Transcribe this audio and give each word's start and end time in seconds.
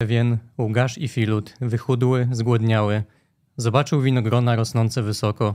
Pewien 0.00 0.38
Ługasz 0.58 0.98
i 0.98 1.08
Filut, 1.08 1.54
wychudły, 1.60 2.28
zgłodniały, 2.32 3.02
zobaczył 3.56 4.02
winogrona 4.02 4.56
rosnące 4.56 5.02
wysoko. 5.02 5.54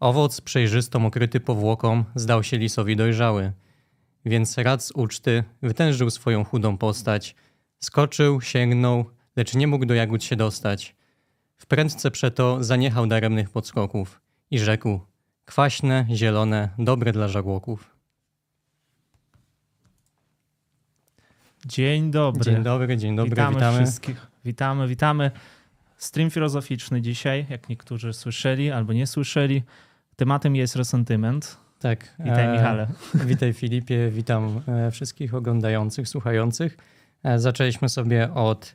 Owoc 0.00 0.40
przejrzysto 0.40 0.98
okryty 0.98 1.40
powłoką 1.40 2.04
zdał 2.14 2.42
się 2.42 2.58
lisowi 2.58 2.96
dojrzały. 2.96 3.52
Więc 4.24 4.58
rad 4.58 4.84
z 4.84 4.90
uczty 4.90 5.44
wytężył 5.62 6.10
swoją 6.10 6.44
chudą 6.44 6.78
postać. 6.78 7.34
Skoczył, 7.78 8.40
sięgnął, 8.40 9.04
lecz 9.36 9.54
nie 9.54 9.66
mógł 9.66 9.86
do 9.86 9.94
jagód 9.94 10.24
się 10.24 10.36
dostać. 10.36 10.96
W 11.56 11.66
prędce 11.66 12.10
przeto 12.10 12.64
zaniechał 12.64 13.06
daremnych 13.06 13.50
podskoków 13.50 14.20
i 14.50 14.58
rzekł: 14.58 15.00
Kwaśne, 15.44 16.06
zielone, 16.10 16.68
dobre 16.78 17.12
dla 17.12 17.28
żagłoków. 17.28 17.99
Dzień 21.66 22.10
dobry. 22.10 22.44
Dzień 22.44 22.62
dobry, 22.62 22.96
dzień 22.96 23.16
dobry, 23.16 23.30
witamy, 23.30 23.54
witamy. 23.54 23.78
wszystkich. 23.78 24.26
Witamy, 24.44 24.88
witamy. 24.88 25.30
Stream 25.96 26.30
filozoficzny 26.30 27.02
dzisiaj, 27.02 27.46
jak 27.50 27.68
niektórzy 27.68 28.12
słyszeli 28.12 28.70
albo 28.70 28.92
nie 28.92 29.06
słyszeli. 29.06 29.62
Tematem 30.16 30.56
jest 30.56 30.76
resentyment. 30.76 31.56
Tak. 31.78 32.14
Witaj, 32.18 32.46
e, 32.46 32.52
Michale. 32.52 32.86
Witaj 33.26 33.52
Filipie, 33.52 34.10
witam 34.10 34.60
e, 34.68 34.90
wszystkich 34.90 35.34
oglądających, 35.34 36.08
słuchających. 36.08 36.76
E, 37.22 37.38
Zaczęliśmy 37.38 37.88
sobie 37.88 38.34
od 38.34 38.74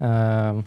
e, 0.00 0.62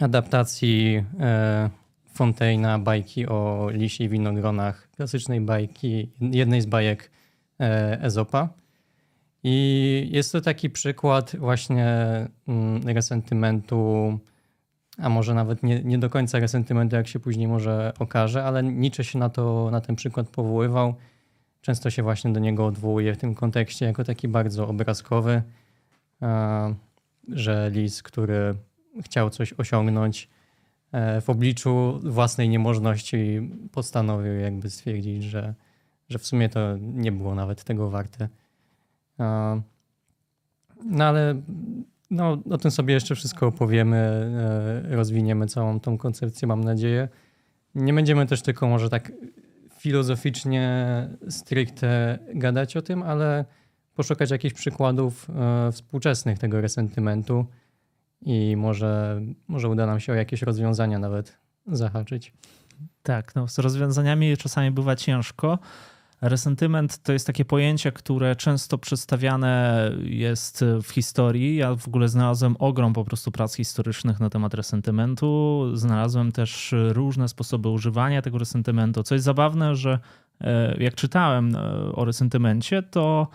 adaptacji 0.00 1.04
e, 1.20 1.70
Fontaina 2.14 2.78
bajki 2.78 3.26
o 3.26 3.68
lisie 3.72 4.04
i 4.04 4.08
winogronach, 4.08 4.88
klasycznej 4.96 5.40
bajki, 5.40 6.10
jednej 6.20 6.60
z 6.60 6.66
bajek 6.66 7.10
e, 7.60 8.02
Ezopa. 8.02 8.59
I 9.44 10.08
jest 10.12 10.32
to 10.32 10.40
taki 10.40 10.70
przykład 10.70 11.36
właśnie 11.36 11.86
mm, 12.48 12.88
resentymentu, 12.88 14.18
a 14.98 15.08
może 15.08 15.34
nawet 15.34 15.62
nie, 15.62 15.82
nie 15.82 15.98
do 15.98 16.10
końca 16.10 16.38
resentymentu, 16.38 16.96
jak 16.96 17.08
się 17.08 17.20
później 17.20 17.48
może 17.48 17.92
okaże, 17.98 18.44
ale 18.44 18.62
Nietzsche 18.62 19.04
się 19.04 19.18
na, 19.18 19.28
to, 19.28 19.68
na 19.70 19.80
ten 19.80 19.96
przykład 19.96 20.28
powoływał 20.28 20.94
często 21.60 21.90
się 21.90 22.02
właśnie 22.02 22.32
do 22.32 22.40
niego 22.40 22.66
odwołuje 22.66 23.14
w 23.14 23.18
tym 23.18 23.34
kontekście 23.34 23.86
jako 23.86 24.04
taki 24.04 24.28
bardzo 24.28 24.68
obrazkowy, 24.68 25.42
e, 26.22 26.74
że 27.28 27.70
lis, 27.72 28.02
który 28.02 28.54
chciał 29.04 29.30
coś 29.30 29.52
osiągnąć 29.52 30.28
e, 30.92 31.20
w 31.20 31.30
obliczu 31.30 32.00
własnej 32.02 32.48
niemożności, 32.48 33.50
postanowił 33.72 34.34
jakby 34.34 34.70
stwierdzić, 34.70 35.24
że, 35.24 35.54
że 36.08 36.18
w 36.18 36.26
sumie 36.26 36.48
to 36.48 36.76
nie 36.80 37.12
było 37.12 37.34
nawet 37.34 37.64
tego 37.64 37.90
warte. 37.90 38.28
No 40.84 41.04
ale 41.04 41.42
no, 42.10 42.38
o 42.50 42.58
tym 42.58 42.70
sobie 42.70 42.94
jeszcze 42.94 43.14
wszystko 43.14 43.46
opowiemy, 43.46 43.96
e, 44.86 44.96
rozwiniemy 44.96 45.46
całą 45.46 45.80
tą 45.80 45.98
koncepcję, 45.98 46.48
mam 46.48 46.64
nadzieję. 46.64 47.08
Nie 47.74 47.92
będziemy 47.92 48.26
też 48.26 48.42
tylko 48.42 48.68
może 48.68 48.90
tak 48.90 49.12
filozoficznie 49.78 51.08
stricte 51.28 52.18
gadać 52.34 52.76
o 52.76 52.82
tym, 52.82 53.02
ale 53.02 53.44
poszukać 53.94 54.30
jakichś 54.30 54.54
przykładów 54.54 55.30
e, 55.30 55.72
współczesnych 55.72 56.38
tego 56.38 56.60
resentymentu 56.60 57.46
i 58.22 58.56
może, 58.56 59.20
może 59.48 59.68
uda 59.68 59.86
nam 59.86 60.00
się 60.00 60.12
o 60.12 60.16
jakieś 60.16 60.42
rozwiązania 60.42 60.98
nawet 60.98 61.38
zahaczyć. 61.66 62.32
Tak, 63.02 63.34
no, 63.34 63.48
z 63.48 63.58
rozwiązaniami 63.58 64.36
czasami 64.36 64.70
bywa 64.70 64.96
ciężko. 64.96 65.58
Resentyment 66.22 67.02
to 67.02 67.12
jest 67.12 67.26
takie 67.26 67.44
pojęcie, 67.44 67.92
które 67.92 68.36
często 68.36 68.78
przedstawiane 68.78 69.90
jest 70.02 70.64
w 70.82 70.90
historii. 70.90 71.56
Ja 71.56 71.74
w 71.74 71.88
ogóle 71.88 72.08
znalazłem 72.08 72.56
ogrom 72.58 72.92
po 72.92 73.04
prostu 73.04 73.32
prac 73.32 73.54
historycznych 73.54 74.20
na 74.20 74.30
temat 74.30 74.54
resentymentu. 74.54 75.62
Znalazłem 75.74 76.32
też 76.32 76.74
różne 76.88 77.28
sposoby 77.28 77.68
używania 77.68 78.22
tego 78.22 78.38
resentymentu. 78.38 79.02
Co 79.02 79.14
jest 79.14 79.24
zabawne, 79.24 79.76
że 79.76 79.98
e, 80.40 80.82
jak 80.82 80.94
czytałem 80.94 81.56
e, 81.56 81.60
o 81.92 82.04
resentymencie, 82.04 82.82
to 82.82 83.28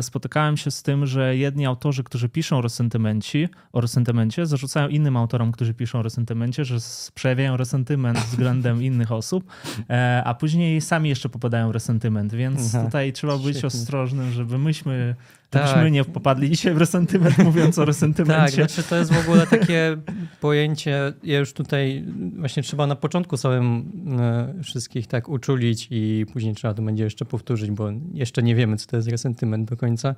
spotykałem 0.00 0.56
się 0.56 0.70
z 0.70 0.82
tym, 0.82 1.06
że 1.06 1.36
jedni 1.36 1.66
autorzy, 1.66 2.04
którzy 2.04 2.28
piszą 2.28 2.58
o 2.58 2.62
resentymencie, 2.62 3.48
o 3.72 3.80
resentymencie, 3.80 4.46
zarzucają 4.46 4.88
innym 4.88 5.16
autorom, 5.16 5.52
którzy 5.52 5.74
piszą 5.74 5.98
o 5.98 6.02
resentymencie, 6.02 6.64
że 6.64 6.76
przejawiają 7.14 7.56
resentyment 7.56 8.18
względem 8.18 8.82
innych 8.90 9.12
osób, 9.12 9.44
e, 9.90 10.22
a 10.24 10.34
później 10.34 10.80
sami 10.80 11.08
jeszcze 11.08 11.28
popadają 11.28 11.68
w 11.68 11.70
resentyment, 11.70 12.34
więc 12.34 12.74
Aha, 12.74 12.84
tutaj 12.84 13.12
trzeba 13.12 13.38
być 13.38 13.56
świetnie. 13.58 13.66
ostrożnym, 13.66 14.32
żeby 14.32 14.58
myśmy, 14.58 15.14
Tak. 15.50 15.66
żebyśmy 15.68 15.90
nie 15.90 16.04
popadli 16.04 16.50
dzisiaj 16.50 16.74
w 16.74 16.78
resentyment, 16.78 17.38
mówiąc 17.44 17.78
o 17.78 17.82
Tak, 17.82 17.86
resentymencie. 17.86 18.54
znaczy 18.54 18.82
to 18.82 18.96
jest 18.96 19.12
w 19.12 19.20
ogóle 19.28 19.46
takie 19.46 19.96
pojęcie, 20.40 21.12
ja 21.22 21.38
już 21.38 21.52
tutaj 21.52 22.04
właśnie 22.36 22.62
trzeba 22.62 22.86
na 22.86 22.96
początku 22.96 23.36
samym 23.36 23.92
e, 24.20 24.62
wszystkich 24.62 25.06
tak 25.06 25.28
uczulić 25.28 25.88
i 25.90 26.26
później 26.32 26.54
trzeba 26.54 26.74
to 26.74 26.82
będzie 26.82 27.04
jeszcze 27.04 27.24
powtórzyć, 27.24 27.70
bo 27.70 27.90
jeszcze 28.12 28.42
nie 28.42 28.54
wiemy, 28.54 28.76
co 28.76 28.86
to 28.86 28.96
jest 28.96 29.08
resentyment 29.08 29.68
do 29.70 29.76
końca, 29.76 30.14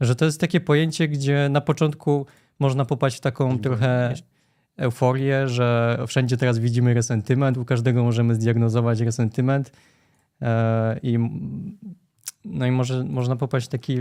że 0.00 0.16
to 0.16 0.24
jest 0.24 0.40
takie 0.40 0.60
pojęcie, 0.60 1.08
gdzie 1.08 1.48
na 1.50 1.60
początku 1.60 2.26
można 2.58 2.84
popaść 2.84 3.16
w 3.16 3.20
taką 3.20 3.58
trochę 3.58 4.14
euforię, 4.76 5.48
że 5.48 5.98
wszędzie 6.06 6.36
teraz 6.36 6.58
widzimy 6.58 6.94
resentyment, 6.94 7.56
u 7.56 7.64
każdego 7.64 8.02
możemy 8.04 8.34
zdiagnozować 8.34 9.00
resentyment 9.00 9.72
e, 10.42 11.00
i 11.02 11.18
no 12.44 12.66
i 12.66 12.70
może, 12.70 13.04
można 13.04 13.36
popaść 13.36 13.68
taki, 13.68 13.96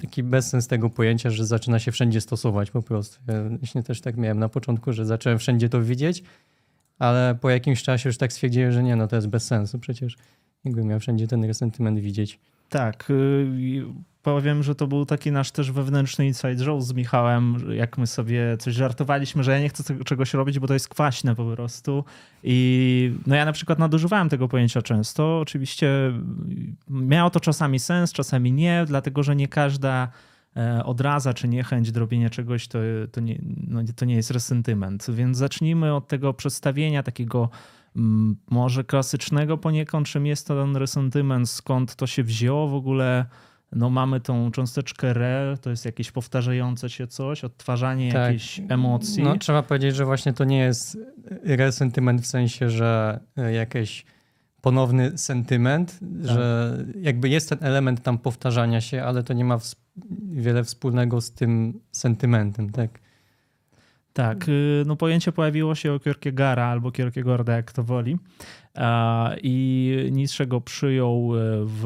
taki 0.00 0.22
bezsens 0.22 0.66
tego 0.66 0.90
pojęcia, 0.90 1.30
że 1.30 1.46
zaczyna 1.46 1.78
się 1.78 1.92
wszędzie 1.92 2.20
stosować 2.20 2.70
po 2.70 2.82
prostu. 2.82 3.18
Ja 3.28 3.58
właśnie 3.58 3.82
też 3.82 4.00
tak 4.00 4.16
miałem 4.16 4.38
na 4.38 4.48
początku, 4.48 4.92
że 4.92 5.06
zacząłem 5.06 5.38
wszędzie 5.38 5.68
to 5.68 5.82
widzieć, 5.82 6.22
ale 6.98 7.38
po 7.40 7.50
jakimś 7.50 7.82
czasie 7.82 8.08
już 8.08 8.18
tak 8.18 8.32
stwierdziłem, 8.32 8.72
że 8.72 8.82
nie, 8.82 8.96
no 8.96 9.06
to 9.08 9.16
jest 9.16 9.28
bez 9.28 9.46
sensu 9.46 9.78
przecież. 9.78 10.16
Jakbym 10.64 10.86
miał 10.86 11.00
wszędzie 11.00 11.28
ten 11.28 11.44
resentyment 11.44 11.98
widzieć. 11.98 12.38
Tak, 12.68 13.10
y, 13.10 13.84
powiem, 14.26 14.62
że 14.62 14.74
to 14.74 14.86
był 14.86 15.06
taki 15.06 15.32
nasz 15.32 15.50
też 15.50 15.70
wewnętrzny 15.70 16.26
inside 16.26 16.56
joke 16.56 16.82
z 16.82 16.92
Michałem, 16.92 17.56
jak 17.72 17.98
my 17.98 18.06
sobie 18.06 18.56
coś 18.56 18.74
żartowaliśmy, 18.74 19.44
że 19.44 19.52
ja 19.52 19.60
nie 19.60 19.68
chcę 19.68 20.04
czegoś 20.04 20.34
robić, 20.34 20.58
bo 20.58 20.66
to 20.66 20.74
jest 20.74 20.88
kwaśne 20.88 21.34
po 21.34 21.44
prostu. 21.44 22.04
I 22.42 23.12
no 23.26 23.34
ja 23.34 23.44
na 23.44 23.52
przykład 23.52 23.78
nadużywałem 23.78 24.28
tego 24.28 24.48
pojęcia 24.48 24.82
często. 24.82 25.40
Oczywiście 25.40 26.12
miało 26.88 27.30
to 27.30 27.40
czasami 27.40 27.78
sens, 27.78 28.12
czasami 28.12 28.52
nie, 28.52 28.84
dlatego 28.86 29.22
że 29.22 29.36
nie 29.36 29.48
każda 29.48 30.08
e, 30.56 30.84
odraza 30.84 31.34
czy 31.34 31.48
niechęć 31.48 31.92
do 31.92 32.00
robienia 32.00 32.30
czegoś 32.30 32.68
to, 32.68 32.78
to, 33.12 33.20
nie, 33.20 33.38
no, 33.68 33.80
to 33.96 34.04
nie 34.04 34.14
jest 34.14 34.30
resentyment. 34.30 35.06
Więc 35.10 35.38
zacznijmy 35.38 35.94
od 35.94 36.08
tego 36.08 36.34
przedstawienia 36.34 37.02
takiego 37.02 37.50
mm, 37.96 38.36
może 38.50 38.84
klasycznego 38.84 39.58
poniekąd, 39.58 40.06
czym 40.06 40.26
jest 40.26 40.46
ten 40.46 40.76
resentyment, 40.76 41.50
skąd 41.50 41.96
to 41.96 42.06
się 42.06 42.22
wzięło 42.22 42.68
w 42.68 42.74
ogóle. 42.74 43.26
No 43.76 43.90
mamy 43.90 44.20
tą 44.20 44.50
cząsteczkę 44.50 45.10
re, 45.10 45.56
to 45.60 45.70
jest 45.70 45.84
jakieś 45.84 46.12
powtarzające 46.12 46.90
się 46.90 47.06
coś, 47.06 47.44
odtwarzanie 47.44 48.12
Tak. 48.12 48.22
jakiejś 48.22 48.60
emocji. 48.68 49.22
No 49.22 49.38
trzeba 49.38 49.62
powiedzieć, 49.62 49.96
że 49.96 50.04
właśnie 50.04 50.32
to 50.32 50.44
nie 50.44 50.58
jest 50.58 50.98
resentyment 51.44 52.22
w 52.22 52.26
sensie, 52.26 52.70
że 52.70 53.20
e, 53.36 53.52
jakiś 53.52 54.04
ponowny 54.60 55.18
sentyment, 55.18 56.00
Tak. 56.00 56.32
że 56.36 56.76
jakby 57.00 57.28
jest 57.28 57.48
ten 57.48 57.58
element 57.60 58.02
tam 58.02 58.18
powtarzania 58.18 58.80
się, 58.80 59.02
ale 59.02 59.22
to 59.22 59.34
nie 59.34 59.44
ma 59.44 59.58
wiele 60.30 60.64
wspólnego 60.64 61.20
z 61.20 61.32
tym 61.32 61.80
sentymentem, 61.92 62.70
tak? 62.70 62.90
Tak, 64.12 64.48
y, 64.48 64.82
no 64.86 64.96
pojęcie 64.96 65.32
pojawiło 65.32 65.74
się 65.74 65.94
u 65.94 66.00
Kierkegaarda 66.00 66.64
albo 66.64 66.92
Kierkegaarda, 66.92 67.56
jak 67.56 67.72
to 67.72 67.82
woli. 67.82 68.18
I 69.42 70.08
Nietzsche 70.12 70.46
go 70.46 70.60
przyjął 70.60 71.32
e, 71.36 71.40
w, 71.64 71.84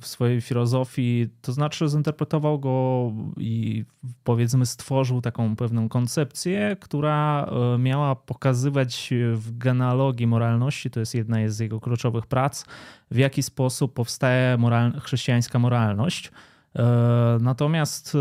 w 0.00 0.06
swojej 0.06 0.40
filozofii, 0.40 1.28
to 1.42 1.52
znaczy 1.52 1.88
zinterpretował 1.88 2.58
go 2.58 3.12
i 3.36 3.84
powiedzmy 4.24 4.66
stworzył 4.66 5.20
taką 5.20 5.56
pewną 5.56 5.88
koncepcję, 5.88 6.76
która 6.80 7.44
e, 7.74 7.78
miała 7.78 8.16
pokazywać 8.16 9.10
w 9.34 9.58
genealogii 9.58 10.26
moralności, 10.26 10.90
to 10.90 11.00
jest 11.00 11.14
jedna 11.14 11.36
z 11.46 11.58
jego 11.58 11.80
kluczowych 11.80 12.26
prac, 12.26 12.64
w 13.10 13.16
jaki 13.16 13.42
sposób 13.42 13.94
powstaje 13.94 14.56
moral, 14.56 15.00
chrześcijańska 15.00 15.58
moralność. 15.58 16.30
E, 16.76 17.38
Natomiast 17.40 18.16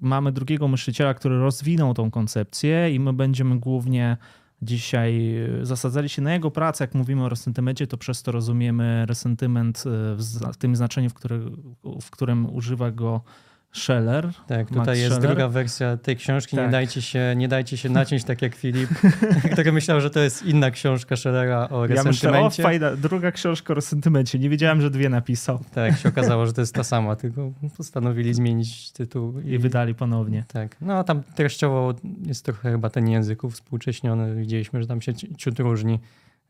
mamy 0.00 0.32
drugiego 0.32 0.68
myśliciela, 0.68 1.14
który 1.14 1.38
rozwinął 1.38 1.94
tą 1.94 2.10
koncepcję 2.10 2.94
i 2.94 3.00
my 3.00 3.12
będziemy 3.12 3.58
głównie 3.58 4.16
dzisiaj 4.62 5.36
e, 5.36 5.66
zasadzali 5.66 6.08
się 6.08 6.22
na 6.22 6.32
jego 6.32 6.50
pracę. 6.50 6.84
Jak 6.84 6.94
mówimy 6.94 7.24
o 7.24 7.28
resentymencie, 7.28 7.86
to 7.86 7.96
przez 7.96 8.22
to 8.22 8.32
rozumiemy 8.32 9.06
resentyment 9.06 9.84
w, 10.16 10.56
tym 10.58 10.76
znaczeniu, 10.76 11.10
w, 11.10 11.14
w 12.02 12.10
którym 12.10 12.54
używa 12.54 12.90
go 12.90 13.20
Scheller. 13.72 14.32
Tak, 14.46 14.68
tutaj 14.68 14.86
Max 14.86 14.98
jest 14.98 15.14
Scheller. 15.14 15.30
druga 15.30 15.48
wersja 15.48 15.96
tej 15.96 16.16
książki. 16.16 16.56
Tak. 16.56 16.66
Nie, 16.66 16.72
dajcie 16.72 17.02
się, 17.02 17.34
nie 17.36 17.48
dajcie 17.48 17.76
się 17.76 17.88
naciąć 17.88 18.24
tak 18.24 18.42
jak 18.42 18.54
Filip, 18.54 18.90
który 19.52 19.72
myślał, 19.72 20.00
że 20.00 20.10
to 20.10 20.20
jest 20.20 20.42
inna 20.42 20.70
książka 20.70 21.16
Schellera 21.16 21.68
o 21.68 21.86
resentymencie. 21.86 22.26
Ja 22.26 22.32
myślę, 22.32 22.64
o 22.64 22.68
fajna, 22.68 22.96
druga 22.96 23.32
książka 23.32 23.72
o 23.72 23.74
resentymencie. 23.74 24.38
Nie 24.38 24.50
wiedziałem, 24.50 24.80
że 24.80 24.90
dwie 24.90 25.08
napisał. 25.08 25.58
Tak, 25.74 25.98
się 25.98 26.08
okazało, 26.08 26.46
że 26.46 26.52
to 26.52 26.60
jest 26.60 26.74
ta 26.74 26.84
sama, 26.94 27.16
tylko 27.16 27.52
postanowili 27.76 28.34
zmienić 28.34 28.92
tytuł. 28.92 29.40
I, 29.40 29.50
I 29.50 29.58
wydali 29.58 29.94
ponownie. 29.94 30.44
Tak, 30.48 30.76
no 30.80 31.04
tam 31.04 31.22
treściowo 31.22 31.94
jest 32.26 32.44
trochę 32.44 32.70
chyba 32.72 32.90
ten 32.90 33.08
język 33.08 33.42
współcześniony. 33.50 34.34
Widzieliśmy, 34.34 34.82
że 34.82 34.88
tam 34.88 35.00
się 35.00 35.14
ciut 35.14 35.58
różni, 35.60 35.98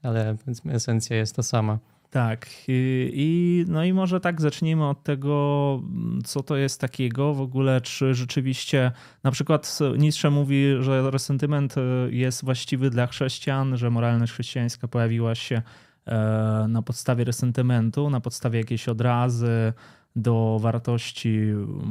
ale 0.02 0.36
esencja 0.70 1.16
jest 1.16 1.36
ta 1.36 1.42
sama. 1.42 1.78
Tak. 2.10 2.46
I, 2.68 3.64
no 3.68 3.84
i 3.84 3.92
może 3.92 4.20
tak 4.20 4.40
zacznijmy 4.40 4.88
od 4.88 5.02
tego, 5.02 5.82
co 6.24 6.42
to 6.42 6.56
jest 6.56 6.80
takiego 6.80 7.34
w 7.34 7.40
ogóle, 7.40 7.80
czy 7.80 8.14
rzeczywiście 8.14 8.92
na 9.22 9.30
przykład 9.30 9.78
Nietzsche 9.98 10.30
mówi, 10.30 10.64
że 10.80 11.10
resentyment 11.10 11.74
e, 11.78 11.80
jest 12.10 12.44
właściwy 12.44 12.90
dla 12.90 13.06
chrześcijan, 13.06 13.76
że 13.76 13.90
moralność 13.90 14.32
chrześcijańska 14.32 14.88
pojawiła 14.88 15.34
się 15.34 15.62
e, 16.06 16.66
na 16.68 16.82
podstawie 16.82 17.24
resentymentu, 17.24 18.10
na 18.10 18.20
podstawie 18.20 18.58
jakiejś 18.58 18.88
odrazy 18.88 19.72
do 20.16 20.58
wartości 20.60 21.40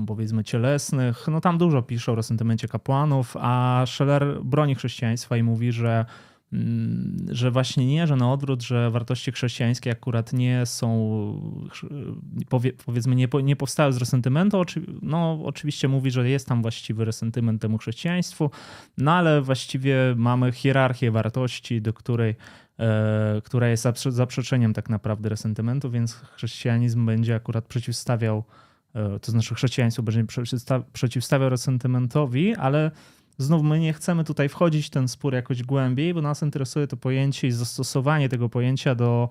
powiedzmy 0.07 0.43
cielesnych. 0.43 1.27
No 1.27 1.41
tam 1.41 1.57
dużo 1.57 1.81
pisze 1.81 2.11
o 2.11 2.15
resentymencie 2.15 2.67
kapłanów, 2.67 3.37
a 3.39 3.83
Scheller 3.87 4.43
broni 4.43 4.75
chrześcijaństwa 4.75 5.37
i 5.37 5.43
mówi, 5.43 5.71
że 5.71 6.05
że 7.29 7.51
właśnie 7.51 7.85
nie, 7.85 8.07
że 8.07 8.15
na 8.15 8.31
odwrót, 8.31 8.63
że 8.63 8.91
wartości 8.91 9.31
chrześcijańskie 9.31 9.91
akurat 9.91 10.33
nie 10.33 10.65
są, 10.65 10.89
powie, 12.49 12.73
powiedzmy, 12.85 13.15
nie, 13.15 13.27
nie 13.43 13.55
powstały 13.55 13.93
z 13.93 13.97
resentymentu. 13.97 14.61
No, 15.01 15.39
oczywiście 15.43 15.87
mówi, 15.87 16.11
że 16.11 16.29
jest 16.29 16.47
tam 16.47 16.61
właściwy 16.61 17.05
resentyment 17.05 17.61
temu 17.61 17.77
chrześcijaństwu, 17.77 18.51
no 18.97 19.11
ale 19.11 19.41
właściwie 19.41 19.97
mamy 20.15 20.51
hierarchię 20.51 21.11
wartości, 21.11 21.81
do 21.81 21.93
której, 21.93 22.35
e, 22.79 23.41
która 23.43 23.67
jest 23.67 23.87
zaprzeczeniem 24.09 24.73
tak 24.73 24.89
naprawdę 24.89 25.29
resentymentu, 25.29 25.91
więc 25.91 26.13
chrześcijanizm 26.13 27.05
będzie 27.05 27.35
akurat 27.35 27.65
przeciwstawiał, 27.65 28.43
e, 28.93 29.19
to 29.19 29.31
znaczy 29.31 29.55
chrześcijaństwo 29.55 30.03
będzie 30.03 30.25
przeciwstawiał 30.93 31.49
resentymentowi, 31.49 32.55
ale 32.55 32.91
Znów 33.37 33.63
my 33.63 33.79
nie 33.79 33.93
chcemy 33.93 34.23
tutaj 34.23 34.49
wchodzić 34.49 34.87
w 34.87 34.89
ten 34.89 35.07
spór 35.07 35.33
jakoś 35.33 35.63
głębiej, 35.63 36.13
bo 36.13 36.21
nas 36.21 36.41
interesuje 36.41 36.87
to 36.87 36.97
pojęcie 36.97 37.47
i 37.47 37.51
zastosowanie 37.51 38.29
tego 38.29 38.49
pojęcia 38.49 38.95
do, 38.95 39.29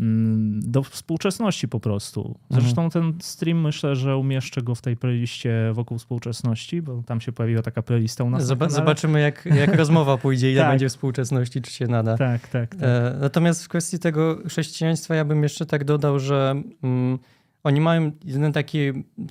mm, 0.00 0.60
do 0.70 0.82
współczesności 0.82 1.68
po 1.68 1.80
prostu. 1.80 2.38
Zresztą 2.50 2.84
mhm. 2.84 2.90
ten 2.90 3.20
stream 3.22 3.60
myślę, 3.60 3.96
że 3.96 4.16
umieszczę 4.16 4.62
go 4.62 4.74
w 4.74 4.82
tej 4.82 4.96
playliście 4.96 5.70
wokół 5.72 5.98
współczesności, 5.98 6.82
bo 6.82 7.02
tam 7.06 7.20
się 7.20 7.32
pojawiła 7.32 7.62
taka 7.62 7.82
playlista 7.82 8.24
u 8.24 8.30
nas. 8.30 8.44
Zob- 8.44 8.70
zobaczymy, 8.70 9.20
jak, 9.20 9.46
jak 9.46 9.74
rozmowa 9.82 10.16
pójdzie, 10.16 10.52
ile 10.52 10.62
tak. 10.62 10.70
będzie 10.70 10.88
współczesności, 10.88 11.62
czy 11.62 11.70
się 11.70 11.86
nada. 11.86 12.16
Tak, 12.16 12.48
tak. 12.48 12.70
tak. 12.70 12.82
E, 12.82 13.16
natomiast 13.20 13.64
w 13.64 13.68
kwestii 13.68 13.98
tego 13.98 14.38
chrześcijaństwa 14.46 15.14
ja 15.14 15.24
bym 15.24 15.42
jeszcze 15.42 15.66
tak 15.66 15.84
dodał, 15.84 16.18
że. 16.18 16.62
Mm, 16.82 17.18
oni 17.66 17.80
mają 17.80 18.12
jeden 18.24 18.52
taki, 18.52 18.78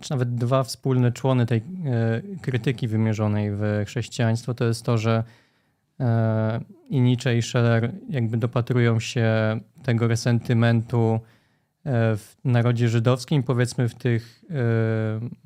czy 0.01 0.11
nawet 0.11 0.35
dwa 0.35 0.63
wspólne 0.63 1.11
człony 1.11 1.45
tej 1.45 1.57
e, 1.57 1.63
krytyki 2.41 2.87
wymierzonej 2.87 3.51
w 3.51 3.83
chrześcijaństwo. 3.87 4.53
To 4.53 4.65
jest 4.65 4.85
to, 4.85 4.97
że 4.97 5.23
e, 5.99 6.61
i 6.89 7.01
Nietzsche 7.01 7.37
i 7.37 7.41
Scheller 7.41 7.91
jakby 8.09 8.37
dopatrują 8.37 8.99
się 8.99 9.59
tego 9.83 10.07
resentymentu 10.07 11.19
e, 11.85 12.17
w 12.17 12.35
narodzie 12.43 12.89
żydowskim, 12.89 13.43
powiedzmy 13.43 13.89
w 13.89 13.95
tych 13.95 14.43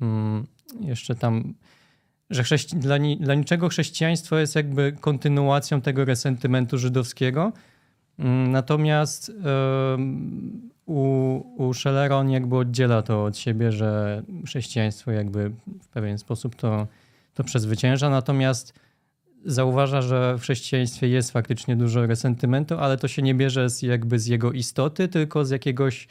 mm, 0.00 0.46
jeszcze 0.80 1.14
tam, 1.14 1.54
że 2.30 2.42
chrześci- 2.42 2.78
dla, 2.78 2.98
ni- 2.98 3.16
dla 3.16 3.34
niczego 3.34 3.68
chrześcijaństwo 3.68 4.38
jest 4.38 4.56
jakby 4.56 4.92
kontynuacją 5.00 5.80
tego 5.80 6.04
resentymentu 6.04 6.78
żydowskiego. 6.78 7.52
Mm, 8.18 8.50
natomiast 8.50 9.32
u, 10.90 11.40
u 11.56 11.74
Schellera 11.74 12.16
on 12.16 12.30
jakby 12.30 12.56
oddziela 12.56 13.02
to 13.02 13.24
od 13.24 13.38
siebie, 13.38 13.72
że 13.72 14.22
chrześcijaństwo 14.46 15.10
jakby 15.10 15.50
w 15.82 15.88
pewien 15.88 16.18
sposób 16.18 16.54
to, 16.54 16.86
to 17.34 17.44
przezwycięża, 17.44 18.10
natomiast 18.10 18.74
zauważa, 19.44 20.02
że 20.02 20.36
w 20.38 20.40
chrześcijaństwie 20.40 21.08
jest 21.08 21.30
faktycznie 21.30 21.76
dużo 21.76 22.06
resentymentu, 22.06 22.78
ale 22.78 22.96
to 22.96 23.08
się 23.08 23.22
nie 23.22 23.34
bierze 23.34 23.70
z, 23.70 23.82
jakby 23.82 24.18
z 24.18 24.26
jego 24.26 24.52
istoty, 24.52 25.08
tylko 25.08 25.44
z 25.44 25.50
jakiegoś, 25.50 26.08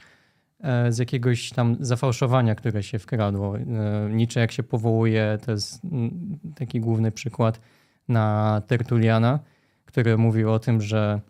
e, 0.60 0.92
z 0.92 0.98
jakiegoś 0.98 1.50
tam 1.50 1.78
zafałszowania, 1.80 2.56
które 2.56 2.84
się 2.84 3.00
wkradło. 3.00 3.58
E, 3.58 3.64
Nietzsche 4.12 4.40
jak 4.40 4.52
się 4.52 4.64
powołuje, 4.64 5.38
to 5.46 5.52
jest 5.52 5.86
mm, 5.86 6.40
taki 6.56 6.80
główny 6.80 7.12
przykład 7.12 7.60
na 8.08 8.62
Tertuliana, 8.68 9.40
który 9.86 10.18
mówił 10.18 10.52
o 10.52 10.60
tym, 10.60 10.82
że 10.82 11.22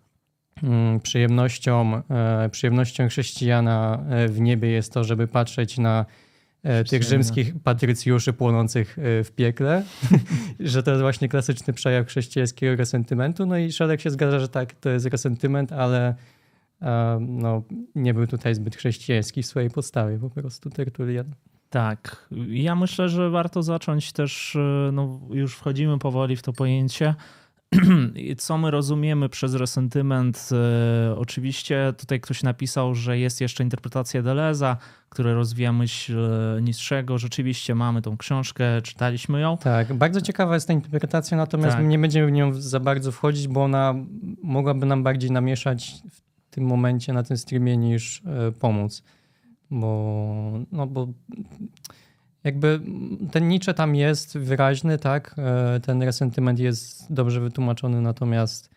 przyjemnością, 1.04 2.02
e, 2.10 2.50
przyjemnością 2.50 3.08
chrześcijana 3.08 4.04
e, 4.10 4.28
w 4.28 4.42
niebie 4.42 4.70
jest 4.70 4.94
to, 4.94 5.04
żeby 5.04 5.28
patrzeć 5.28 5.78
na 5.78 6.06
e, 6.64 6.84
tych 6.84 7.04
rzymskich 7.04 7.54
patrycjuszy 7.64 8.34
płonących 8.34 8.98
w 8.98 9.32
piekle, 9.36 9.84
że 10.60 10.84
to 10.84 10.92
jest 10.92 11.02
właśnie 11.02 11.30
klasyczny 11.30 11.74
przejaw 11.74 12.08
chrześcijańskiego 12.08 12.76
resentymentu. 12.76 13.46
No 13.46 13.58
i 13.58 13.72
Szereg 13.72 14.02
się 14.02 14.10
zgadza, 14.10 14.40
że 14.40 14.48
tak, 14.48 14.74
to 14.74 14.90
jest 14.90 15.06
resentyment, 15.06 15.72
ale 15.72 16.16
no, 17.20 17.64
nie 17.96 18.14
był 18.14 18.28
tutaj 18.28 18.56
zbyt 18.56 18.76
chrześcijański 18.76 19.44
w 19.44 19.46
swojej 19.46 19.70
podstawie, 19.70 20.18
po 20.18 20.30
prostu 20.30 20.70
Tertulian. 20.70 21.34
Tak. 21.70 22.30
Ja 22.48 22.76
myślę, 22.76 23.10
że 23.10 23.30
warto 23.30 23.64
zacząć 23.64 24.12
też, 24.12 24.58
no 24.94 25.20
już 25.30 25.56
wchodzimy 25.56 26.00
powoli 26.00 26.36
w 26.36 26.42
to 26.42 26.54
pojęcie, 26.54 27.16
co 28.38 28.58
my 28.58 28.72
rozumiemy 28.72 29.30
przez 29.30 29.54
resentyment? 29.54 30.50
E, 30.52 31.16
oczywiście 31.16 31.94
tutaj 31.98 32.20
ktoś 32.20 32.44
napisał, 32.44 32.96
że 32.96 33.20
jest 33.20 33.42
jeszcze 33.42 33.64
interpretacja 33.64 34.22
Deleza, 34.22 34.78
która 35.10 35.34
rozwija 35.34 35.74
myśl 35.74 36.20
e, 36.20 36.62
niższego. 36.62 37.18
Rzeczywiście 37.18 37.76
mamy 37.76 38.02
tą 38.02 38.18
książkę, 38.18 38.82
czytaliśmy 38.82 39.42
ją. 39.42 39.58
Tak, 39.58 39.94
bardzo 39.94 40.22
ciekawa 40.22 40.54
jest 40.54 40.68
ta 40.68 40.74
interpretacja, 40.74 41.38
natomiast 41.38 41.78
tak. 41.78 41.86
nie 41.86 42.00
będziemy 42.00 42.28
w 42.28 42.32
nią 42.32 42.54
za 42.54 42.80
bardzo 42.80 43.12
wchodzić, 43.12 43.48
bo 43.48 43.64
ona 43.64 43.96
mogłaby 44.44 44.86
nam 44.86 45.04
bardziej 45.04 45.32
namieszać 45.32 45.94
w 46.12 46.22
tym 46.52 46.64
momencie 46.64 47.14
na 47.14 47.24
tym 47.24 47.38
streamie 47.38 47.78
niż 47.78 48.22
e, 48.26 48.52
pomóc. 48.52 49.04
Bo, 49.72 50.60
no 50.72 50.88
bo 50.88 51.08
jakby 52.50 52.80
ten 53.32 53.48
Nietzsche 53.48 53.74
tam 53.74 53.96
jest 53.96 54.38
wyraźny, 54.38 54.98
tak? 54.98 55.36
E, 55.38 55.80
ten 55.80 56.04
resentyment 56.04 56.60
jest 56.60 57.14
dobrze 57.14 57.42
wytłumaczony, 57.42 58.02
natomiast. 58.02 58.70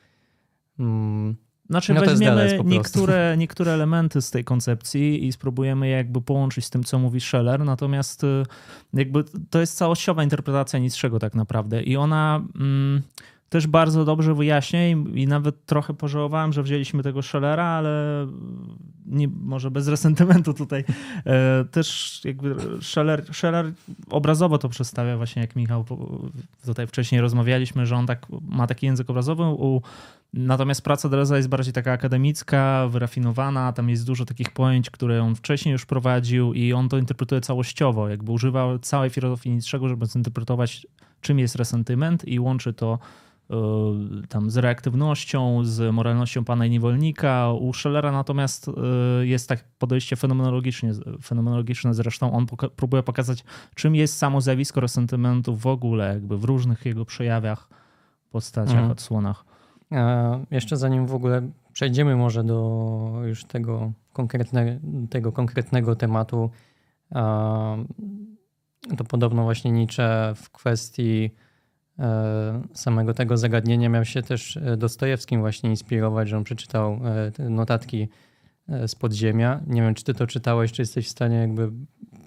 Mm, 0.79 1.37
znaczy, 1.71 1.95
no 1.95 2.01
weźmiemy 2.01 2.59
niektóre, 2.65 3.35
niektóre 3.39 3.73
elementy 3.73 4.23
z 4.23 4.31
tej 4.31 4.45
koncepcji 4.45 5.27
i 5.27 5.33
spróbujemy 5.33 5.89
je 5.89 5.97
jakby 5.97 6.23
połączyć 6.23 6.65
z 6.65 6.71
tym, 6.71 6.85
co 6.85 6.99
mówi 6.99 7.21
Scheller, 7.21 7.65
natomiast 7.65 8.25
e, 8.25 8.43
jakby 8.95 9.25
to 9.51 9.61
jest 9.61 9.77
całościowa 9.77 10.23
interpretacja 10.23 10.79
Nietzschego 10.79 11.19
tak 11.19 11.35
naprawdę 11.35 11.83
i 11.83 11.97
ona. 11.97 12.43
Mm, 12.55 13.03
też 13.53 13.67
bardzo 13.67 14.05
dobrze 14.05 14.35
wyjaśnia 14.35 14.89
i, 14.89 15.27
nawet 15.27 15.67
trochę 15.67 15.95
pożałowałem, 15.95 16.53
że 16.53 16.63
wzięliśmy 16.63 17.03
tego 17.03 17.23
Schellera, 17.23 17.65
ale 17.65 18.27
nie, 19.07 19.29
może 19.29 19.71
bez 19.71 19.89
resentymentu 19.89 20.55
tutaj. 20.55 20.85
E, 21.27 21.65
też 21.65 22.21
jakby 22.25 22.57
Scheller, 22.83 23.35
Scheller 23.35 23.73
obrazowo 24.11 24.59
to 24.59 24.69
przedstawia 24.69 25.17
właśnie 25.17 25.43
jak 25.43 25.57
Michał 25.57 25.85
tutaj 26.65 26.87
wcześniej 26.87 27.21
rozmawialiśmy, 27.21 27.87
że 27.87 27.97
on 27.97 28.07
tak 28.07 28.27
ma 28.49 28.67
taki 28.67 28.87
język 28.87 29.11
obrazowy, 29.11 29.43
u, 29.43 29.83
natomiast 30.33 30.83
praca 30.83 31.09
Deleza 31.09 31.37
jest 31.37 31.49
bardziej 31.49 31.73
taka 31.73 31.93
akademicka, 31.93 32.89
wyrafinowana, 32.89 33.73
tam 33.73 33.91
jest 33.91 34.07
dużo 34.07 34.25
takich 34.25 34.51
pojęć, 34.51 34.91
które 34.91 35.23
on 35.23 35.35
wcześniej 35.35 35.73
już 35.73 35.87
prowadził 35.87 36.55
i 36.55 36.73
on 36.73 36.89
to 36.89 36.99
interpretuje 36.99 37.41
całościowo, 37.41 38.09
jakby 38.09 38.33
używał 38.33 38.79
całej 38.79 39.11
filozofii 39.11 39.51
niczego, 39.51 39.89
żeby 39.89 40.07
zinterpretować 40.07 40.87
czym 41.21 41.39
jest 41.39 41.57
resentyment 41.57 42.29
i 42.29 42.41
łączy 42.41 42.73
to 42.73 42.99
tam 44.29 44.51
z 44.51 44.57
reaktywnością, 44.57 45.65
z 45.65 45.95
moralnością 45.95 46.45
pana 46.45 46.67
i 46.67 46.71
niewolnika. 46.71 47.53
U 47.53 47.73
Schellera 47.73 48.13
natomiast 48.13 48.69
e, 48.69 49.27
jest 49.27 49.49
tak 49.49 49.65
podejście 49.79 50.17
fenomenologiczne, 50.17 50.91
fenomenologiczne 51.23 51.95
zresztą 51.95 52.33
on 52.33 52.47
poka 52.47 52.69
próbuje 52.69 53.03
pokazać, 53.03 53.45
czym 53.75 53.95
jest 53.95 54.17
samo 54.17 54.41
zjawisko 54.41 54.81
resentymentu 54.81 55.57
w 55.57 55.67
ogóle, 55.67 56.15
jakby 56.15 56.39
w 56.39 56.45
różnych 56.45 56.87
jego 56.87 57.05
przejawiach, 57.05 57.69
postaciach, 58.31 58.75
mhm. 58.75 58.91
odsłonach. 58.91 59.45
A 59.91 60.39
jeszcze 60.51 60.77
zanim 60.77 61.07
w 61.07 61.15
ogóle 61.15 61.51
przejdziemy 61.73 62.17
może 62.17 62.45
do 62.45 63.13
już 63.25 63.45
tego, 63.45 63.93
konkretne, 64.13 64.81
tego 65.11 65.33
konkretnego 65.33 65.97
tematu, 65.97 66.51
to 68.97 69.05
podobno 69.09 69.43
właśnie 69.43 69.73
Nietzsche 69.73 70.33
w 70.37 70.51
kwestii 70.51 71.31
samego 72.73 73.15
tego 73.15 73.37
zagadnienia 73.37 73.89
miał 73.89 74.05
się 74.05 74.23
też 74.23 74.57
e, 74.57 74.77
Dostojewskim 74.77 75.41
właśnie 75.41 75.71
inspirować, 75.71 76.29
że 76.29 76.37
on 76.37 76.45
przeczytał 76.45 77.01
e, 77.39 77.51
notatki 77.51 78.09
e, 78.69 78.89
z 78.89 78.95
podziemia. 78.95 79.61
Nie 79.67 79.83
wiem, 79.83 79.95
czy 79.95 80.05
ty 80.05 80.15
to 80.15 80.27
czytałeś, 80.27 80.73
czy 80.73 80.83
jesteś 80.83 81.07
w 81.07 81.11
stanie 81.11 81.37
jakby 81.37 81.71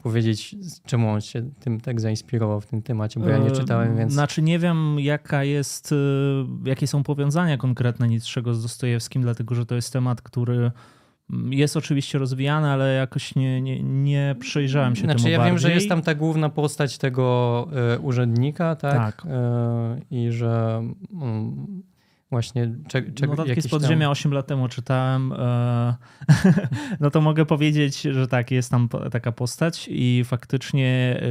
powiedzieć, 0.03 0.55
czemu 0.85 1.09
on 1.09 1.21
się 1.21 1.49
tym 1.59 1.81
tak 1.81 2.01
zainspirował 2.01 2.61
w 2.61 2.65
tym 2.65 2.81
temacie, 2.81 3.19
bo 3.19 3.29
ja 3.29 3.37
nie 3.37 3.51
czytałem, 3.51 3.97
więc... 3.97 4.13
Znaczy 4.13 4.41
nie 4.41 4.59
wiem, 4.59 4.99
jaka 4.99 5.43
jest, 5.43 5.93
jakie 6.65 6.87
są 6.87 7.03
powiązania 7.03 7.57
konkretne 7.57 8.07
Nictrzego 8.07 8.53
z 8.53 8.61
Dostojewskim, 8.61 9.21
dlatego 9.21 9.55
że 9.55 9.65
to 9.65 9.75
jest 9.75 9.93
temat, 9.93 10.21
który 10.21 10.71
jest 11.49 11.77
oczywiście 11.77 12.17
rozwijany, 12.17 12.67
ale 12.67 12.93
jakoś 12.93 13.35
nie, 13.35 13.61
nie, 13.61 13.83
nie 13.83 14.35
przejrzałem 14.39 14.95
się 14.95 15.01
znaczy, 15.01 15.23
temu 15.23 15.31
ja 15.31 15.37
bardziej. 15.37 15.51
wiem, 15.51 15.59
że 15.59 15.71
jest 15.71 15.89
tam 15.89 16.01
ta 16.01 16.15
główna 16.15 16.49
postać 16.49 16.97
tego 16.97 17.67
y, 17.95 17.99
urzędnika, 17.99 18.75
tak? 18.75 18.93
tak. 18.93 19.25
Y, 19.25 20.05
I 20.11 20.31
że 20.31 20.83
y, 21.11 21.95
właśnie 22.29 22.75
cze, 22.87 23.11
cze, 23.11 23.27
Notatki 23.27 23.61
z 23.61 23.67
podziemia 23.67 24.05
tam... 24.05 24.11
8 24.11 24.33
lat 24.33 24.47
temu 24.47 24.67
czytałem. 24.67 25.31
E, 25.31 25.95
no 26.99 27.11
to 27.11 27.21
mogę 27.21 27.45
powiedzieć, 27.45 28.01
że 28.01 28.27
tak, 28.27 28.51
jest 28.51 28.71
tam 28.71 28.89
taka 29.11 29.31
postać 29.31 29.87
i 29.91 30.23
faktycznie 30.25 31.21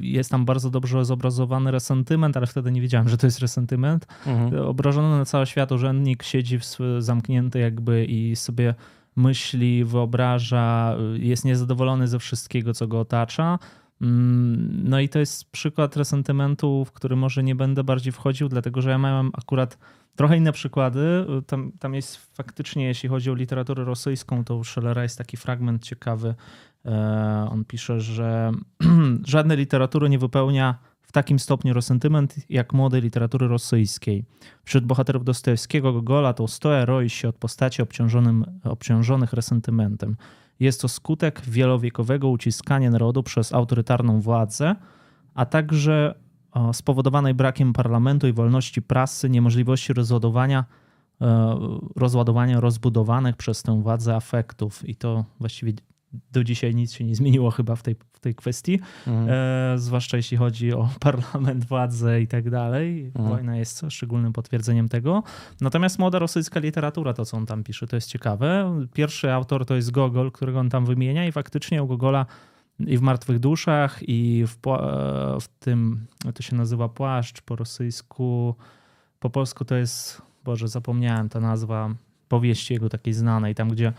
jest 0.00 0.30
tam 0.30 0.44
bardzo 0.44 0.70
dobrze 0.70 1.04
zobrazowany 1.04 1.70
resentyment, 1.70 2.36
ale 2.36 2.46
wtedy 2.46 2.72
nie 2.72 2.80
wiedziałem, 2.80 3.08
że 3.08 3.16
to 3.16 3.26
jest 3.26 3.38
resentyment. 3.38 4.06
Mhm. 4.26 4.66
Obrażony 4.66 5.18
na 5.18 5.24
cały 5.24 5.46
świat 5.46 5.72
urzędnik 5.72 6.22
siedzi 6.22 6.58
w, 6.58 6.78
zamknięty 6.98 7.58
jakby 7.58 8.04
i 8.04 8.36
sobie 8.36 8.74
myśli, 9.16 9.84
wyobraża, 9.84 10.96
jest 11.14 11.44
niezadowolony 11.44 12.08
ze 12.08 12.18
wszystkiego, 12.18 12.74
co 12.74 12.86
go 12.86 13.00
otacza. 13.00 13.58
Mm, 14.02 14.88
no 14.88 15.00
i 15.00 15.08
to 15.08 15.18
jest 15.18 15.50
przykład 15.50 15.96
resentymentu, 15.96 16.84
w 16.84 16.92
który 16.92 17.16
może 17.16 17.42
nie 17.42 17.54
będę 17.54 17.84
bardziej 17.84 18.12
wchodził, 18.12 18.48
dlatego 18.48 18.82
że 18.82 18.90
ja 18.90 18.98
miałem 18.98 19.30
akurat 19.34 19.78
trochę 20.16 20.36
inne 20.36 20.52
przykłady. 20.52 21.26
Tam, 21.46 21.72
tam 21.78 21.94
jest 21.94 22.36
faktycznie, 22.36 22.86
jeśli 22.86 23.08
chodzi 23.08 23.30
o 23.30 23.34
literaturę 23.34 23.84
rosyjską, 23.84 24.44
to 24.44 24.56
u 24.56 24.64
Schellera 24.64 25.02
jest 25.02 25.18
taki 25.18 25.36
fragment 25.36 25.82
ciekawy. 25.82 26.34
E, 26.84 27.48
on 27.50 27.64
pisze, 27.64 28.00
że 28.00 28.52
żadne 29.26 29.56
literatury 29.56 30.08
nie 30.08 30.18
wypełnia 30.18 30.78
takim 31.14 31.38
stopniu 31.38 31.74
resentyment 31.74 32.36
jak 32.48 32.72
młodej 32.72 33.02
literatury 33.02 33.48
rosyjskiej. 33.48 34.24
Wśród 34.64 34.84
bohaterów 34.86 35.24
Dostojewskiego, 35.24 35.92
Gogola, 35.92 36.32
Tolstoja 36.32 36.84
roi 36.84 37.10
się 37.10 37.28
od 37.28 37.36
postaci 37.36 37.82
obciążonych 38.64 39.32
resentymentem. 39.32 40.16
Jest 40.60 40.80
to 40.80 40.88
skutek 40.88 41.40
wielowiekowego 41.40 42.28
uciskania 42.28 42.90
narodu 42.90 43.22
przez 43.22 43.52
autorytarną 43.52 44.20
władzę, 44.20 44.76
a 45.34 45.46
także 45.46 46.14
spowodowanej 46.72 47.34
brakiem 47.34 47.72
parlamentu 47.72 48.28
i 48.28 48.32
wolności 48.32 48.82
prasy, 48.82 49.30
niemożliwości 49.30 49.92
rozładowania, 49.92 50.64
e, 51.20 51.56
rozładowania 51.96 52.60
rozbudowanych 52.60 53.36
przez 53.36 53.62
tę 53.62 53.82
władzę 53.82 54.16
afektów. 54.16 54.88
I 54.88 54.96
to 54.96 55.24
właściwie 55.40 55.72
do 56.32 56.44
dzisiaj 56.44 56.74
nic 56.74 56.92
się 56.92 57.04
nie 57.04 57.14
zmieniło 57.14 57.50
chyba 57.50 57.76
w 57.76 57.82
tej, 57.82 57.96
w 58.12 58.20
tej 58.20 58.34
kwestii, 58.34 58.80
mhm. 59.06 59.28
e, 59.30 59.78
zwłaszcza 59.78 60.16
jeśli 60.16 60.36
chodzi 60.36 60.72
o 60.72 60.88
parlament, 61.00 61.64
władzę 61.64 62.22
i 62.22 62.26
tak 62.26 62.50
dalej. 62.50 63.06
Mhm. 63.06 63.28
Wojna 63.28 63.56
jest 63.56 63.84
szczególnym 63.88 64.32
potwierdzeniem 64.32 64.88
tego. 64.88 65.22
Natomiast 65.60 65.98
młoda 65.98 66.18
rosyjska 66.18 66.60
literatura, 66.60 67.12
to 67.12 67.24
co 67.24 67.36
on 67.36 67.46
tam 67.46 67.64
pisze, 67.64 67.86
to 67.86 67.96
jest 67.96 68.08
ciekawe. 68.08 68.80
Pierwszy 68.92 69.32
autor 69.32 69.66
to 69.66 69.74
jest 69.74 69.90
Gogol, 69.90 70.32
którego 70.32 70.58
on 70.60 70.70
tam 70.70 70.86
wymienia 70.86 71.26
i 71.26 71.32
faktycznie 71.32 71.82
u 71.82 71.86
Gogola 71.86 72.26
i 72.78 72.98
w 72.98 73.00
Martwych 73.00 73.38
Duszach 73.38 73.98
i 74.08 74.44
w, 74.46 74.68
e, 74.68 75.40
w 75.40 75.48
tym, 75.48 76.06
to 76.34 76.42
się 76.42 76.56
nazywa 76.56 76.88
Płaszcz 76.88 77.42
po 77.42 77.56
rosyjsku, 77.56 78.54
po 79.20 79.30
polsku 79.30 79.64
to 79.64 79.74
jest, 79.74 80.22
Boże, 80.44 80.68
zapomniałem 80.68 81.28
ta 81.28 81.40
nazwa 81.40 81.94
powieści 82.28 82.74
jego 82.74 82.88
takiej 82.88 83.12
znanej, 83.12 83.54
tam 83.54 83.68
gdzie 83.68 83.92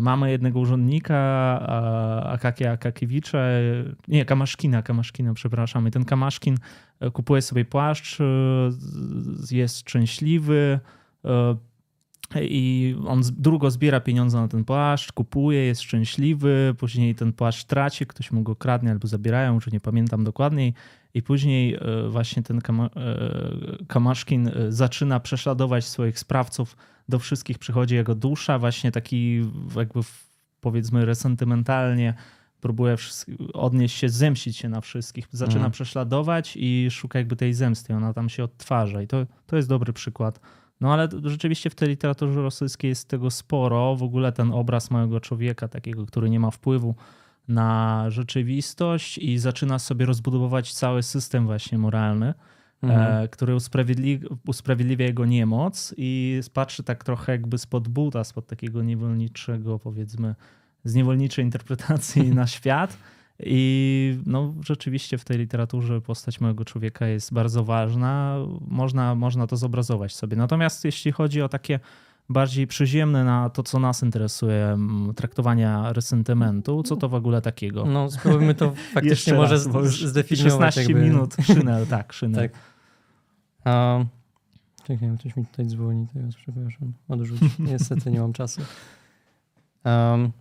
mamy 0.00 0.30
jednego 0.30 0.60
urzędnika, 0.60 1.16
Akakia 2.24 2.72
Akakiewicza, 2.72 3.38
nie, 4.08 4.24
Kamaszkina, 4.24 4.82
Kamaszkina, 4.82 5.34
przepraszam. 5.34 5.88
I 5.88 5.90
ten 5.90 6.04
Kamaszkin 6.04 6.56
e, 7.00 7.10
kupuje 7.10 7.42
sobie 7.42 7.64
płaszcz, 7.64 8.20
e, 8.20 8.24
jest 9.50 9.78
szczęśliwy 9.78 10.80
i 12.40 12.96
on 13.06 13.22
długo 13.36 13.70
zbiera 13.70 14.00
pieniądze 14.00 14.40
na 14.40 14.48
ten 14.48 14.64
płaszcz, 14.64 15.12
kupuje, 15.12 15.58
jest 15.58 15.80
szczęśliwy, 15.82 16.74
później 16.78 17.14
ten 17.14 17.32
płaszcz 17.32 17.64
traci, 17.64 18.06
ktoś 18.06 18.30
mu 18.30 18.42
go 18.42 18.56
kradnie 18.56 18.90
albo 18.90 19.08
zabierają, 19.08 19.54
już 19.54 19.72
nie 19.72 19.80
pamiętam 19.80 20.24
dokładniej. 20.24 20.74
I 21.14 21.22
później 21.22 21.78
właśnie 22.08 22.42
ten 22.42 22.60
Kamaszkin 23.88 24.50
zaczyna 24.68 25.20
prześladować 25.20 25.84
swoich 25.84 26.18
sprawców 26.18 26.76
do 27.08 27.18
wszystkich 27.18 27.58
przychodzi 27.58 27.94
jego 27.94 28.14
dusza, 28.14 28.58
właśnie 28.58 28.92
taki 28.92 29.40
jakby 29.76 30.00
powiedzmy 30.60 31.04
resentymentalnie 31.04 32.14
próbuje 32.60 32.96
odnieść 33.52 33.96
się, 33.96 34.08
zemścić 34.08 34.56
się 34.56 34.68
na 34.68 34.80
wszystkich, 34.80 35.28
zaczyna 35.30 35.56
mhm. 35.56 35.72
prześladować 35.72 36.56
i 36.56 36.88
szuka 36.90 37.18
jakby 37.18 37.36
tej 37.36 37.54
zemsty, 37.54 37.94
ona 37.94 38.14
tam 38.14 38.28
się 38.28 38.44
odtwarza 38.44 39.02
i 39.02 39.06
to, 39.06 39.26
to 39.46 39.56
jest 39.56 39.68
dobry 39.68 39.92
przykład. 39.92 40.40
No 40.80 40.92
ale 40.92 41.08
rzeczywiście 41.24 41.70
w 41.70 41.74
tej 41.74 41.88
literaturze 41.88 42.42
rosyjskiej 42.42 42.88
jest 42.88 43.08
tego 43.08 43.30
sporo, 43.30 43.96
w 43.96 44.02
ogóle 44.02 44.32
ten 44.32 44.52
obraz 44.52 44.90
małego 44.90 45.20
człowieka, 45.20 45.68
takiego, 45.68 46.06
który 46.06 46.30
nie 46.30 46.40
ma 46.40 46.50
wpływu 46.50 46.94
na 47.48 48.04
rzeczywistość 48.08 49.18
i 49.18 49.38
zaczyna 49.38 49.78
sobie 49.78 50.06
rozbudowywać 50.06 50.72
cały 50.72 51.02
system 51.02 51.46
właśnie 51.46 51.78
moralny. 51.78 52.34
Mhm. 52.82 53.24
E, 53.24 53.28
który 53.28 53.54
usprawiedli 53.54 54.20
usprawiedliwia 54.46 55.06
jego 55.06 55.26
niemoc 55.26 55.94
i 55.96 56.40
patrzy 56.54 56.82
tak 56.82 57.04
trochę 57.04 57.32
jakby 57.32 57.58
spod 57.58 57.88
buta, 57.88 58.24
spod 58.24 58.46
takiego 58.46 58.82
niewolniczego, 58.82 59.78
powiedzmy, 59.78 60.34
z 60.84 60.94
niewolniczej 60.94 61.44
interpretacji 61.44 62.30
na 62.34 62.46
świat. 62.46 62.98
I 63.40 64.18
no, 64.26 64.54
rzeczywiście 64.66 65.18
w 65.18 65.24
tej 65.24 65.38
literaturze 65.38 66.00
postać 66.00 66.40
małego 66.40 66.64
człowieka 66.64 67.06
jest 67.06 67.32
bardzo 67.32 67.64
ważna. 67.64 68.36
Można, 68.60 69.14
można 69.14 69.46
to 69.46 69.56
zobrazować 69.56 70.14
sobie. 70.14 70.36
Natomiast 70.36 70.84
jeśli 70.84 71.12
chodzi 71.12 71.42
o 71.42 71.48
takie 71.48 71.80
bardziej 72.28 72.66
przyziemne 72.66 73.24
na 73.24 73.50
to, 73.50 73.62
co 73.62 73.78
nas 73.78 74.02
interesuje, 74.02 74.78
traktowania 75.16 75.92
resentymentu, 75.92 76.82
co 76.82 76.96
to 76.96 77.08
w 77.08 77.14
ogóle 77.14 77.42
takiego? 77.42 77.84
No, 77.84 78.10
spróbujmy 78.10 78.54
to 78.54 78.72
faktycznie 78.94 79.34
może 79.34 79.54
raz, 79.54 79.62
zdefiniować. 79.92 80.74
16 80.74 80.82
jakby... 80.82 81.00
minut, 81.00 81.36
szynel, 81.54 81.86
tak, 81.86 82.12
szynel. 82.12 82.50
Tak. 82.50 82.60
A, 83.64 84.04
czekaj, 84.84 85.08
coś 85.22 85.36
mi 85.36 85.46
tutaj 85.46 85.66
dzwoni 85.66 86.06
teraz, 86.14 86.34
przepraszam. 86.34 86.92
Odrzuć. 87.08 87.40
Niestety 87.58 88.10
nie 88.10 88.20
mam 88.20 88.32
czasu. 88.32 88.60
Um, 89.84 90.32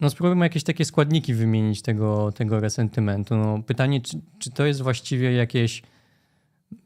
no 0.00 0.10
spróbujmy 0.10 0.44
jakieś 0.44 0.64
takie 0.64 0.84
składniki 0.84 1.34
wymienić 1.34 1.82
tego, 1.82 2.32
tego 2.32 2.60
resentymentu. 2.60 3.36
No, 3.36 3.62
pytanie, 3.62 4.00
czy, 4.00 4.20
czy 4.38 4.50
to 4.50 4.66
jest 4.66 4.82
właściwie 4.82 5.32
jakieś 5.32 5.82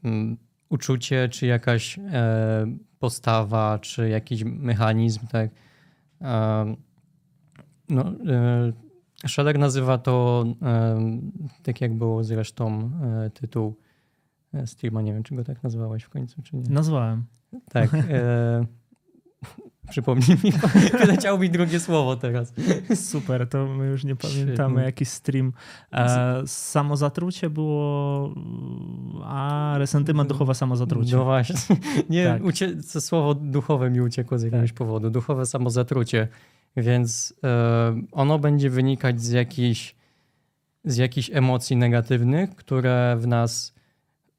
um, 0.03 0.37
uczucie, 0.69 1.29
czy 1.29 1.45
jakaś 1.45 1.99
e, 1.99 2.67
postawa, 2.99 3.79
czy 3.79 4.09
jakiś 4.09 4.43
mechanizm, 4.43 5.27
tak? 5.27 5.49
Um, 6.21 6.77
no, 7.89 8.03
e, 8.03 9.27
Scheller 9.27 9.59
nazywa 9.59 9.97
to, 9.97 10.45
e, 10.61 10.99
tak 11.63 11.81
jak 11.81 11.93
było 11.93 12.23
zresztą 12.23 12.91
e, 13.03 13.29
tytuł 13.29 13.75
streama. 14.65 15.01
Nie 15.01 15.13
wiem, 15.13 15.23
czy 15.23 15.35
go 15.35 15.43
tak 15.43 15.63
nazwałeś 15.63 16.03
w 16.03 16.09
końcu, 16.09 16.41
czy 16.41 16.55
nie. 16.55 16.69
Nazwałem. 16.69 17.25
Tak. 17.69 17.89
Przypomnij 19.89 20.37
mi, 20.43 20.51
wyleciało 20.99 21.39
mi 21.43 21.49
drugie 21.49 21.79
słowo 21.79 22.15
teraz. 22.15 22.53
Super, 23.11 23.49
to 23.49 23.67
my 23.67 23.85
już 23.87 24.03
nie 24.03 24.15
pamiętamy 24.15 24.83
jaki 24.83 25.05
stream. 25.05 25.53
E, 25.93 26.41
samozatrucie 26.45 27.49
było, 27.49 28.33
a 29.23 29.73
resentyment 29.77 30.29
duchowe 30.29 30.55
samozatrucie. 30.55 31.15
No 31.15 31.23
właśnie. 31.23 31.55
Nie, 32.09 32.25
tak. 32.25 32.43
ucie... 32.43 32.83
słowo 32.83 33.33
duchowe 33.33 33.89
mi 33.89 34.01
uciekło 34.01 34.39
z 34.39 34.43
jakiegoś 34.43 34.69
tak. 34.69 34.77
powodu. 34.77 35.09
Duchowe 35.09 35.45
samozatrucie. 35.45 36.27
Więc 36.77 37.33
e, 37.43 38.01
ono 38.11 38.39
będzie 38.39 38.69
wynikać 38.69 39.21
z 39.21 39.29
jakichś 39.29 39.95
z 40.83 40.97
jakichś 40.97 41.29
emocji 41.33 41.77
negatywnych, 41.77 42.55
które 42.55 43.17
w 43.19 43.27
nas 43.27 43.73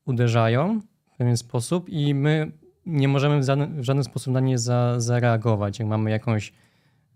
uderzają 0.04 0.80
w 1.14 1.16
pewien 1.16 1.36
sposób 1.36 1.88
i 1.88 2.14
my 2.14 2.52
nie 2.88 3.08
możemy 3.08 3.40
w 3.40 3.44
żaden, 3.44 3.80
w 3.80 3.84
żaden 3.84 4.04
sposób 4.04 4.32
na 4.34 4.40
nie 4.40 4.58
za, 4.58 5.00
zareagować. 5.00 5.78
Jak 5.78 5.88
mamy 5.88 6.10
jakąś 6.10 6.52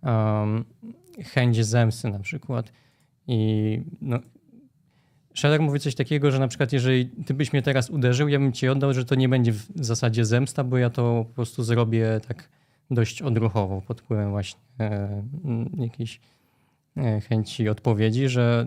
um, 0.03 0.65
chęć 1.25 1.65
zemsty 1.65 2.11
na 2.11 2.19
przykład. 2.19 2.73
I 3.27 3.81
no, 4.01 4.19
mówi 5.61 5.81
coś 5.81 5.95
takiego, 5.95 6.31
że 6.31 6.39
na 6.39 6.49
przykład 6.49 6.73
jeżeli 6.73 7.07
ty 7.27 7.35
byś 7.35 7.53
mnie 7.53 7.63
teraz 7.63 7.91
uderzył, 7.91 8.29
ja 8.29 8.39
bym 8.39 8.53
ci 8.53 8.69
oddał, 8.69 8.95
że 8.95 9.05
to 9.05 9.15
nie 9.15 9.29
będzie 9.29 9.53
w 9.53 9.67
zasadzie 9.75 10.25
zemsta, 10.25 10.65
bo 10.65 10.79
ja 10.79 10.91
to 10.91 11.25
po 11.29 11.35
prostu 11.35 11.63
zrobię 11.63 12.21
tak 12.29 12.49
dość 12.91 13.23
odruchowo 13.23 13.83
pod 13.83 14.01
wpływem 14.01 14.31
właśnie 14.31 14.61
e, 14.81 15.23
jakiejś 15.79 16.21
e, 16.97 17.21
chęci 17.21 17.69
odpowiedzi, 17.69 18.29
że 18.29 18.67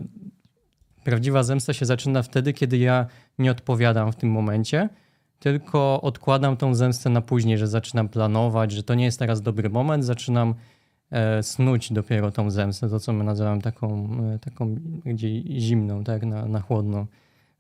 Prawdziwa 1.06 1.44
zemsta 1.44 1.74
się 1.74 1.86
zaczyna 1.86 2.24
wtedy, 2.24 2.54
kiedy 2.54 2.78
ja 2.78 3.06
nie 3.40 3.52
odpowiadam 3.52 4.12
w 4.12 4.16
tym 4.16 4.30
momencie, 4.30 4.90
tylko 5.46 6.02
odkładam 6.02 6.58
tą 6.58 6.76
zemstę 6.76 7.10
na 7.10 7.22
później, 7.22 7.58
że 7.58 7.68
zaczynam 7.68 8.10
planować, 8.10 8.72
że 8.72 8.84
to 8.84 8.96
nie 8.96 9.06
jest 9.06 9.20
teraz 9.20 9.42
dobry 9.42 9.70
moment, 9.70 10.06
zaczynam 10.06 10.56
e, 11.12 11.44
snuć 11.44 11.94
dopiero 11.94 12.32
tą 12.32 12.52
zemstę, 12.52 12.90
to 12.90 13.00
co 13.00 13.14
my 13.14 13.24
nazywamy 13.24 13.62
taką, 13.62 14.10
e, 14.36 14.40
taką 14.40 14.76
gdzie 15.06 15.60
zimną, 15.60 16.04
tak, 16.04 16.26
na, 16.26 16.46
na 16.46 16.60
chłodną 16.60 17.06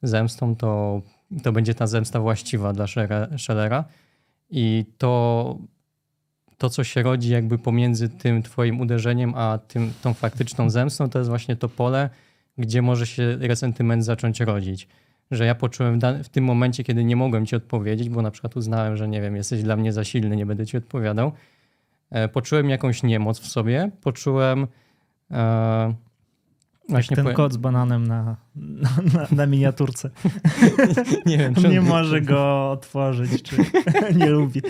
zemstą, 0.03 0.55
to, 0.55 1.01
to 1.43 1.51
będzie 1.51 1.73
ta 1.73 1.87
zemsta 1.87 2.19
właściwa 2.19 2.73
dla 2.73 2.85
Schellera. 3.37 3.83
I 4.49 4.85
to, 4.97 5.57
to, 6.57 6.69
co 6.69 6.83
się 6.83 7.03
rodzi 7.03 7.29
jakby 7.29 7.57
pomiędzy 7.57 8.09
tym 8.09 8.43
twoim 8.43 8.81
uderzeniem, 8.81 9.33
a 9.35 9.57
tym, 9.67 9.93
tą 10.01 10.13
faktyczną 10.13 10.69
zemstą, 10.69 11.09
to 11.09 11.19
jest 11.19 11.29
właśnie 11.29 11.55
to 11.55 11.69
pole, 11.69 12.09
gdzie 12.57 12.81
może 12.81 13.07
się 13.07 13.37
resentyment 13.41 14.05
zacząć 14.05 14.39
rodzić. 14.39 14.87
Że 15.31 15.45
ja 15.45 15.55
poczułem 15.55 15.99
w 16.23 16.29
tym 16.29 16.43
momencie, 16.43 16.83
kiedy 16.83 17.03
nie 17.03 17.15
mogłem 17.15 17.45
ci 17.45 17.55
odpowiedzieć, 17.55 18.09
bo 18.09 18.21
na 18.21 18.31
przykład 18.31 18.57
uznałem, 18.57 18.97
że 18.97 19.07
nie 19.07 19.21
wiem, 19.21 19.35
jesteś 19.35 19.63
dla 19.63 19.75
mnie 19.75 19.93
za 19.93 20.03
silny, 20.03 20.35
nie 20.35 20.45
będę 20.45 20.65
ci 20.65 20.77
odpowiadał. 20.77 21.31
E, 22.11 22.27
poczułem 22.27 22.69
jakąś 22.69 23.03
niemoc 23.03 23.39
w 23.39 23.47
sobie, 23.47 23.91
poczułem 24.01 24.67
e, 25.31 25.93
Właśnie 26.89 27.15
ten 27.15 27.33
kod 27.33 27.53
z 27.53 27.57
bananem 27.57 28.07
na, 28.07 28.35
na, 29.13 29.27
na 29.31 29.45
miniaturce. 29.45 30.09
nie 31.25 31.37
wiem, 31.37 31.55
czy 31.55 31.69
nie 31.69 31.81
może 31.81 32.21
go 32.21 32.71
otworzyć, 32.71 33.43
czy 33.43 33.55
nie 34.19 34.29
lubi. 34.29 34.61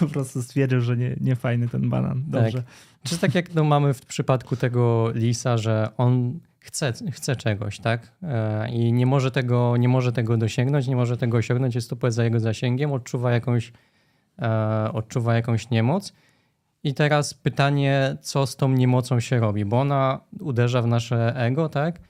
po 0.00 0.06
prostu 0.06 0.42
stwierdził, 0.42 0.80
że 0.80 0.96
nie, 0.96 1.16
nie 1.20 1.36
fajny 1.36 1.68
ten 1.68 1.90
banan. 1.90 2.22
Tak. 2.32 2.42
Dobrze. 2.42 2.58
Tak. 2.62 2.72
Czy 3.02 3.18
tak 3.18 3.34
jak 3.34 3.54
no, 3.54 3.64
mamy 3.64 3.94
w 3.94 4.06
przypadku 4.06 4.56
tego 4.56 5.12
lisa, 5.14 5.56
że 5.56 5.88
on 5.96 6.40
chce, 6.68 6.92
chce 7.12 7.36
czegoś, 7.36 7.78
tak? 7.78 8.12
E, 8.22 8.70
I 8.70 8.92
nie 8.92 9.06
może, 9.06 9.30
tego, 9.30 9.76
nie 9.76 9.88
może 9.88 10.12
tego 10.12 10.36
dosięgnąć, 10.36 10.88
nie 10.88 10.96
może 10.96 11.16
tego 11.16 11.38
osiągnąć, 11.38 11.74
jest 11.74 11.90
to 11.90 11.96
poza 11.96 12.24
jego 12.24 12.40
zasięgiem, 12.40 12.92
odczuwa 12.92 13.32
jakąś, 13.32 13.72
e, 14.38 14.92
odczuwa 14.92 15.34
jakąś 15.34 15.70
niemoc 15.70 16.12
i 16.84 16.94
teraz 16.94 17.34
pytanie, 17.34 18.16
co 18.20 18.46
z 18.46 18.56
tą 18.56 18.68
niemocą 18.68 19.20
się 19.20 19.40
robi, 19.40 19.64
bo 19.64 19.80
ona 19.80 20.20
uderza 20.40 20.82
w 20.82 20.86
nasze 20.86 21.36
ego, 21.36 21.68
tak? 21.68 22.00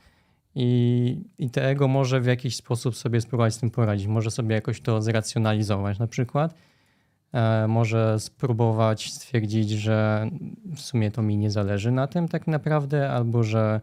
I, 0.55 1.21
I 1.38 1.50
te 1.50 1.69
ego 1.69 1.88
może 1.88 2.21
w 2.21 2.27
jakiś 2.27 2.57
sposób 2.57 2.97
sobie 2.97 3.21
spróbować 3.21 3.55
z 3.55 3.59
tym 3.59 3.71
poradzić. 3.71 4.07
Może 4.07 4.31
sobie 4.31 4.55
jakoś 4.55 4.81
to 4.81 5.03
zracjonalizować 5.03 5.99
na 5.99 6.07
przykład. 6.07 6.55
E, 7.33 7.69
może 7.69 8.21
spróbować 8.21 9.12
stwierdzić, 9.12 9.71
że 9.71 10.29
w 10.75 10.81
sumie 10.81 11.11
to 11.11 11.23
mi 11.23 11.37
nie 11.37 11.50
zależy 11.50 11.91
na 11.91 12.07
tym 12.07 12.29
tak 12.29 12.47
naprawdę, 12.47 13.11
albo 13.11 13.43
że 13.43 13.81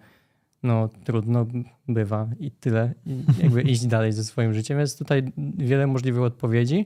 no 0.63 0.89
trudno 1.03 1.45
bywa 1.88 2.29
i 2.39 2.51
tyle. 2.51 2.93
I 3.05 3.43
jakby 3.43 3.62
iść 3.62 3.85
dalej 3.95 4.12
ze 4.12 4.24
swoim 4.24 4.53
życiem. 4.53 4.79
Jest 4.79 5.00
tutaj 5.00 5.31
wiele 5.57 5.88
możliwych 5.88 6.21
odpowiedzi 6.21 6.85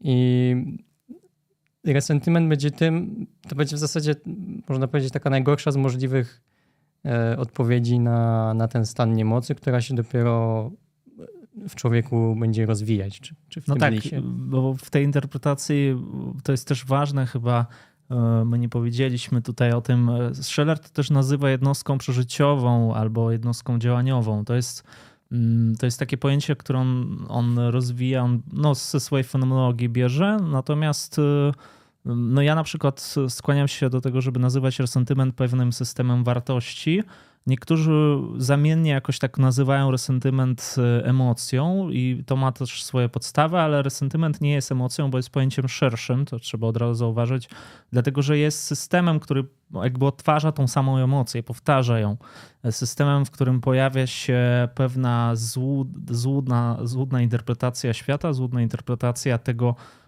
i 0.00 0.56
resentyment 1.84 2.48
będzie 2.48 2.70
tym, 2.70 3.26
to 3.48 3.56
będzie 3.56 3.76
w 3.76 3.78
zasadzie, 3.78 4.14
można 4.68 4.88
powiedzieć, 4.88 5.12
taka 5.12 5.30
najgorsza 5.30 5.70
z 5.72 5.76
możliwych 5.76 6.42
e, 7.04 7.36
odpowiedzi 7.38 7.98
na, 7.98 8.54
na 8.54 8.68
ten 8.68 8.86
stan 8.86 9.12
niemocy, 9.12 9.54
która 9.54 9.80
się 9.80 9.94
dopiero 9.94 10.70
w 11.68 11.74
człowieku 11.74 12.36
będzie 12.40 12.66
rozwijać. 12.66 13.20
Czy, 13.20 13.34
czy 13.48 13.60
w 13.60 13.68
no 13.68 13.74
tym 13.74 13.80
tak, 13.80 13.92
lisie. 13.92 14.22
bo 14.24 14.74
w 14.74 14.90
tej 14.90 15.04
interpretacji 15.04 15.96
to 16.42 16.52
jest 16.52 16.68
też 16.68 16.84
ważne 16.84 17.26
chyba, 17.26 17.66
my 18.44 18.58
nie 18.58 18.68
powiedzieliśmy 18.68 19.42
tutaj 19.42 19.72
o 19.72 19.80
tym, 19.80 20.08
e, 20.08 20.34
Scheller 20.34 20.78
to 20.78 20.88
też 20.88 21.10
nazywa 21.10 21.50
jednostką 21.50 21.98
przeżyciową 21.98 22.94
albo 22.94 23.30
jednostką 23.30 23.78
działaniową. 23.78 24.44
To 24.44 24.54
jest 24.54 24.84
mm, 25.32 25.76
to 25.76 25.86
jest 25.86 25.98
takie 25.98 26.18
pojęcie, 26.18 26.56
które 26.56 26.78
on, 26.78 27.18
on 27.28 27.58
rozwija, 27.58 28.22
on 28.22 28.42
no, 28.52 28.74
ze 28.74 29.00
swojej 29.00 29.24
fenomenologii 29.24 29.88
bierze, 29.88 30.36
natomiast 30.50 31.18
e, 31.18 31.52
no 32.04 32.42
ja 32.42 32.54
na 32.54 32.64
przykład 32.64 33.14
skłaniam 33.28 33.68
się 33.68 33.90
do 33.90 34.00
tego, 34.00 34.20
żeby 34.20 34.40
nazywać 34.40 34.78
resentyment 34.78 35.34
pewnym 35.34 35.72
systemem 35.72 36.24
wartości. 36.24 37.02
Niektórzy 37.46 38.16
zamiennie 38.36 38.90
jakoś 38.90 39.18
tak 39.18 39.38
nazywają 39.38 39.90
resentyment 39.90 40.76
e, 40.78 41.04
emocją 41.06 41.90
i 41.90 42.24
to 42.26 42.36
ma 42.36 42.52
też 42.52 42.84
swoje 42.84 43.08
podstawy, 43.08 43.58
ale 43.58 43.82
resentyment 43.82 44.40
nie 44.40 44.52
jest 44.52 44.72
emocją, 44.72 45.10
bo 45.10 45.18
jest 45.18 45.30
pojęciem 45.30 45.68
szerszym, 45.68 46.24
to 46.24 46.38
trzeba 46.38 46.66
od 46.66 46.76
razu 46.76 46.94
zauważyć, 46.94 47.48
dlatego 47.92 48.22
że 48.22 48.38
jest 48.38 48.62
systemem, 48.62 49.20
który 49.20 49.44
jakby 49.82 50.06
odtwarza 50.06 50.52
tą 50.52 50.68
samą 50.68 50.98
emocję, 50.98 51.42
powtarza 51.42 51.98
ją. 51.98 52.16
Systemem, 52.70 53.24
w 53.24 53.30
którym 53.30 53.60
pojawia 53.60 54.06
się 54.06 54.68
pewna 54.74 55.36
złud, 55.36 55.88
złudna, 56.10 56.78
złudna 56.82 57.22
interpretacja 57.22 57.92
świata, 57.92 58.32
złudna 58.32 58.62
interpretacja 58.62 59.38
tego, 59.38 59.74
E, 59.74 60.03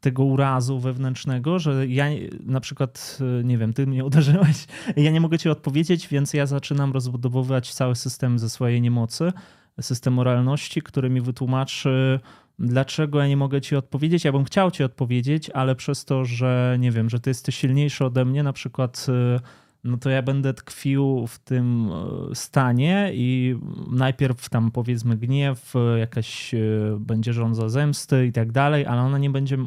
tego 0.00 0.24
urazu 0.24 0.78
wewnętrznego, 0.78 1.58
że 1.58 1.86
ja 1.86 2.06
na 2.40 2.60
przykład, 2.60 3.18
e, 3.40 3.44
nie 3.44 3.58
wiem, 3.58 3.72
ty 3.72 3.86
mnie 3.86 4.04
uderzyłeś, 4.04 4.66
ja 4.96 5.10
nie 5.10 5.20
mogę 5.20 5.38
ci 5.38 5.48
odpowiedzieć, 5.48 6.08
więc 6.08 6.34
ja 6.34 6.46
zaczynam 6.46 6.92
rozbudowywać 6.92 7.74
cały 7.74 7.94
system 7.94 8.38
ze 8.38 8.50
swojej 8.50 8.80
niemocy, 8.80 9.32
system 9.80 10.14
moralności, 10.14 10.82
który 10.82 11.10
mi 11.10 11.20
wytłumaczy, 11.20 12.20
dlaczego 12.58 13.20
ja 13.20 13.28
nie 13.28 13.36
mogę 13.36 13.60
ci 13.60 13.76
odpowiedzieć. 13.76 14.24
Ja 14.24 14.32
bym 14.32 14.44
chciał 14.44 14.70
ci 14.70 14.84
odpowiedzieć, 14.84 15.50
ale 15.50 15.74
przez 15.74 16.04
to, 16.04 16.24
że 16.24 16.76
nie 16.78 16.90
wiem, 16.90 17.10
że 17.10 17.20
ty 17.20 17.30
jesteś 17.30 17.56
silniejszy 17.56 18.04
ode 18.04 18.24
mnie, 18.24 18.42
na 18.42 18.52
przykład 18.52 19.06
e, 19.08 19.40
no 19.86 19.96
to 19.96 20.10
ja 20.10 20.22
będę 20.22 20.54
tkwił 20.54 21.26
w 21.26 21.38
tym 21.38 21.90
e, 22.30 22.34
stanie 22.34 23.10
i 23.14 23.56
najpierw 23.90 24.48
tam 24.48 24.70
powiedzmy 24.70 25.16
gniew, 25.16 25.74
jakaś 25.98 26.54
e, 26.54 26.58
będzie 27.00 27.32
żądza 27.32 27.68
zemsty 27.68 28.26
i 28.26 28.32
tak 28.32 28.52
dalej, 28.52 28.86
ale 28.86 29.02
ona 29.02 29.18
nie 29.18 29.30
będzie, 29.30 29.58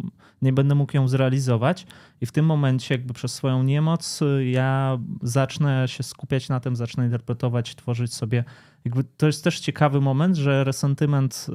nie 0.41 0.53
będę 0.53 0.75
mógł 0.75 0.97
ją 0.97 1.07
zrealizować. 1.07 1.87
I 2.21 2.25
w 2.25 2.31
tym 2.31 2.45
momencie 2.45 2.95
jakby 2.95 3.13
przez 3.13 3.33
swoją 3.33 3.63
niemoc 3.63 4.21
e, 4.21 4.45
ja 4.45 4.97
zacznę 5.21 5.87
się 5.87 6.03
skupiać 6.03 6.49
na 6.49 6.59
tym, 6.59 6.75
zacznę 6.75 7.05
interpretować, 7.05 7.75
tworzyć 7.75 8.13
sobie 8.13 8.43
jakby 8.85 9.03
to 9.03 9.27
jest 9.27 9.43
też 9.43 9.59
ciekawy 9.59 10.01
moment, 10.01 10.35
że 10.35 10.63
resentyment, 10.63 11.47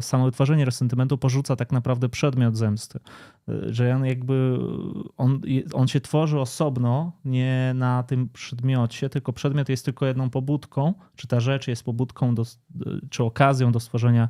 samo 0.00 0.24
wytworzenie 0.24 0.64
resentymentu 0.64 1.18
porzuca 1.18 1.56
tak 1.56 1.72
naprawdę 1.72 2.08
przedmiot 2.08 2.56
zemsty 2.56 3.00
że 3.66 3.94
on 3.94 4.04
jakby 4.04 4.58
on, 5.16 5.40
on 5.72 5.88
się 5.88 6.00
tworzy 6.00 6.40
osobno, 6.40 7.12
nie 7.24 7.72
na 7.74 8.02
tym 8.02 8.28
przedmiocie, 8.28 9.08
tylko 9.08 9.32
przedmiot 9.32 9.68
jest 9.68 9.84
tylko 9.84 10.06
jedną 10.06 10.30
pobudką, 10.30 10.94
czy 11.16 11.28
ta 11.28 11.40
rzecz 11.40 11.68
jest 11.68 11.84
pobudką, 11.84 12.34
do, 12.34 12.44
czy 13.10 13.24
okazją 13.24 13.72
do 13.72 13.80
stworzenia 13.80 14.28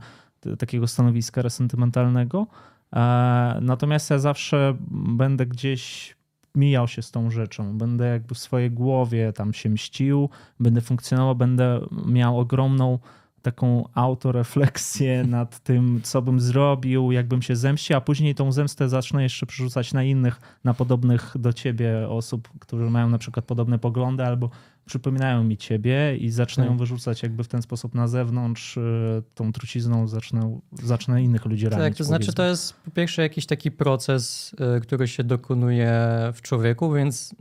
takiego 0.59 0.87
stanowiska 0.87 1.43
resentymentalnego. 1.43 2.47
E, 2.93 3.59
natomiast 3.61 4.11
ja 4.11 4.19
zawsze 4.19 4.77
będę 4.91 5.47
gdzieś 5.47 6.15
mijał 6.55 6.89
się 6.89 7.03
z 7.03 7.11
tą 7.11 7.31
rzeczą, 7.31 7.79
będę 7.79 8.07
jakby 8.07 8.35
w 8.35 8.39
swojej 8.39 8.71
głowie 8.71 9.33
tam 9.33 9.53
się 9.53 9.71
mścił, 9.71 10.29
będę 10.61 10.81
funkcjonował, 10.81 11.35
będę 11.35 11.81
miał 12.07 12.39
ogromną 12.39 12.99
taką 13.43 13.89
autorefleksję 13.95 15.25
nad 15.39 15.59
tym, 15.59 16.01
co 16.03 16.23
bym 16.23 16.41
zrobił, 16.41 17.13
jakbym 17.13 17.43
się 17.43 17.57
zemścił, 17.57 17.97
a 17.97 18.01
później 18.01 18.35
tą 18.35 18.53
zemstę 18.53 18.89
zacznę 18.89 19.23
jeszcze 19.23 19.47
przerzucać 19.47 19.93
na 19.93 20.03
innych, 20.03 20.41
na 20.65 20.75
podobnych 20.75 21.35
do 21.39 21.53
ciebie 21.53 22.09
osób, 22.09 22.49
którzy 22.59 22.91
mają 22.91 23.09
na 23.09 23.19
przykład 23.19 23.45
podobne 23.45 23.79
poglądy 23.79 24.25
albo 24.25 24.51
przypominają 24.85 25.45
mi 25.45 25.57
ciebie 25.57 26.17
i 26.17 26.31
zacznę 26.31 26.65
ją 26.65 26.71
tak. 26.71 26.79
wyrzucać 26.79 27.23
jakby 27.23 27.45
w 27.45 27.49
ten 27.49 27.63
sposób 27.63 27.95
na 27.95 28.09
zewnątrz, 28.09 28.77
y, 28.77 29.23
tą 29.35 29.53
trucizną 29.53 30.09
zacznę, 30.09 30.61
zacznę 30.73 31.23
innych 31.23 31.45
ludzi 31.45 31.69
ranić. 31.69 31.85
Tak, 31.85 31.95
to 31.95 32.05
znaczy 32.05 32.33
to 32.33 32.45
jest 32.45 32.75
po 32.85 32.91
pierwsze 32.91 33.23
jakiś 33.23 33.47
taki 33.47 33.71
proces, 33.71 34.55
y, 34.77 34.81
który 34.81 35.09
się 35.09 35.25
dokonuje 35.25 35.93
w 36.35 36.43
człowieku, 36.43 36.93
więc 36.93 37.35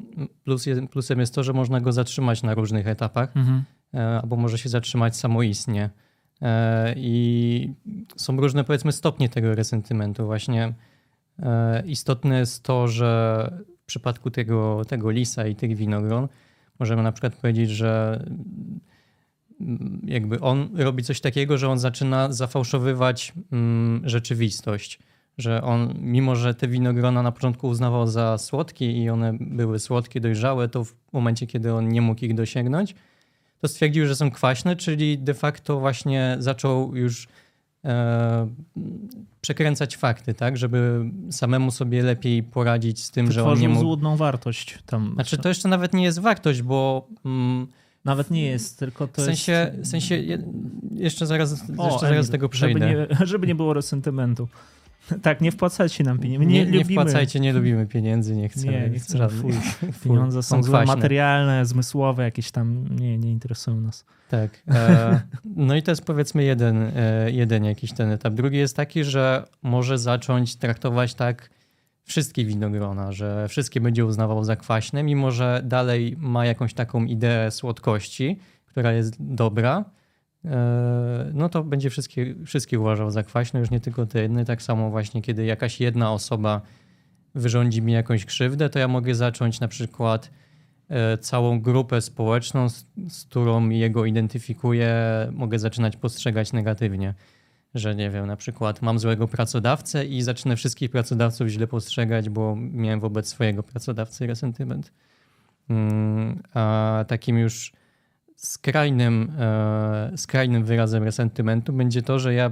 plus, 0.44 0.66
plusem 0.92 1.20
jest 1.20 1.36
to, 1.36 1.44
że 1.44 1.54
można 1.54 1.82
go 1.82 1.92
zatrzymać 1.92 2.44
na 2.44 2.54
różnych 2.54 2.88
etapach. 2.88 3.38
Mhm 3.38 3.64
albo 3.94 4.36
może 4.36 4.58
się 4.58 4.70
zatrzymać 4.70 5.16
samoistnie. 5.16 5.90
E, 6.42 6.94
I 6.98 7.74
są 8.16 8.38
różne, 8.38 8.64
powiedzmy, 8.64 8.92
stopnie 8.92 9.30
tego 9.30 9.56
resentymentu. 9.56 10.26
Właśnie 10.26 10.74
e, 11.40 11.84
istotne 11.86 12.40
jest 12.40 12.64
to, 12.64 12.88
że 12.88 13.52
w 13.84 13.86
przypadku 13.86 14.32
tego, 14.32 14.82
tego 14.88 15.12
lisa 15.12 15.48
i 15.48 15.56
tych 15.56 15.76
winogron 15.76 16.28
możemy 16.80 17.04
na 17.04 17.12
przykład 17.12 17.36
powiedzieć, 17.36 17.70
że 17.70 18.24
mm, 19.62 20.02
jakby 20.04 20.40
on 20.40 20.70
robi 20.76 21.04
coś 21.04 21.22
takiego, 21.22 21.58
że 21.58 21.70
on 21.70 21.80
zaczyna 21.80 22.32
zafałszowywać 22.32 23.34
mm, 23.52 24.02
rzeczywistość. 24.10 25.00
Że 25.38 25.62
on, 25.62 25.94
mimo 26.00 26.36
że 26.36 26.54
te 26.56 26.68
winogrona 26.68 27.24
na 27.24 27.32
początku 27.32 27.68
uznawał 27.68 28.08
za 28.08 28.38
słodkie 28.38 28.92
i 28.92 29.10
one 29.10 29.34
były 29.40 29.80
słodkie, 29.80 30.20
dojrzałe, 30.22 30.70
to 30.70 30.84
w 30.84 30.94
momencie, 31.14 31.48
kiedy 31.48 31.74
on 31.74 31.90
nie 31.90 32.02
mógł 32.02 32.26
ich 32.26 32.34
dosięgnąć, 32.34 32.96
to 33.62 33.68
stwierdził, 33.68 34.08
że 34.08 34.16
są 34.16 34.32
kwaśne, 34.32 34.76
czyli 34.76 35.18
de 35.18 35.34
facto 35.34 35.80
właśnie 35.80 36.36
zaczął 36.40 36.96
już 36.96 37.28
e, 37.86 38.48
przekręcać 39.42 39.98
fakty, 39.98 40.34
tak, 40.34 40.58
żeby 40.58 41.06
samemu 41.32 41.72
sobie 41.72 42.04
lepiej 42.04 42.44
poradzić 42.44 43.04
z 43.04 43.12
tym, 43.12 43.26
Wytworzył 43.26 43.50
że 43.50 43.54
on 43.54 43.60
nie 43.60 43.70
mógł... 43.70 43.82
złudną 43.82 44.18
wartość 44.18 44.80
tam. 44.86 45.12
Znaczy 45.14 45.38
to 45.38 45.50
jeszcze 45.50 45.70
nawet 45.70 45.94
nie 45.94 46.04
jest 46.04 46.20
wartość, 46.20 46.62
bo... 46.62 47.08
Mm, 47.26 47.68
nawet 48.06 48.32
nie 48.32 48.46
jest, 48.46 48.80
tylko 48.80 49.08
to 49.08 49.22
w 49.22 49.26
sensie, 49.26 49.52
jest... 49.52 49.88
W 49.88 49.92
sensie, 49.92 50.24
jeszcze 50.96 51.28
zaraz, 51.28 51.64
o, 51.78 51.86
jeszcze 51.86 52.00
zaraz 52.00 52.30
tego 52.30 52.50
przejdę. 52.50 52.90
Żeby 52.90 53.08
nie, 53.20 53.26
żeby 53.32 53.48
nie 53.48 53.56
było 53.56 53.74
resentymentu. 53.74 54.48
Tak, 55.22 55.42
nie 55.42 55.52
wpłacajcie 55.52 56.04
nam 56.04 56.20
pieniędzy. 56.20 56.46
Nie, 56.46 56.66
Nie, 56.66 56.72
nie 56.72 56.78
lubimy. 56.80 57.02
wpłacajcie, 57.02 57.40
nie 57.40 57.54
lubimy 57.54 57.88
pieniędzy, 57.88 58.36
nie 58.36 58.50
chcemy. 58.50 58.72
Nie, 58.72 58.90
nie 58.90 59.00
chcemy. 59.00 59.30
Fuj. 59.42 59.54
Pieniądze 60.04 60.44
są 60.44 60.62
kwaśne. 60.62 60.96
materialne, 60.96 61.66
zmysłowe, 61.66 62.24
jakieś 62.24 62.52
tam 62.52 62.88
nie, 63.00 63.18
nie 63.18 63.32
interesują 63.32 63.82
nas. 63.82 64.06
Tak. 64.30 64.64
E, 64.68 65.22
no 65.68 65.76
i 65.76 65.84
to 65.84 65.92
jest 65.92 66.06
powiedzmy 66.06 66.44
jeden, 66.44 66.92
e, 66.96 67.32
jeden 67.32 67.66
jakiś 67.66 67.94
ten 67.94 68.12
etap. 68.12 68.34
Drugi 68.34 68.58
jest 68.58 68.76
taki, 68.76 69.04
że 69.04 69.48
może 69.62 69.98
zacząć 69.98 70.56
traktować 70.56 71.14
tak 71.14 71.50
wszystkie 72.04 72.46
winogrona, 72.46 73.12
że 73.12 73.48
wszystkie 73.48 73.82
będzie 73.82 74.06
uznawał 74.06 74.44
za 74.44 74.56
kwaśne, 74.56 75.04
mimo 75.04 75.32
że 75.32 75.62
dalej 75.66 76.16
ma 76.20 76.46
jakąś 76.46 76.74
taką 76.74 77.06
ideę 77.06 77.52
słodkości, 77.52 78.40
która 78.66 78.92
jest 78.94 79.16
dobra, 79.20 79.86
no 81.34 81.50
to 81.50 81.64
będzie 81.64 81.90
wszystkie, 81.90 82.36
wszystkie 82.46 82.80
uważał 82.80 83.12
za 83.12 83.24
kwaśne, 83.24 83.60
już 83.60 83.72
nie 83.72 83.80
tylko 83.80 84.06
te 84.06 84.22
jedne. 84.22 84.46
Tak 84.46 84.62
samo 84.62 84.90
właśnie, 84.90 85.22
kiedy 85.22 85.46
jakaś 85.46 85.80
jedna 85.82 86.14
osoba 86.14 86.62
wyrządzi 87.36 87.82
mi 87.82 87.94
jakąś 87.94 88.26
krzywdę, 88.26 88.70
to 88.70 88.80
ja 88.80 88.88
mogę 88.88 89.16
zacząć 89.16 89.60
na 89.60 89.68
przykład 89.68 90.32
e, 90.90 91.18
całą 91.18 91.62
grupę 91.62 92.02
społeczną, 92.02 92.70
z, 92.70 92.86
z 93.10 93.26
którą 93.26 93.70
jego 93.70 94.06
identyfikuję, 94.06 94.96
mogę 95.32 95.60
zaczynać 95.60 95.98
postrzegać 95.98 96.54
negatywnie. 96.54 97.14
Że 97.74 97.96
nie 97.96 98.10
wiem, 98.10 98.28
na 98.28 98.36
przykład 98.36 98.82
mam 98.82 99.00
złego 99.00 99.28
pracodawcę 99.28 100.06
i 100.06 100.22
zacznę 100.22 100.56
wszystkich 100.56 100.92
pracodawców 100.92 101.48
źle 101.48 101.68
postrzegać, 101.68 102.30
bo 102.30 102.56
miałem 102.56 103.00
wobec 103.00 103.28
swojego 103.28 103.64
pracodawcy 103.64 104.28
resentyment. 104.28 104.92
Mm, 105.70 106.44
A 106.54 107.06
takim 107.08 107.38
już 107.38 107.74
skrajnym, 108.42 109.32
e, 109.40 110.12
skrajnym 110.18 110.64
wyrazem 110.64 111.04
resentymentu 111.04 111.74
będzie 111.74 112.02
to, 112.02 112.20
że 112.20 112.34
ja 112.34 112.52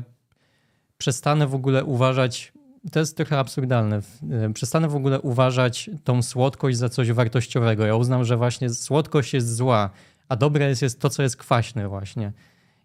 przestanę 0.98 1.48
w 1.48 1.56
ogóle 1.56 1.86
uważać, 1.86 2.54
to 2.92 3.00
jest 3.00 3.18
trochę 3.18 3.40
absurdalne, 3.40 4.02
e, 4.32 4.54
przestanę 4.54 4.88
w 4.88 4.96
ogóle 4.96 5.22
uważać 5.22 5.90
tą 6.04 6.22
słodkość 6.22 6.78
za 6.78 6.90
coś 6.90 7.12
wartościowego. 7.12 7.86
Ja 7.86 7.96
uznam, 7.96 8.24
że 8.24 8.38
właśnie 8.38 8.70
słodkość 8.70 9.34
jest 9.34 9.56
zła, 9.56 9.90
a 10.30 10.36
dobre 10.36 10.70
jest, 10.70 10.82
jest 10.82 11.00
to, 11.00 11.10
co 11.10 11.24
jest 11.24 11.38
kwaśne 11.38 11.88
właśnie. 11.88 12.32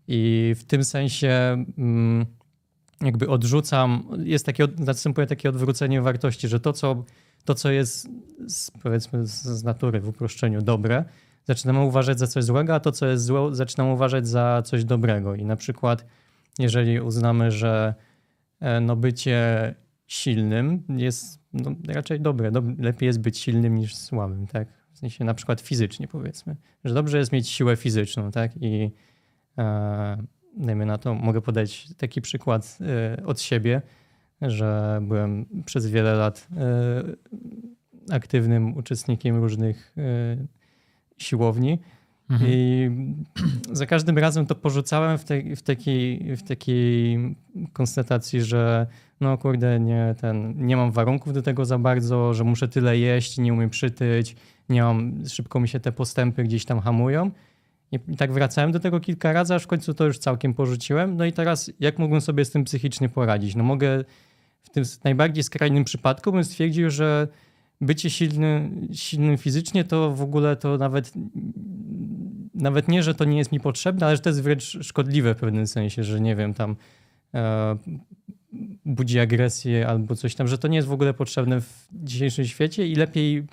I 0.08 0.54
w 0.58 0.64
tym 0.64 0.84
sensie 0.84 1.64
mm, 1.78 2.26
jakby 3.00 3.28
odrzucam, 3.28 4.08
jest 4.24 4.46
takie, 4.46 4.68
następuje 4.78 5.26
takie 5.26 5.48
odwrócenie 5.48 6.02
wartości, 6.02 6.48
że 6.48 6.60
to, 6.60 6.72
co, 6.72 7.04
to, 7.44 7.54
co 7.54 7.70
jest 7.70 8.08
z, 8.46 8.70
powiedzmy 8.70 9.26
z 9.26 9.64
natury 9.64 10.00
w 10.00 10.08
uproszczeniu 10.08 10.62
dobre, 10.62 11.04
zaczynamy 11.44 11.80
uważać 11.80 12.18
za 12.18 12.26
coś 12.26 12.44
złego, 12.44 12.74
a 12.74 12.80
to, 12.80 12.92
co 12.92 13.06
jest 13.06 13.24
złe, 13.24 13.54
zaczynamy 13.54 13.92
uważać 13.92 14.28
za 14.28 14.62
coś 14.64 14.84
dobrego. 14.84 15.34
I 15.34 15.44
na 15.44 15.56
przykład, 15.56 16.06
jeżeli 16.58 17.00
uznamy, 17.00 17.50
że 17.50 17.94
e, 18.60 18.80
no, 18.80 18.96
bycie 18.96 19.74
silnym 20.06 20.82
jest 20.88 21.40
no, 21.52 21.74
raczej 21.88 22.20
dobre, 22.20 22.50
dob 22.50 22.64
lepiej 22.78 23.06
jest 23.06 23.20
być 23.20 23.38
silnym 23.38 23.74
niż 23.74 23.96
słabym, 23.96 24.46
tak? 24.46 24.68
W 24.92 24.98
sensie 24.98 25.24
na 25.24 25.34
przykład 25.34 25.60
fizycznie 25.60 26.08
powiedzmy, 26.08 26.56
że 26.84 26.94
dobrze 26.94 27.18
jest 27.18 27.32
mieć 27.32 27.48
siłę 27.48 27.76
fizyczną, 27.76 28.30
tak? 28.30 28.52
I 28.60 28.90
e, 29.58 30.16
dajmy 30.56 30.86
na 30.86 30.98
to, 30.98 31.14
mogę 31.14 31.40
podać 31.40 31.94
taki 31.94 32.20
przykład 32.20 32.78
e, 33.18 33.26
od 33.26 33.40
siebie, 33.40 33.82
że 34.42 34.98
byłem 35.02 35.46
przez 35.64 35.86
wiele 35.86 36.14
lat 36.14 36.48
e, 36.56 38.14
aktywnym 38.14 38.76
uczestnikiem 38.76 39.36
różnych 39.36 39.94
e, 39.98 40.36
siłowni 41.16 41.78
Mhm. 42.30 42.50
i 42.52 42.90
za 43.72 43.86
każdym 43.86 44.18
razem 44.18 44.46
to 44.46 44.54
porzucałem 44.54 45.18
w, 45.18 45.24
tej, 45.24 45.56
w, 45.56 45.62
takiej, 45.62 46.36
w 46.36 46.42
takiej 46.42 47.18
konstatacji, 47.72 48.42
że 48.42 48.86
no 49.20 49.38
kurde, 49.38 49.80
nie, 49.80 50.14
ten, 50.20 50.66
nie 50.66 50.76
mam 50.76 50.92
warunków 50.92 51.32
do 51.32 51.42
tego 51.42 51.64
za 51.64 51.78
bardzo, 51.78 52.34
że 52.34 52.44
muszę 52.44 52.68
tyle 52.68 52.98
jeść, 52.98 53.38
nie 53.38 53.52
umiem 53.52 53.70
przytyć, 53.70 54.36
nie 54.68 54.82
mam, 54.82 55.26
szybko 55.28 55.60
mi 55.60 55.68
się 55.68 55.80
te 55.80 55.92
postępy 55.92 56.44
gdzieś 56.44 56.64
tam 56.64 56.80
hamują. 56.80 57.30
I, 57.92 57.98
I 58.08 58.16
tak 58.16 58.32
wracałem 58.32 58.72
do 58.72 58.80
tego 58.80 59.00
kilka 59.00 59.32
razy, 59.32 59.54
aż 59.54 59.62
w 59.62 59.66
końcu 59.66 59.94
to 59.94 60.04
już 60.04 60.18
całkiem 60.18 60.54
porzuciłem. 60.54 61.16
No 61.16 61.24
i 61.24 61.32
teraz 61.32 61.70
jak 61.80 61.98
mógłbym 61.98 62.20
sobie 62.20 62.44
z 62.44 62.50
tym 62.50 62.64
psychicznie 62.64 63.08
poradzić? 63.08 63.56
No 63.56 63.64
mogę 63.64 64.04
w 64.62 64.70
tym 64.70 64.84
najbardziej 65.04 65.44
skrajnym 65.44 65.84
przypadku 65.84 66.32
bym 66.32 66.44
stwierdził, 66.44 66.90
że 66.90 67.28
bycie 67.80 68.10
silny, 68.10 68.70
silnym 68.92 69.38
fizycznie 69.38 69.84
to 69.84 70.10
w 70.10 70.22
ogóle 70.22 70.56
to 70.56 70.78
nawet 70.78 71.12
nawet 72.54 72.88
nie, 72.88 73.02
że 73.02 73.14
to 73.14 73.24
nie 73.24 73.38
jest 73.38 73.52
mi 73.52 73.60
potrzebne, 73.60 74.06
ale 74.06 74.16
że 74.16 74.22
to 74.22 74.30
jest 74.30 74.42
wręcz 74.42 74.78
szkodliwe 74.82 75.34
w 75.34 75.38
pewnym 75.38 75.66
sensie, 75.66 76.04
że 76.04 76.20
nie 76.20 76.36
wiem, 76.36 76.54
tam 76.54 76.76
e, 77.34 77.76
budzi 78.84 79.20
agresję 79.20 79.88
albo 79.88 80.16
coś 80.16 80.34
tam, 80.34 80.48
że 80.48 80.58
to 80.58 80.68
nie 80.68 80.76
jest 80.76 80.88
w 80.88 80.92
ogóle 80.92 81.14
potrzebne 81.14 81.60
w 81.60 81.88
dzisiejszym 81.92 82.46
świecie 82.46 82.86
i 82.86 82.94
lepiej, 82.94 83.46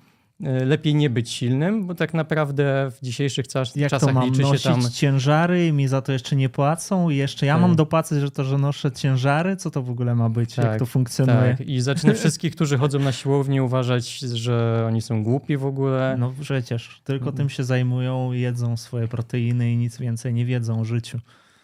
lepiej 0.65 0.95
nie 0.95 1.09
być 1.09 1.29
silnym, 1.29 1.87
bo 1.87 1.95
tak 1.95 2.13
naprawdę 2.13 2.91
w 2.91 3.05
dzisiejszych 3.05 3.47
czas, 3.47 3.75
Jak 3.75 3.89
to 3.91 3.99
czasach 3.99 4.13
mam 4.15 4.25
liczy 4.25 4.41
nosić 4.41 4.63
się 4.63 4.69
tam... 4.69 4.81
ciężary 4.91 5.67
i 5.67 5.73
mi 5.73 5.87
za 5.87 6.01
to 6.01 6.11
jeszcze 6.11 6.35
nie 6.35 6.49
płacą 6.49 7.09
i 7.09 7.15
jeszcze 7.15 7.45
ja 7.45 7.53
Tak. 7.53 7.61
mam 7.61 7.75
dopłacać, 7.75 8.19
że 8.21 8.31
to, 8.31 8.43
że 8.43 8.57
noszę 8.57 8.91
ciężary? 8.91 9.55
Co 9.55 9.71
to 9.71 9.81
w 9.83 9.89
ogóle 9.89 10.15
ma 10.15 10.29
być? 10.29 10.57
Jak 10.57 10.65
Tak, 10.67 10.79
to 10.79 10.85
funkcjonuje? 10.85 11.55
Tak, 11.57 11.67
i 11.67 11.81
zacznę 11.81 12.13
wszystkich, 12.13 12.55
którzy 12.55 12.77
chodzą 12.77 12.99
na 12.99 13.11
siłownię 13.11 13.63
uważać, 13.63 14.19
że 14.19 14.83
oni 14.87 15.01
są 15.01 15.23
głupi 15.23 15.57
w 15.57 15.65
ogóle. 15.65 16.15
No 16.19 16.33
przecież, 16.41 17.01
tylko 17.03 17.25
Mhm. 17.25 17.37
tym 17.37 17.49
się 17.49 17.63
zajmują, 17.63 18.31
jedzą 18.31 18.77
swoje 18.77 19.07
proteiny 19.07 19.71
i 19.71 19.77
nic 19.77 19.97
więcej 19.97 20.33
nie 20.33 20.45
wiedzą 20.45 20.79
o 20.81 20.85
życiu. 20.85 21.19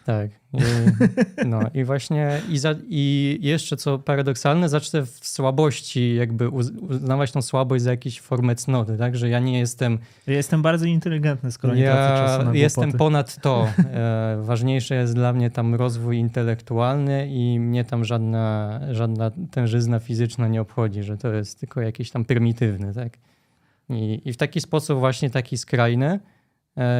Tak. 0.08 0.30
I, 0.52 0.58
no 1.46 1.60
i 1.74 1.84
właśnie 1.84 2.40
i, 2.48 2.58
za, 2.58 2.74
i 2.88 3.38
jeszcze 3.42 3.76
co 3.76 3.98
paradoksalne, 3.98 4.68
zacznę 4.68 5.06
w 5.06 5.18
słabości 5.22 6.14
jakby 6.14 6.48
uz, 6.48 6.70
uznawać 6.70 7.32
tą 7.32 7.42
słabość 7.42 7.84
za 7.84 7.90
jakąś 7.90 8.20
formę 8.20 8.54
cnoty, 8.54 8.98
tak? 8.98 9.16
Że 9.16 9.28
ja 9.28 9.38
nie 9.38 9.58
jestem, 9.58 9.98
Ja 10.26 10.34
jestem 10.34 10.62
bardzo 10.62 10.86
inteligentny, 10.86 11.52
skoro 11.52 11.74
nie 11.74 11.84
tracę 11.84 12.12
ja 12.12 12.26
czasu 12.26 12.44
na 12.44 12.54
jestem 12.54 12.84
głupoty. 12.84 12.98
ponad 12.98 13.40
to. 13.42 13.68
E, 13.78 14.38
ważniejsze 14.42 14.94
jest 14.94 15.14
dla 15.14 15.32
mnie 15.32 15.50
tam 15.50 15.74
rozwój 15.74 16.16
intelektualny 16.18 17.28
i 17.30 17.60
mnie 17.60 17.84
tam 17.84 18.04
żadna, 18.04 18.80
żadna 18.90 19.30
tężyzna 19.50 19.98
fizyczna 19.98 20.48
nie 20.48 20.60
obchodzi, 20.60 21.02
że 21.02 21.16
to 21.16 21.32
jest 21.32 21.60
tylko 21.60 21.80
jakiś 21.80 22.10
tam 22.10 22.24
prymitywny, 22.24 22.94
tak? 22.94 23.12
I, 23.90 24.22
i 24.24 24.32
w 24.32 24.36
taki 24.36 24.60
sposób 24.60 24.98
właśnie 24.98 25.30
taki 25.30 25.58
skrajny 25.58 26.20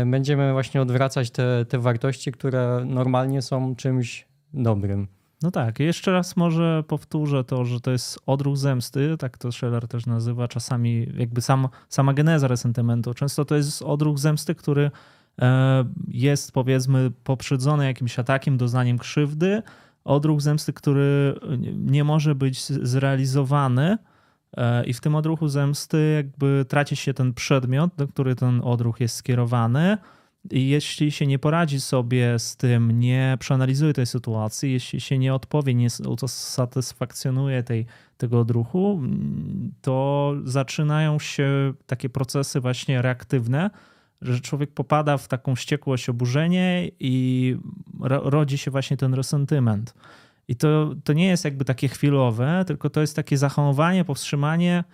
będziemy 0.06 0.52
właśnie 0.52 0.82
odwracać 0.82 1.30
te, 1.30 1.64
te 1.64 1.78
wartości, 1.78 2.32
które 2.32 2.84
normalnie 2.86 3.42
są 3.42 3.76
czymś 3.76 4.26
dobrym. 4.54 5.08
No 5.42 5.50
tak, 5.50 5.80
jeszcze 5.80 6.12
raz 6.12 6.36
może 6.36 6.84
powtórzę 6.88 7.44
to, 7.44 7.64
że 7.64 7.80
to 7.80 7.90
jest 7.90 8.18
odruch 8.26 8.56
zemsty, 8.56 9.16
tak 9.18 9.38
to 9.38 9.52
Scheller 9.52 9.88
też 9.88 10.06
nazywa, 10.06 10.48
czasami 10.48 11.06
jakby 11.16 11.40
sam, 11.40 11.68
sama 11.88 12.14
geneza 12.14 12.48
resentymentu. 12.48 13.14
Często 13.14 13.44
to 13.44 13.54
jest 13.54 13.82
odruch 13.82 14.18
zemsty, 14.18 14.54
który 14.54 14.90
e, 15.40 15.84
jest 16.08 16.52
powiedzmy 16.52 17.10
poprzedzony 17.24 17.86
jakimś 17.86 18.18
atakiem, 18.18 18.56
doznaniem 18.56 18.98
krzywdy, 18.98 19.62
odruch 20.04 20.40
zemsty, 20.40 20.72
który 20.72 21.34
nie 21.76 22.04
może 22.04 22.34
być 22.34 22.64
zrealizowany 22.64 23.90
e, 23.92 23.98
i 24.86 24.92
w 24.92 25.00
tym 25.00 25.14
odruchu 25.14 25.48
zemsty 25.48 26.12
jakby 26.16 26.64
traci 26.68 26.96
się 26.96 27.14
ten 27.14 27.34
przedmiot, 27.34 27.90
do 27.96 28.08
który 28.08 28.34
ten 28.34 28.60
odruch 28.64 29.00
jest 29.00 29.16
skierowany 29.16 29.98
i 30.50 30.68
jeśli 30.68 31.10
się 31.10 31.26
nie 31.26 31.38
poradzi 31.38 31.80
sobie 31.80 32.38
z 32.38 32.56
tym, 32.56 33.00
nie 33.00 33.36
przeanalizuje 33.40 33.92
tej 33.92 34.06
sytuacji, 34.06 34.72
jeśli 34.72 35.00
się 35.00 35.18
nie 35.18 35.34
odpowie, 35.34 35.74
nie 35.74 35.88
usatysfakcjonuje 36.08 37.62
tej, 37.62 37.86
tego 38.16 38.40
odruchu, 38.40 39.02
to 39.80 40.34
zaczynają 40.44 41.18
się 41.18 41.72
takie 41.86 42.08
procesy 42.08 42.60
właśnie 42.60 43.02
reaktywne, 43.02 43.70
że 44.22 44.40
człowiek 44.40 44.72
popada 44.72 45.16
w 45.16 45.28
taką 45.28 45.54
wściekłość, 45.54 46.08
oburzenie 46.08 46.90
i 47.00 47.56
ro, 48.00 48.30
rodzi 48.30 48.58
się 48.58 48.70
właśnie 48.70 48.96
ten 48.96 49.14
resentyment. 49.14 49.94
I 50.48 50.56
to, 50.56 50.94
to 51.04 51.12
nie 51.12 51.26
jest 51.26 51.44
jakby 51.44 51.64
takie 51.64 51.88
chwilowe, 51.88 52.64
tylko 52.66 52.90
to 52.90 53.00
jest 53.00 53.16
takie 53.16 53.38
zahamowanie, 53.38 54.04
powstrzymanie 54.04 54.84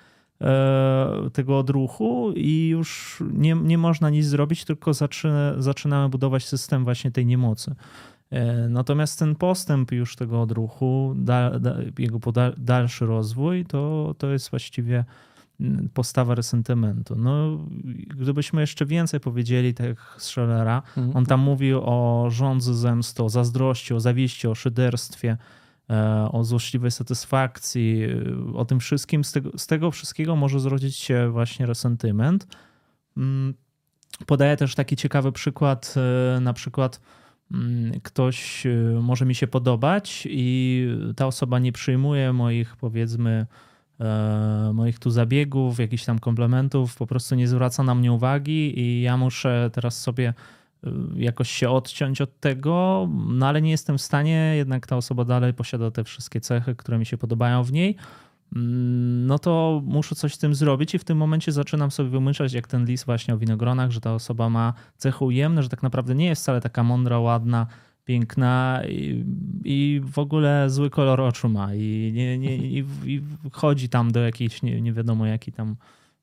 e, 0.41 1.31
tego 1.33 1.59
odruchu 1.59 2.33
i 2.37 2.69
już 2.69 3.23
nie, 3.33 3.55
nie 3.55 3.79
można 3.79 4.11
nic 4.11 4.27
zrobić, 4.27 4.65
tylko 4.65 4.95
zaczyna, 4.95 5.55
zaczynamy 5.59 6.09
budować 6.09 6.47
system 6.47 6.85
właśnie 6.85 7.11
tej 7.11 7.27
niemocy. 7.27 7.75
E, 8.31 8.69
Natomiast 8.69 9.19
ten 9.19 9.35
postęp 9.35 9.93
już 9.93 10.17
tego 10.17 10.43
odruchu, 10.43 11.15
da, 11.17 11.59
da, 11.59 11.77
jego 11.99 12.19
dalszy 12.57 13.07
rozwój, 13.07 13.65
to, 13.65 14.15
to 14.19 14.31
jest 14.31 14.51
właściwie 14.51 15.05
postawa 15.95 16.35
resentymentu. 16.35 17.17
No, 17.17 17.59
gdybyśmy 18.07 18.61
jeszcze 18.61 18.87
więcej 18.87 19.21
powiedzieli, 19.21 19.75
tak 19.75 19.87
jak 19.87 20.17
Schellera, 20.19 20.83
on 21.15 21.27
tam 21.27 21.41
mówi 21.41 21.75
o 21.75 22.27
żądzy 22.31 22.75
zemsty, 22.75 23.23
o 23.23 23.29
zazdrości, 23.29 23.95
o 23.95 24.01
zawiści, 24.01 24.49
o 24.49 24.55
szyderstwie, 24.55 25.37
e, 25.91 26.29
o 26.33 26.45
złośliwej 26.45 26.91
satysfakcji, 26.91 28.05
e, 28.05 28.55
o 28.55 28.65
tym 28.65 28.81
wszystkim. 28.81 29.25
Z 29.25 29.33
tego, 29.33 29.59
z 29.59 29.67
tego 29.67 29.91
wszystkiego 29.91 30.37
może 30.37 30.61
zrodzić 30.61 30.97
się 30.97 31.31
właśnie 31.31 31.67
resentyment. 31.67 32.47
Mm, 33.17 33.55
Podaję 34.27 34.57
też 34.57 34.75
taki 34.75 34.97
ciekawy 34.97 35.33
przykład, 35.33 35.95
e, 36.37 36.41
na 36.41 36.53
przykład 36.53 37.01
mm, 37.53 38.01
ktoś 38.03 38.67
może 39.03 39.27
mi 39.27 39.35
się 39.35 39.47
podobać 39.47 40.29
i 40.31 40.89
ta 41.17 41.27
osoba 41.27 41.59
nie 41.59 41.73
przyjmuje 41.73 42.33
moich, 42.33 42.77
powiedzmy, 42.77 43.47
moich 44.73 44.99
tu 44.99 45.11
zabiegów, 45.11 45.79
jakichś 45.79 46.05
tam 46.05 46.19
komplementów, 46.19 46.97
po 46.97 47.07
prostu 47.07 47.35
nie 47.35 47.49
zwraca 47.49 47.83
na 47.83 47.95
mnie 47.95 48.13
uwagi 48.13 48.81
i 48.81 49.03
ja 49.03 49.17
muszę 49.17 49.71
teraz 49.73 50.01
sobie 50.01 50.35
y, 50.87 50.91
jakoś 51.17 51.51
się 51.51 51.71
odciąć 51.71 52.21
od 52.21 52.41
tego, 52.41 53.09
no 53.29 53.47
ale 53.47 53.63
nie 53.63 53.71
jestem 53.71 53.99
w 53.99 54.03
stanie, 54.03 54.53
jednak 54.57 54.87
ta 54.87 54.97
osoba 54.97 55.25
dalej 55.25 55.55
posiada 55.55 55.91
te 55.91 56.05
wszystkie 56.05 56.41
cechy, 56.41 56.75
które 56.75 56.99
mi 56.99 57.07
się 57.07 57.19
podobają 57.19 57.63
w 57.63 57.73
niej. 57.73 57.97
Mm, 58.57 59.27
no 59.27 59.39
to 59.39 59.83
muszę 59.85 60.15
coś 60.15 60.35
z 60.35 60.39
tym 60.39 60.55
zrobić 60.55 60.95
i 60.95 60.99
w 60.99 61.05
tym 61.05 61.19
momencie 61.19 61.53
zaczynam 61.53 61.91
sobie 61.91 62.09
wymyślać, 62.09 62.53
jak 62.53 62.67
ten 62.67 62.85
list 62.85 63.07
właśnie 63.07 63.35
o 63.35 63.39
winogronach, 63.39 63.91
że 63.91 64.01
ta 64.01 64.15
osoba 64.15 64.51
ma 64.51 64.75
cechy 64.97 65.25
ujemne, 65.25 65.63
że 65.63 65.69
tak 65.69 65.83
naprawdę 65.83 66.15
nie 66.15 66.27
jest 66.27 66.43
wcale 66.43 66.61
taka 66.61 66.83
mądra, 66.83 67.19
ładna, 67.19 67.67
piękna 68.05 68.83
i, 68.89 69.25
i 69.65 70.01
w 70.05 70.19
ogóle 70.19 70.71
zły 70.71 70.91
kolor 70.91 71.21
oczu 71.21 71.49
ma 71.49 71.75
i, 71.75 72.13
nie, 72.15 72.39
nie, 72.39 72.57
i, 72.57 72.85
i 73.05 73.23
chodzi 73.53 73.89
tam 73.89 74.13
do 74.13 74.21
jakiejś 74.21 74.63
nie, 74.63 74.81
nie 74.81 74.93
wiadomo 74.93 75.27
jaki 75.27 75.53
tam 75.53 75.77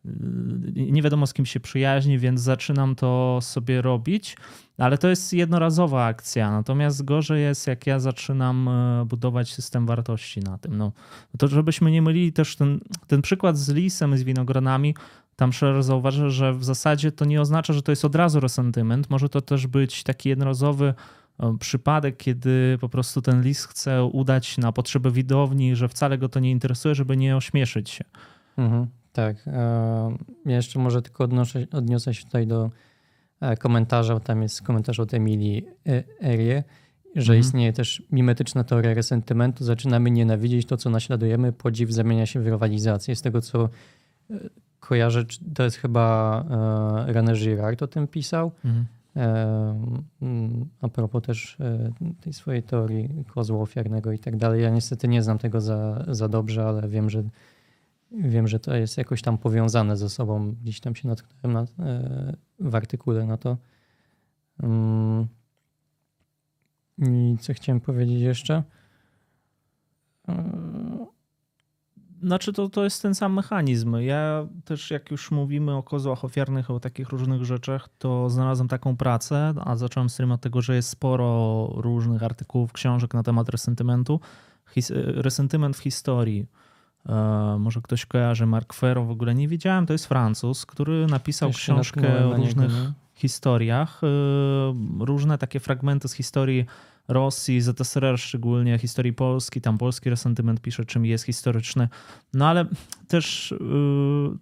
Yy, 0.06 0.92
nie 0.92 1.02
wiadomo 1.02 1.28
z 1.28 1.34
kim 1.34 1.46
się 1.46 1.60
przyjaźni, 1.60 2.20
więc 2.20 2.42
zaczynam 2.42 2.96
to 2.96 3.40
sobie 3.42 3.82
robić, 3.82 4.38
ale 4.78 4.98
to 4.98 5.08
jest 5.08 5.34
jednorazowa 5.34 6.06
akcja. 6.06 6.52
Natomiast 6.52 7.06
gorzej 7.06 7.42
jest, 7.42 7.68
jak 7.68 7.88
ja 7.88 8.00
zaczynam 8.00 8.68
e, 8.68 9.06
budować 9.06 9.54
system 9.54 9.86
wartości 9.86 10.40
na 10.40 10.58
tym. 10.58 10.78
No, 10.78 10.92
to 11.38 11.48
żebyśmy 11.48 11.92
nie 11.92 12.02
mylili 12.02 12.34
też 12.34 12.56
ten, 12.56 12.80
ten 13.08 13.22
przykład 13.22 13.58
z 13.58 13.70
lisem, 13.70 14.18
z 14.18 14.24
winogronami, 14.24 14.96
tam 15.36 15.54
Scherer 15.54 15.84
zauważa, 15.84 16.30
że 16.30 16.54
w 16.54 16.64
zasadzie 16.64 17.12
to 17.12 17.26
nie 17.26 17.42
oznacza, 17.42 17.74
że 17.74 17.82
to 17.82 17.92
jest 17.92 18.06
od 18.06 18.16
razu 18.16 18.40
resentyment. 18.40 19.10
Może 19.10 19.30
to 19.30 19.42
też 19.42 19.68
być 19.68 20.04
taki 20.04 20.30
jednorazowy 20.30 20.94
przypadek, 21.60 22.18
kiedy 22.18 22.78
po 22.82 22.90
prostu 22.90 23.22
ten 23.22 23.42
list 23.42 23.68
chce 23.68 24.04
udać 24.04 24.58
na 24.58 24.72
potrzeby 24.72 25.12
widowni, 25.12 25.76
że 25.76 25.88
wcale 25.88 26.18
go 26.18 26.30
to 26.30 26.40
nie 26.40 26.52
interesuje, 26.52 26.96
żeby 26.96 27.18
nie 27.18 27.38
ośmieszyć 27.38 27.90
się. 27.90 28.04
Mhm. 28.58 28.88
Tak. 29.14 29.48
E, 29.48 30.18
ja 30.46 30.56
jeszcze 30.56 30.80
może 30.80 31.02
tylko 31.02 31.24
odnoszę, 31.24 31.68
odniosę 31.72 32.14
się 32.14 32.24
tutaj 32.24 32.48
do 32.48 32.72
e, 33.42 33.58
komentarza. 33.58 34.20
Tam 34.20 34.42
jest 34.42 34.62
komentarz 34.62 35.00
od 35.00 35.14
Emilii 35.14 35.66
e, 35.88 36.04
Erie, 36.24 36.64
że 37.16 37.34
mhm. 37.34 37.40
istnieje 37.40 37.74
też 37.74 38.04
mimetyczna 38.12 38.64
teoria 38.64 38.94
resentymentu. 38.94 39.64
Zaczynamy 39.64 40.12
nienawidzieć 40.12 40.68
to, 40.68 40.78
co 40.78 40.90
naśladujemy. 40.90 41.52
Podziw 41.52 41.92
zamienia 41.92 42.26
się 42.26 42.40
w 42.40 42.48
rywalizację. 42.48 43.16
Z 43.16 43.22
tego, 43.22 43.42
co 43.42 43.70
kojarzę, 44.80 45.26
to 45.56 45.64
jest 45.64 45.78
chyba 45.78 46.44
René 47.08 47.36
Girard 47.36 47.82
o 47.82 47.88
tym 47.88 48.08
pisał. 48.08 48.52
Mhm. 48.66 48.86
Mm, 49.16 50.66
a 50.82 50.88
propos 50.88 51.24
też 51.24 51.58
tej 52.22 52.34
swojej 52.34 52.64
teorii 52.64 53.26
kozła 53.34 53.60
ofiarnego 53.60 54.12
i 54.12 54.20
tak 54.20 54.38
dalej. 54.38 54.64
Ja 54.64 54.70
niestety 54.70 55.08
nie 55.08 55.24
znam 55.24 55.38
tego 55.38 55.62
za, 55.62 56.06
za 56.08 56.30
dobrze, 56.30 56.66
ale 56.66 56.88
wiem, 56.88 57.10
że 57.10 57.24
Wiem, 58.12 58.48
że 58.48 58.60
to 58.60 58.76
jest 58.76 58.98
jakoś 58.98 59.22
tam 59.22 59.38
powiązane 59.38 59.98
ze 59.98 60.10
sobą. 60.10 60.56
Gdzieś 60.64 60.80
tam 60.80 60.96
się 60.96 61.08
natknąłem 61.08 61.54
na, 61.54 61.86
e, 61.86 62.36
w 62.60 62.76
artykule 62.76 63.26
na 63.26 63.38
to. 63.38 63.58
I 66.98 67.38
co 67.40 67.54
chciałem 67.54 67.80
powiedzieć 67.80 68.22
jeszcze? 68.22 68.64
Znaczy 72.24 72.54
to, 72.54 72.70
to 72.70 72.84
jest 72.84 73.02
ten 73.02 73.16
sam 73.16 73.34
mechanizm. 73.34 73.96
Ja 73.96 74.48
też 74.66 74.92
jak 74.92 75.12
już 75.12 75.32
mówimy 75.32 75.76
o 75.76 75.84
kozłach 75.84 76.26
ofiarnych, 76.26 76.72
o 76.72 76.80
takich 76.80 77.10
różnych 77.10 77.46
rzeczach, 77.46 77.90
to 78.00 78.30
znalazłem 78.30 78.68
taką 78.68 78.98
pracę, 78.98 79.54
a 79.66 79.76
zacząłem 79.76 80.10
stream 80.10 80.32
od 80.32 80.42
tego, 80.42 80.62
że 80.62 80.76
jest 80.76 80.90
sporo 80.90 81.68
różnych 81.76 82.24
artykułów, 82.24 82.74
książek 82.74 83.14
na 83.14 83.24
temat 83.24 83.50
resentymentu. 83.50 84.20
His, 84.70 84.92
resentyment 84.96 85.78
w 85.78 85.80
historii 85.80 86.48
E, 87.10 87.58
może 87.60 87.82
ktoś 87.82 88.06
kojarzy 88.06 88.46
Mark 88.46 88.74
Ferro, 88.74 89.04
w 89.04 89.12
ogóle 89.12 89.36
nie 89.36 89.48
wiedziałem, 89.48 89.86
to 89.86 89.94
jest 89.94 90.06
Francuz, 90.06 90.66
który 90.66 91.08
napisał 91.08 91.50
książkę 91.50 92.26
o 92.28 92.38
różnych 92.38 92.74
niego, 92.74 92.94
historiach, 93.14 94.02
e, 94.04 94.08
różne 95.00 95.38
takie 95.38 95.60
fragmenty 95.60 96.08
z 96.08 96.14
historii 96.14 96.66
Rosji, 97.08 97.62
ZSRR 97.62 98.18
szczególnie, 98.18 98.78
historii 98.78 99.14
Polski, 99.14 99.62
tam 99.62 99.78
polski 99.78 100.10
resentyment 100.10 100.62
pisze, 100.62 100.86
czym 100.86 101.06
jest 101.06 101.26
historyczny. 101.26 101.90
No 102.34 102.48
ale 102.48 102.66
też 103.08 103.52
e, 103.52 103.58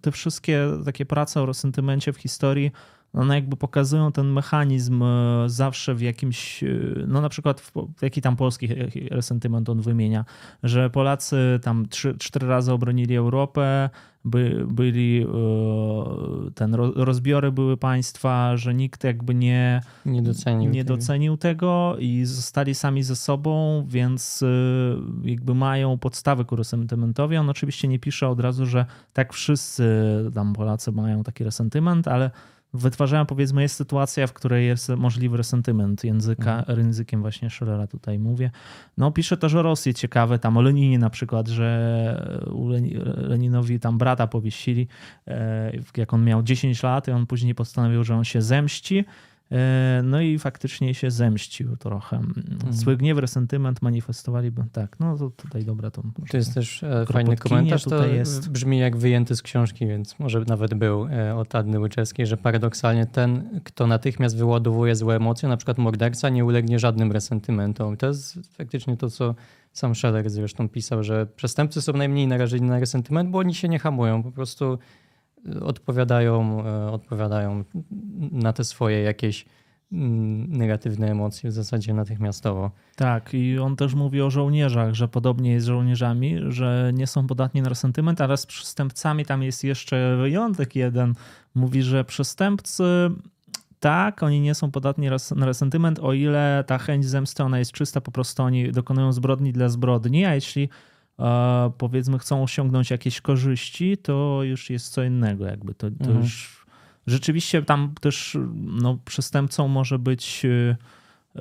te 0.01 0.11
wszystkie 0.11 0.67
takie 0.85 1.05
prace 1.05 1.41
o 1.41 1.45
resentymencie 1.45 2.13
w 2.13 2.17
historii 2.17 2.71
one 3.13 3.35
jakby 3.35 3.57
pokazują 3.57 4.11
ten 4.11 4.27
mechanizm 4.27 5.03
e, 5.03 5.43
zawsze 5.47 5.95
w 5.95 6.01
jakimś, 6.01 6.63
e, 6.63 6.67
no 7.07 7.21
na 7.21 7.29
przykład 7.29 7.61
w, 7.61 7.71
jaki 8.01 8.21
tam 8.21 8.35
polski 8.35 8.67
resentyment 9.11 9.69
on 9.69 9.81
wymienia, 9.81 10.25
że 10.63 10.89
Polacy 10.89 11.59
tam 11.63 11.87
trzy, 11.89 12.15
cztery 12.19 12.47
razy 12.47 12.73
obronili 12.73 13.15
Europę, 13.15 13.89
by, 14.25 14.65
byli, 14.71 15.25
e, 15.27 16.51
ten 16.55 16.73
rozbiory 16.95 17.51
były 17.51 17.77
państwa, 17.77 18.57
że 18.57 18.73
nikt 18.73 19.03
jakby 19.03 19.35
nie, 19.35 19.81
nie, 20.05 20.21
docenił, 20.21 20.71
nie 20.71 20.83
tego. 20.83 20.97
docenił 20.97 21.37
tego 21.37 21.95
i 21.99 22.25
zostali 22.25 22.75
sami 22.75 23.03
ze 23.03 23.15
sobą, 23.15 23.85
więc 23.87 24.43
jakby 25.23 25.55
mają 25.55 25.97
podstawę 25.97 26.45
ku 26.45 26.55
resentymentowi. 26.55 27.37
On 27.37 27.49
oczywiście 27.49 27.87
nie 27.87 27.99
pisze 27.99 28.27
od 28.27 28.39
razu, 28.39 28.65
że 28.65 28.85
tak 29.13 29.33
wszyscy 29.33 29.83
tam 30.33 30.53
Polacy 30.53 30.91
mają 30.91 31.23
taki 31.23 31.43
resentyment, 31.43 32.07
ale 32.07 32.31
wytwarzają, 32.73 33.25
powiedzmy, 33.25 33.61
jest 33.61 33.75
sytuacja, 33.75 34.27
w 34.27 34.33
której 34.33 34.67
jest 34.67 34.89
możliwy 34.89 35.37
resentyment 35.37 36.03
języka, 36.03 36.57
mhm. 36.59 36.79
językiem 36.79 37.21
właśnie 37.21 37.49
Schillera 37.49 37.87
tutaj 37.87 38.19
mówię. 38.19 38.51
No 38.97 39.11
pisze 39.11 39.37
też 39.37 39.53
o 39.53 39.61
Rosji 39.61 39.93
ciekawe, 39.93 40.39
tam 40.39 40.57
o 40.57 40.61
Leninie 40.61 40.99
na 40.99 41.09
przykład, 41.09 41.47
że 41.47 42.39
Leninowi 43.17 43.79
tam 43.79 43.97
brata 43.97 44.27
powiesili, 44.27 44.87
e, 45.27 45.71
jak 45.97 46.13
on 46.13 46.23
miał 46.23 46.43
10 46.43 46.83
lat 46.83 47.07
i 47.07 47.11
on 47.11 47.25
później 47.25 47.55
postanowił, 47.55 48.03
że 48.03 48.15
on 48.15 48.23
się 48.23 48.41
zemści 48.41 49.05
no 50.03 50.21
i 50.21 50.39
faktycznie 50.39 50.93
się 50.93 51.11
zemścił 51.11 51.77
trochę. 51.77 52.17
Mhm. 52.17 52.73
Zły 52.73 52.97
gniew, 52.97 53.17
resentyment 53.17 53.81
manifestowali, 53.81 54.51
tak, 54.71 54.99
no 54.99 55.17
to 55.17 55.29
tutaj 55.29 55.65
dobra. 55.65 55.91
To, 55.91 56.03
to 56.31 56.37
jest 56.37 56.53
też 56.53 56.83
e, 56.83 57.05
fajny 57.05 57.37
komentarz, 57.37 57.83
to 57.83 58.07
jest. 58.07 58.49
brzmi 58.51 58.79
jak 58.79 58.97
wyjęty 58.97 59.35
z 59.35 59.41
książki, 59.41 59.87
więc 59.87 60.19
może 60.19 60.43
nawet 60.47 60.73
był 60.73 61.05
e, 61.05 61.35
od 61.35 61.55
Adny 61.55 61.79
Łyczewskiej, 61.79 62.27
że 62.27 62.37
paradoksalnie 62.37 63.05
ten, 63.05 63.61
kto 63.63 63.87
natychmiast 63.87 64.37
wyładowuje 64.37 64.95
złe 64.95 65.15
emocje, 65.15 65.49
na 65.49 65.57
przykład 65.57 65.77
morderca, 65.77 66.29
nie 66.29 66.45
ulegnie 66.45 66.79
żadnym 66.79 67.11
resentymentom. 67.11 67.97
To 67.97 68.07
jest 68.07 68.39
faktycznie 68.57 68.97
to, 68.97 69.09
co 69.09 69.35
sam 69.73 69.95
Scheller 69.95 70.29
zresztą 70.29 70.69
pisał, 70.69 71.03
że 71.03 71.25
przestępcy 71.25 71.81
są 71.81 71.93
najmniej 71.93 72.27
narażeni 72.27 72.67
na 72.67 72.79
resentyment, 72.79 73.29
bo 73.29 73.39
oni 73.39 73.55
się 73.55 73.69
nie 73.69 73.79
hamują, 73.79 74.23
po 74.23 74.31
prostu 74.31 74.79
odpowiadają, 75.61 76.65
e, 76.65 76.91
odpowiadają 76.91 77.63
na 78.31 78.53
te 78.53 78.63
swoje 78.63 79.01
jakieś 79.01 79.45
mm, 79.91 80.57
negatywne 80.57 81.11
emocje 81.11 81.49
w 81.49 81.53
zasadzie 81.53 81.93
natychmiastowo. 81.93 82.71
Tak, 82.95 83.33
i 83.33 83.59
on 83.59 83.75
też 83.75 83.93
mówi 83.93 84.21
o 84.21 84.29
żołnierzach, 84.29 84.93
że 84.93 85.07
podobnie 85.07 85.51
jest 85.51 85.65
z 85.65 85.69
żołnierzami, 85.69 86.37
że 86.47 86.91
nie 86.93 87.07
są 87.07 87.27
podatni 87.27 87.61
na 87.61 87.69
resentyment, 87.69 88.21
ale 88.21 88.37
z 88.37 88.45
przestępcami 88.45 89.25
tam 89.25 89.43
jest 89.43 89.63
jeszcze 89.63 90.17
wyjątek 90.17 90.75
jeden. 90.75 91.13
Mówi, 91.55 91.83
że 91.83 92.03
przestępcy 92.03 92.83
tak, 93.79 94.23
oni 94.23 94.41
nie 94.41 94.55
są 94.55 94.71
podatni 94.71 95.09
na 95.35 95.45
resentyment, 95.45 95.99
o 95.99 96.13
ile 96.13 96.63
ta 96.67 96.77
chęć 96.77 97.05
zemsty 97.05 97.43
ona 97.43 97.59
jest 97.59 97.71
czysta, 97.71 98.01
po 98.01 98.11
prostu 98.11 98.43
oni 98.43 98.71
dokonują 98.71 99.13
zbrodni 99.13 99.53
dla 99.53 99.69
zbrodni, 99.69 100.25
a 100.25 100.35
jeśli 100.35 100.69
powiedzmy 101.77 102.19
chcą 102.19 102.43
osiągnąć 102.43 102.91
jakieś 102.91 103.21
korzyści, 103.21 103.97
to 103.97 104.39
już 104.43 104.69
jest 104.69 104.89
co 104.89 105.03
innego. 105.03 105.45
Jakby 105.45 105.73
to, 105.73 105.91
to 105.91 106.05
mhm. 106.05 106.21
już 106.21 106.65
rzeczywiście 107.07 107.61
tam 107.61 107.93
też 108.01 108.37
no, 108.55 108.97
przestępcą 109.05 109.67
może 109.67 109.99
być 109.99 110.45
y, 110.45 110.75
y, 111.35 111.39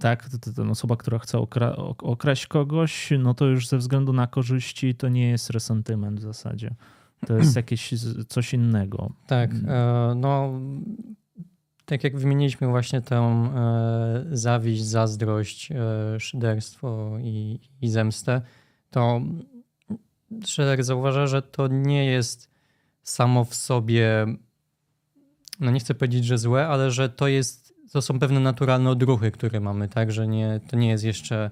tak, 0.00 0.28
ten 0.56 0.70
osoba, 0.70 0.96
która 0.96 1.18
chce 1.18 1.38
okra 1.38 1.76
okraść 1.98 2.46
kogoś, 2.46 3.10
no 3.18 3.34
to 3.34 3.46
już 3.46 3.68
ze 3.68 3.78
względu 3.78 4.12
na 4.12 4.26
korzyści 4.26 4.94
to 4.94 5.08
nie 5.08 5.28
jest 5.28 5.50
resentyment 5.50 6.20
w 6.20 6.22
zasadzie. 6.22 6.74
To 7.26 7.36
jest 7.36 7.56
jakieś 7.62 7.94
coś 8.28 8.54
innego. 8.54 9.12
Tak, 9.26 9.50
mm. 9.50 9.68
e, 9.68 10.14
no 10.14 10.60
tak 11.84 12.04
jak 12.04 12.16
wymieniliśmy 12.16 12.68
właśnie 12.68 13.00
tę 13.00 13.16
e, 13.16 14.24
zawiść, 14.32 14.84
zazdrość, 14.84 15.72
e, 15.72 16.20
szyderstwo 16.20 17.16
i, 17.20 17.60
i 17.80 17.88
zemstę, 17.88 18.42
to 18.94 19.20
Scheller 20.44 20.84
zauważa, 20.84 21.26
że 21.26 21.42
to 21.42 21.68
nie 21.68 22.04
jest 22.04 22.50
samo 23.02 23.44
w 23.44 23.54
sobie, 23.54 24.26
no 25.60 25.70
nie 25.70 25.80
chcę 25.80 25.94
powiedzieć, 25.94 26.24
że 26.24 26.38
złe, 26.38 26.66
ale 26.66 26.90
że 26.90 27.08
to 27.08 27.28
jest, 27.28 27.74
to 27.92 28.02
są 28.02 28.18
pewne 28.18 28.40
naturalne 28.40 28.90
odruchy, 28.90 29.30
które 29.30 29.60
mamy, 29.60 29.88
tak, 29.88 30.12
że 30.12 30.28
nie, 30.28 30.60
to 30.70 30.76
nie 30.76 30.88
jest 30.88 31.04
jeszcze 31.04 31.50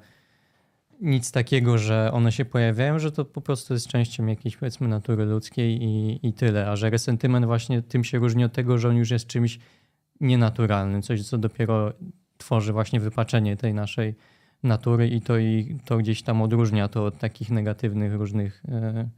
nic 1.00 1.32
takiego, 1.32 1.78
że 1.78 2.10
one 2.12 2.32
się 2.32 2.44
pojawiają, 2.44 2.98
że 2.98 3.12
to 3.12 3.24
po 3.24 3.40
prostu 3.40 3.74
jest 3.74 3.86
częścią 3.86 4.26
jakiejś 4.26 4.56
powiedzmy 4.56 4.88
natury 4.88 5.24
ludzkiej 5.24 5.82
i, 5.82 6.26
i 6.28 6.32
tyle, 6.32 6.70
a 6.70 6.76
że 6.76 6.90
resentyment 6.90 7.46
właśnie 7.46 7.82
tym 7.82 8.04
się 8.04 8.18
różni 8.18 8.44
od 8.44 8.52
tego, 8.52 8.78
że 8.78 8.88
on 8.88 8.96
już 8.96 9.10
jest 9.10 9.26
czymś 9.26 9.58
nienaturalnym, 10.20 11.02
coś 11.02 11.28
co 11.28 11.38
dopiero 11.38 11.92
tworzy 12.38 12.72
właśnie 12.72 13.00
wypaczenie 13.00 13.56
tej 13.56 13.74
naszej 13.74 14.14
natury 14.62 15.08
i 15.08 15.20
to, 15.20 15.38
i 15.38 15.78
to 15.84 15.98
gdzieś 15.98 16.22
tam 16.22 16.42
odróżnia 16.42 16.88
to 16.88 17.04
od 17.04 17.18
takich 17.18 17.50
negatywnych 17.50 18.14
różnych 18.14 18.62
e, 18.68 19.08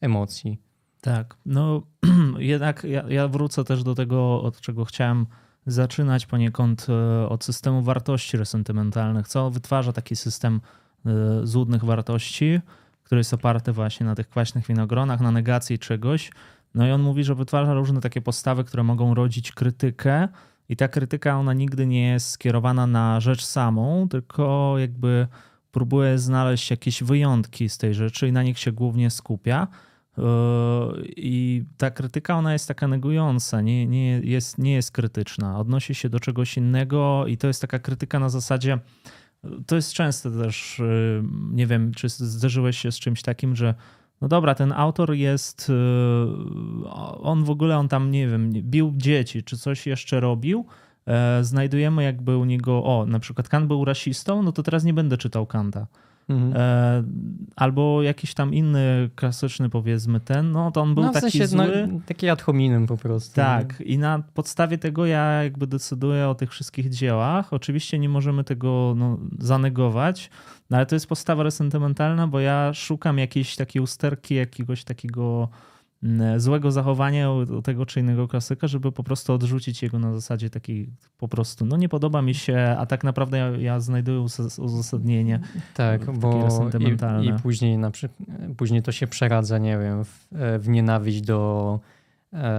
emocji. 0.00 0.58
Tak, 1.00 1.36
no 1.46 1.82
jednak 2.38 2.84
ja, 2.84 3.04
ja 3.08 3.28
wrócę 3.28 3.64
też 3.64 3.82
do 3.82 3.94
tego, 3.94 4.42
od 4.42 4.60
czego 4.60 4.84
chciałem 4.84 5.26
zaczynać 5.66 6.26
poniekąd 6.26 6.86
e, 6.88 7.28
od 7.28 7.44
systemu 7.44 7.82
wartości 7.82 8.36
resentymentalnych. 8.36 9.28
Co 9.28 9.50
wytwarza 9.50 9.92
taki 9.92 10.16
system 10.16 10.60
e, 11.06 11.10
złudnych 11.42 11.84
wartości, 11.84 12.60
który 13.04 13.18
jest 13.18 13.34
oparty 13.34 13.72
właśnie 13.72 14.06
na 14.06 14.14
tych 14.14 14.28
kwaśnych 14.28 14.66
winogronach, 14.66 15.20
na 15.20 15.30
negacji 15.30 15.78
czegoś. 15.78 16.30
No 16.74 16.86
i 16.86 16.90
on 16.90 17.02
mówi, 17.02 17.24
że 17.24 17.34
wytwarza 17.34 17.74
różne 17.74 18.00
takie 18.00 18.20
postawy, 18.20 18.64
które 18.64 18.82
mogą 18.82 19.14
rodzić 19.14 19.52
krytykę, 19.52 20.28
i 20.70 20.76
ta 20.76 20.88
krytyka, 20.88 21.38
ona 21.38 21.52
nigdy 21.54 21.86
nie 21.86 22.08
jest 22.08 22.30
skierowana 22.30 22.86
na 22.86 23.20
rzecz 23.20 23.44
samą, 23.44 24.08
tylko 24.08 24.74
jakby 24.78 25.26
próbuje 25.70 26.18
znaleźć 26.18 26.70
jakieś 26.70 27.02
wyjątki 27.02 27.68
z 27.68 27.78
tej 27.78 27.94
rzeczy 27.94 28.28
i 28.28 28.32
na 28.32 28.42
nich 28.42 28.58
się 28.58 28.72
głównie 28.72 29.10
skupia. 29.10 29.68
Yy, 30.18 30.24
I 31.16 31.64
ta 31.76 31.90
krytyka, 31.90 32.34
ona 32.34 32.52
jest 32.52 32.68
taka 32.68 32.88
negująca, 32.88 33.60
nie, 33.60 33.86
nie, 33.86 34.20
jest, 34.20 34.58
nie 34.58 34.72
jest 34.72 34.92
krytyczna, 34.92 35.58
odnosi 35.58 35.94
się 35.94 36.08
do 36.08 36.20
czegoś 36.20 36.56
innego 36.56 37.26
i 37.26 37.36
to 37.36 37.46
jest 37.46 37.60
taka 37.60 37.78
krytyka 37.78 38.18
na 38.18 38.28
zasadzie, 38.28 38.78
to 39.66 39.76
jest 39.76 39.92
częste 39.92 40.30
też, 40.30 40.78
yy, 40.78 41.22
nie 41.52 41.66
wiem, 41.66 41.94
czy 41.94 42.08
zderzyłeś 42.08 42.78
się 42.78 42.92
z 42.92 42.98
czymś 42.98 43.22
takim, 43.22 43.56
że 43.56 43.74
no 44.20 44.28
dobra, 44.28 44.54
ten 44.54 44.72
autor 44.72 45.14
jest, 45.14 45.68
yy, 45.68 46.90
on 47.22 47.44
w 47.44 47.50
ogóle, 47.50 47.78
on 47.78 47.88
tam, 47.88 48.10
nie 48.10 48.28
wiem, 48.28 48.52
bił 48.52 48.92
dzieci, 48.96 49.42
czy 49.42 49.58
coś 49.58 49.86
jeszcze 49.86 50.20
robił, 50.20 50.66
e, 51.06 51.44
znajdujemy 51.44 52.02
jakby 52.02 52.36
u 52.36 52.44
niego, 52.44 52.84
o, 52.84 53.06
na 53.06 53.18
przykład 53.18 53.48
Kant 53.48 53.66
był 53.66 53.84
rasistą, 53.84 54.42
no 54.42 54.52
to 54.52 54.62
teraz 54.62 54.84
nie 54.84 54.94
będę 54.94 55.16
czytał 55.16 55.46
Kanta. 55.46 55.86
Mhm. 56.30 56.52
E, 56.56 57.02
albo 57.56 58.02
jakiś 58.02 58.34
tam 58.34 58.54
inny 58.54 59.10
klasyczny 59.14 59.70
powiedzmy 59.70 60.20
ten, 60.20 60.52
no 60.52 60.70
to 60.70 60.80
on 60.80 60.94
był 60.94 61.04
no, 61.04 61.10
w 61.10 61.14
taki 61.14 61.38
sensie, 61.38 61.56
no, 61.56 61.66
zły. 61.66 61.88
No, 61.92 62.00
taki 62.06 62.28
ad 62.28 62.42
hominem 62.42 62.86
po 62.86 62.96
prostu. 62.96 63.34
Tak 63.34 63.80
i 63.80 63.98
na 63.98 64.22
podstawie 64.34 64.78
tego 64.78 65.06
ja 65.06 65.42
jakby 65.42 65.66
decyduję 65.66 66.28
o 66.28 66.34
tych 66.34 66.50
wszystkich 66.50 66.88
dziełach. 66.88 67.52
Oczywiście 67.52 67.98
nie 67.98 68.08
możemy 68.08 68.44
tego 68.44 68.94
no, 68.96 69.18
zanegować, 69.38 70.30
no 70.70 70.76
ale 70.76 70.86
to 70.86 70.96
jest 70.96 71.06
postawa 71.06 71.42
resentymentalna, 71.42 72.26
bo 72.26 72.40
ja 72.40 72.74
szukam 72.74 73.18
jakiejś 73.18 73.56
takiej 73.56 73.82
usterki, 73.82 74.34
jakiegoś 74.34 74.84
takiego 74.84 75.48
mm, 76.02 76.40
złego 76.40 76.70
zachowania 76.70 77.32
u 77.32 77.62
tego 77.62 77.86
czy 77.86 78.00
innego 78.00 78.28
klasyka, 78.28 78.66
żeby 78.66 78.92
po 78.92 79.02
prostu 79.02 79.32
odrzucić 79.32 79.82
jego 79.82 79.98
na 79.98 80.14
zasadzie 80.14 80.50
takiej 80.50 80.90
po 81.18 81.28
prostu, 81.28 81.66
no 81.66 81.76
nie 81.76 81.88
podoba 81.88 82.22
mi 82.22 82.34
się, 82.34 82.76
a 82.78 82.86
tak 82.86 83.04
naprawdę 83.04 83.38
ja, 83.38 83.50
ja 83.50 83.80
znajduję 83.80 84.20
uzasadnienie 84.58 85.40
Tak, 85.74 86.18
bo 86.18 86.48
i, 87.22 87.28
i, 87.28 87.32
później 87.42 87.78
na 87.78 87.90
przykład, 87.90 88.28
później 88.56 88.82
to 88.82 88.92
się 88.92 89.06
przeradza, 89.06 89.58
nie 89.58 89.78
wiem, 89.78 90.04
w, 90.04 90.28
w 90.58 90.68
nienawiść 90.68 91.20
do 91.20 91.80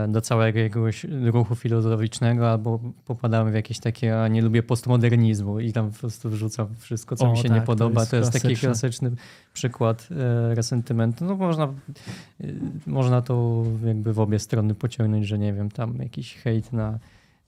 do 0.07 0.21
całego 0.21 0.59
jakiegoś 0.59 1.03
ruchu 1.03 1.55
filozoficznego, 1.55 2.51
albo 2.51 2.79
popadamy 3.05 3.51
w 3.51 3.53
jakieś 3.53 3.79
takie, 3.79 4.21
a 4.21 4.27
nie 4.27 4.41
lubię 4.41 4.63
postmodernizmu 4.63 5.59
i 5.59 5.73
tam 5.73 5.91
po 5.91 5.99
prostu 5.99 6.29
wrzucam 6.29 6.67
wszystko, 6.77 7.15
co 7.15 7.25
o, 7.25 7.31
mi 7.31 7.37
się 7.37 7.49
tak, 7.49 7.59
nie 7.59 7.61
podoba. 7.61 7.95
To 7.95 7.99
jest, 7.99 8.11
to 8.11 8.17
jest 8.17 8.31
taki 8.31 8.55
klasyczny 8.55 9.11
przykład 9.53 10.07
e, 10.11 10.55
resentymentu. 10.55 11.25
No 11.25 11.35
można, 11.35 11.63
e, 11.63 12.47
można 12.87 13.21
to 13.21 13.63
jakby 13.85 14.13
w 14.13 14.19
obie 14.19 14.39
strony 14.39 14.75
pociągnąć, 14.75 15.27
że 15.27 15.39
nie 15.39 15.53
wiem, 15.53 15.71
tam 15.71 15.95
jakiś 15.95 16.35
hejt 16.35 16.73
na 16.73 16.99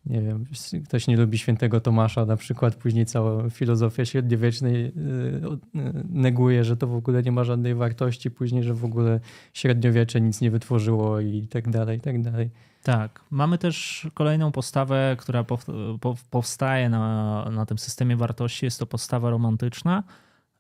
nie 0.06 0.22
wiem, 0.22 0.46
ktoś 0.86 1.08
nie 1.08 1.18
lubi 1.18 1.38
świętego 1.38 1.82
Tomasza, 1.82 2.26
na 2.26 2.38
przykład 2.38 2.76
później 2.76 3.06
cała 3.06 3.50
filozofia 3.50 4.06
średniowiecznej 4.06 4.86
y, 4.86 4.90
y, 4.90 4.92
neguje, 6.10 6.64
że 6.64 6.78
to 6.78 6.88
w 6.88 6.96
ogóle 6.96 7.24
nie 7.24 7.32
ma 7.32 7.44
żadnej 7.44 7.76
wartości, 7.76 8.32
później, 8.32 8.64
że 8.64 8.74
w 8.74 8.86
ogóle 8.86 9.20
średniowiecze 9.54 10.22
nic 10.22 10.42
nie 10.42 10.52
wytworzyło 10.52 11.20
i 11.20 11.48
tak 11.48 11.70
dalej, 11.70 11.98
i 11.98 12.02
tak 12.02 12.22
dalej. 12.22 12.50
Tak. 12.84 13.22
Mamy 13.32 13.58
też 13.58 14.08
kolejną 14.14 14.52
postawę, 14.52 15.16
która 15.20 15.46
powstaje 16.30 16.90
na, 16.90 17.50
na 17.52 17.66
tym 17.66 17.78
systemie 17.78 18.18
wartości. 18.18 18.66
Jest 18.66 18.80
to 18.80 18.86
postawa 18.86 19.30
romantyczna. 19.30 20.04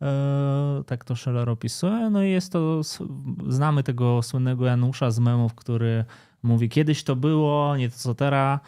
E, 0.01 0.83
tak 0.85 1.05
to 1.05 1.15
Scheller 1.15 1.49
opisuje. 1.49 2.09
No 2.09 2.23
i 2.23 2.29
jest 2.31 2.51
to, 2.51 2.81
znamy 3.47 3.83
tego 3.83 4.21
słynnego 4.21 4.65
Janusza 4.65 5.11
z 5.11 5.19
memów, 5.19 5.55
który 5.55 6.05
mówi, 6.43 6.69
kiedyś 6.69 7.03
to 7.03 7.15
było, 7.15 7.77
nie 7.77 7.89
to 7.89 7.97
co 7.97 8.15
teraz 8.15 8.59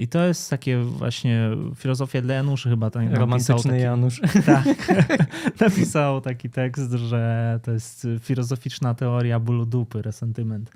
I 0.00 0.08
to 0.08 0.26
jest 0.26 0.50
takie 0.50 0.78
właśnie 0.78 1.50
filozofia 1.74 2.22
dla 2.22 2.34
Januszy 2.34 2.70
chyba. 2.70 2.90
Tam 2.90 3.14
Romantyczny 3.14 3.70
taki, 3.70 3.82
Janusz. 3.82 4.20
Tak. 4.46 4.64
napisał 5.60 6.20
taki 6.20 6.50
tekst, 6.50 6.92
że 6.92 7.60
to 7.62 7.72
jest 7.72 8.06
filozoficzna 8.20 8.94
teoria 8.94 9.40
bólu 9.40 9.66
dupy, 9.66 10.02
resentyment. 10.02 10.70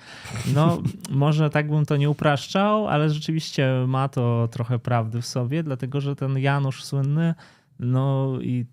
No, 0.55 0.83
może 1.11 1.51
tak 1.51 1.71
bym 1.71 1.87
to 1.87 1.97
nie 1.97 2.11
upraszczał, 2.11 2.89
ale 2.89 3.11
rzeczywiście 3.11 3.85
ma 3.87 4.09
to 4.09 4.49
trochę 4.51 4.79
prawdy 4.79 5.23
w 5.23 5.27
sobie, 5.27 5.63
dlatego 5.63 6.01
że 6.01 6.17
ten 6.17 6.39
Janusz 6.39 6.85
słynny 6.85 7.35
no 7.81 8.39
i 8.41 8.67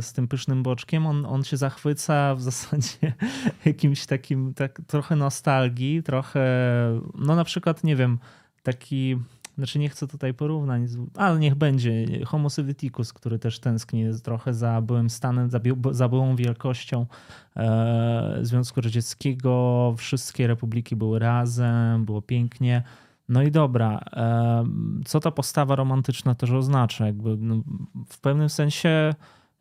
z 0.00 0.12
tym 0.12 0.28
pysznym 0.28 0.62
boczkiem 0.62 1.06
on, 1.06 1.26
on 1.26 1.44
się 1.44 1.56
zachwyca 1.56 2.34
w 2.34 2.42
zasadzie 2.42 3.12
jakimś 3.64 4.06
takim, 4.06 4.54
tak 4.54 4.80
trochę 4.86 5.16
nostalgii, 5.16 6.02
trochę, 6.02 6.44
no 7.14 7.36
na 7.36 7.44
przykład, 7.44 7.84
nie 7.84 7.96
wiem, 7.96 8.18
taki, 8.62 9.16
znaczy 9.58 9.78
nie 9.78 9.88
chcę 9.88 10.06
tutaj 10.06 10.34
porównań, 10.34 10.86
ale 11.14 11.38
niech 11.38 11.54
będzie 11.54 12.06
Homo 12.26 12.50
Sovieticus, 12.50 13.12
który 13.12 13.38
też 13.38 13.60
tęskni 13.60 14.04
trochę 14.24 14.54
za 14.54 14.80
byłym 14.80 15.10
stanem, 15.10 15.50
za, 15.50 15.60
za 15.90 16.08
byłą 16.08 16.36
wielkością 16.36 17.06
e, 17.56 18.38
Związku 18.42 18.80
Radzieckiego. 18.80 19.94
Wszystkie 19.98 20.46
republiki 20.46 20.96
były 20.96 21.18
razem, 21.18 22.04
było 22.04 22.22
pięknie. 22.22 22.82
No 23.28 23.42
i 23.42 23.50
dobra, 23.50 24.00
e, 24.12 24.64
co 25.04 25.20
ta 25.20 25.30
postawa 25.30 25.76
romantyczna 25.76 26.34
też 26.34 26.50
oznacza? 26.50 27.06
Jakby, 27.06 27.36
no, 27.36 27.62
w 28.08 28.20
pewnym 28.20 28.48
sensie 28.48 29.14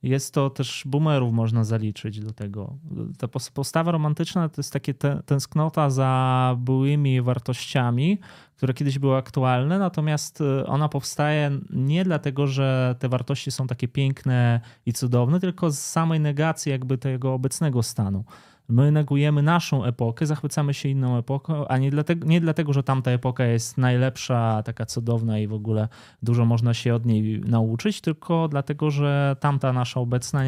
jest 0.04 0.34
to 0.34 0.50
też 0.50 0.84
boomerów 0.86 1.34
można 1.34 1.64
zaliczyć 1.64 2.20
do 2.20 2.34
tego. 2.34 2.78
Ta 3.18 3.28
postawa 3.54 3.92
romantyczna 3.92 4.50
to 4.50 4.62
jest 4.62 4.74
takie 4.74 4.94
tęsknota 5.26 5.90
za 5.90 6.56
byłymi 6.60 7.22
wartościami, 7.22 8.20
które 8.56 8.74
kiedyś 8.74 9.00
były 9.00 9.16
aktualne, 9.16 9.80
natomiast 9.80 10.42
y, 10.42 10.66
ona 10.66 10.90
powstaje 10.90 11.52
nie 11.70 12.04
dlatego, 12.04 12.48
że 12.48 12.96
te 13.00 13.10
wartości 13.10 13.52
są 13.52 13.68
takie 13.68 13.88
piękne 13.88 14.62
i 14.86 14.94
cudowne, 14.94 15.40
tylko 15.40 15.72
z 15.72 15.80
samej 15.80 16.20
negacji 16.20 16.72
jakby 16.72 16.98
tego 16.98 17.34
obecnego 17.34 17.84
stanu. 17.84 18.24
My 18.70 18.92
negujemy 18.92 19.44
naszą 19.44 19.84
epokę, 19.84 20.26
zachwycamy 20.26 20.74
się 20.74 20.90
inną 20.90 21.18
epoką, 21.18 21.68
a 21.68 21.78
nie 21.78 21.92
dlatego, 21.92 22.28
nie 22.28 22.42
dlatego, 22.42 22.74
że 22.74 22.84
tamta 22.84 23.12
epoka 23.12 23.46
jest 23.46 23.78
najlepsza, 23.78 24.64
taka 24.64 24.86
cudowna 24.86 25.40
i 25.40 25.48
w 25.48 25.54
ogóle 25.54 25.88
dużo 26.24 26.46
można 26.46 26.74
się 26.74 26.96
od 26.96 27.06
niej 27.06 27.40
nauczyć, 27.40 28.02
tylko 28.02 28.48
dlatego, 28.48 28.92
że 28.92 29.36
tamta 29.40 29.74
nasza 29.74 30.00
obecna 30.00 30.44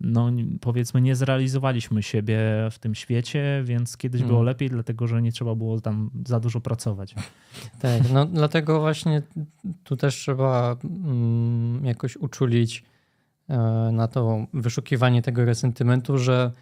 no 0.00 0.30
powiedzmy 0.60 1.00
nie 1.00 1.16
zrealizowaliśmy 1.16 2.02
siebie 2.02 2.38
w 2.70 2.78
tym 2.78 2.94
świecie, 2.94 3.62
więc 3.64 3.96
kiedyś 3.96 4.20
hmm. 4.20 4.32
było 4.32 4.42
lepiej, 4.42 4.70
dlatego 4.70 5.06
że 5.06 5.22
nie 5.22 5.32
trzeba 5.32 5.54
było 5.54 5.80
tam 5.80 6.10
za 6.26 6.40
dużo 6.40 6.60
pracować. 6.60 7.14
Tak, 7.80 8.02
no 8.12 8.26
dlatego 8.26 8.80
właśnie 8.80 9.22
tu 9.84 9.96
też 9.96 10.14
trzeba 10.14 10.76
mm, 10.84 11.84
jakoś 11.84 12.16
uczulić 12.16 12.84
e, 13.48 13.58
na 13.92 14.08
to 14.08 14.46
wyszukiwanie 14.54 15.22
tego 15.22 15.44
resentymentu, 15.44 16.18
że 16.18 16.52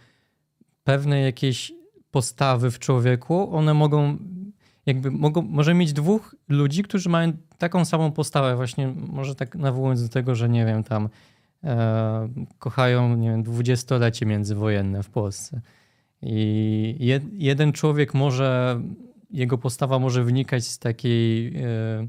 pewne 0.85 1.21
jakieś 1.21 1.73
postawy 2.11 2.71
w 2.71 2.79
człowieku, 2.79 3.57
one 3.57 3.75
mogą 3.75 4.19
jakby 4.87 5.11
mogą, 5.11 5.43
może 5.43 5.75
mieć 5.75 5.93
dwóch 5.93 6.35
ludzi, 6.49 6.83
którzy 6.83 7.09
mają 7.09 7.33
taką 7.59 7.85
samą 7.85 8.13
postawę, 8.13 8.57
właśnie 8.57 8.95
może 8.97 9.35
tak 9.35 9.57
nawołując 9.57 10.03
do 10.03 10.09
tego, 10.09 10.35
że 10.35 10.49
nie 10.49 10.67
wiem, 10.67 10.85
tam 10.85 11.09
e, 11.65 12.29
kochają, 12.59 13.17
nie 13.17 13.31
wiem, 13.31 13.43
dwudziestolecie 13.43 14.27
międzywojenne 14.27 15.03
w 15.03 15.11
Polsce. 15.11 15.61
I 16.23 16.97
jed, 16.99 17.23
jeden 17.33 17.73
człowiek 17.73 18.15
może, 18.15 18.81
jego 19.31 19.59
postawa 19.59 19.99
może 19.99 20.25
wynikać 20.25 20.65
z 20.65 20.79
takiej, 20.79 21.57
e, 21.57 22.07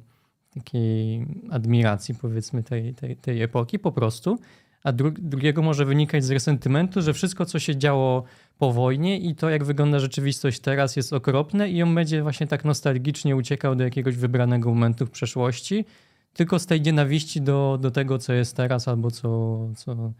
takiej 0.54 1.26
admiracji, 1.52 2.16
powiedzmy, 2.16 2.64
tej, 2.64 2.94
tej, 2.94 3.16
tej 3.16 3.42
epoki 3.42 3.80
po 3.80 3.92
prostu, 3.92 4.40
a 4.84 4.92
dru 4.92 5.12
drugiego 5.12 5.62
może 5.62 5.86
wynikać 5.86 6.24
z 6.24 6.32
resentymentu, 6.32 7.02
że 7.02 7.14
wszystko, 7.14 7.46
co 7.46 7.60
się 7.60 7.76
działo 7.76 8.24
po 8.58 8.74
wojnie 8.74 9.20
i 9.20 9.36
to, 9.36 9.50
jak 9.50 9.64
wygląda 9.64 10.00
rzeczywistość 10.00 10.60
teraz, 10.60 10.96
jest 10.96 11.14
okropne 11.14 11.70
i 11.70 11.84
on 11.84 11.96
będzie 11.96 12.22
właśnie 12.22 12.48
tak 12.48 12.66
nostalgicznie 12.66 13.36
uciekał 13.36 13.76
do 13.76 13.84
jakiegoś 13.84 14.16
wybranego 14.16 14.70
momentu 14.70 15.06
w 15.06 15.12
przeszłości, 15.12 15.86
tylko 16.34 16.60
z 16.60 16.66
tej 16.66 16.82
nienawiści 16.82 17.42
do, 17.42 17.78
do 17.82 17.92
tego, 17.92 18.18
co 18.18 18.34
jest 18.34 18.56
teraz 18.56 18.88
albo 18.88 19.12
co, 19.12 19.60
co, 19.76 20.14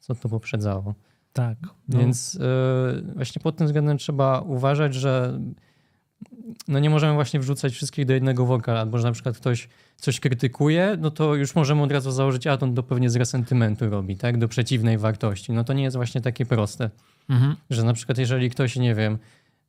co 0.00 0.14
to 0.14 0.28
poprzedzało. 0.28 0.94
Tak. 1.32 1.58
No. 1.88 1.98
Więc 1.98 2.34
yy, 2.34 3.14
właśnie 3.14 3.42
pod 3.42 3.56
tym 3.56 3.66
względem 3.66 3.98
trzeba 3.98 4.40
uważać, 4.40 4.94
że 4.94 5.40
no 6.68 6.78
nie 6.78 6.90
możemy 6.90 7.14
właśnie 7.14 7.40
wrzucać 7.40 7.72
wszystkich 7.72 8.06
do 8.06 8.14
jednego 8.14 8.46
worka, 8.46 8.78
albo 8.78 8.98
że 8.98 9.04
na 9.04 9.12
przykład 9.12 9.36
ktoś 9.36 9.68
coś 10.00 10.20
krytykuje, 10.20 10.96
no 11.00 11.10
to 11.10 11.34
już 11.34 11.54
możemy 11.54 11.82
od 11.82 11.92
razu 11.92 12.10
założyć, 12.10 12.46
a 12.46 12.56
to, 12.56 12.68
to 12.68 12.82
pewnie 12.82 13.10
z 13.10 13.16
resentymentu 13.16 13.90
robi, 13.90 14.16
tak, 14.16 14.38
do 14.38 14.48
przeciwnej 14.48 14.98
wartości. 14.98 15.52
No 15.52 15.64
to 15.64 15.72
nie 15.72 15.82
jest 15.82 15.96
właśnie 15.96 16.20
takie 16.20 16.46
proste, 16.46 16.90
mhm. 17.28 17.56
że 17.70 17.84
na 17.84 17.92
przykład 17.92 18.18
jeżeli 18.18 18.50
ktoś, 18.50 18.76
nie 18.76 18.94
wiem, 18.94 19.18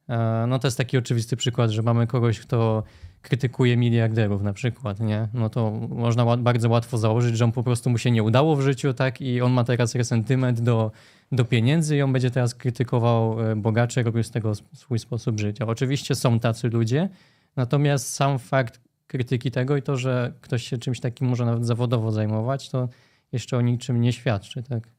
e, 0.10 0.46
no 0.48 0.60
to 0.60 0.68
jest 0.68 0.78
taki 0.78 0.98
oczywisty 0.98 1.38
przykład, 1.38 1.70
że 1.70 1.82
mamy 1.82 2.08
kogoś, 2.08 2.40
kto 2.40 2.84
krytykuje 3.22 3.78
miliarderów 3.78 4.42
na 4.42 4.54
przykład, 4.54 5.00
nie? 5.00 5.28
No 5.34 5.50
to 5.50 5.72
można 5.90 6.38
bardzo 6.38 6.70
łatwo 6.70 6.98
założyć, 6.98 7.38
że 7.38 7.46
on 7.46 7.52
po 7.52 7.64
prostu 7.64 7.90
mu 7.90 7.98
się 7.98 8.12
nie 8.12 8.24
udało 8.24 8.56
w 8.56 8.62
życiu, 8.62 8.94
tak? 8.94 9.22
I 9.22 9.42
on 9.42 9.52
ma 9.52 9.64
teraz 9.64 9.96
resentyment 9.96 10.62
do, 10.62 10.92
do 11.32 11.46
pieniędzy 11.46 11.98
i 11.98 12.02
on 12.02 12.14
będzie 12.14 12.32
teraz 12.32 12.56
krytykował 12.56 13.52
e, 13.52 13.56
bogaczy, 13.56 14.04
robił 14.04 14.24
z 14.24 14.32
tego 14.32 14.56
swój 14.56 15.00
sposób 15.00 15.40
życia. 15.40 15.68
Oczywiście 15.68 16.16
są 16.16 16.40
tacy 16.40 16.70
ludzie, 16.70 17.10
natomiast 17.56 18.14
sam 18.14 18.40
fakt 18.40 18.89
krytyki 19.10 19.52
tego 19.52 19.78
i 19.78 19.82
to, 19.82 19.98
że 19.98 20.34
ktoś 20.42 20.64
się 20.64 20.78
czymś 20.78 21.00
takim 21.00 21.28
może 21.28 21.46
nawet 21.46 21.66
zawodowo 21.66 22.12
zajmować, 22.12 22.70
to 22.70 22.90
jeszcze 23.32 23.58
o 23.58 23.62
niczym 23.62 24.02
nie 24.02 24.14
świadczy, 24.14 24.64
tak? 24.64 24.90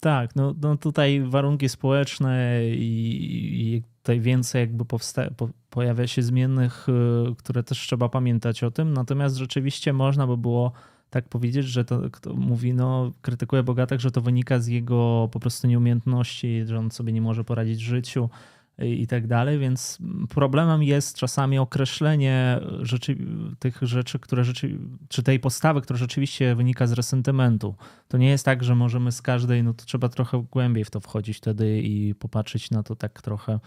Tak, 0.00 0.36
no, 0.36 0.54
no 0.60 0.76
tutaj 0.76 1.20
warunki 1.20 1.68
społeczne 1.68 2.60
i, 2.68 3.76
i 3.76 3.82
tutaj 4.02 4.20
więcej 4.20 4.60
jakby 4.60 4.84
powsta- 4.84 5.30
po, 5.36 5.48
pojawia 5.70 6.06
się 6.06 6.22
zmiennych, 6.22 6.86
y, 6.88 7.34
które 7.36 7.62
też 7.62 7.78
trzeba 7.78 8.08
pamiętać 8.08 8.64
o 8.64 8.70
tym. 8.70 8.94
Natomiast 8.94 9.36
rzeczywiście 9.36 9.92
można 9.92 10.26
by 10.26 10.36
było 10.36 10.72
tak 11.10 11.28
powiedzieć, 11.28 11.66
że 11.66 11.84
to 11.84 12.10
kto 12.12 12.34
mówi, 12.34 12.74
no 12.74 13.12
krytykuje 13.22 13.62
Bogatek, 13.62 14.00
że 14.00 14.10
to 14.10 14.20
wynika 14.20 14.58
z 14.58 14.66
jego 14.66 15.28
po 15.32 15.40
prostu 15.40 15.66
nieumiejętności, 15.66 16.62
że 16.66 16.78
on 16.78 16.90
sobie 16.90 17.12
nie 17.12 17.22
może 17.22 17.44
poradzić 17.44 17.84
w 17.84 17.88
życiu 17.88 18.30
i 18.78 19.06
tak 19.06 19.26
dalej, 19.26 19.58
więc 19.58 19.98
problemem 20.28 20.82
jest 20.82 21.16
czasami 21.16 21.58
określenie 21.58 22.60
rzeczy, 22.80 23.16
tych 23.58 23.78
rzeczy, 23.82 24.18
które 24.18 24.44
rzeczy, 24.44 24.78
czy 25.08 25.22
tej 25.22 25.40
postawy, 25.40 25.80
która 25.80 25.96
rzeczywiście 25.96 26.54
wynika 26.54 26.86
z 26.86 26.92
resentymentu. 26.92 27.74
To 28.08 28.18
nie 28.18 28.28
jest 28.28 28.44
tak, 28.44 28.64
że 28.64 28.74
możemy 28.74 29.12
z 29.12 29.22
każdej, 29.22 29.62
no 29.62 29.74
to 29.74 29.84
trzeba 29.84 30.08
trochę 30.08 30.44
głębiej 30.50 30.84
w 30.84 30.90
to 30.90 31.00
wchodzić 31.00 31.36
wtedy 31.36 31.80
i 31.82 32.14
popatrzeć 32.14 32.70
na 32.70 32.82
to 32.82 32.96
tak 32.96 33.22
trochę 33.22 33.60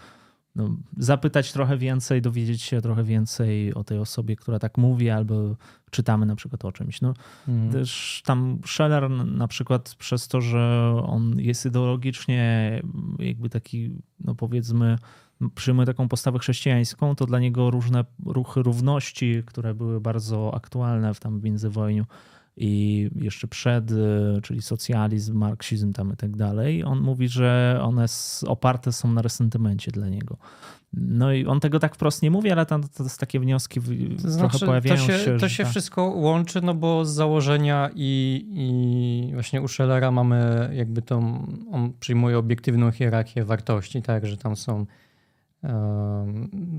no, 0.58 0.76
zapytać 0.96 1.52
trochę 1.52 1.76
więcej, 1.76 2.22
dowiedzieć 2.22 2.62
się 2.62 2.80
trochę 2.80 3.04
więcej 3.04 3.74
o 3.74 3.84
tej 3.84 3.98
osobie, 3.98 4.36
która 4.36 4.58
tak 4.58 4.78
mówi, 4.78 5.10
albo 5.10 5.56
czytamy 5.90 6.26
na 6.26 6.36
przykład 6.36 6.64
o 6.64 6.72
czymś. 6.72 7.00
No, 7.00 7.14
mm. 7.48 7.72
Też 7.72 8.22
tam 8.24 8.58
Scheller 8.66 9.10
na 9.10 9.48
przykład 9.48 9.94
przez 9.94 10.28
to, 10.28 10.40
że 10.40 10.94
on 11.06 11.40
jest 11.40 11.66
ideologicznie 11.66 12.82
jakby 13.18 13.50
taki, 13.50 13.90
no 14.20 14.34
powiedzmy, 14.34 14.98
przyjmuje 15.54 15.86
taką 15.86 16.08
postawę 16.08 16.38
chrześcijańską, 16.38 17.14
to 17.14 17.26
dla 17.26 17.38
niego 17.38 17.70
różne 17.70 18.04
ruchy 18.26 18.62
równości, 18.62 19.42
które 19.46 19.74
były 19.74 20.00
bardzo 20.00 20.54
aktualne 20.54 21.14
w 21.14 21.20
tam 21.20 21.40
międzywojniu, 21.42 22.04
i 22.58 23.10
jeszcze 23.16 23.48
przed, 23.48 23.90
y, 23.90 23.94
czyli 24.42 24.62
socjalizm, 24.62 25.36
marksizm 25.36 25.92
tam 25.92 26.12
i 26.12 26.16
tak 26.16 26.36
dalej, 26.36 26.84
on 26.84 27.00
mówi, 27.00 27.28
że 27.28 27.78
one 27.82 28.06
oparte 28.46 28.92
są 28.92 29.12
na 29.12 29.22
resentymencie 29.22 29.90
dla 29.90 30.08
niego. 30.08 30.36
No 30.92 31.32
i 31.32 31.46
on 31.46 31.60
tego 31.60 31.78
tak 31.78 31.94
wprost 31.94 32.22
nie 32.22 32.30
mówi, 32.30 32.50
ale 32.50 32.66
tam 32.66 32.82
to 32.82 33.02
jest 33.02 33.20
takie 33.20 33.40
wnioski 33.40 33.80
to 34.22 34.30
znaczy, 34.30 34.58
trochę 34.58 34.66
pojawiają 34.66 34.96
to 34.96 35.12
się. 35.12 35.18
się 35.18 35.38
to 35.38 35.48
się 35.48 35.62
tak. 35.62 35.70
wszystko 35.70 36.02
łączy, 36.02 36.60
no 36.62 36.74
bo 36.74 37.04
z 37.04 37.10
założenia 37.10 37.90
i, 37.94 38.44
i 38.52 39.34
właśnie 39.34 39.62
u 39.62 39.68
Schellera 39.68 40.10
mamy 40.10 40.70
jakby 40.74 41.02
tą, 41.02 41.46
on 41.72 41.92
przyjmuje 42.00 42.38
obiektywną 42.38 42.90
hierarchię 42.90 43.44
wartości, 43.44 44.02
tak, 44.02 44.26
że 44.26 44.36
tam 44.36 44.56
są 44.56 44.86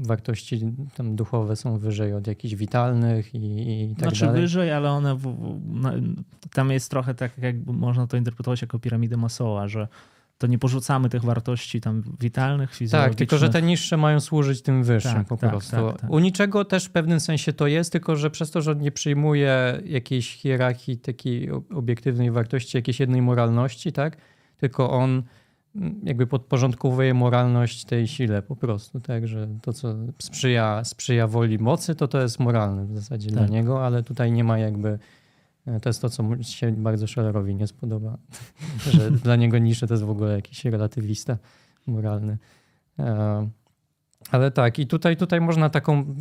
wartości 0.01 0.73
tam 0.95 1.15
duchowe 1.15 1.55
są 1.55 1.77
wyżej 1.77 2.13
od 2.13 2.27
jakichś 2.27 2.55
witalnych 2.55 3.36
i, 3.36 3.82
i 3.84 3.95
tak 3.95 3.99
znaczy 3.99 4.25
dalej. 4.25 4.41
wyżej, 4.41 4.71
ale 4.71 4.91
one 4.91 5.15
w, 5.15 5.21
w, 5.21 6.49
tam 6.53 6.71
jest 6.71 6.91
trochę 6.91 7.13
tak, 7.13 7.38
jakby 7.38 7.73
można 7.73 8.07
to 8.07 8.17
interpretować 8.17 8.61
jako 8.61 8.80
piramidę 8.80 9.17
Maslowa, 9.17 9.67
że 9.67 9.88
to 10.38 10.47
nie 10.47 10.57
porzucamy 10.57 11.09
tych 11.09 11.23
wartości 11.23 11.82
tam 11.82 12.03
witalnych, 12.19 12.75
fizjologicznych. 12.75 13.11
Tak, 13.11 13.17
tylko 13.17 13.38
że 13.38 13.49
te 13.49 13.61
niższe 13.61 13.97
mają 13.97 14.19
służyć 14.19 14.61
tym 14.61 14.84
wyższym 14.84 15.13
tak, 15.13 15.27
po 15.27 15.38
tak, 15.38 15.49
prostu. 15.49 15.71
Tak, 15.71 16.01
tak. 16.01 16.09
U 16.09 16.19
niczego 16.19 16.65
też 16.65 16.86
w 16.86 16.91
pewnym 16.91 17.19
sensie 17.19 17.53
to 17.53 17.67
jest, 17.67 17.91
tylko 17.91 18.15
że 18.15 18.30
przez 18.30 18.51
to, 18.51 18.61
że 18.61 18.71
on 18.71 18.80
nie 18.80 18.91
przyjmuje 18.91 19.82
jakiejś 19.86 20.36
hierarchii 20.36 20.97
takiej 20.97 21.49
obiektywnej 21.51 22.32
wartości, 22.32 22.77
jakiejś 22.77 22.99
jednej 22.99 23.21
moralności, 23.21 23.91
tak? 23.91 24.17
Tylko 24.57 24.89
on 24.89 25.23
jakby 26.03 26.27
podporządkowuje 26.27 27.13
moralność 27.13 27.86
tej 27.86 28.07
sile 28.07 28.41
po 28.41 28.55
prostu, 28.55 28.99
tak, 28.99 29.27
że 29.27 29.47
to, 29.61 29.73
co 29.73 29.95
sprzyja, 30.19 30.84
sprzyja 30.84 31.27
woli 31.27 31.59
mocy, 31.59 31.95
to 31.95 32.07
to 32.07 32.21
jest 32.21 32.39
moralne 32.39 32.86
w 32.86 32.95
zasadzie 32.95 33.30
tak. 33.30 33.38
dla 33.38 33.47
niego, 33.47 33.86
ale 33.86 34.03
tutaj 34.03 34.32
nie 34.32 34.43
ma 34.43 34.57
jakby, 34.59 34.99
e, 35.65 35.80
to 35.80 35.89
jest 35.89 36.01
to, 36.01 36.09
co 36.09 36.43
się 36.43 36.71
bardzo 36.71 37.07
Schellerowi 37.07 37.55
nie 37.55 37.67
spodoba, 37.67 38.17
że 38.93 39.11
dla 39.11 39.36
niego 39.36 39.57
nisze 39.57 39.88
to 39.88 39.93
jest 39.93 40.03
w 40.03 40.09
ogóle 40.09 40.36
jakiś 40.36 40.65
relatywista 40.65 41.38
moralny. 41.88 42.38
E, 42.99 43.49
ale 44.32 44.51
tak, 44.51 44.80
i 44.80 44.88
tutaj, 44.88 45.17
tutaj 45.17 45.41
można 45.41 45.69
taką 45.69 46.15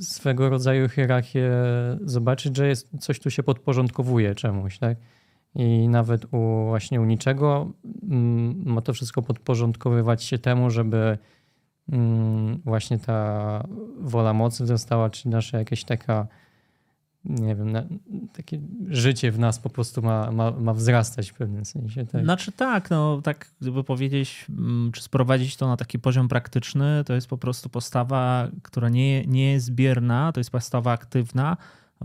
swego 0.00 0.50
rodzaju 0.50 0.88
hierarchię 0.88 1.50
zobaczyć, 2.04 2.56
że 2.56 2.68
jest, 2.68 2.88
coś 3.00 3.20
tu 3.20 3.30
się 3.30 3.42
podporządkowuje 3.42 4.34
czemuś, 4.34 4.78
tak? 4.78 4.98
I 5.54 5.88
nawet 5.88 6.24
u 6.24 6.64
właśnie 6.66 7.00
u 7.00 7.04
niczego 7.04 7.72
mm, 8.02 8.62
ma 8.66 8.80
to 8.80 8.92
wszystko 8.92 9.22
podporządkowywać 9.22 10.24
się 10.24 10.38
temu, 10.38 10.70
żeby 10.70 11.18
mm, 11.92 12.60
właśnie 12.64 12.98
ta 12.98 13.62
wola 14.00 14.32
mocy 14.32 14.66
została, 14.66 15.10
czy 15.10 15.28
nasze 15.28 15.58
jakieś 15.58 15.84
taka 15.84 16.26
nie 17.24 17.54
wiem, 17.54 17.72
takie 18.32 18.60
życie 18.88 19.32
w 19.32 19.38
nas 19.38 19.58
po 19.58 19.70
prostu 19.70 20.02
ma, 20.02 20.32
ma, 20.32 20.50
ma 20.50 20.74
wzrastać 20.74 21.30
w 21.30 21.34
pewnym 21.34 21.64
sensie. 21.64 22.06
Tak? 22.06 22.24
Znaczy 22.24 22.52
tak, 22.52 22.90
no 22.90 23.22
tak 23.22 23.50
gdyby 23.60 23.84
powiedzieć, 23.84 24.46
mm, 24.48 24.92
czy 24.92 25.02
sprowadzić 25.02 25.56
to 25.56 25.68
na 25.68 25.76
taki 25.76 25.98
poziom 25.98 26.28
praktyczny, 26.28 27.02
to 27.06 27.14
jest 27.14 27.26
po 27.26 27.38
prostu 27.38 27.68
postawa, 27.68 28.48
która 28.62 28.88
nie, 28.88 29.26
nie 29.26 29.52
jest 29.52 29.70
bierna, 29.70 30.32
to 30.32 30.40
jest 30.40 30.50
postawa 30.50 30.92
aktywna, 30.92 31.56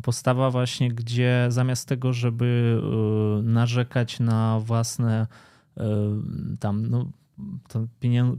postawa 0.02 0.52
właśnie, 0.52 0.90
gdzie 0.90 1.46
zamiast 1.50 1.88
tego, 1.88 2.14
żeby 2.14 2.80
y, 3.40 3.44
narzekać 3.44 4.20
na 4.20 4.60
własne 4.60 5.28
y, 5.78 5.82
tam, 6.60 6.86
no, 6.90 7.06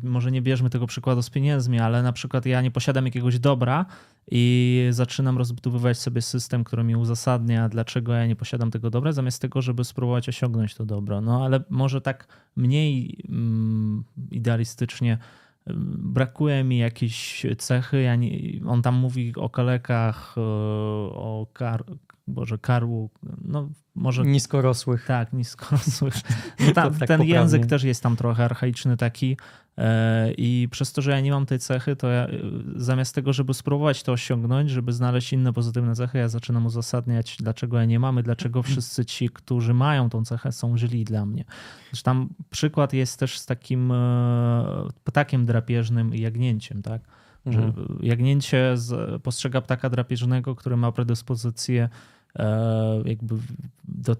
może 0.03 0.31
nie 0.31 0.43
bierzmy 0.43 0.71
tego 0.71 0.87
przykładu 0.87 1.23
z 1.23 1.31
pieniędzmi, 1.31 1.81
ale 1.81 2.03
na 2.03 2.13
przykład 2.13 2.47
ja 2.47 2.63
nie 2.63 2.71
posiadam 2.71 3.05
jakiegoś 3.05 3.39
dobra 3.39 3.87
i 4.31 4.87
zaczynam 4.91 5.39
rozbudowywać 5.39 5.99
sobie 5.99 6.23
system, 6.23 6.65
który 6.65 6.85
mi 6.85 6.97
uzasadnia, 6.97 7.69
dlaczego 7.69 8.13
ja 8.13 8.27
nie 8.27 8.37
posiadam 8.37 8.71
tego 8.71 8.91
dobra, 8.91 9.13
zamiast 9.13 9.43
tego, 9.43 9.63
żeby 9.63 9.85
spróbować 9.85 10.29
osiągnąć 10.29 10.75
to 10.75 10.87
dobro. 10.87 11.21
No 11.21 11.45
ale 11.45 11.65
może 11.71 12.01
tak 12.01 12.29
mniej 12.57 13.19
mm, 13.29 14.05
idealistycznie 14.31 15.19
brakuje 15.67 16.65
mi 16.65 16.79
jakiejś 16.79 17.47
cechy. 17.59 18.03
Ja 18.03 18.17
nie, 18.17 18.61
on 18.67 18.83
tam 18.83 18.95
mówi 18.95 19.33
o 19.37 19.49
kalekach, 19.51 20.35
e, 20.37 20.41
o 20.41 21.47
kar, 21.53 21.85
Boże, 22.27 22.59
karłu, 22.59 23.11
no 23.43 23.69
może... 23.95 24.25
Niskorosłych. 24.25 25.07
Tak, 25.07 25.33
niskorosłych. 25.33 26.15
No 26.67 26.73
tam, 26.73 26.91
tak 26.91 26.99
ten 26.99 26.99
poprawnie. 26.99 27.29
język 27.29 27.67
też 27.67 27.83
jest 27.83 28.03
tam 28.03 28.17
trochę 28.17 28.45
archaiczny 28.45 28.97
taki 28.97 29.37
e, 29.79 30.33
i 30.33 30.69
przez 30.71 30.93
to, 30.93 31.03
że 31.03 31.11
ja 31.11 31.21
nie 31.21 31.31
mam 31.31 31.47
tej 31.47 31.59
cechy, 31.59 31.97
to 31.97 32.09
ja 32.09 32.27
e, 32.27 32.31
zamiast 32.77 33.15
tego, 33.15 33.33
żeby 33.33 33.55
spróbować 33.55 34.03
to 34.03 34.13
osiągnąć, 34.13 34.71
żeby 34.71 34.93
znaleźć 34.93 35.33
inne 35.33 35.53
pozytywne 35.53 35.95
cechy, 35.95 36.19
ja 36.19 36.29
zaczynam 36.29 36.67
uzasadniać, 36.67 37.37
dlaczego 37.41 37.79
ja 37.79 37.85
nie 37.85 38.01
mamy, 38.01 38.23
dlaczego 38.23 38.63
wszyscy 38.63 39.05
ci, 39.05 39.29
którzy 39.29 39.75
mają 39.75 40.11
tą 40.11 40.25
cechę, 40.25 40.53
są 40.53 40.79
źli 40.79 41.05
dla 41.05 41.27
mnie. 41.27 41.45
Zresztą 41.91 42.05
tam 42.05 42.29
przykład 42.51 42.93
jest 42.93 43.19
też 43.19 43.39
z 43.39 43.47
takim 43.47 43.93
e, 43.93 44.89
ptakiem 45.05 45.47
drapieżnym 45.47 46.15
i 46.15 46.21
jagnięciem, 46.21 46.83
tak? 46.83 47.03
Że 47.47 47.63
mhm. 47.63 47.99
jagnięcie 48.03 48.75
postrzega 49.23 49.61
ptaka 49.61 49.91
drapieżnego, 49.91 50.55
który 50.55 50.77
ma 50.77 50.93
predyspozycję 50.93 51.89
jakby 53.05 53.35
do, 53.85 54.17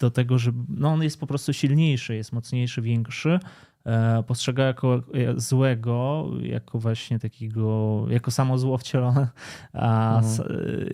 do 0.00 0.10
tego, 0.10 0.38
że 0.38 0.52
no 0.68 0.88
on 0.88 1.02
jest 1.02 1.20
po 1.20 1.26
prostu 1.26 1.52
silniejszy, 1.52 2.14
jest 2.14 2.32
mocniejszy, 2.32 2.82
większy, 2.82 3.38
e, 3.84 4.22
postrzega 4.22 4.64
jako 4.64 5.02
złego, 5.36 6.30
jako 6.40 6.78
właśnie 6.78 7.18
takiego, 7.18 8.04
jako 8.10 8.30
samo 8.30 8.58
zło 8.58 8.78
wcielone 8.78 9.28
a, 9.72 10.18
mhm. 10.18 10.48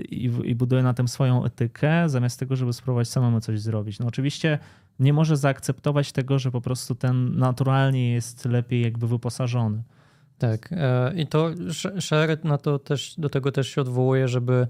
i, 0.08 0.30
i 0.44 0.54
buduje 0.54 0.82
na 0.82 0.94
tym 0.94 1.08
swoją 1.08 1.44
etykę, 1.44 2.08
zamiast 2.08 2.40
tego, 2.40 2.56
żeby 2.56 2.72
spróbować 2.72 3.08
samemu 3.08 3.40
coś 3.40 3.60
zrobić. 3.60 3.98
No 3.98 4.06
oczywiście 4.06 4.58
nie 4.98 5.12
może 5.12 5.36
zaakceptować 5.36 6.12
tego, 6.12 6.38
że 6.38 6.50
po 6.50 6.60
prostu 6.60 6.94
ten 6.94 7.38
naturalnie 7.38 8.12
jest 8.12 8.44
lepiej 8.44 8.82
jakby 8.82 9.08
wyposażony. 9.08 9.82
Tak. 10.38 10.68
E, 10.72 11.12
I 11.16 11.26
to 11.26 11.50
Szeret 12.00 12.44
na 12.44 12.58
to 12.58 12.78
też, 12.78 13.14
do 13.18 13.28
tego 13.28 13.52
też 13.52 13.68
się 13.68 13.80
odwołuje, 13.80 14.28
żeby 14.28 14.66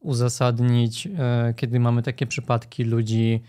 uzasadnić, 0.00 1.06
e, 1.06 1.54
kiedy 1.56 1.80
mamy 1.80 2.02
takie 2.02 2.26
przypadki 2.26 2.84
ludzi 2.84 3.42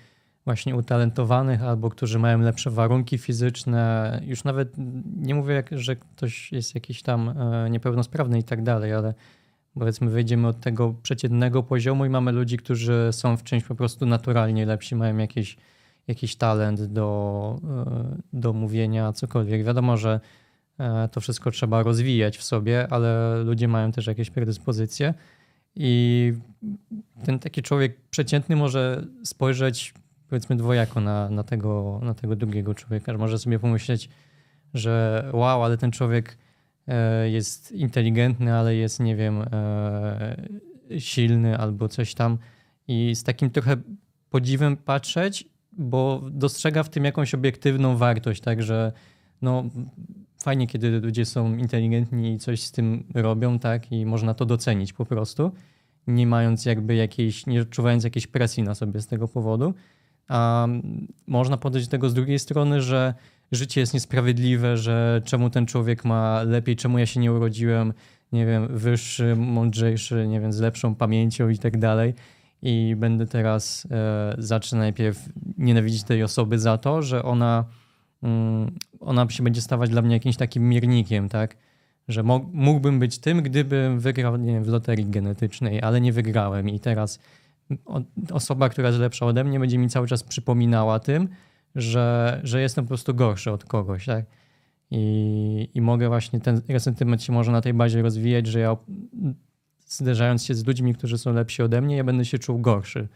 właśnie 0.45 0.75
utalentowanych 0.75 1.63
albo 1.63 1.89
którzy 1.89 2.19
mają 2.19 2.39
lepsze 2.39 2.69
warunki 2.69 3.17
fizyczne. 3.17 4.21
Już 4.25 4.43
nawet 4.43 4.73
nie 5.17 5.35
mówię, 5.35 5.63
że 5.71 5.95
ktoś 5.95 6.51
jest 6.51 6.75
jakiś 6.75 7.01
tam 7.01 7.29
e, 7.29 7.69
niepełnosprawny 7.69 8.39
i 8.39 8.43
tak 8.43 8.63
dalej, 8.63 8.93
ale 8.93 9.13
powiedzmy 9.73 10.09
wyjdziemy 10.09 10.47
od 10.47 10.59
tego 10.59 10.95
przeciętnego 11.03 11.63
poziomu 11.63 12.05
i 12.05 12.09
mamy 12.09 12.31
ludzi, 12.31 12.57
którzy 12.57 13.09
są 13.11 13.37
w 13.37 13.43
czymś 13.43 13.63
po 13.63 13.75
prostu 13.75 14.05
naturalnie 14.05 14.65
lepsi, 14.65 14.95
mają 14.95 15.17
jakiś, 15.17 15.57
jakiś 16.07 16.35
talent 16.35 16.81
do, 16.81 17.59
e, 17.63 18.17
do 18.33 18.53
mówienia, 18.53 19.13
cokolwiek. 19.13 19.63
Wiadomo, 19.63 19.97
że 19.97 20.19
to 21.11 21.21
wszystko 21.21 21.51
trzeba 21.51 21.83
rozwijać 21.83 22.37
w 22.37 22.43
sobie, 22.43 22.87
ale 22.89 23.37
ludzie 23.43 23.67
mają 23.67 23.91
też 23.91 24.07
jakieś 24.07 24.29
predyspozycje. 24.29 25.13
I 25.75 26.33
ten 27.25 27.39
taki 27.39 27.61
człowiek 27.61 27.97
przeciętny 28.09 28.55
może 28.55 29.07
spojrzeć 29.23 29.93
powiedzmy 30.29 30.55
dwojako 30.55 31.01
na, 31.01 31.29
na, 31.29 31.43
tego, 31.43 31.99
na 32.03 32.13
tego 32.13 32.35
drugiego 32.35 32.73
człowieka. 32.73 33.17
Może 33.17 33.39
sobie 33.39 33.59
pomyśleć, 33.59 34.09
że 34.73 35.25
wow, 35.33 35.63
ale 35.63 35.77
ten 35.77 35.91
człowiek 35.91 36.37
e, 36.87 37.29
jest 37.29 37.71
inteligentny, 37.71 38.53
ale 38.53 38.75
jest, 38.75 38.99
nie 38.99 39.15
wiem, 39.15 39.41
e, 39.51 40.35
silny 40.99 41.57
albo 41.57 41.87
coś 41.87 42.13
tam. 42.13 42.37
I 42.87 43.15
z 43.15 43.23
takim 43.23 43.49
trochę 43.49 43.77
podziwem 44.29 44.77
patrzeć, 44.77 45.45
bo 45.71 46.21
dostrzega 46.31 46.83
w 46.83 46.89
tym 46.89 47.05
jakąś 47.05 47.33
obiektywną 47.33 47.97
wartość, 47.97 48.41
także 48.41 48.91
no 49.41 49.63
fajnie, 50.43 50.67
kiedy 50.67 50.99
ludzie 50.99 51.25
są 51.25 51.57
inteligentni 51.57 52.33
i 52.33 52.39
coś 52.39 52.63
z 52.63 52.71
tym 52.71 53.03
robią, 53.15 53.59
tak, 53.59 53.91
i 53.91 54.05
można 54.05 54.33
to 54.33 54.45
docenić 54.45 54.93
po 54.93 55.05
prostu, 55.05 55.51
nie 56.07 56.27
mając 56.27 56.65
jakby 56.65 56.95
jakiejś, 56.95 57.45
nie 57.45 57.61
odczuwając 57.61 58.03
jakiejś 58.03 58.27
presji 58.27 58.63
na 58.63 58.75
sobie 58.75 59.01
z 59.01 59.07
tego 59.07 59.27
powodu. 59.27 59.73
A 60.27 60.67
można 61.27 61.57
podejść 61.57 61.87
do 61.87 61.91
tego 61.91 62.09
z 62.09 62.13
drugiej 62.13 62.39
strony, 62.39 62.81
że 62.81 63.13
życie 63.51 63.81
jest 63.81 63.93
niesprawiedliwe, 63.93 64.77
że 64.77 65.21
czemu 65.25 65.49
ten 65.49 65.65
człowiek 65.65 66.05
ma 66.05 66.43
lepiej, 66.43 66.75
czemu 66.75 66.99
ja 66.99 67.05
się 67.05 67.19
nie 67.19 67.33
urodziłem, 67.33 67.93
nie 68.31 68.45
wiem, 68.45 68.77
wyższy, 68.77 69.35
mądrzejszy, 69.35 70.27
nie 70.27 70.39
wiem, 70.39 70.53
z 70.53 70.59
lepszą 70.59 70.95
pamięcią 70.95 71.49
i 71.49 71.57
tak 71.57 71.77
dalej. 71.77 72.13
I 72.61 72.95
będę 72.97 73.25
teraz, 73.25 73.87
e, 73.91 74.35
zacznę 74.37 74.79
najpierw 74.79 75.29
nienawidzić 75.57 76.03
tej 76.03 76.23
osoby 76.23 76.59
za 76.59 76.77
to, 76.77 77.01
że 77.01 77.23
ona, 77.23 77.65
mm, 78.23 78.71
ona 79.01 79.29
się 79.29 79.43
będzie 79.43 79.61
stawać 79.61 79.89
dla 79.89 80.01
mnie 80.01 80.13
jakimś 80.13 80.37
takim 80.37 80.69
miernikiem, 80.69 81.29
tak? 81.29 81.57
Że 82.07 82.23
mógłbym 82.53 82.99
być 82.99 83.19
tym, 83.19 83.41
gdybym 83.41 83.99
wygrał 83.99 84.37
nie 84.37 84.53
wiem, 84.53 84.63
w 84.63 84.67
loterii 84.67 85.05
genetycznej, 85.05 85.81
ale 85.81 86.01
nie 86.01 86.13
wygrałem 86.13 86.69
i 86.69 86.79
teraz 86.79 87.19
osoba, 88.31 88.69
która 88.69 88.87
jest 88.87 88.99
lepsza 88.99 89.25
ode 89.25 89.43
mnie, 89.43 89.59
będzie 89.59 89.77
mi 89.77 89.89
cały 89.89 90.07
czas 90.07 90.23
przypominała 90.23 90.99
tym, 90.99 91.29
że, 91.75 92.39
że 92.43 92.61
jestem 92.61 92.85
po 92.85 92.87
prostu 92.87 93.13
gorszy 93.13 93.51
od 93.51 93.65
kogoś, 93.65 94.05
tak? 94.05 94.25
I, 94.91 95.69
I 95.73 95.81
mogę 95.81 96.07
właśnie 96.07 96.39
ten 96.39 96.61
resentyment 96.69 97.23
się 97.23 97.33
może 97.33 97.51
na 97.51 97.61
tej 97.61 97.73
bazie 97.73 98.01
rozwijać, 98.01 98.47
że 98.47 98.59
ja 98.59 98.77
zderzając 99.85 100.45
się 100.45 100.55
z 100.55 100.67
ludźmi, 100.67 100.95
którzy 100.95 101.17
są 101.17 101.33
lepsi 101.33 101.63
ode 101.63 101.81
mnie, 101.81 101.95
ja 101.97 102.03
będę 102.03 102.25
się 102.25 102.39
czuł 102.39 102.59
gorszy. 102.59 103.07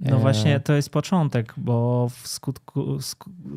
No 0.00 0.18
właśnie 0.18 0.60
to 0.60 0.72
jest 0.72 0.90
początek, 0.90 1.54
bo 1.56 2.08
w 2.22 2.28
skutku, 2.28 2.98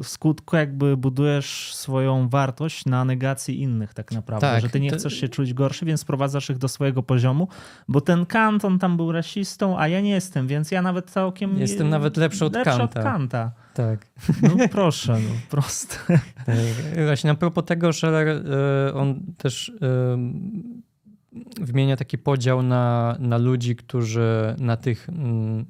w 0.04 0.08
skutku 0.08 0.56
jakby 0.56 0.98
budujesz 0.98 1.76
swoją 1.76 2.30
wartość 2.30 2.86
na 2.86 3.06
negacji 3.06 3.62
innych 3.62 3.94
tak 3.94 4.12
naprawdę, 4.12 4.48
tak, 4.48 4.62
że 4.62 4.70
ty 4.70 4.80
nie 4.80 4.92
to... 4.92 4.98
chcesz 4.98 5.14
się 5.14 5.30
czuć 5.30 5.54
gorszy, 5.54 5.86
więc 5.86 6.02
sprowadzasz 6.02 6.50
ich 6.50 6.58
do 6.58 6.68
swojego 6.68 7.04
poziomu, 7.04 7.48
bo 7.88 8.02
ten 8.02 8.26
Kant, 8.26 8.66
on 8.66 8.80
tam 8.80 8.98
był 8.98 9.12
rasistą, 9.12 9.80
a 9.80 9.88
ja 9.88 10.02
nie 10.02 10.12
jestem, 10.12 10.48
więc 10.48 10.72
ja 10.72 10.82
nawet 10.82 11.12
całkiem... 11.12 11.58
Jestem 11.58 11.90
nawet 11.90 12.18
lepszy 12.18 12.46
od 12.46 12.54
lepszy 12.54 12.78
Kanta. 12.78 13.00
Od 13.00 13.06
Kanta. 13.06 13.52
Tak. 13.74 14.08
No 14.42 14.68
proszę, 14.72 15.14
no 15.14 15.36
proste. 15.50 15.96
Tak. 16.46 16.56
Właśnie 17.06 17.32
a 17.32 17.36
propos 17.36 17.66
tego, 17.66 17.94
Scheller, 17.94 18.28
e, 18.28 18.94
on 18.94 19.22
też 19.38 19.72
wymienia 21.62 21.98
taki 21.98 22.18
podział 22.18 22.62
na, 22.62 23.16
na 23.20 23.38
ludzi, 23.38 23.76
którzy 23.76 24.56
na 24.60 24.78
tych, 24.78 25.10
mm, 25.10 25.66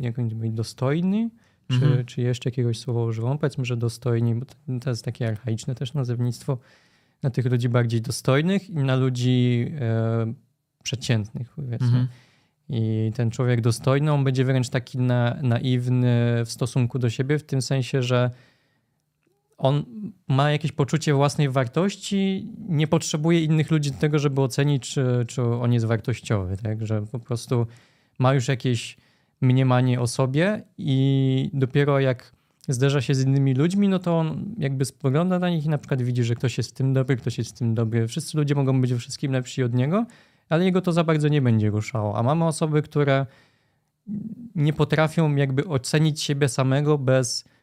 jak 0.00 0.18
oni 0.18 0.34
mówią, 0.34 0.54
dostojni, 0.54 1.30
czy, 1.68 1.74
mhm. 1.74 2.04
czy 2.04 2.20
jeszcze 2.20 2.50
jakiegoś 2.50 2.78
słowa 2.78 3.04
używam? 3.04 3.38
Powiedzmy, 3.38 3.64
że 3.64 3.76
dostojni, 3.76 4.34
bo 4.34 4.46
to 4.80 4.90
jest 4.90 5.04
takie 5.04 5.28
archaiczne 5.28 5.74
też 5.74 5.94
nazewnictwo, 5.94 6.58
na 7.22 7.30
tych 7.30 7.44
ludzi 7.44 7.68
bardziej 7.68 8.00
dostojnych 8.00 8.70
i 8.70 8.76
na 8.76 8.96
ludzi 8.96 9.70
e, 9.80 10.34
przeciętnych, 10.82 11.52
powiedzmy. 11.56 11.86
Mhm. 11.86 12.08
I 12.68 13.12
ten 13.14 13.30
człowiek 13.30 13.60
dostojny, 13.60 14.12
on 14.12 14.24
będzie 14.24 14.44
wręcz 14.44 14.68
taki 14.68 14.98
na, 14.98 15.38
naiwny 15.42 16.42
w 16.46 16.50
stosunku 16.50 16.98
do 16.98 17.10
siebie, 17.10 17.38
w 17.38 17.44
tym 17.44 17.62
sensie, 17.62 18.02
że 18.02 18.30
on 19.64 19.84
ma 20.28 20.50
jakieś 20.50 20.72
poczucie 20.72 21.14
własnej 21.14 21.50
wartości, 21.50 22.48
nie 22.68 22.86
potrzebuje 22.86 23.44
innych 23.44 23.70
ludzi 23.70 23.90
do 23.90 23.98
tego, 23.98 24.18
żeby 24.18 24.40
ocenić, 24.40 24.90
czy, 24.90 25.24
czy 25.28 25.42
on 25.42 25.72
jest 25.72 25.86
wartościowy. 25.86 26.56
Tak? 26.56 26.86
Że 26.86 27.02
po 27.02 27.18
prostu 27.18 27.66
ma 28.18 28.34
już 28.34 28.48
jakieś 28.48 28.96
mniemanie 29.40 30.00
o 30.00 30.06
sobie 30.06 30.62
i 30.78 31.50
dopiero 31.52 32.00
jak 32.00 32.32
zderza 32.68 33.00
się 33.00 33.14
z 33.14 33.24
innymi 33.24 33.54
ludźmi, 33.54 33.88
no 33.88 33.98
to 33.98 34.18
on 34.18 34.54
jakby 34.58 34.84
spogląda 34.84 35.38
na 35.38 35.50
nich 35.50 35.64
i 35.66 35.68
na 35.68 35.78
przykład 35.78 36.02
widzi, 36.02 36.24
że 36.24 36.34
ktoś 36.34 36.58
jest 36.58 36.70
w 36.70 36.74
tym 36.74 36.92
dobry, 36.92 37.16
ktoś 37.16 37.38
jest 37.38 37.50
w 37.50 37.58
tym 37.58 37.74
dobry. 37.74 38.08
Wszyscy 38.08 38.38
ludzie 38.38 38.54
mogą 38.54 38.80
być 38.80 38.92
wszystkim 38.92 39.32
lepsi 39.32 39.62
od 39.62 39.74
niego, 39.74 40.06
ale 40.48 40.64
jego 40.64 40.80
to 40.80 40.92
za 40.92 41.04
bardzo 41.04 41.28
nie 41.28 41.42
będzie 41.42 41.70
ruszało. 41.70 42.18
A 42.18 42.22
mamy 42.22 42.44
osoby, 42.44 42.82
które 42.82 43.26
nie 44.54 44.72
potrafią 44.72 45.34
jakby 45.34 45.64
ocenić 45.64 46.22
siebie 46.22 46.48
samego 46.48 46.98
bez 46.98 47.53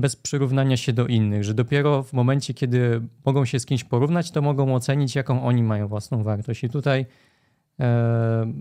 bez 0.00 0.16
przyrównania 0.16 0.76
się 0.76 0.92
do 0.92 1.06
innych, 1.06 1.44
że 1.44 1.54
dopiero 1.54 2.02
w 2.02 2.12
momencie, 2.12 2.54
kiedy 2.54 3.00
mogą 3.24 3.44
się 3.44 3.60
z 3.60 3.66
kimś 3.66 3.84
porównać, 3.84 4.30
to 4.30 4.42
mogą 4.42 4.74
ocenić, 4.74 5.14
jaką 5.14 5.44
oni 5.44 5.62
mają 5.62 5.88
własną 5.88 6.22
wartość. 6.22 6.64
I 6.64 6.68
tutaj 6.68 7.06
e, 7.80 8.52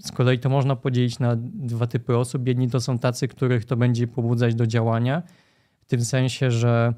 z 0.00 0.12
kolei 0.12 0.38
to 0.38 0.48
można 0.48 0.76
podzielić 0.76 1.18
na 1.18 1.36
dwa 1.38 1.86
typy 1.86 2.16
osób. 2.16 2.46
Jedni 2.46 2.70
to 2.70 2.80
są 2.80 2.98
tacy, 2.98 3.28
których 3.28 3.64
to 3.64 3.76
będzie 3.76 4.06
pobudzać 4.06 4.54
do 4.54 4.66
działania, 4.66 5.22
w 5.80 5.86
tym 5.86 6.04
sensie, 6.04 6.50
że 6.50 6.94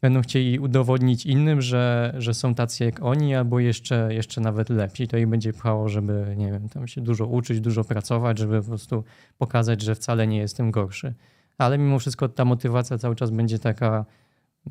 będą 0.00 0.22
chcieli 0.22 0.58
udowodnić 0.58 1.26
innym, 1.26 1.62
że, 1.62 2.14
że 2.18 2.34
są 2.34 2.54
tacy 2.54 2.84
jak 2.84 3.02
oni, 3.02 3.34
albo 3.34 3.60
jeszcze, 3.60 4.08
jeszcze 4.10 4.40
nawet 4.40 4.70
lepsi. 4.70 5.08
To 5.08 5.16
ich 5.16 5.26
będzie 5.26 5.52
pchało, 5.52 5.88
żeby 5.88 6.34
nie 6.36 6.52
wiem, 6.52 6.68
tam 6.68 6.88
się 6.88 7.00
dużo 7.00 7.26
uczyć, 7.26 7.60
dużo 7.60 7.84
pracować, 7.84 8.38
żeby 8.38 8.62
po 8.62 8.68
prostu 8.68 9.04
pokazać, 9.38 9.82
że 9.82 9.94
wcale 9.94 10.26
nie 10.26 10.38
jestem 10.38 10.70
gorszy 10.70 11.14
ale 11.58 11.78
mimo 11.78 11.98
wszystko 11.98 12.28
ta 12.28 12.44
motywacja 12.44 12.98
cały 12.98 13.16
czas 13.16 13.30
będzie 13.30 13.58
taka 13.58 14.04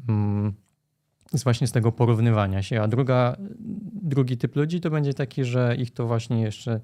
mm, 0.10 0.54
z 1.34 1.44
właśnie 1.44 1.68
z 1.68 1.72
tego 1.72 1.92
porównywania 1.92 2.62
się. 2.62 2.82
A 2.82 2.88
druga, 2.88 3.38
drugi 3.94 4.38
typ 4.38 4.56
ludzi 4.56 4.82
to 4.82 4.90
będzie 4.90 5.14
taki, 5.14 5.44
że 5.44 5.76
ich 5.80 5.92
to 5.92 6.08
właśnie 6.08 6.42
jeszcze 6.42 6.80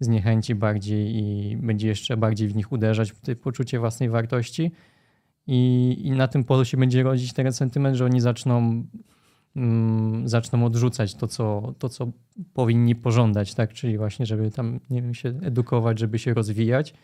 zniechęci 0.00 0.54
bardziej 0.54 1.16
i 1.16 1.56
będzie 1.56 1.88
jeszcze 1.88 2.16
bardziej 2.16 2.48
w 2.48 2.56
nich 2.56 2.72
uderzać 2.72 3.12
w 3.12 3.36
poczucie 3.36 3.78
własnej 3.78 4.10
wartości. 4.10 4.72
I, 5.46 5.96
I 6.04 6.10
na 6.10 6.28
tym 6.28 6.44
polu 6.44 6.64
się 6.64 6.76
będzie 6.76 7.02
rodzić 7.02 7.32
ten 7.32 7.52
sentyment, 7.52 7.96
że 7.96 8.04
oni 8.04 8.20
zaczną, 8.20 8.84
mm, 9.56 10.28
zaczną 10.28 10.64
odrzucać 10.64 11.14
to 11.14 11.28
co, 11.28 11.74
to, 11.78 11.88
co 11.88 12.12
powinni 12.54 12.94
pożądać, 12.94 13.54
tak? 13.54 13.72
Czyli 13.72 13.98
właśnie, 13.98 14.26
żeby 14.26 14.50
tam, 14.50 14.80
nie 14.90 15.02
wiem, 15.02 15.14
się 15.14 15.28
edukować, 15.42 15.98
żeby 15.98 16.18
się 16.18 16.34
rozwijać 16.34 16.94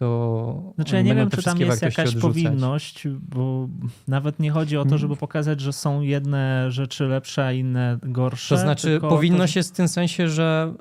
to. 0.00 0.72
Znaczy, 0.74 0.96
ja 0.96 1.02
nie 1.02 1.14
wiem, 1.14 1.30
czy 1.30 1.42
tam 1.42 1.58
jest 1.60 1.82
jakaś 1.82 2.08
odrzucać. 2.08 2.22
powinność, 2.22 3.08
bo 3.34 3.68
nawet 4.08 4.40
nie 4.40 4.50
chodzi 4.50 4.76
o 4.76 4.84
to, 4.84 4.98
żeby 4.98 5.16
pokazać, 5.16 5.60
że 5.60 5.72
są 5.72 6.00
jedne 6.00 6.70
rzeczy 6.70 7.04
lepsze, 7.04 7.44
a 7.44 7.52
inne 7.52 7.98
gorsze. 8.02 8.54
To 8.54 8.60
znaczy, 8.60 9.00
powinność 9.00 9.52
to... 9.52 9.58
jest 9.58 9.74
w 9.74 9.76
tym 9.76 9.88
sensie, 9.88 10.28
że 10.28 10.74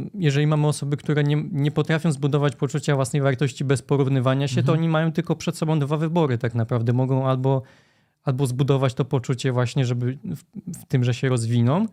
yy, 0.00 0.10
jeżeli 0.14 0.46
mamy 0.46 0.66
osoby, 0.66 0.96
które 0.96 1.24
nie, 1.24 1.44
nie 1.52 1.70
potrafią 1.70 2.12
zbudować 2.12 2.56
poczucia 2.56 2.94
własnej 2.94 3.22
wartości 3.22 3.64
bez 3.64 3.82
porównywania 3.82 4.48
się, 4.48 4.60
mhm. 4.60 4.66
to 4.66 4.72
oni 4.72 4.88
mają 4.88 5.12
tylko 5.12 5.36
przed 5.36 5.56
sobą 5.56 5.78
dwa 5.78 5.96
wybory, 5.96 6.38
tak 6.38 6.54
naprawdę. 6.54 6.92
Mogą 6.92 7.28
albo, 7.28 7.62
albo 8.24 8.46
zbudować 8.46 8.94
to 8.94 9.04
poczucie, 9.04 9.52
właśnie, 9.52 9.84
żeby 9.84 10.18
w, 10.24 10.42
w 10.80 10.84
tym, 10.84 11.04
że 11.04 11.14
się 11.14 11.28
rozwiną 11.28 11.86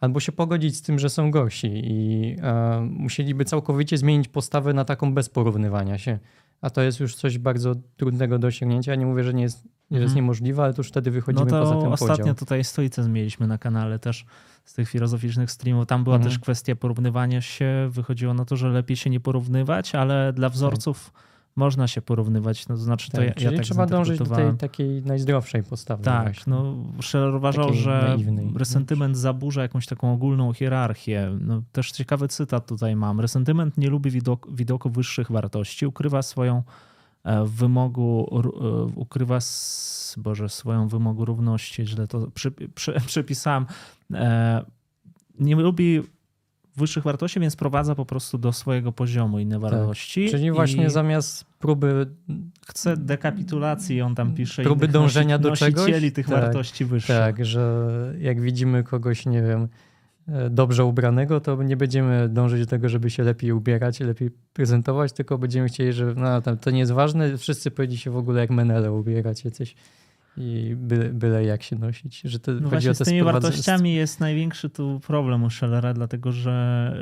albo 0.00 0.20
się 0.20 0.32
pogodzić 0.32 0.76
z 0.76 0.82
tym, 0.82 0.98
że 0.98 1.10
są 1.10 1.30
gorsi 1.30 1.70
i 1.72 2.36
e, 2.42 2.80
musieliby 2.90 3.44
całkowicie 3.44 3.98
zmienić 3.98 4.28
postawę 4.28 4.74
na 4.74 4.84
taką 4.84 5.14
bez 5.14 5.28
porównywania 5.28 5.98
się. 5.98 6.18
A 6.60 6.70
to 6.70 6.82
jest 6.82 7.00
już 7.00 7.14
coś 7.14 7.38
bardzo 7.38 7.74
trudnego 7.96 8.38
do 8.38 8.46
osiągnięcia. 8.46 8.92
Ja 8.92 8.96
nie 8.96 9.06
mówię, 9.06 9.24
że 9.24 9.34
nie 9.34 9.42
jest, 9.42 9.64
mhm. 9.90 10.02
jest 10.02 10.14
niemożliwe, 10.14 10.62
ale 10.62 10.74
to 10.74 10.80
już 10.80 10.88
wtedy 10.88 11.10
wychodzimy 11.10 11.50
no 11.50 11.50
to 11.50 11.62
poza 11.62 11.80
ten 11.80 11.92
ostatnio 11.92 12.16
podział. 12.16 12.34
tutaj 12.34 12.64
stoicyzm 12.64 13.12
mieliśmy 13.12 13.46
na 13.46 13.58
kanale 13.58 13.98
też 13.98 14.24
z 14.64 14.74
tych 14.74 14.88
filozoficznych 14.88 15.50
streamów. 15.50 15.86
Tam 15.86 16.04
była 16.04 16.16
mhm. 16.16 16.30
też 16.32 16.38
kwestia 16.38 16.76
porównywania 16.76 17.40
się. 17.40 17.88
Wychodziło 17.90 18.34
na 18.34 18.44
to, 18.44 18.56
że 18.56 18.68
lepiej 18.68 18.96
się 18.96 19.10
nie 19.10 19.20
porównywać, 19.20 19.94
ale 19.94 20.32
dla 20.32 20.48
wzorców 20.48 21.12
tak 21.12 21.29
można 21.60 21.88
się 21.88 22.02
porównywać, 22.02 22.68
no 22.68 22.74
to 22.74 22.80
znaczy 22.80 23.10
tak, 23.10 23.20
to 23.20 23.24
ja, 23.24 23.32
czyli 23.32 23.44
ja 23.44 23.52
tak 23.52 23.64
trzeba 23.64 23.86
dążyć 23.86 24.18
do 24.18 24.26
tej 24.26 24.56
takiej 24.56 25.02
najzdrowszej 25.02 25.62
postawy. 25.62 26.04
Tak, 26.04 26.24
właśnie. 26.24 26.50
no 26.50 26.76
Scheller 27.02 27.34
uważał, 27.34 27.66
takiej 27.66 27.80
że 27.82 28.04
naiwnej. 28.08 28.52
resentyment 28.56 29.16
zaburza 29.16 29.62
jakąś 29.62 29.86
taką 29.86 30.12
ogólną 30.12 30.52
hierarchię. 30.52 31.38
No, 31.40 31.62
też 31.72 31.92
ciekawy 31.92 32.28
cytat 32.28 32.66
tutaj 32.66 32.96
mam. 32.96 33.20
Resentyment 33.20 33.78
nie 33.78 33.90
lubi 33.90 34.10
widok, 34.10 34.48
widoku 34.52 34.90
wyższych 34.90 35.30
wartości, 35.30 35.86
ukrywa 35.86 36.22
swoją 36.22 36.62
e, 37.24 37.44
w 37.44 37.50
wymogu 37.50 38.28
e, 38.32 38.98
ukrywa 39.00 39.38
Boże, 40.16 40.48
swoją 40.48 40.88
wymogu 40.88 41.24
równości, 41.24 41.86
źle 41.86 42.06
to 42.06 42.30
przy, 42.34 42.50
przy, 42.74 42.92
przypisałem. 43.06 43.66
Nie 45.38 45.56
lubi 45.56 46.02
wyższych 46.76 47.04
wartości, 47.04 47.40
więc 47.40 47.56
prowadza 47.56 47.94
po 47.94 48.06
prostu 48.06 48.38
do 48.38 48.52
swojego 48.52 48.92
poziomu 48.92 49.38
inne 49.38 49.60
tak. 49.60 49.70
wartości. 49.70 50.24
Tak. 50.24 50.30
Czyli 50.30 50.52
właśnie 50.52 50.90
zamiast 50.90 51.44
próby... 51.58 52.06
Chce 52.66 52.96
dekapitulacji, 52.96 54.02
on 54.02 54.14
tam 54.14 54.34
pisze. 54.34 54.62
Próby 54.62 54.88
dążenia 54.88 55.38
do 55.38 55.56
czegoś. 55.56 56.12
tych 56.14 56.26
tak, 56.26 56.40
wartości 56.40 56.84
wyższych. 56.84 57.16
Tak, 57.16 57.44
że 57.44 58.14
jak 58.20 58.40
widzimy 58.40 58.84
kogoś, 58.84 59.26
nie 59.26 59.42
wiem, 59.42 59.68
e, 60.28 60.50
dobrze 60.50 60.84
ubranego, 60.84 61.40
to 61.40 61.62
nie 61.62 61.76
będziemy 61.76 62.28
dążyć 62.28 62.60
do 62.60 62.66
tego, 62.66 62.88
żeby 62.88 63.10
się 63.10 63.22
lepiej 63.22 63.52
ubierać, 63.52 64.00
lepiej 64.00 64.30
prezentować, 64.52 65.12
tylko 65.12 65.38
będziemy 65.38 65.68
chcieli, 65.68 65.92
że 65.92 66.14
no, 66.16 66.42
tam, 66.42 66.58
to 66.58 66.70
nie 66.70 66.78
jest 66.78 66.92
ważne, 66.92 67.38
wszyscy 67.38 67.70
powinni 67.70 67.96
się 67.96 68.10
w 68.10 68.16
ogóle 68.16 68.40
jak 68.40 68.50
menele 68.50 68.92
ubierać, 68.92 69.44
jacyś 69.44 69.74
i 70.40 70.76
byle, 70.76 71.08
byle 71.08 71.44
jak 71.44 71.62
się 71.62 71.76
nosić. 71.76 72.20
Że 72.20 72.38
to 72.38 72.52
no 72.52 72.68
właśnie 72.68 72.94
z 72.94 72.98
tymi 72.98 73.22
wartościami 73.22 73.94
jest 73.94 74.20
największy 74.20 74.70
tu 74.70 75.00
problem 75.06 75.44
u 75.44 75.50
Schellera, 75.50 75.94
dlatego 75.94 76.32
że 76.32 76.94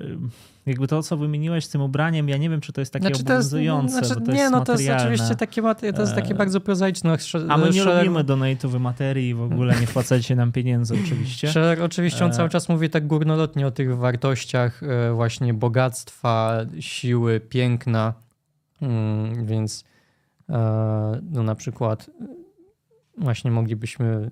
y, 0.66 0.70
jakby 0.70 0.88
to, 0.88 1.02
co 1.02 1.16
wymieniłeś 1.16 1.64
z 1.64 1.68
tym 1.68 1.80
ubraniem, 1.80 2.28
ja 2.28 2.36
nie 2.36 2.50
wiem, 2.50 2.60
czy 2.60 2.72
to 2.72 2.80
jest 2.80 2.92
takie 2.92 3.04
znaczy, 3.04 3.22
obowiązujące, 3.22 3.94
to 3.94 3.98
jest, 4.00 4.12
znaczy, 4.12 4.32
Nie, 4.32 4.50
no 4.50 4.64
to 4.64 4.72
jest 4.72 4.88
oczywiście 4.88 5.34
takie, 5.36 5.62
to 5.92 6.00
jest 6.00 6.14
takie 6.14 6.34
e, 6.34 6.34
bardzo 6.34 6.60
prozaiczne. 6.60 7.16
A 7.48 7.56
my 7.56 7.66
nie 7.66 7.72
Scheller... 7.80 8.06
lubimy 8.06 8.24
donate'owy 8.24 8.80
materii 8.80 9.34
w 9.34 9.42
ogóle, 9.42 9.80
nie 9.80 9.86
wpłacacie 9.86 10.36
nam 10.36 10.52
pieniędzy 10.52 10.94
oczywiście. 11.04 11.48
Scheller 11.48 11.82
oczywiście, 11.82 12.24
on 12.24 12.30
e... 12.30 12.34
cały 12.34 12.48
czas 12.48 12.68
mówi 12.68 12.90
tak 12.90 13.06
górnolotnie 13.06 13.66
o 13.66 13.70
tych 13.70 13.96
wartościach 13.96 14.82
e, 14.82 15.12
właśnie 15.12 15.54
bogactwa, 15.54 16.58
siły, 16.80 17.40
piękna, 17.40 18.14
mm, 18.82 19.46
więc 19.46 19.84
no 21.30 21.42
na 21.42 21.54
przykład 21.54 22.10
właśnie 23.20 23.50
moglibyśmy, 23.50 24.30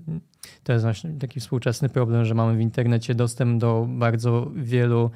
to 0.63 0.73
jest 0.73 0.85
właśnie 0.85 1.11
taki 1.11 1.41
współczesny 1.41 1.89
problem, 1.89 2.25
że 2.25 2.35
mamy 2.35 2.57
w 2.57 2.61
internecie 2.61 3.15
dostęp 3.15 3.61
do 3.61 3.87
bardzo 3.91 4.51
wielu 4.55 5.11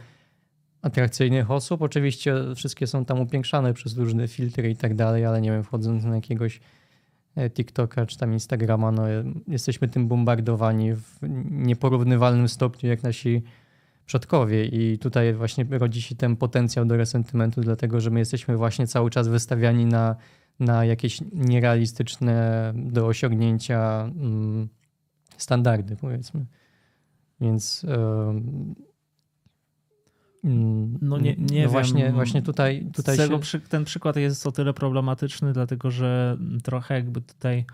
atrakcyjnych 0.83 1.51
osób. 1.51 1.83
Oczywiście 1.83 2.35
wszystkie 2.57 2.87
są 2.87 3.05
tam 3.05 3.21
upiększane 3.21 3.75
przez 3.75 3.97
różne 3.97 4.29
filtry 4.29 4.71
i 4.71 4.77
tak 4.77 4.95
dalej, 4.95 5.25
ale 5.25 5.41
nie 5.41 5.51
wiem, 5.51 5.65
wchodząc 5.65 6.05
na 6.05 6.15
jakiegoś 6.15 6.61
e, 7.37 7.51
TikToka 7.51 8.07
czy 8.07 8.19
tam 8.19 8.33
Instagrama, 8.33 8.93
no 8.93 9.03
jesteśmy 9.49 9.89
tym 9.89 10.09
bombardowani 10.09 10.95
w 10.95 11.19
nieporównywalnym 11.51 12.49
stopniu 12.49 12.89
jak 12.89 13.03
nasi 13.03 13.43
przodkowie 14.07 14.65
i 14.65 14.99
tutaj 14.99 15.35
właśnie 15.35 15.67
rodzi 15.71 16.03
się 16.03 16.15
ten 16.15 16.37
potencjał 16.37 16.85
do 16.85 16.97
resentymentu, 16.97 17.61
dlatego 17.61 18.01
że 18.01 18.11
my 18.11 18.19
jesteśmy 18.19 18.57
właśnie 18.57 18.87
cały 18.87 19.11
czas 19.11 19.29
wystawiani 19.29 19.87
na 19.87 20.17
na 20.61 20.85
jakieś 20.85 21.21
nierealistyczne 21.33 22.73
do 22.77 23.07
osiągnięcia 23.07 24.03
mm, 24.03 24.69
standardy, 25.37 25.97
powiedzmy. 25.97 26.47
Więc 27.41 27.87
no 31.03 31.19
nie, 31.19 31.37
nie 31.39 31.65
no 31.65 31.71
właśnie, 31.71 32.13
właśnie 32.13 32.43
tutaj, 32.43 32.87
tutaj 32.95 33.17
się... 33.17 33.61
ten 33.61 33.85
przykład 33.85 34.17
jest 34.17 34.47
o 34.47 34.53
tyle 34.53 34.73
problematyczny, 34.73 35.53
dlatego 35.53 35.91
że 35.91 36.39
trochę 36.63 36.95
jakby 36.95 37.21
tutaj 37.21 37.65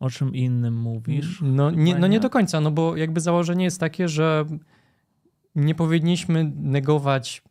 o 0.00 0.10
czym 0.10 0.34
innym 0.34 0.76
mówisz. 0.76 1.40
No 1.42 1.70
nie, 1.70 1.98
no 1.98 2.06
nie 2.06 2.20
do 2.20 2.30
końca, 2.30 2.60
no 2.60 2.70
bo 2.70 2.96
jakby 2.96 3.20
założenie 3.20 3.64
jest 3.64 3.80
takie, 3.80 4.08
że 4.08 4.44
nie 5.54 5.74
powinniśmy 5.74 6.52
negować 6.56 7.42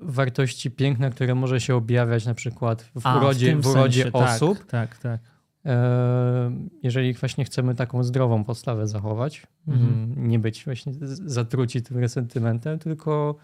wartości 0.00 0.70
piękna, 0.70 1.10
które 1.10 1.34
może 1.34 1.60
się 1.60 1.74
objawiać 1.74 2.26
na 2.26 2.34
przykład 2.34 2.82
w 2.82 3.06
A, 3.06 3.18
urodzie, 3.18 3.56
w, 3.56 3.62
w 3.62 3.66
urodzie 3.66 4.02
sensie, 4.02 4.18
tak, 4.18 4.34
osób. 4.36 4.58
Tak, 4.58 4.68
tak, 4.68 4.98
tak. 4.98 5.20
Jeżeli 6.82 7.14
właśnie 7.14 7.44
chcemy 7.44 7.74
taką 7.74 8.02
zdrową 8.02 8.44
postawę 8.44 8.86
zachować, 8.86 9.46
mhm. 9.68 10.28
Nie 10.28 10.38
być 10.38 10.64
właśnie 10.64 10.92
zatruci 11.24 11.82
tym 11.82 11.98
resentymentem, 11.98 12.78
tylko 12.78 13.36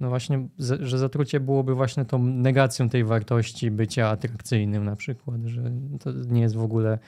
no 0.00 0.08
właśnie, 0.08 0.48
że 0.58 0.98
zatrucie 0.98 1.40
byłoby 1.40 1.74
właśnie 1.74 2.04
tą 2.04 2.18
negacją 2.18 2.88
tej 2.88 3.04
wartości 3.04 3.70
bycia 3.70 4.08
atrakcyjnym 4.08 4.84
na 4.84 4.96
przykład, 4.96 5.40
że 5.44 5.62
to 6.00 6.12
nie 6.12 6.40
jest 6.40 6.54
w 6.54 6.62
ogóle 6.62 6.98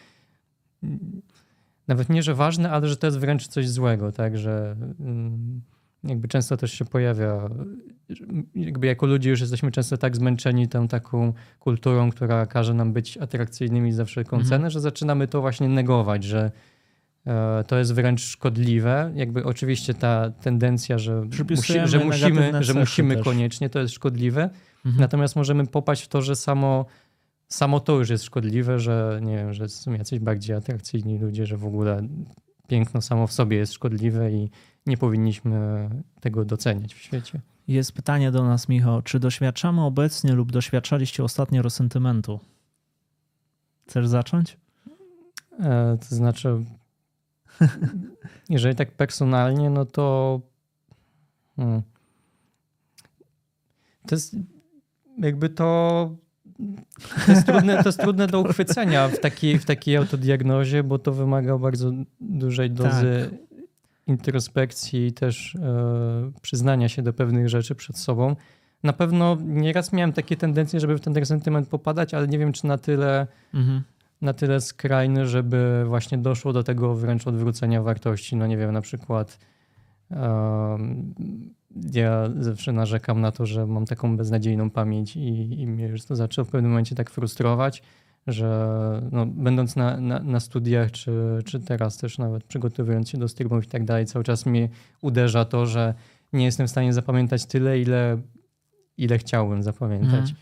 nawet 1.89 2.09
nie, 2.09 2.23
że 2.23 2.35
ważne, 2.35 2.71
ale 2.71 2.89
że 2.89 2.97
to 2.97 3.07
jest 3.07 3.19
wręcz 3.19 3.49
coś 3.49 3.69
złego, 3.69 4.13
tak, 4.13 4.39
że 4.39 4.77
jakby 6.09 6.29
często 6.29 6.57
też 6.57 6.73
się 6.73 6.85
pojawia, 6.85 7.49
jakby 8.55 8.87
jako 8.87 9.07
ludzie 9.07 9.31
już 9.31 9.41
jesteśmy 9.41 9.71
często 9.71 9.97
tak 9.97 10.17
zmęczeni 10.17 10.69
tą 10.69 10.89
taką 10.89 11.33
kulturą, 11.59 12.11
która 12.11 12.47
każe 12.47 12.75
nam 12.75 12.93
być 12.93 13.19
atrakcyjnymi 13.19 13.93
za 13.93 14.05
wszelką 14.05 14.37
mhm. 14.37 14.51
cenę, 14.51 14.71
że 14.71 14.81
zaczynamy 14.81 15.29
to 15.29 15.41
właśnie 15.41 15.69
negować, 15.69 16.25
że 16.25 16.51
e, 17.27 17.65
to 17.67 17.79
jest 17.79 17.95
wręcz 17.95 18.21
szkodliwe. 18.21 19.13
Jakby 19.15 19.45
oczywiście 19.45 19.95
ta 19.95 20.31
tendencja, 20.31 20.99
że, 20.99 21.27
musi, 21.51 21.73
że 21.85 21.99
musimy, 21.99 22.65
że 22.65 22.75
musimy 22.75 23.17
koniecznie, 23.17 23.71
to 23.71 23.81
jest 23.81 23.95
szkodliwe. 23.95 24.51
Mhm. 24.85 25.01
Natomiast 25.01 25.37
możemy 25.37 25.67
popaść 25.67 26.03
w 26.03 26.09
to, 26.09 26.23
że 26.23 26.37
samo, 26.37 26.87
samo 27.49 27.81
to 27.81 27.99
już 27.99 28.11
jest 28.11 28.25
szkodliwe, 28.25 28.79
że 28.79 29.21
nie 29.23 29.37
wiem, 29.37 29.53
że 29.53 29.69
są 29.69 29.93
jacyś 29.93 30.19
bardziej 30.19 30.57
atrakcyjni 30.57 31.19
ludzie, 31.19 31.47
że 31.47 31.57
w 31.57 31.65
ogóle 31.65 32.09
piękno 32.69 33.01
samo 33.01 33.27
w 33.27 33.33
sobie 33.33 33.57
jest 33.57 33.73
szkodliwe 33.73 34.33
i 34.33 34.51
nie 34.87 34.97
powinniśmy 34.97 35.89
tego 36.21 36.45
doceniać 36.45 36.95
w 36.95 36.99
świecie. 36.99 37.41
Jest 37.69 37.93
pytanie 37.93 38.31
do 38.31 38.45
nas, 38.45 38.69
Michał. 38.69 39.03
Czy 39.03 39.21
doświadczamy 39.21 39.85
obecnie 39.85 40.33
lub 40.33 40.53
doświadczaliście 40.53 41.25
ostatnio 41.25 41.63
resentymentu? 41.63 42.41
Chcesz 43.87 44.09
zacząć? 44.09 44.57
E, 45.61 45.99
to 46.09 46.17
znaczy, 46.17 46.65
jeżeli 48.49 48.75
tak 48.75 48.93
personalnie, 48.93 49.71
no 49.71 49.85
to. 49.85 50.41
Hmm, 51.57 51.83
to 54.07 54.15
jest 54.15 54.37
jakby 55.19 55.49
to. 55.49 56.11
To 57.27 57.33
jest, 57.33 57.47
trudne, 57.47 57.83
to 57.83 57.89
jest 57.89 58.01
trudne 58.01 58.27
do 58.27 58.41
uchwycenia 58.41 59.09
w 59.09 59.19
takiej, 59.19 59.59
w 59.59 59.65
takiej 59.65 59.97
autodiagnozie, 59.97 60.83
bo 60.83 60.99
to 60.99 61.13
wymaga 61.13 61.59
bardzo 61.59 61.93
dużej 62.21 62.71
dozy 62.71 63.31
tak 63.31 63.54
introspekcji 64.07 65.07
i 65.07 65.13
też 65.13 65.55
e, 65.55 66.31
przyznania 66.43 66.89
się 66.89 67.03
do 67.03 67.13
pewnych 67.13 67.49
rzeczy 67.49 67.75
przed 67.75 67.99
sobą. 67.99 68.37
Na 68.83 68.93
pewno 68.93 69.37
nieraz 69.41 69.93
miałem 69.93 70.13
takie 70.13 70.37
tendencje, 70.37 70.81
żeby 70.81 70.99
w 70.99 71.01
ten 71.01 71.27
sentyment 71.27 71.69
popadać, 71.69 72.15
ale 72.15 72.29
nie 72.29 72.39
wiem, 72.39 72.53
czy 72.53 72.67
na 72.67 72.79
tyle, 72.79 73.27
mhm. 73.55 73.83
na 74.21 74.33
tyle 74.33 74.61
skrajny, 74.61 75.27
żeby 75.27 75.85
właśnie 75.87 76.19
doszło 76.19 76.53
do 76.53 76.63
tego 76.63 76.95
wręcz 76.95 77.27
odwrócenia 77.27 77.83
wartości. 77.83 78.37
No 78.37 78.47
nie 78.47 78.57
wiem, 78.57 78.73
na 78.73 78.81
przykład 78.81 79.39
e, 80.11 80.79
ja 81.93 82.31
zawsze 82.39 82.73
narzekam 82.73 83.21
na 83.21 83.33
to, 83.33 83.47
że 83.47 83.67
mam 83.67 83.87
taką 83.87 84.17
beznadziejną 84.17 84.71
pamięć 84.71 85.17
i, 85.17 85.61
i 85.61 85.67
mnie 85.67 85.87
już 85.87 86.05
to 86.05 86.17
zaczęło 86.17 86.45
w 86.45 86.51
pewnym 86.51 86.71
momencie 86.71 86.95
tak 86.95 87.11
frustrować, 87.11 87.83
że 88.27 89.09
no, 89.13 89.27
będąc 89.27 89.77
na, 89.77 90.01
na, 90.01 90.21
na, 90.21 90.41
studiach, 90.41 90.93
czy, 90.93 91.39
czy 91.45 91.61
teraz 91.61 91.97
też 91.97 92.19
nawet 92.19 92.45
przygotowując 92.45 93.11
się 93.11 93.19
do 93.19 93.29
streamów 93.29 93.65
i 93.65 93.69
tak 93.69 93.85
dalej, 93.85 94.07
cały 94.07 94.25
czas 94.25 94.47
mnie 94.47 94.69
uderza 95.03 95.45
to, 95.45 95.67
że 95.67 95.95
nie 96.33 96.45
jestem 96.45 96.67
w 96.67 96.71
stanie 96.71 96.93
zapamiętać 96.93 97.47
tyle, 97.47 97.81
ile, 97.81 98.19
ile 98.99 99.19
chciałbym 99.19 99.63
zapamiętać. 99.63 100.31
Mhm. 100.31 100.37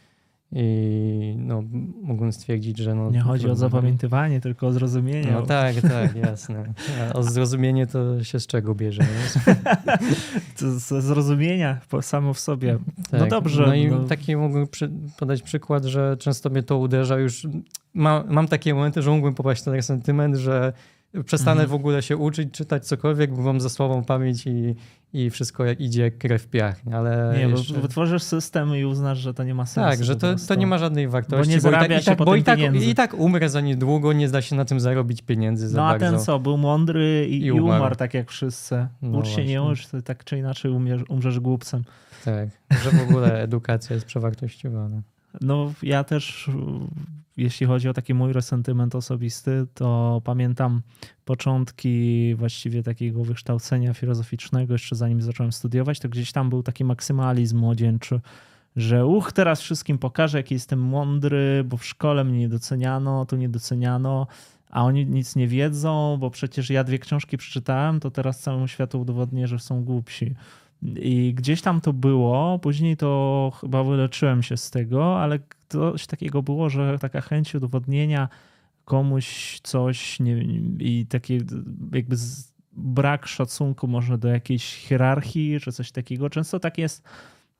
I 0.54 1.34
no, 1.38 1.62
mógłbym 2.02 2.32
stwierdzić, 2.32 2.78
że. 2.78 2.94
No, 2.94 3.10
nie 3.10 3.20
chodzi 3.20 3.48
o 3.48 3.54
zapamiętywanie, 3.54 4.40
tylko 4.40 4.66
o 4.66 4.72
zrozumienie. 4.72 5.32
No 5.32 5.42
tak, 5.42 5.80
tak, 5.80 6.16
jasne. 6.16 6.74
A 7.10 7.12
o 7.12 7.22
zrozumienie 7.22 7.86
to 7.86 8.24
się 8.24 8.40
z 8.40 8.46
czego 8.46 8.74
bierze? 8.74 9.02
z 10.56 11.04
zrozumienia 11.04 11.80
samo 12.00 12.34
w 12.34 12.38
sobie. 12.40 12.72
No 12.72 13.02
tak. 13.10 13.20
No 13.20 13.26
dobrze. 13.26 13.66
No 13.66 13.74
i 13.74 13.86
no. 13.86 14.04
taki 14.04 14.36
mógłbym 14.36 14.66
przy, 14.68 14.90
podać 15.18 15.42
przykład, 15.42 15.84
że 15.84 16.16
często 16.16 16.50
mnie 16.50 16.62
to 16.62 16.78
uderza 16.78 17.18
już. 17.18 17.46
Ma, 17.94 18.24
mam 18.28 18.48
takie 18.48 18.74
momenty, 18.74 19.02
że 19.02 19.10
mógłbym 19.10 19.34
popaść 19.34 19.64
na 19.64 19.72
ten 19.72 19.82
sentyment, 19.82 20.36
że 20.36 20.72
przestanę 21.24 21.62
mhm. 21.62 21.68
w 21.68 21.74
ogóle 21.74 22.02
się 22.02 22.16
uczyć, 22.16 22.52
czytać 22.52 22.86
cokolwiek, 22.86 23.34
bo 23.34 23.42
mam 23.42 23.60
za 23.60 23.68
słabą 23.68 24.04
pamięć 24.04 24.46
i, 24.46 24.74
i 25.12 25.30
wszystko 25.30 25.64
jak 25.64 25.80
idzie 25.80 26.10
krew 26.10 26.42
w 26.42 26.46
piach. 26.46 26.80
Ale 26.92 27.34
nie, 27.36 27.48
jeszcze... 27.48 27.74
bo 27.74 27.80
wytworzysz 27.80 28.22
system 28.22 28.76
i 28.76 28.84
uznasz, 28.84 29.18
że 29.18 29.34
to 29.34 29.44
nie 29.44 29.54
ma 29.54 29.66
sensu. 29.66 29.90
Tak, 29.90 30.04
że 30.04 30.16
to, 30.16 30.34
to 30.48 30.54
nie 30.54 30.66
ma 30.66 30.78
żadnej 30.78 31.08
wartości. 31.08 31.50
Bo 31.50 31.54
nie 31.54 31.60
zarabia 31.60 32.00
bo 32.18 32.36
i 32.36 32.42
tak, 32.42 32.58
i 32.58 32.62
tak, 32.62 32.72
bo 32.72 32.76
i 32.76 32.82
tak, 32.82 32.88
i 32.88 32.94
tak 32.94 33.14
umrę 33.14 33.48
za 33.48 33.60
niedługo, 33.60 34.12
nie 34.12 34.28
da 34.28 34.42
się 34.42 34.56
na 34.56 34.64
tym 34.64 34.80
zarobić 34.80 35.22
pieniędzy 35.22 35.68
za 35.68 35.76
No 35.76 35.86
a 35.88 35.98
ten 35.98 36.20
co, 36.20 36.38
był 36.38 36.56
mądry 36.56 37.26
i, 37.28 37.44
i, 37.44 37.52
umarł. 37.52 37.76
umarł. 37.76 37.94
tak 37.94 38.14
jak 38.14 38.30
wszyscy. 38.30 38.86
No 39.02 39.18
Ucz 39.18 39.28
się 39.28 39.44
nie 39.44 39.62
ucz, 39.62 39.86
to 39.86 40.02
tak 40.02 40.24
czy 40.24 40.38
inaczej 40.38 40.70
umrzesz, 40.70 41.02
umrzesz 41.08 41.40
głupcem. 41.40 41.84
Tak, 42.24 42.48
że 42.82 42.90
w 42.90 43.02
ogóle 43.08 43.38
edukacja 43.42 43.94
jest 43.94 44.06
przewartościowana. 44.06 45.02
No 45.40 45.72
ja 45.82 46.04
też 46.04 46.50
jeśli 47.36 47.66
chodzi 47.66 47.88
o 47.88 47.92
taki 47.92 48.14
mój 48.14 48.32
resentyment 48.32 48.94
osobisty, 48.94 49.66
to 49.74 50.20
pamiętam 50.24 50.82
początki 51.24 52.34
właściwie 52.34 52.82
takiego 52.82 53.24
wykształcenia 53.24 53.94
filozoficznego, 53.94 54.74
jeszcze 54.74 54.96
zanim 54.96 55.22
zacząłem 55.22 55.52
studiować, 55.52 56.00
to 56.00 56.08
gdzieś 56.08 56.32
tam 56.32 56.50
był 56.50 56.62
taki 56.62 56.84
maksymalizm 56.84 57.58
młodzieńczy, 57.58 58.20
że 58.76 59.06
uch, 59.06 59.32
teraz 59.32 59.60
wszystkim 59.60 59.98
pokażę, 59.98 60.38
jaki 60.38 60.54
jestem 60.54 60.80
mądry, 60.80 61.64
bo 61.64 61.76
w 61.76 61.86
szkole 61.86 62.24
mnie 62.24 62.38
nie 62.38 62.48
doceniano, 62.48 63.26
tu 63.26 63.36
nie 63.36 63.48
doceniano, 63.48 64.26
a 64.70 64.84
oni 64.84 65.06
nic 65.06 65.36
nie 65.36 65.48
wiedzą, 65.48 66.16
bo 66.20 66.30
przecież 66.30 66.70
ja 66.70 66.84
dwie 66.84 66.98
książki 66.98 67.36
przeczytałem, 67.36 68.00
to 68.00 68.10
teraz 68.10 68.40
całemu 68.40 68.68
światu 68.68 69.00
udowodnię, 69.00 69.48
że 69.48 69.58
są 69.58 69.84
głupsi. 69.84 70.34
I 70.82 71.34
gdzieś 71.34 71.62
tam 71.62 71.80
to 71.80 71.92
było, 71.92 72.58
później 72.58 72.96
to 72.96 73.52
chyba 73.60 73.84
wyleczyłem 73.84 74.42
się 74.42 74.56
z 74.56 74.70
tego, 74.70 75.20
ale 75.20 75.38
coś 75.68 76.06
takiego 76.06 76.42
było, 76.42 76.70
że 76.70 76.98
taka 76.98 77.20
chęć 77.20 77.54
udowodnienia 77.54 78.28
komuś 78.84 79.60
coś 79.62 80.20
nie, 80.20 80.42
i 80.78 81.06
takie 81.06 81.38
jakby 81.92 82.16
brak 82.72 83.26
szacunku 83.26 83.88
może 83.88 84.18
do 84.18 84.28
jakiejś 84.28 84.76
hierarchii 84.76 85.60
czy 85.60 85.72
coś 85.72 85.92
takiego. 85.92 86.30
Często 86.30 86.60
tak 86.60 86.78
jest 86.78 87.08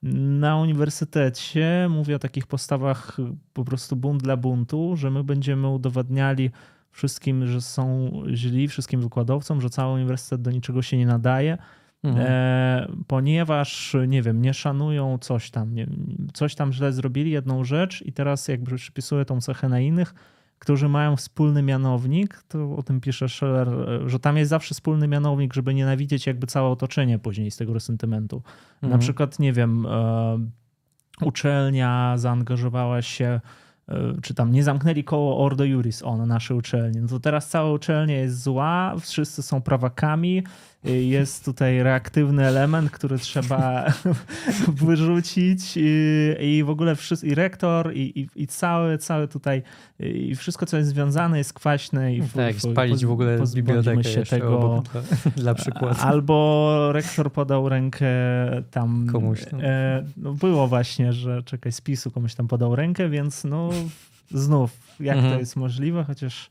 na 0.03 0.57
uniwersytecie. 0.57 1.87
Mówię 1.91 2.17
o 2.17 2.19
takich 2.19 2.47
postawach 2.47 3.17
po 3.53 3.65
prostu 3.65 3.97
bunt 3.97 4.23
dla 4.23 4.37
buntu, 4.37 4.97
że 4.97 5.11
my 5.11 5.25
będziemy 5.25 5.69
udowadniali 5.69 6.51
wszystkim, 6.91 7.47
że 7.47 7.61
są 7.61 8.13
źli, 8.33 8.69
wszystkim 8.69 9.01
wykładowcom, 9.01 9.61
że 9.61 9.71
cały 9.71 9.95
uniwersytet 9.95 10.43
do 10.43 10.51
niczego 10.51 10.83
się 10.83 10.97
nie 10.97 11.07
nadaje. 11.07 11.59
Mhm. 12.05 12.27
E, 12.29 12.87
ponieważ, 13.07 13.97
nie 14.09 14.23
wiem, 14.23 14.43
nie 14.43 14.55
szanują 14.55 15.19
coś 15.19 15.51
tam, 15.51 15.75
nie, 15.75 15.87
coś 16.33 16.55
tam 16.55 16.73
źle 16.73 16.93
zrobili, 16.93 17.31
jedną 17.31 17.65
rzecz 17.65 18.03
i 18.03 18.13
teraz 18.13 18.49
jakby 18.49 18.77
przypisuję 18.77 19.25
tą 19.25 19.41
cechę 19.41 19.69
na 19.69 19.81
innych, 19.81 20.15
którzy 20.59 20.89
mają 20.89 21.17
wspólny 21.17 21.63
mianownik, 21.63 22.43
to 22.49 22.77
o 22.77 22.83
tym 22.83 23.01
pisze 23.01 23.29
Scheller, 23.29 23.69
że 24.07 24.19
tam 24.19 24.37
jest 24.37 24.51
zawsze 24.51 24.75
wspólny 24.75 25.09
mianownik, 25.09 25.55
żeby 25.55 25.75
nienawidzieć 25.75 26.27
jakby 26.27 26.47
całe 26.47 26.69
otoczenie 26.69 27.19
później 27.19 27.51
z 27.51 27.57
tego 27.57 27.75
resentymentu. 27.75 28.43
Mhm. 28.75 28.93
Na 28.93 28.99
przykład, 28.99 29.39
nie 29.39 29.53
wiem, 29.53 29.87
e, 29.87 30.39
uczelnia 31.21 32.15
zaangażowała 32.19 33.03
się 33.03 33.41
E, 33.89 34.21
czy 34.23 34.35
tam 34.35 34.53
nie 34.53 34.65
zamknęli 34.65 35.05
koło 35.05 35.45
Ordo 35.45 35.65
Juris 35.65 36.03
o 36.03 36.17
na 36.17 36.27
naszej 36.27 36.57
uczelni. 36.57 37.01
No 37.01 37.09
to 37.09 37.21
teraz 37.21 37.49
cała 37.49 37.73
uczelnia 37.73 38.19
jest 38.19 38.43
zła, 38.43 38.95
wszyscy 39.01 39.43
są 39.43 39.61
prawakami, 39.61 40.43
jest 40.85 41.45
tutaj 41.45 41.83
reaktywny 41.83 42.47
element, 42.47 42.91
który 42.91 43.19
trzeba 43.19 43.93
wyrzucić 44.83 45.77
i, 45.77 46.35
i 46.41 46.65
w 46.65 46.71
ogóle 46.71 46.97
wszyscy, 46.97 47.27
i 47.27 47.35
rektor, 47.35 47.95
i, 47.95 48.21
i, 48.21 48.43
i 48.43 48.47
cały, 48.47 48.99
cały 48.99 49.29
tutaj, 49.29 49.63
i 50.01 50.35
wszystko, 50.35 50.67
co 50.67 50.77
jest 50.77 50.89
związane 50.89 51.39
jest 51.39 51.53
kwaśne. 51.53 52.15
I 52.15 52.23
tak, 52.23 52.55
w, 52.55 52.61
spalić 52.61 53.07
w 53.07 53.11
ogóle 53.11 53.39
bibliotekę 53.55 54.05
się 54.05 54.23
tego. 54.23 54.83
Dla 55.37 55.55
przykładu. 55.55 56.01
Albo 56.01 56.89
rektor 56.93 57.33
podał 57.33 57.69
rękę 57.69 58.07
tam. 58.71 59.07
Komuś 59.13 59.45
tam. 59.45 59.61
E, 59.63 60.05
no 60.17 60.33
było 60.33 60.69
właśnie, 60.69 61.13
że 61.13 61.43
czekaj, 61.43 61.73
spisu 61.73 62.11
komuś 62.11 62.35
tam 62.35 62.49
podał 62.49 62.77
rękę, 62.77 63.09
więc 63.09 63.45
no 63.45 63.71
znów, 64.31 64.71
jak 65.01 65.17
mhm. 65.17 65.35
to 65.35 65.41
jest 65.41 65.57
możliwe, 65.57 66.05
chociaż 66.05 66.51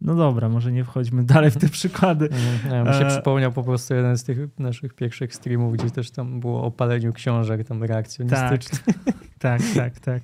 no 0.00 0.14
dobra, 0.14 0.48
może 0.48 0.72
nie 0.72 0.84
wchodźmy 0.84 1.24
dalej 1.34 1.50
w 1.50 1.56
te 1.56 1.68
przykłady. 1.68 2.28
Nie, 2.70 2.80
mi 2.80 2.94
się 2.94 3.06
e... 3.06 3.08
przypomniał 3.08 3.52
po 3.52 3.62
prostu 3.62 3.94
jeden 3.94 4.18
z 4.18 4.24
tych 4.24 4.38
naszych 4.58 4.94
pierwszych 4.94 5.34
streamów, 5.34 5.72
gdzie 5.72 5.90
też 5.90 6.10
tam 6.10 6.40
było 6.40 6.64
o 6.64 6.70
paleniu 6.70 7.12
książek, 7.12 7.68
tam 7.68 7.84
reakcjonistyczne. 7.84 8.78
Tak, 9.38 9.62
tak, 9.62 9.62
tak, 9.74 10.00
tak. 10.00 10.22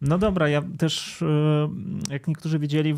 No 0.00 0.18
dobra, 0.18 0.48
ja 0.48 0.62
też, 0.78 1.22
e, 1.22 1.68
jak 2.10 2.28
niektórzy 2.28 2.58
widzieli, 2.58 2.94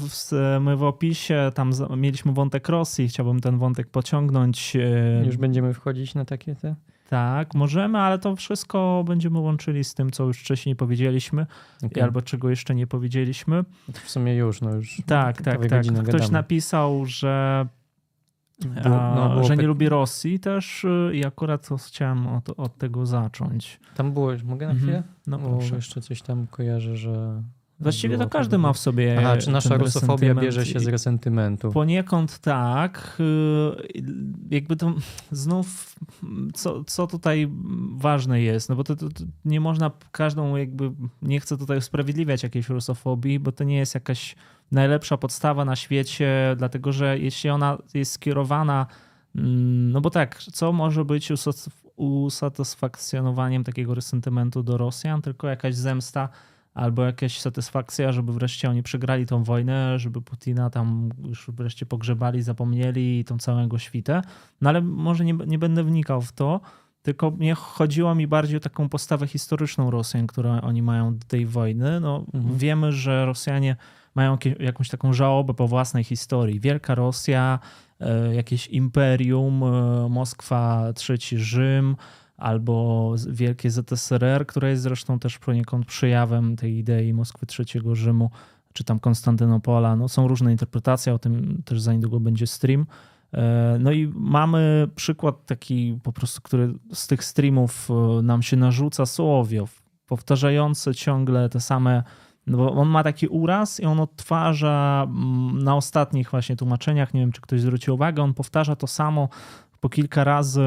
my 0.61 0.77
w 0.77 0.83
opisie 0.83 1.51
tam 1.55 1.73
mieliśmy 1.97 2.33
wątek 2.33 2.69
Rosji, 2.69 3.09
chciałbym 3.09 3.41
ten 3.41 3.59
wątek 3.59 3.89
pociągnąć. 3.89 4.77
E, 4.77 5.27
Już 5.27 5.37
będziemy 5.37 5.75
wchodzić 5.75 6.15
na 6.15 6.25
takie 6.25 6.55
te? 6.55 6.75
Tak, 7.13 7.55
możemy, 7.55 7.99
ale 7.99 8.19
to 8.19 8.37
wszystko 8.37 9.05
będziemy 9.07 9.39
łączyli 9.39 9.85
z 9.85 9.95
tym, 9.95 10.11
co 10.11 10.25
już 10.25 10.39
wcześniej 10.39 10.77
powiedzieliśmy, 10.77 11.47
okay. 11.83 12.05
albo 12.05 12.23
czego 12.23 12.51
jeszcze 12.51 12.75
nie 12.75 12.87
powiedzieliśmy. 12.87 13.65
W 13.93 14.11
sumie 14.11 14.37
już, 14.37 14.61
no 14.61 14.75
już. 14.75 15.03
Tak, 15.07 15.43
tak, 15.43 15.45
tak. 15.45 15.61
Ktoś 15.61 15.89
gadamy. 15.89 16.33
napisał, 16.33 17.07
że, 17.07 17.67
no, 18.85 19.45
że 19.45 19.57
nie 19.57 19.67
lubi 19.67 19.89
Rosji 19.89 20.41
też 20.41 20.85
y, 20.85 21.11
i 21.15 21.25
akurat 21.25 21.69
chciałem 21.87 22.27
od, 22.27 22.51
od 22.57 22.79
tego 22.79 23.07
zacząć. 23.07 23.81
Tam 23.95 24.13
było, 24.13 24.33
mogę 24.45 24.67
na 24.67 24.73
mhm. 24.73 24.79
chwilę? 24.79 25.03
No, 25.27 25.39
proszę. 25.39 25.75
jeszcze 25.75 26.01
coś 26.01 26.23
tam 26.23 26.47
kojarzę, 26.47 26.97
że 26.97 27.43
Właściwie 27.83 28.19
to 28.19 28.29
każdy 28.29 28.59
ma 28.59 28.73
w 28.73 28.79
sobie. 28.79 29.17
Aha, 29.19 29.37
czy 29.37 29.51
nasza 29.51 29.77
rusofobia 29.77 30.35
bierze 30.35 30.67
się 30.67 30.81
z 30.81 30.87
resentymentu? 30.87 31.71
Poniekąd 31.71 32.39
tak. 32.39 33.17
Y, 33.21 34.03
jakby 34.51 34.77
to 34.77 34.95
znów, 35.31 35.97
co, 36.55 36.85
co 36.85 37.07
tutaj 37.07 37.49
ważne 37.97 38.43
jest, 38.43 38.69
no 38.69 38.77
bo 38.77 38.85
to, 38.85 38.97
to, 38.97 39.09
to, 39.09 39.25
nie 39.45 39.61
można 39.61 39.91
każdą, 40.13 40.57
jakby, 40.57 40.93
nie 41.23 41.41
chcę 41.41 41.59
tutaj 41.59 41.79
usprawiedliwiać 41.79 42.43
jakiejś 42.43 42.69
rusofobii, 42.69 43.39
bo 43.39 43.53
to 43.53 43.65
nie 43.65 43.77
jest 43.77 43.95
jakaś 43.95 44.37
najlepsza 44.73 45.17
podstawa 45.17 45.65
na 45.65 45.77
świecie, 45.77 46.55
dlatego 46.57 46.93
że 46.93 47.19
jeśli 47.19 47.51
ona 47.51 47.79
jest 47.95 48.13
skierowana, 48.13 48.87
mm, 49.37 49.93
no 49.93 50.01
bo 50.01 50.11
tak, 50.11 50.39
co 50.39 50.73
może 50.73 51.05
być 51.05 51.33
usatysfakcjonowaniem 51.97 53.65
takiego 53.65 53.95
resentymentu 53.95 54.63
do 54.63 54.77
Rosjan, 54.77 55.23
tylko 55.23 55.49
jakaś 55.49 55.75
zemsta 55.75 56.29
albo 56.75 57.05
jakaś 57.05 57.41
satysfakcja, 57.41 58.13
żeby 58.13 58.33
wreszcie 58.33 58.71
oni 58.71 58.83
przegrali 58.83 59.27
tą 59.27 59.45
wojnę, 59.45 59.99
żeby 59.99 60.23
Putina 60.23 60.71
tam 60.71 61.11
już 61.25 61.51
wreszcie 61.51 61.87
pogrzebali, 61.87 62.43
zapomnieli 62.43 63.19
i 63.19 63.25
tą 63.25 63.39
całego 63.39 63.79
świtę. 63.79 64.23
No 64.61 64.71
ale 64.71 64.81
może 64.81 65.25
nie, 65.25 65.35
nie 65.47 65.59
będę 65.59 65.85
wnikał 65.85 66.21
w 66.21 66.33
to, 66.33 66.61
tylko 67.03 67.31
mnie 67.31 67.55
chodziło 67.55 68.15
mi 68.15 68.27
bardziej 68.27 68.57
o 68.57 68.61
taką 68.61 68.89
postawę 68.89 69.27
historyczną 69.27 69.91
Rosjan, 69.91 70.27
którą 70.27 70.61
oni 70.61 70.83
mają 70.83 71.19
do 71.19 71.27
tej 71.27 71.47
wojny. 71.47 72.01
No, 72.01 72.25
mhm. 72.35 72.59
Wiemy, 72.59 72.93
że 72.93 73.27
Rosjanie 73.27 73.77
mają 74.15 74.39
jakąś 74.61 74.89
taką 74.89 75.13
żałobę 75.13 75.55
po 75.55 75.69
własnej 75.69 76.05
historii. 76.05 76.61
Wielka 76.61 76.95
Rosja, 76.95 77.59
e, 78.01 78.35
jakieś 78.35 78.67
imperium, 78.67 79.63
e, 79.63 80.09
Moskwa, 80.09 80.93
trzeci 80.93 81.39
Rzym, 81.39 81.97
albo 82.43 83.15
Wielkie 83.29 83.71
ZSRR, 83.71 84.47
które 84.47 84.71
jest 84.71 84.83
zresztą 84.83 85.19
też 85.19 85.39
poniekąd 85.39 85.87
przejawem 85.87 86.57
tej 86.57 86.77
idei 86.77 87.13
Moskwy 87.13 87.47
III 87.59 87.83
Rzymu, 87.93 88.31
czy 88.73 88.85
tam 88.85 89.01
Konstantynopola. 89.01 89.97
No, 89.97 90.09
są 90.09 90.29
różne 90.29 90.53
interpretacje, 90.53 91.15
o 91.15 91.19
tym 91.19 91.63
też 91.65 91.81
za 91.81 91.93
niedługo 91.93 92.21
będzie 92.21 92.47
stream. 92.47 92.87
E, 93.35 93.77
no 93.81 93.93
i 93.93 94.13
mamy 94.15 94.89
przykład 94.95 95.47
taki 95.47 95.99
po 96.03 96.13
prostu, 96.13 96.41
który 96.43 96.75
z 96.93 97.07
tych 97.07 97.25
streamów 97.25 97.89
e, 97.91 98.23
nam 98.23 98.43
się 98.43 98.57
narzuca, 98.57 99.07
Sołowiow, 99.07 99.83
powtarzający 100.07 100.95
ciągle 100.95 101.49
te 101.49 101.61
same 101.61 102.03
no 102.47 102.59
bo 102.59 102.73
on 102.73 102.89
ma 102.89 103.03
taki 103.03 103.27
uraz 103.27 103.81
i 103.81 103.85
on 103.85 104.01
odtwarza 104.01 105.07
mm, 105.09 105.63
na 105.63 105.77
ostatnich 105.77 106.31
właśnie 106.31 106.57
tłumaczeniach, 106.57 107.15
nie 107.15 107.21
wiem 107.21 107.33
czy 107.33 107.41
ktoś 107.41 107.61
zwrócił 107.61 107.95
uwagę, 107.95 108.23
on 108.23 108.35
powtarza 108.35 108.77
to 108.77 108.87
samo 108.87 109.29
po 109.83 109.89
kilka 109.89 110.25
razy 110.25 110.61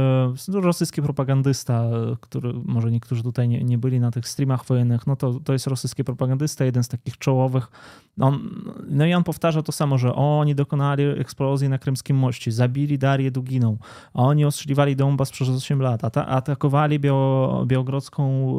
rosyjski 0.53 1.01
propagandysta, 1.01 1.83
który 2.21 2.53
może 2.65 2.91
niektórzy 2.91 3.23
tutaj 3.23 3.47
nie, 3.47 3.63
nie 3.63 3.77
byli 3.77 3.99
na 3.99 4.11
tych 4.11 4.27
streamach 4.27 4.65
wojennych, 4.65 5.07
no 5.07 5.15
to, 5.15 5.39
to 5.39 5.53
jest 5.53 5.67
rosyjski 5.67 6.03
propagandysta, 6.03 6.65
jeden 6.65 6.83
z 6.83 6.87
takich 6.87 7.17
czołowych. 7.17 7.71
On, 8.19 8.49
no 8.87 9.05
i 9.05 9.13
on 9.13 9.23
powtarza 9.23 9.61
to 9.61 9.71
samo, 9.71 9.97
że 9.97 10.15
oni 10.15 10.55
dokonali 10.55 11.03
eksplozji 11.03 11.69
na 11.69 11.77
Krymskim 11.77 12.17
Moście, 12.17 12.51
zabili 12.51 12.97
Darię 12.97 13.31
Duginą, 13.31 13.77
a 14.13 14.21
oni 14.23 14.45
ostrzeliwali 14.45 14.95
Donbas 14.95 15.31
przez 15.31 15.49
8 15.49 15.81
lat, 15.81 16.17
atakowali 16.17 16.99
bio, 16.99 17.63
białogrodzką 17.67 18.51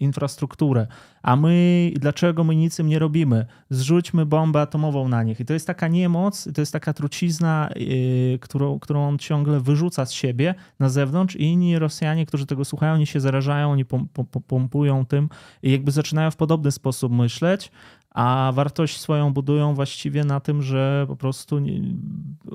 y, 0.00 0.04
infrastrukturę, 0.04 0.86
a 1.22 1.36
my, 1.36 1.90
dlaczego 1.96 2.44
my 2.44 2.56
nic 2.56 2.78
im 2.78 2.86
nie 2.86 2.98
robimy? 2.98 3.46
Zrzućmy 3.70 4.26
bombę 4.26 4.60
atomową 4.60 5.08
na 5.08 5.22
nich. 5.22 5.40
I 5.40 5.44
to 5.44 5.52
jest 5.52 5.66
taka 5.66 5.88
niemoc, 5.88 6.48
to 6.54 6.60
jest 6.62 6.72
taka 6.72 6.92
trucizna, 6.92 7.68
yy, 7.76 8.38
którą, 8.38 8.78
którą 8.78 9.08
on 9.08 9.18
ciągle 9.32 9.60
wyrzuca 9.60 10.06
z 10.06 10.12
siebie 10.12 10.54
na 10.78 10.88
zewnątrz 10.88 11.36
i 11.36 11.42
inni 11.42 11.78
Rosjanie, 11.78 12.26
którzy 12.26 12.46
tego 12.46 12.64
słuchają, 12.64 12.94
oni 12.94 13.06
się 13.06 13.20
zarażają, 13.20 13.70
oni 13.70 13.84
pompują 14.46 15.06
tym 15.06 15.28
i 15.62 15.72
jakby 15.72 15.90
zaczynają 15.90 16.30
w 16.30 16.36
podobny 16.36 16.72
sposób 16.72 17.12
myśleć, 17.12 17.70
a 18.10 18.52
wartość 18.54 19.00
swoją 19.00 19.32
budują 19.32 19.74
właściwie 19.74 20.24
na 20.24 20.40
tym, 20.40 20.62
że 20.62 21.04
po 21.08 21.16
prostu 21.16 21.58
nie, 21.58 21.80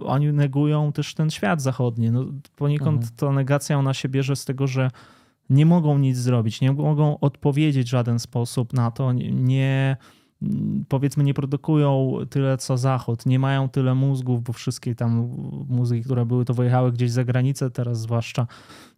oni 0.01 0.33
negują 0.33 0.91
też 0.91 1.13
ten 1.13 1.29
świat 1.29 1.61
zachodni. 1.61 2.11
No, 2.11 2.25
poniekąd 2.55 3.01
mhm. 3.01 3.11
to 3.15 3.31
negacja 3.31 3.77
ona 3.77 3.93
się 3.93 4.09
bierze 4.09 4.35
z 4.35 4.45
tego, 4.45 4.67
że 4.67 4.91
nie 5.49 5.65
mogą 5.65 5.97
nic 5.97 6.17
zrobić, 6.17 6.61
nie 6.61 6.71
mogą 6.71 7.19
odpowiedzieć 7.19 7.87
w 7.87 7.89
żaden 7.89 8.19
sposób 8.19 8.73
na 8.73 8.91
to, 8.91 9.13
nie 9.13 9.97
powiedzmy 10.87 11.23
nie 11.23 11.33
produkują 11.33 12.13
tyle 12.29 12.57
co 12.57 12.77
Zachód, 12.77 13.25
nie 13.25 13.39
mają 13.39 13.69
tyle 13.69 13.95
mózgów, 13.95 14.43
bo 14.43 14.53
wszystkie 14.53 14.95
tam 14.95 15.35
mózgi, 15.69 16.03
które 16.03 16.25
były, 16.25 16.45
to 16.45 16.53
wyjechały 16.53 16.91
gdzieś 16.91 17.11
za 17.11 17.23
granicę 17.23 17.71
teraz 17.71 17.99
zwłaszcza. 17.99 18.47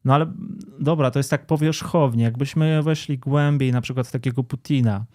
No 0.06 0.14
ale 0.14 0.34
dobra, 0.80 1.12
to 1.12 1.20
jest 1.20 1.30
tak 1.30 1.48
powierzchownie. 1.48 2.24
Jakbyśmy 2.24 2.84
weszli 2.84 3.18
głębiej 3.18 3.72
na 3.72 3.82
przykład 3.82 4.08
w 4.08 4.12
takiego 4.12 4.44
Putina, 4.44 5.06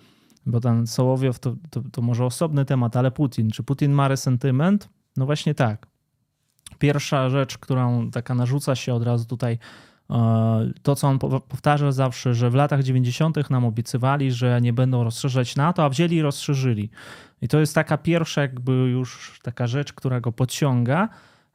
bo 0.47 0.61
ten 0.61 0.87
Sołowiow 0.87 1.39
to, 1.39 1.57
to, 1.71 1.83
to 1.93 2.03
może 2.03 2.25
osobny 2.25 2.65
temat, 2.65 2.97
ale 2.97 3.11
Putin. 3.11 3.51
Czy 3.51 3.63
Putin 3.63 3.93
ma 3.93 4.09
resentyment? 4.09 4.89
No 5.17 5.27
właśnie 5.27 5.55
tak. 5.55 5.87
Pierwsza 6.79 7.31
rzecz, 7.31 7.59
którą 7.59 8.11
taka 8.11 8.35
narzuca 8.35 8.75
się 8.75 8.95
od 8.95 9.03
razu 9.03 9.27
tutaj 9.27 9.59
to, 10.83 10.97
co 10.97 11.09
on 11.09 11.19
powtarza 11.19 11.93
zawsze, 11.93 12.35
że 12.35 12.51
w 12.51 12.55
latach 12.55 12.83
90. 12.83 13.51
nam 13.51 13.65
obiecywali, 13.65 14.33
że 14.33 14.61
nie 14.61 14.73
będą 14.73 15.05
rozszerzać 15.05 15.57
NATO, 15.57 15.85
a 15.85 15.89
wzięli 15.89 16.17
i 16.17 16.23
rozszerzyli. 16.23 16.91
I 17.43 17.49
to 17.49 17.61
jest 17.61 17.75
taka 17.75 17.99
pierwsza, 17.99 18.43
jakby 18.43 18.73
już 18.73 19.41
taka 19.43 19.67
rzecz, 19.67 19.93
która 19.93 20.21
go 20.21 20.33
podciąga. 20.33 21.09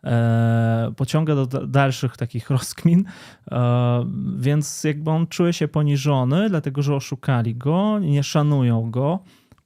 E, 0.03 0.91
pociąga 0.95 1.35
do 1.35 1.45
dalszych 1.67 2.17
takich 2.17 2.49
rozkmin, 2.59 3.05
e, 3.51 4.05
więc 4.37 4.83
jakby 4.83 5.11
on 5.11 5.27
czuje 5.27 5.53
się 5.53 5.67
poniżony, 5.67 6.49
dlatego 6.49 6.81
że 6.81 6.95
oszukali 6.95 7.55
go, 7.55 7.99
nie 7.99 8.23
szanują 8.23 8.91
go. 8.91 9.19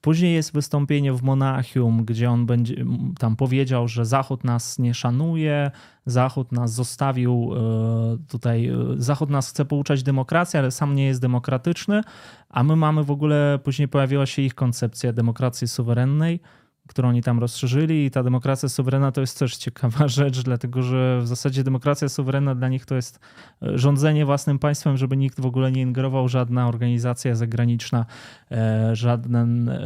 Później 0.04 0.34
jest 0.34 0.54
wystąpienie 0.54 1.14
w 1.14 1.24
Monachium, 1.24 2.06
gdzie 2.06 2.30
on 2.32 2.46
będzie 2.46 2.86
tam 3.20 3.36
powiedział, 3.36 3.88
że 3.88 4.06
Zachód 4.06 4.44
nas 4.44 4.80
nie 4.80 4.94
szanuje, 4.94 5.72
Zachód 6.06 6.52
nas 6.52 6.74
zostawił 6.74 7.52
e, 7.54 8.18
tutaj, 8.28 8.72
Zachód 8.98 9.30
nas 9.30 9.50
chce 9.50 9.66
pouczać 9.66 10.04
demokracji, 10.04 10.60
ale 10.60 10.72
sam 10.72 10.96
nie 10.96 11.06
jest 11.06 11.22
demokratyczny, 11.22 12.02
a 12.50 12.64
my 12.64 12.76
mamy 12.76 13.04
w 13.04 13.12
ogóle, 13.12 13.60
później 13.64 13.88
pojawiła 13.88 14.26
się 14.26 14.42
ich 14.42 14.56
koncepcja 14.56 15.14
demokracji 15.14 15.68
suwerennej, 15.68 16.40
którą 16.88 17.10
oni 17.10 17.24
tam 17.24 17.40
rozszerzyli 17.40 18.06
i 18.06 18.12
ta 18.12 18.24
demokracja 18.24 18.70
suwerenna 18.70 19.12
to 19.12 19.22
jest 19.22 19.40
też 19.40 19.58
ciekawa 19.58 20.08
rzecz, 20.20 20.44
dlatego 20.44 20.82
że 20.82 21.20
w 21.22 21.28
zasadzie 21.28 21.64
demokracja 21.64 22.10
suwerenna 22.10 22.56
dla 22.56 22.70
nich 22.70 22.86
to 22.86 22.96
jest 22.96 23.20
e, 23.62 23.78
rządzenie 23.78 24.26
własnym 24.26 24.60
państwem, 24.60 24.98
żeby 24.98 25.18
nikt 25.18 25.42
w 25.42 25.46
ogóle 25.46 25.72
nie 25.72 25.82
ingerował, 25.82 26.30
żadna 26.30 26.68
organizacja 26.68 27.36
zagraniczna, 27.36 28.06
e, 28.52 28.96
żaden 28.96 29.70
e, 29.70 29.80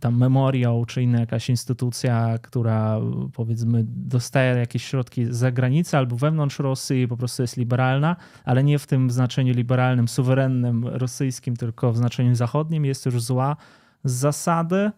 tam 0.00 0.18
memoriał 0.18 0.84
czy 0.84 1.02
inna 1.02 1.20
jakaś 1.20 1.50
instytucja, 1.50 2.38
która 2.42 3.00
powiedzmy 3.32 3.84
dostaje 3.86 4.56
jakieś 4.58 4.84
środki 4.84 5.26
z 5.26 5.36
zagranicy 5.36 5.96
albo 5.96 6.16
wewnątrz 6.16 6.58
Rosji 6.58 7.08
po 7.08 7.16
prostu 7.16 7.42
jest 7.42 7.56
liberalna, 7.56 8.16
ale 8.44 8.64
nie 8.64 8.78
w 8.78 8.86
tym 8.86 9.10
znaczeniu 9.10 9.54
liberalnym, 9.54 10.08
suwerennym 10.08 10.86
rosyjskim, 10.86 11.56
tylko 11.56 11.92
w 11.92 11.96
znaczeniu 11.96 12.34
zachodnim. 12.34 12.84
Jest 12.84 13.06
już 13.06 13.22
zła 13.22 13.56
z 14.04 14.12
zasady 14.12 14.90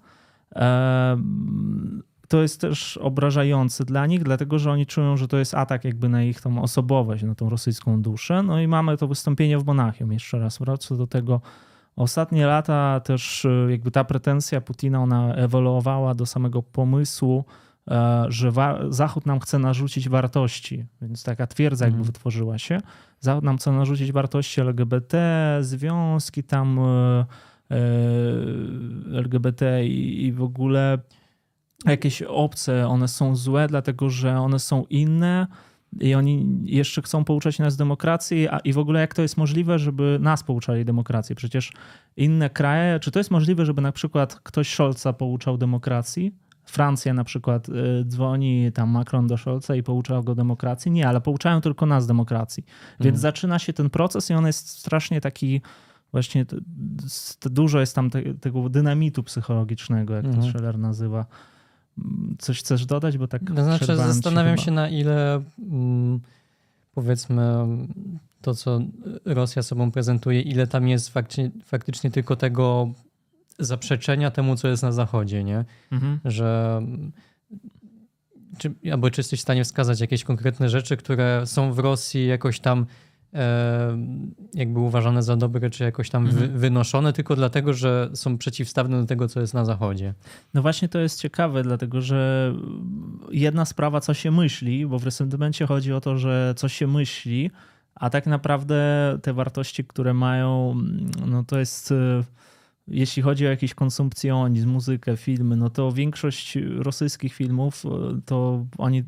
to 2.29 2.43
jest 2.43 2.61
też 2.61 2.97
obrażające 2.97 3.85
dla 3.85 4.07
nich, 4.07 4.23
dlatego 4.23 4.59
że 4.59 4.71
oni 4.71 4.87
czują, 4.87 5.17
że 5.17 5.29
to 5.29 5.39
jest 5.39 5.55
atak 5.55 5.85
jakby 5.85 6.09
na 6.09 6.23
ich 6.23 6.41
tą 6.41 6.63
osobowość, 6.63 7.23
na 7.23 7.35
tą 7.35 7.51
rosyjską 7.51 8.03
duszę. 8.03 8.43
No 8.43 8.61
i 8.61 8.69
mamy 8.69 8.97
to 8.97 9.09
wystąpienie 9.09 9.59
w 9.59 9.65
Monachium. 9.65 10.13
Jeszcze 10.13 10.39
raz 10.39 10.59
wracam 10.59 10.99
do 10.99 11.07
tego. 11.07 11.41
Ostatnie 11.97 12.47
lata 12.47 13.01
też 13.01 13.45
e, 13.45 13.71
jakby 13.71 13.91
ta 13.91 14.05
pretensja 14.05 14.61
Putina, 14.61 15.03
ona 15.03 15.35
ewoluowała 15.35 16.15
do 16.15 16.27
samego 16.27 16.63
pomysłu, 16.63 17.45
e, 17.91 18.25
że 18.29 18.53
Zachód 18.89 19.27
nam 19.27 19.41
chce 19.41 19.59
narzucić 19.59 20.09
wartości, 20.09 20.87
więc 21.03 21.23
taka 21.23 21.47
twierdza 21.47 21.85
jakby 21.85 21.97
mm. 21.97 22.07
wytworzyła 22.07 22.59
się. 22.59 22.81
Zachód 23.21 23.45
nam 23.45 23.59
chce 23.59 23.73
narzucić 23.73 24.13
wartości 24.13 24.61
LGBT, 24.61 25.19
związki 25.61 26.45
tam 26.45 26.79
e, 26.79 27.27
LGBT 29.15 29.87
i, 29.87 30.33
w 30.33 30.43
ogóle 30.43 30.99
jakieś 31.87 32.23
obce, 32.23 32.89
one 32.89 33.09
są 33.09 33.37
złe, 33.37 33.67
dlatego 33.69 34.11
że 34.11 34.39
one 34.39 34.59
są 34.59 34.85
inne 34.91 35.47
i 36.01 36.15
oni 36.15 36.47
jeszcze 36.65 37.03
chcą 37.03 37.25
pouczać 37.25 37.59
nas 37.59 37.77
demokracji, 37.77 38.49
a 38.49 38.59
i 38.59 38.73
w 38.73 38.79
ogóle 38.79 39.01
jak 39.01 39.15
to 39.15 39.23
jest 39.23 39.37
możliwe, 39.37 39.79
żeby 39.79 40.19
nas 40.21 40.43
pouczali 40.43 40.85
demokracji? 40.85 41.37
Przecież 41.37 41.73
inne 42.17 42.51
kraje, 42.51 43.01
czy 43.01 43.11
to 43.11 43.19
jest 43.21 43.31
możliwe, 43.31 43.67
żeby 43.67 43.83
na 43.83 43.93
przykład 43.93 44.41
ktoś 44.41 44.75
Scholza 44.75 45.13
pouczał 45.13 45.59
demokracji? 45.59 46.33
Francja 46.65 47.15
na 47.15 47.25
przykład 47.25 47.69
y, 47.69 47.73
dzwoni 48.05 48.73
tam 48.73 48.91
Macron 48.91 49.27
do 49.27 49.37
Scholza 49.37 49.77
i 49.77 49.83
pouczał 49.83 50.25
go 50.25 50.35
demokracji? 50.35 50.91
Nie, 50.91 51.09
ale 51.09 51.21
pouczają 51.21 51.61
tylko 51.61 51.87
nas 51.87 52.07
demokracji. 52.07 52.65
Więc 53.01 53.17
mhm. 53.17 53.17
zaczyna 53.17 53.59
się 53.59 53.73
ten 53.73 53.91
proces 53.91 54.31
i 54.31 54.35
on 54.35 54.47
jest 54.47 54.69
strasznie 54.69 55.21
taki 55.21 55.61
właśnie 56.17 56.47
dużo 57.43 57.81
jest 57.81 57.95
tam 57.95 58.11
te, 58.11 58.35
tego 58.35 58.69
dynamitu 58.69 59.23
psychologicznego, 59.23 60.15
jak 60.15 60.25
mhm. 60.25 60.45
to 60.45 60.51
Scheller 60.51 60.79
nazywa. 60.79 61.27
Coś 62.39 62.59
chcesz 62.59 62.87
dodać? 62.87 63.19
Bo 63.19 63.29
tak 63.29 63.43
to 63.57 63.65
znaczy, 63.65 63.97
zastanawiam 63.97 64.59
się, 64.59 64.65
się, 64.65 64.71
na 64.71 64.89
ile 64.89 65.43
mm, 65.59 66.21
powiedzmy 66.95 67.43
to, 68.43 68.55
co 68.55 68.81
Rosja 69.25 69.63
sobą 69.63 69.91
prezentuje, 69.91 70.41
ile 70.43 70.67
tam 70.67 70.89
jest 70.89 71.09
faktycznie, 71.09 71.51
faktycznie 71.65 72.11
tylko 72.11 72.37
tego 72.37 72.93
zaprzeczenia 73.59 74.31
temu, 74.31 74.57
co 74.57 74.69
jest 74.69 74.83
na 74.83 74.93
Zachodzie, 74.93 75.45
nie? 75.45 75.65
Mhm. 75.93 76.21
Że 76.25 76.83
czy, 78.59 78.75
albo 78.93 79.11
czy 79.11 79.21
jesteś 79.21 79.41
w 79.41 79.43
stanie 79.43 79.65
wskazać 79.65 80.01
jakieś 80.01 80.25
konkretne 80.25 80.69
rzeczy, 80.69 80.97
które 80.97 81.43
są 81.47 81.73
w 81.73 81.79
Rosji 81.79 82.27
jakoś 82.27 82.61
tam 82.61 82.87
jakby 84.55 84.81
uważane 84.81 85.23
za 85.23 85.37
dobre, 85.37 85.71
czy 85.71 85.85
jakoś 85.85 86.11
tam 86.11 86.27
mhm. 86.27 86.59
wynoszone, 86.59 87.13
tylko 87.13 87.37
dlatego, 87.37 87.73
że 87.73 88.11
są 88.15 88.39
przeciwstawne 88.39 89.01
do 89.01 89.07
tego, 89.07 89.29
co 89.29 89.41
jest 89.41 89.55
na 89.55 89.65
zachodzie. 89.65 90.15
No 90.55 90.63
właśnie 90.63 90.89
to 90.89 90.99
jest 90.99 91.21
ciekawe, 91.21 91.63
dlatego 91.63 92.01
że 92.01 92.53
jedna 93.31 93.65
sprawa, 93.65 94.01
co 94.01 94.15
się 94.15 94.31
myśli, 94.31 94.87
bo 94.87 94.99
w 94.99 95.05
resentymencie 95.05 95.67
chodzi 95.67 95.93
o 95.93 96.01
to, 96.01 96.19
że 96.19 96.55
co 96.57 96.69
się 96.69 96.87
myśli, 96.87 97.51
a 97.95 98.11
tak 98.11 98.27
naprawdę 98.27 99.19
te 99.23 99.33
wartości, 99.33 99.85
które 99.85 100.15
mają, 100.15 100.75
no 101.27 101.45
to 101.45 101.59
jest 101.59 101.95
jeśli 102.89 103.23
chodzi 103.23 103.47
o 103.47 103.51
jakiś 103.51 103.75
konsumpcjonizm, 103.75 104.71
muzykę, 104.71 105.17
filmy, 105.17 105.57
no 105.57 105.71
to 105.71 105.93
większość 105.93 106.59
rosyjskich 106.79 107.35
filmów 107.35 107.85
e, 107.87 108.21
to 108.25 108.67
oni 108.79 109.05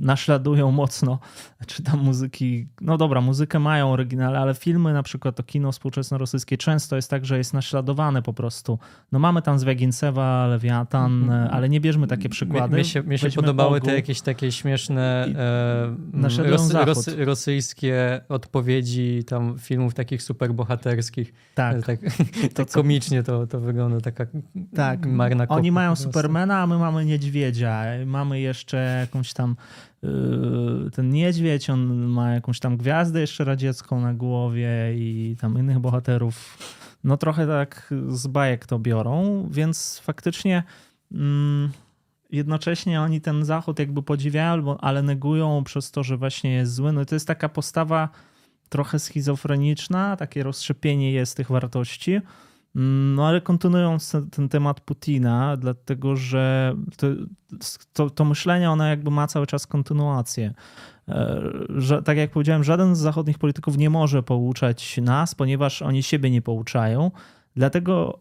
naśladują 0.00 0.70
mocno, 0.84 1.18
czy 1.66 1.82
tam 1.82 1.98
muzyki, 2.00 2.66
no 2.80 2.96
dobra, 2.96 3.20
muzykę 3.20 3.58
mają 3.58 3.92
oryginalne, 3.92 4.38
ale 4.38 4.54
filmy, 4.54 4.92
na 4.92 5.02
przykład 5.02 5.36
to 5.36 5.42
kino 5.42 5.72
współczesne 5.72 6.18
rosyjskie 6.18 6.56
często 6.58 6.96
jest 6.96 7.10
tak, 7.10 7.26
że 7.26 7.38
jest 7.38 7.54
naśladowane 7.54 8.22
po 8.22 8.32
prostu. 8.32 8.78
No 9.12 9.18
mamy 9.18 9.42
tam 9.42 9.58
Zwiagincewa, 9.58 10.46
Lewiatan, 10.46 11.22
mhm. 11.22 11.48
ale 11.52 11.68
nie 11.68 11.80
bierzmy 11.80 12.06
takie 12.06 12.28
przykłady. 12.28 12.74
Mnie 12.74 12.84
się, 12.84 13.02
mnie 13.02 13.18
się 13.18 13.30
podobały 13.30 13.80
te 13.80 13.94
jakieś 13.94 14.20
takie 14.20 14.52
śmieszne 14.52 15.26
e, 16.14 16.42
ros, 16.42 16.70
ros, 16.70 17.08
rosyjskie 17.18 18.20
odpowiedzi 18.28 19.22
tam 19.26 19.58
filmów 19.58 19.94
takich 19.94 20.22
superbohaterskich. 20.22 21.32
Tak. 21.54 21.86
tak, 21.86 22.00
tak 22.54 22.70
komicznie 22.70 23.13
faktycznie 23.14 23.22
to, 23.22 23.46
to 23.46 23.60
wygląda 23.60 24.00
taka 24.00 24.26
tak. 24.74 25.06
marna 25.06 25.48
Oni 25.48 25.72
mają 25.72 25.96
Supermana, 25.96 26.58
a 26.58 26.66
my 26.66 26.78
mamy 26.78 27.04
niedźwiedzia. 27.04 27.84
Mamy 28.06 28.40
jeszcze 28.40 28.98
jakąś 29.00 29.32
tam 29.32 29.56
yy, 30.02 30.90
ten 30.92 31.10
niedźwiedź, 31.10 31.70
on 31.70 32.06
ma 32.06 32.34
jakąś 32.34 32.60
tam 32.60 32.76
gwiazdę 32.76 33.20
jeszcze 33.20 33.44
radziecką 33.44 34.00
na 34.00 34.14
głowie 34.14 34.94
i 34.94 35.36
tam 35.40 35.58
innych 35.58 35.78
bohaterów. 35.78 36.58
No 37.04 37.16
trochę 37.16 37.46
tak 37.46 37.94
z 38.08 38.26
bajek 38.26 38.66
to 38.66 38.78
biorą, 38.78 39.48
więc 39.50 39.98
faktycznie 39.98 40.62
mm, 41.12 41.70
jednocześnie 42.30 43.00
oni 43.00 43.20
ten 43.20 43.44
zachód 43.44 43.78
jakby 43.78 44.02
podziwiają, 44.02 44.78
ale 44.78 45.02
negują 45.02 45.64
przez 45.64 45.90
to, 45.90 46.02
że 46.02 46.16
właśnie 46.16 46.54
jest 46.54 46.74
zły. 46.74 46.92
No 46.92 47.04
to 47.04 47.14
jest 47.14 47.26
taka 47.26 47.48
postawa 47.48 48.08
trochę 48.68 48.98
schizofreniczna, 48.98 50.16
takie 50.16 50.42
rozszczepienie 50.42 51.12
jest 51.12 51.36
tych 51.36 51.48
wartości. 51.48 52.20
No 52.74 53.26
ale 53.26 53.40
kontynuując 53.40 54.16
ten 54.30 54.48
temat 54.48 54.80
Putina, 54.80 55.56
dlatego 55.56 56.16
że 56.16 56.74
to, 56.96 57.06
to, 57.92 58.10
to 58.10 58.24
myślenie 58.24 58.70
ono 58.70 58.86
jakby 58.86 59.10
ma 59.10 59.26
cały 59.26 59.46
czas 59.46 59.66
kontynuację. 59.66 60.54
E, 61.08 61.42
że, 61.68 62.02
tak 62.02 62.16
jak 62.16 62.30
powiedziałem, 62.30 62.64
żaden 62.64 62.96
z 62.96 62.98
zachodnich 62.98 63.38
polityków 63.38 63.76
nie 63.76 63.90
może 63.90 64.22
pouczać 64.22 64.98
nas, 65.02 65.34
ponieważ 65.34 65.82
oni 65.82 66.02
siebie 66.02 66.30
nie 66.30 66.42
pouczają. 66.42 67.10
Dlatego 67.56 68.18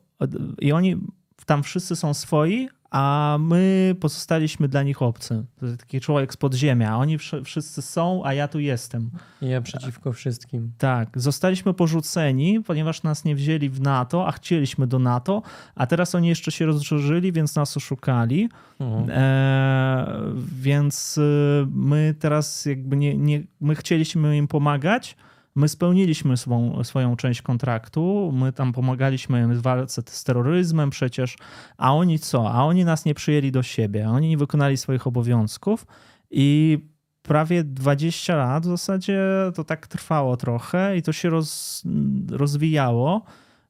i 0.59 0.71
oni 0.71 0.97
tam 1.45 1.63
wszyscy 1.63 1.95
są 1.95 2.13
swoi, 2.13 2.69
a 2.93 3.37
my 3.39 3.95
pozostaliśmy 3.99 4.67
dla 4.67 4.83
nich 4.83 5.01
obcy. 5.01 5.45
To 5.59 5.65
jest 5.65 5.79
taki 5.79 5.99
człowiek 5.99 6.33
z 6.33 6.37
podziemia, 6.37 6.97
oni 6.97 7.17
wszyscy 7.43 7.81
są, 7.81 8.21
a 8.25 8.33
ja 8.33 8.47
tu 8.47 8.59
jestem. 8.59 9.09
Ja 9.41 9.61
przeciwko 9.61 10.13
wszystkim. 10.13 10.71
Tak, 10.77 11.09
zostaliśmy 11.15 11.73
porzuceni, 11.73 12.61
ponieważ 12.61 13.03
nas 13.03 13.25
nie 13.25 13.35
wzięli 13.35 13.69
w 13.69 13.81
NATO, 13.81 14.27
a 14.27 14.31
chcieliśmy 14.31 14.87
do 14.87 14.99
NATO, 14.99 15.41
a 15.75 15.87
teraz 15.87 16.15
oni 16.15 16.27
jeszcze 16.27 16.51
się 16.51 16.65
rozszerzyli, 16.65 17.31
więc 17.31 17.55
nas 17.55 17.77
oszukali. 17.77 18.49
Mhm. 18.79 19.09
E, 19.09 20.21
więc 20.61 21.17
y, 21.17 21.67
my 21.71 22.15
teraz 22.19 22.65
jakby 22.65 22.97
nie, 22.97 23.17
nie, 23.17 23.43
my 23.61 23.75
chcieliśmy 23.75 24.37
im 24.37 24.47
pomagać, 24.47 25.15
My 25.55 25.69
spełniliśmy 25.69 26.37
swą, 26.37 26.83
swoją 26.83 27.15
część 27.15 27.41
kontraktu, 27.41 28.31
my 28.35 28.53
tam 28.53 28.73
pomagaliśmy 28.73 29.47
w 29.47 29.61
walce 29.61 30.01
z 30.05 30.23
terroryzmem 30.23 30.89
przecież, 30.89 31.37
a 31.77 31.93
oni 31.93 32.19
co? 32.19 32.51
A 32.51 32.63
oni 32.63 32.85
nas 32.85 33.05
nie 33.05 33.13
przyjęli 33.13 33.51
do 33.51 33.63
siebie, 33.63 34.09
oni 34.09 34.29
nie 34.29 34.37
wykonali 34.37 34.77
swoich 34.77 35.07
obowiązków 35.07 35.87
i 36.31 36.79
prawie 37.21 37.63
20 37.63 38.35
lat 38.35 38.63
w 38.63 38.69
zasadzie 38.69 39.21
to 39.55 39.63
tak 39.63 39.87
trwało 39.87 40.37
trochę 40.37 40.97
i 40.97 41.01
to 41.01 41.13
się 41.13 41.29
roz, 41.29 41.83
rozwijało, 42.31 43.21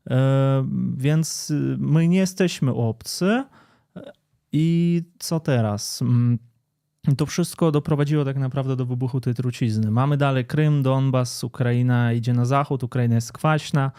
e, 0.10 0.68
więc 0.98 1.54
my 1.78 2.08
nie 2.08 2.18
jesteśmy 2.18 2.74
obcy. 2.74 3.44
I 4.56 5.02
co 5.20 5.40
teraz? 5.40 6.04
To 7.18 7.26
wszystko 7.26 7.72
doprowadziło 7.72 8.26
tak 8.26 8.38
naprawdę 8.38 8.76
do 8.76 8.86
wybuchu 8.86 9.22
tej 9.22 9.34
trucizny. 9.34 9.92
Mamy 9.92 10.18
dalej 10.18 10.46
Krym, 10.46 10.84
Donbas, 10.84 11.44
Ukraina 11.44 12.14
idzie 12.14 12.34
na 12.34 12.46
zachód, 12.46 12.84
Ukraina 12.84 13.16
jest 13.16 13.34
kwaśna. 13.34 13.92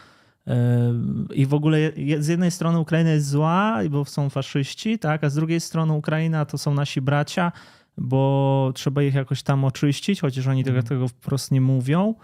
I 1.35 1.47
w 1.47 1.55
ogóle 1.55 1.79
z 2.19 2.29
jednej 2.29 2.51
strony 2.51 2.79
Ukraina 2.79 3.11
jest 3.11 3.29
zła, 3.29 3.79
bo 3.91 4.05
są 4.05 4.31
faszyści, 4.31 4.99
tak, 4.99 5.25
a 5.25 5.31
z 5.31 5.35
drugiej 5.35 5.61
strony 5.61 5.93
Ukraina 5.93 6.45
to 6.45 6.59
są 6.59 6.75
nasi 6.75 7.01
bracia, 7.01 7.53
bo 7.99 8.73
trzeba 8.75 9.03
ich 9.03 9.15
jakoś 9.15 9.43
tam 9.43 9.65
oczyścić, 9.65 10.21
chociaż 10.21 10.47
oni 10.47 10.65
tego, 10.65 10.79
mhm. 10.79 10.89
tego 10.89 11.09
wprost 11.09 11.51
nie 11.51 11.61
mówią. 11.61 12.15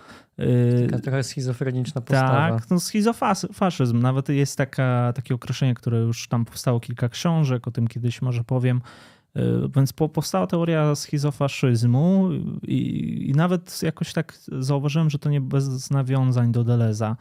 Taka 0.91 1.03
trochę 1.03 1.23
schizofreniczna 1.23 2.01
postawa. 2.01 2.51
Tak, 2.51 2.71
no 2.71 2.81
schizofaszyzm. 2.81 3.99
Nawet 3.99 4.29
jest 4.29 4.59
taka, 4.59 5.13
takie 5.13 5.35
określenie, 5.35 5.75
które 5.75 5.99
już 5.99 6.29
tam 6.29 6.45
powstało 6.45 6.81
kilka 6.81 7.09
książek, 7.09 7.69
o 7.69 7.71
tym 7.71 7.89
kiedyś 7.89 8.23
może 8.23 8.45
powiem. 8.45 8.81
Y, 9.37 9.69
więc 9.77 9.93
powstała 9.93 10.47
teoria 10.47 10.95
schizofaszyzmu 10.95 12.29
i, 12.63 13.31
i 13.31 13.33
nawet 13.33 13.83
jakoś 13.83 14.13
tak 14.13 14.39
zauważyłem, 14.59 15.11
że 15.11 15.19
to 15.19 15.31
nie 15.31 15.41
bez 15.41 15.91
nawiązań 15.91 16.53
do 16.53 16.65
Deleza. 16.65 17.17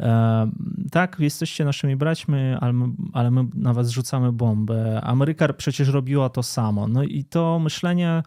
E, 0.00 0.50
tak, 0.90 1.16
jesteście 1.18 1.64
naszymi 1.64 1.96
braćmi, 1.96 2.38
ale 2.60 2.72
my, 2.72 2.86
ale 3.12 3.30
my 3.30 3.44
na 3.54 3.74
was 3.74 3.90
rzucamy 3.90 4.32
bombę. 4.32 5.00
Ameryka 5.00 5.52
przecież 5.52 5.88
robiła 5.88 6.28
to 6.28 6.42
samo. 6.42 6.88
No 6.88 7.02
i 7.02 7.24
to 7.24 7.58
myślenie 7.58 8.22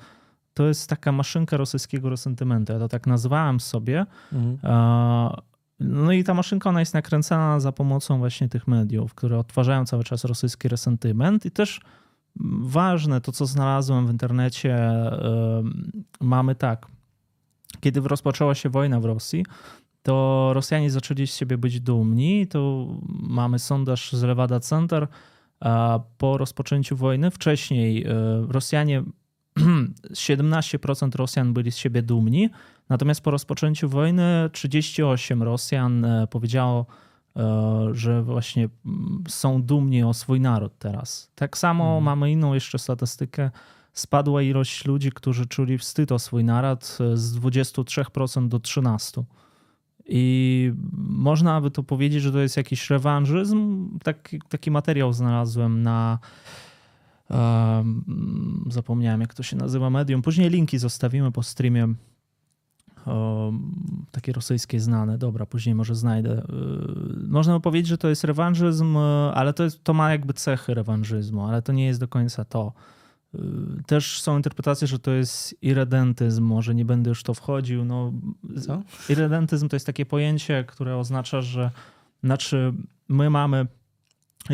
to 0.53 0.67
jest 0.67 0.89
taka 0.89 1.11
maszynka 1.11 1.57
rosyjskiego 1.57 2.09
resentymentu. 2.09 2.73
Ja 2.73 2.79
to 2.79 2.87
tak 2.87 3.07
nazwałem 3.07 3.59
sobie. 3.59 4.05
Mhm. 4.33 4.57
E, 4.63 5.55
no 5.79 6.11
i 6.11 6.23
ta 6.23 6.33
maszynka 6.33 6.69
ona 6.69 6.79
jest 6.79 6.93
nakręcana 6.93 7.59
za 7.59 7.71
pomocą 7.71 8.17
właśnie 8.17 8.49
tych 8.49 8.67
mediów, 8.67 9.13
które 9.13 9.39
odtwarzają 9.39 9.85
cały 9.85 10.03
czas 10.03 10.23
rosyjski 10.23 10.67
resentyment 10.67 11.45
i 11.45 11.51
też 11.51 11.79
ważne 12.59 13.21
to, 13.21 13.31
co 13.31 13.45
znalazłem 13.45 14.07
w 14.07 14.11
internecie, 14.11 14.77
mamy 16.21 16.55
tak. 16.55 16.87
Kiedy 17.79 18.01
rozpoczęła 18.01 18.55
się 18.55 18.69
wojna 18.69 18.99
w 18.99 19.05
Rosji, 19.05 19.45
to 20.05 20.49
Rosjanie 20.53 20.91
zaczęli 20.91 21.27
z 21.27 21.35
siebie 21.35 21.57
być 21.57 21.79
dumni. 21.79 22.47
To 22.47 22.87
mamy 23.09 23.59
sondaż 23.59 24.13
z 24.13 24.23
Levada 24.23 24.59
Center 24.59 25.07
po 26.17 26.37
rozpoczęciu 26.37 26.95
wojny. 26.95 27.31
Wcześniej 27.31 28.03
e, 28.03 28.13
Rosjanie, 28.49 29.03
17% 30.11 31.15
Rosjan 31.15 31.53
byli 31.53 31.71
z 31.71 31.77
siebie 31.77 32.01
dumni, 32.01 32.49
natomiast 32.89 33.21
po 33.21 33.31
rozpoczęciu 33.31 33.89
wojny 33.89 34.49
38 34.51 35.43
Rosjan 35.43 36.05
e, 36.05 36.27
powiedziało, 36.27 36.85
że 37.91 38.23
właśnie 38.23 38.69
mm, 38.85 39.23
są 39.27 39.61
dumni 39.61 40.03
o 40.03 40.13
swój 40.13 40.39
naród 40.39 40.73
teraz. 40.79 41.31
Tak 41.35 41.57
samo 41.57 41.83
hmm. 41.83 42.03
mamy 42.03 42.31
inną 42.31 42.53
jeszcze 42.53 42.79
statystykę. 42.79 43.51
Spadła 43.93 44.41
ilość 44.41 44.85
ludzi, 44.85 45.11
którzy 45.11 45.45
czuli 45.45 45.77
wstyd 45.77 46.11
o 46.11 46.19
swój 46.19 46.43
naród 46.43 46.97
z 47.13 47.39
23% 47.39 48.47
do 48.47 48.57
13%. 48.57 49.23
I 50.07 50.73
można 51.07 51.61
by 51.61 51.71
to 51.71 51.83
powiedzieć, 51.83 52.23
że 52.23 52.31
to 52.31 52.39
jest 52.39 52.57
jakiś 52.57 52.89
rewanżyzm. 52.89 53.89
Taki, 53.99 54.39
taki 54.49 54.71
materiał 54.71 55.13
znalazłem 55.13 55.83
na. 55.83 56.19
Um, 57.29 58.65
zapomniałem, 58.69 59.21
jak 59.21 59.33
to 59.33 59.43
się 59.43 59.55
nazywa 59.55 59.89
medium. 59.89 60.21
Później 60.21 60.49
linki 60.49 60.77
zostawimy 60.77 61.31
po 61.31 61.43
streamie. 61.43 61.93
Um, 63.05 64.05
takie 64.11 64.31
rosyjskie 64.31 64.79
znane. 64.79 65.17
Dobra, 65.17 65.45
później 65.45 65.75
może 65.75 65.95
znajdę. 65.95 66.29
Yy, 66.29 67.27
można 67.27 67.53
by 67.53 67.59
powiedzieć, 67.59 67.87
że 67.87 67.97
to 67.97 68.09
jest 68.09 68.23
rewanżyzm, 68.23 68.97
ale 69.33 69.53
to, 69.53 69.63
jest, 69.63 69.83
to 69.83 69.93
ma 69.93 70.11
jakby 70.11 70.33
cechy 70.33 70.73
rewanżyzmu, 70.73 71.45
ale 71.45 71.61
to 71.61 71.73
nie 71.73 71.85
jest 71.85 71.99
do 71.99 72.07
końca 72.07 72.45
to. 72.45 72.73
Też 73.85 74.21
są 74.21 74.37
interpretacje, 74.37 74.87
że 74.87 74.99
to 74.99 75.11
jest 75.11 75.55
irredentyzm, 75.61 76.43
może 76.43 76.75
nie 76.75 76.85
będę 76.85 77.09
już 77.09 77.23
to 77.23 77.33
wchodził. 77.33 77.85
No, 77.85 78.13
Co? 78.65 78.83
Irredentyzm 79.09 79.69
to 79.69 79.75
jest 79.75 79.85
takie 79.85 80.05
pojęcie, 80.05 80.63
które 80.67 80.97
oznacza, 80.97 81.41
że 81.41 81.71
znaczy 82.23 82.73
my 83.09 83.29
mamy, 83.29 83.67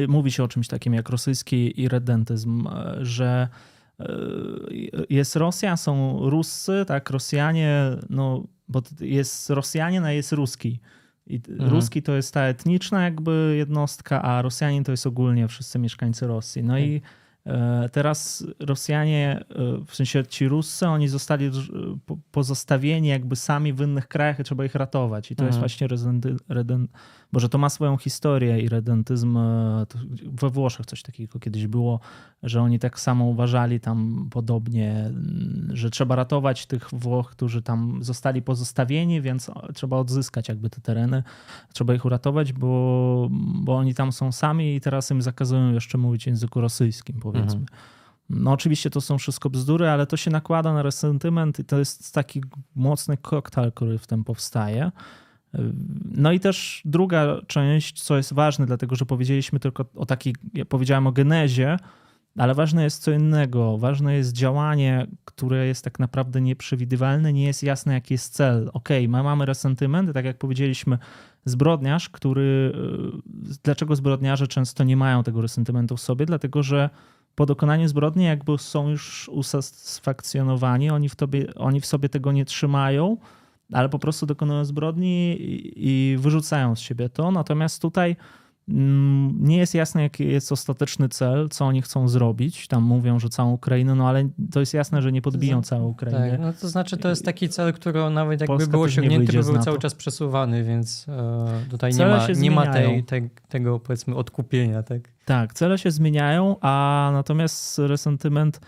mówi 0.08 0.32
się 0.32 0.43
o 0.43 0.47
czymś 0.47 0.68
takim 0.68 0.93
jak 0.93 1.10
rosyjski 1.10 1.82
irredentyzm, 1.82 2.68
że 3.02 3.47
e, 3.47 3.70
jest 5.10 5.36
Rosja, 5.36 5.78
są 5.78 6.20
Ruscy, 6.30 6.84
tak, 6.88 7.10
Rosjanie, 7.10 7.82
no, 8.10 8.47
bo 8.68 8.82
jest 8.99 9.49
Rosjanin, 9.49 10.04
a 10.04 10.12
jest 10.12 10.32
Ruski. 10.32 10.80
I 11.28 11.41
mhm. 11.49 11.70
Ruski 11.70 12.02
to 12.02 12.16
jest 12.16 12.34
ta 12.34 12.41
etniczna 12.41 13.04
jakby 13.04 13.54
jednostka, 13.58 14.22
a 14.22 14.41
Rosjanin 14.41 14.84
to 14.84 14.91
jest 14.91 15.08
ogólnie 15.08 15.47
wszyscy 15.47 15.80
mieszkańcy 15.80 16.28
Rosji. 16.28 16.64
No 16.64 16.80
i 16.80 17.02
tak. 17.02 17.12
E, 17.45 17.89
teraz 17.91 18.45
Rosjanie, 18.60 19.45
e, 19.49 19.86
w 19.86 19.95
sensie 19.95 20.26
ci 20.26 20.47
Ruscy, 20.47 20.88
oni 20.88 21.08
zostali 21.08 21.52
pozostawieni 22.32 23.08
jakby 23.08 23.36
sami 23.36 23.74
w 23.74 23.82
innych 23.82 24.08
krajach 24.08 24.39
i 24.39 24.43
trzeba 24.43 24.66
ich 24.66 24.76
ratować. 24.76 25.32
I 25.32 25.36
to 25.36 25.43
mhm. 25.43 25.49
jest 25.49 25.60
właśnie 25.60 25.88
Boże, 27.34 27.50
to 27.50 27.58
ma 27.58 27.70
swoją 27.70 27.98
historię 27.98 28.60
i 28.60 28.70
redentyzm. 28.70 29.38
E, 29.38 29.86
we 30.24 30.50
Włoszech 30.50 30.86
coś 30.86 31.02
takiego 31.02 31.40
kiedyś 31.40 31.68
było, 31.68 32.00
że 32.44 32.62
oni 32.62 32.80
tak 32.80 33.00
samo 33.00 33.26
uważali 33.26 33.80
tam 33.80 34.28
podobnie, 34.32 34.92
mm, 34.92 35.70
że 35.74 35.90
trzeba 35.90 36.16
ratować 36.16 36.66
tych 36.66 36.90
Włoch, 36.94 37.30
którzy 37.30 37.62
tam 37.62 38.04
zostali 38.04 38.42
pozostawieni, 38.42 39.22
więc 39.22 39.52
trzeba 39.74 39.98
odzyskać 39.98 40.50
jakby 40.50 40.70
te 40.70 40.82
tereny, 40.82 41.24
trzeba 41.74 41.94
ich 41.94 42.06
uratować, 42.06 42.54
bo, 42.54 43.28
bo 43.64 43.78
oni 43.78 43.96
tam 43.96 44.12
są 44.12 44.32
sami 44.32 44.76
i 44.76 44.82
teraz 44.82 45.12
im 45.12 45.22
zakazują 45.22 45.74
jeszcze 45.74 45.98
mówić 45.98 46.24
w 46.24 46.28
języku 46.28 46.62
rosyjskim, 46.62 47.20
powiedzmy. 47.20 47.60
Mhm. 47.60 47.68
No 48.30 48.52
oczywiście 48.52 48.90
to 48.90 49.02
są 49.02 49.18
wszystko 49.18 49.50
bzdury, 49.50 49.90
ale 49.90 50.08
to 50.08 50.18
się 50.18 50.32
nakłada 50.32 50.74
na 50.74 50.84
resentyment 50.84 51.60
i 51.60 51.66
to 51.66 51.80
jest 51.80 52.14
taki 52.14 52.44
mocny 52.76 53.18
koktajl, 53.18 53.72
który 53.72 53.98
w 53.98 54.08
tym 54.08 54.24
powstaje. 54.24 54.92
No 56.12 56.32
i 56.32 56.39
też 56.39 56.82
druga 56.86 57.38
część, 57.47 58.04
co 58.04 58.18
jest 58.18 58.34
ważne, 58.34 58.66
dlatego 58.66 58.95
że 58.95 59.06
powiedzieliśmy 59.06 59.60
tylko 59.60 59.86
o 59.95 60.06
takiej, 60.06 60.36
ja 60.54 60.66
powiedziałem 60.66 61.08
o 61.08 61.12
genezie, 61.12 61.78
ale 62.38 62.56
ważne 62.56 62.84
jest 62.84 63.04
co 63.04 63.12
innego. 63.12 63.78
Ważne 63.78 64.16
jest 64.16 64.32
działanie, 64.34 65.08
które 65.26 65.68
jest 65.68 65.84
tak 65.84 65.99
naprawdę 65.99 66.41
nieprzewidywalne, 66.41 67.34
nie 67.34 67.43
jest 67.43 67.64
jasne, 67.64 67.93
jaki 67.93 68.14
jest 68.14 68.34
cel. 68.34 68.70
Ok, 68.74 68.89
my 69.10 69.24
mamy 69.24 69.45
resentyment, 69.45 70.14
tak 70.14 70.26
jak 70.26 70.38
powiedzieliśmy, 70.38 70.97
zbrodniarz, 71.45 72.10
który. 72.10 72.74
Y, 73.52 73.58
dlaczego 73.64 73.95
zbrodniarze 73.95 74.47
często 74.47 74.84
nie 74.84 74.97
mają 74.97 75.24
tego 75.24 75.41
resentymentu 75.41 75.97
w 75.97 76.02
sobie? 76.02 76.26
Dlatego, 76.26 76.64
że 76.64 76.89
po 77.36 77.45
dokonaniu 77.45 77.88
zbrodni, 77.88 78.26
jakby 78.26 78.58
są 78.58 78.89
już 78.89 79.30
usatysfakcjonowani, 79.30 80.89
oni 80.89 81.10
w, 81.10 81.16
tobie, 81.16 81.56
oni 81.56 81.82
w 81.82 81.86
sobie 81.86 82.10
tego 82.10 82.32
nie 82.32 82.45
trzymają 82.45 83.18
ale 83.72 83.89
po 83.89 83.99
prostu 83.99 84.26
dokonują 84.26 84.65
zbrodni 84.65 85.38
i 85.76 86.17
wyrzucają 86.19 86.76
z 86.76 86.80
siebie 86.80 87.09
to. 87.09 87.32
Natomiast 87.32 87.82
tutaj 87.82 88.15
mm, 88.69 89.38
nie 89.39 89.57
jest 89.57 89.74
jasne, 89.74 90.01
jaki 90.03 90.28
jest 90.28 90.51
ostateczny 90.51 91.09
cel, 91.09 91.49
co 91.49 91.65
oni 91.65 91.82
chcą 91.82 92.07
zrobić. 92.07 92.67
Tam 92.67 92.84
mówią, 92.84 93.19
że 93.19 93.30
całą 93.30 93.51
Ukrainę, 93.51 93.95
no 93.95 94.09
ale 94.09 94.30
to 94.51 94.59
jest 94.59 94.74
jasne, 94.74 95.01
że 95.01 95.11
nie 95.11 95.22
podbiją 95.22 95.61
całej 95.61 95.86
Ukrainy. 95.86 96.32
Tak, 96.32 96.39
no 96.39 96.53
to 96.53 96.69
znaczy 96.69 96.97
to 96.97 97.09
jest 97.09 97.26
taki 97.26 97.49
cel, 97.49 97.74
który 97.74 98.09
nawet 98.09 98.41
jakby 98.41 98.53
Polska 98.53 98.72
był 98.72 98.82
osiągnięty, 98.82 99.34
by 99.34 99.43
był 99.43 99.57
cały 99.59 99.80
czas 99.80 99.95
przesuwany, 99.95 100.63
więc 100.63 101.05
e, 101.09 101.69
tutaj 101.69 101.93
nie 101.93 102.05
ma, 102.05 102.28
nie 102.38 102.51
ma 102.51 102.74
tej, 102.74 103.03
tej, 103.03 103.30
tego 103.49 103.80
powiedzmy 103.80 104.15
odkupienia. 104.15 104.84
Tak? 104.84 105.01
tak, 105.26 105.53
cele 105.53 105.78
się 105.78 105.91
zmieniają, 105.91 106.55
a 106.61 107.09
natomiast 107.13 107.80
resentyment 107.80 108.59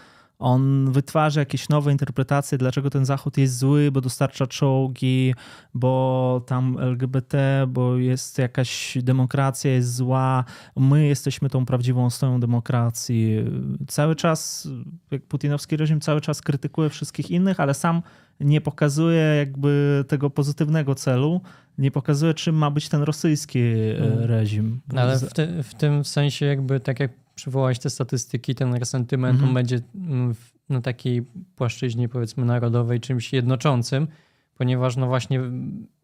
on 0.44 0.92
wytwarza 0.92 1.42
jakieś 1.42 1.70
nowe 1.70 1.92
interpretacje, 1.92 2.58
dlaczego 2.58 2.90
ten 2.90 3.06
Zachód 3.06 3.38
jest 3.38 3.58
zły, 3.58 3.92
bo 3.92 4.02
dostarcza 4.02 4.48
czołgi, 4.48 5.36
bo 5.74 6.44
tam 6.48 6.78
LGBT, 6.80 7.66
bo 7.68 7.98
jest 7.98 8.38
jakaś 8.38 8.98
demokracja 9.02 9.72
jest 9.72 9.96
zła, 9.96 10.44
my 10.78 11.08
jesteśmy 11.08 11.50
tą 11.50 11.66
prawdziwą 11.66 12.10
stoją 12.10 12.40
demokracji. 12.40 13.46
Cały 13.88 14.16
czas, 14.16 14.68
jak 15.12 15.24
putinowski 15.24 15.78
reżim 15.78 16.02
cały 16.02 16.22
czas 16.22 16.42
krytykuje 16.42 16.90
wszystkich 16.90 17.32
innych, 17.32 17.60
ale 17.60 17.74
sam 17.74 18.02
nie 18.40 18.62
pokazuje 18.62 19.22
jakby 19.22 20.04
tego 20.08 20.30
pozytywnego 20.30 20.96
celu, 20.96 21.42
nie 21.78 21.92
pokazuje, 21.92 22.34
czym 22.34 22.56
ma 22.56 22.72
być 22.72 22.90
ten 22.90 23.02
rosyjski 23.02 23.60
e, 23.60 23.98
mm. 23.98 24.20
reżim. 24.20 24.82
Ale 24.96 25.20
w, 25.20 25.34
te, 25.34 25.64
w 25.64 25.74
tym 25.74 26.06
sensie 26.06 26.46
jakby 26.46 26.80
tak 26.80 27.00
jak 27.00 27.23
przywołałeś 27.36 27.80
te 27.80 27.90
statystyki, 27.90 28.56
ten 28.56 28.74
resentyment 28.74 29.36
mhm. 29.36 29.54
będzie 29.54 29.80
mm, 29.96 30.36
na 30.70 30.82
takiej 30.82 31.22
płaszczyźnie 31.56 32.10
powiedzmy 32.10 32.46
narodowej 32.46 33.00
czymś 33.00 33.34
jednoczącym, 33.34 34.08
ponieważ 34.56 34.98
no 34.98 35.08
właśnie 35.08 35.42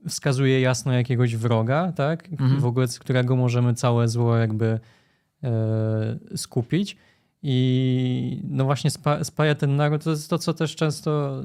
wskazuje 0.07 0.61
jasno 0.61 0.93
jakiegoś 0.93 1.35
wroga, 1.35 1.91
tak? 1.91 2.29
Mhm. 2.31 2.59
W 2.59 2.65
ogóle 2.65 2.87
z 2.87 2.99
którego 2.99 3.35
możemy 3.35 3.73
całe 3.73 4.07
zło 4.07 4.37
jakby 4.37 4.79
e, 5.43 6.19
skupić. 6.35 6.97
I 7.43 8.41
no 8.43 8.65
właśnie 8.65 8.91
spa, 8.91 9.23
spaja 9.23 9.55
ten 9.55 9.75
naród, 9.75 10.03
to 10.03 10.09
jest 10.09 10.29
to, 10.29 10.37
co 10.37 10.53
też 10.53 10.75
często 10.75 11.41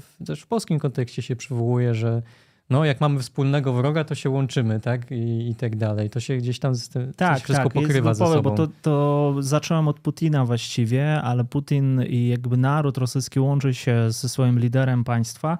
w, 0.00 0.26
też 0.26 0.42
w 0.42 0.46
polskim 0.46 0.78
kontekście 0.78 1.22
się 1.22 1.36
przywołuje, 1.36 1.94
że 1.94 2.22
no 2.70 2.84
jak 2.84 3.00
mamy 3.00 3.20
wspólnego 3.20 3.72
wroga, 3.72 4.04
to 4.04 4.14
się 4.14 4.30
łączymy, 4.30 4.80
tak? 4.80 5.10
I, 5.10 5.50
i 5.50 5.54
tak 5.54 5.76
dalej. 5.76 6.10
To 6.10 6.20
się 6.20 6.36
gdzieś 6.36 6.58
tam 6.58 6.74
z 6.74 6.88
tym 6.88 7.12
tak, 7.16 7.42
wszystko 7.42 7.64
tak, 7.64 7.72
pokrywa 7.72 8.08
jest 8.08 8.18
ze 8.18 8.26
sobą. 8.26 8.50
Bo 8.50 8.56
to, 8.56 8.68
to 8.82 9.34
zacząłem 9.40 9.88
od 9.88 10.00
Putina 10.00 10.44
właściwie, 10.44 11.22
ale 11.22 11.44
Putin 11.44 12.02
i 12.02 12.28
jakby 12.28 12.56
naród 12.56 12.98
rosyjski 12.98 13.40
łączy 13.40 13.74
się 13.74 14.10
ze 14.12 14.28
swoim 14.28 14.58
liderem 14.58 15.04
państwa, 15.04 15.58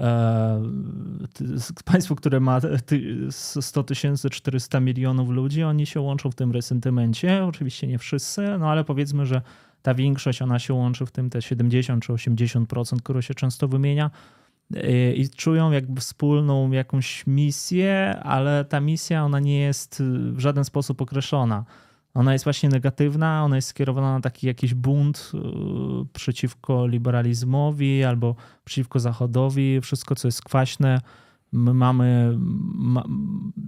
e, 0.00 0.62
państwo, 1.84 2.16
które 2.16 2.40
ma 2.40 2.60
100 3.30 3.82
tysięcy, 3.82 4.30
400 4.30 4.80
milionów 4.80 5.28
ludzi, 5.28 5.62
oni 5.62 5.86
się 5.86 6.00
łączą 6.00 6.30
w 6.30 6.34
tym 6.34 6.52
resentymencie. 6.52 7.44
Oczywiście 7.44 7.86
nie 7.86 7.98
wszyscy, 7.98 8.42
no 8.58 8.70
ale 8.70 8.84
powiedzmy, 8.84 9.26
że 9.26 9.42
ta 9.82 9.94
większość, 9.94 10.42
ona 10.42 10.58
się 10.58 10.74
łączy 10.74 11.06
w 11.06 11.10
tym 11.10 11.30
te 11.30 11.42
70 11.42 12.04
czy 12.04 12.12
80%, 12.12 12.96
które 13.02 13.22
się 13.22 13.34
często 13.34 13.68
wymienia 13.68 14.10
i 15.14 15.28
czują 15.36 15.70
jakby 15.70 16.00
wspólną 16.00 16.70
jakąś 16.70 17.26
misję, 17.26 18.20
ale 18.22 18.64
ta 18.64 18.80
misja 18.80 19.24
ona 19.24 19.40
nie 19.40 19.58
jest 19.58 20.02
w 20.32 20.38
żaden 20.38 20.64
sposób 20.64 21.02
określona. 21.02 21.64
Ona 22.14 22.32
jest 22.32 22.44
właśnie 22.44 22.68
negatywna, 22.68 23.44
ona 23.44 23.56
jest 23.56 23.68
skierowana 23.68 24.14
na 24.14 24.20
taki 24.20 24.46
jakiś 24.46 24.74
bunt 24.74 25.32
y, 25.34 25.38
przeciwko 26.12 26.86
liberalizmowi 26.86 28.04
albo 28.04 28.36
przeciwko 28.64 29.00
Zachodowi, 29.00 29.80
wszystko 29.80 30.14
co 30.14 30.28
jest 30.28 30.42
kwaśne. 30.42 31.00
My 31.52 31.74
mamy, 31.74 32.36
ma, 32.74 33.04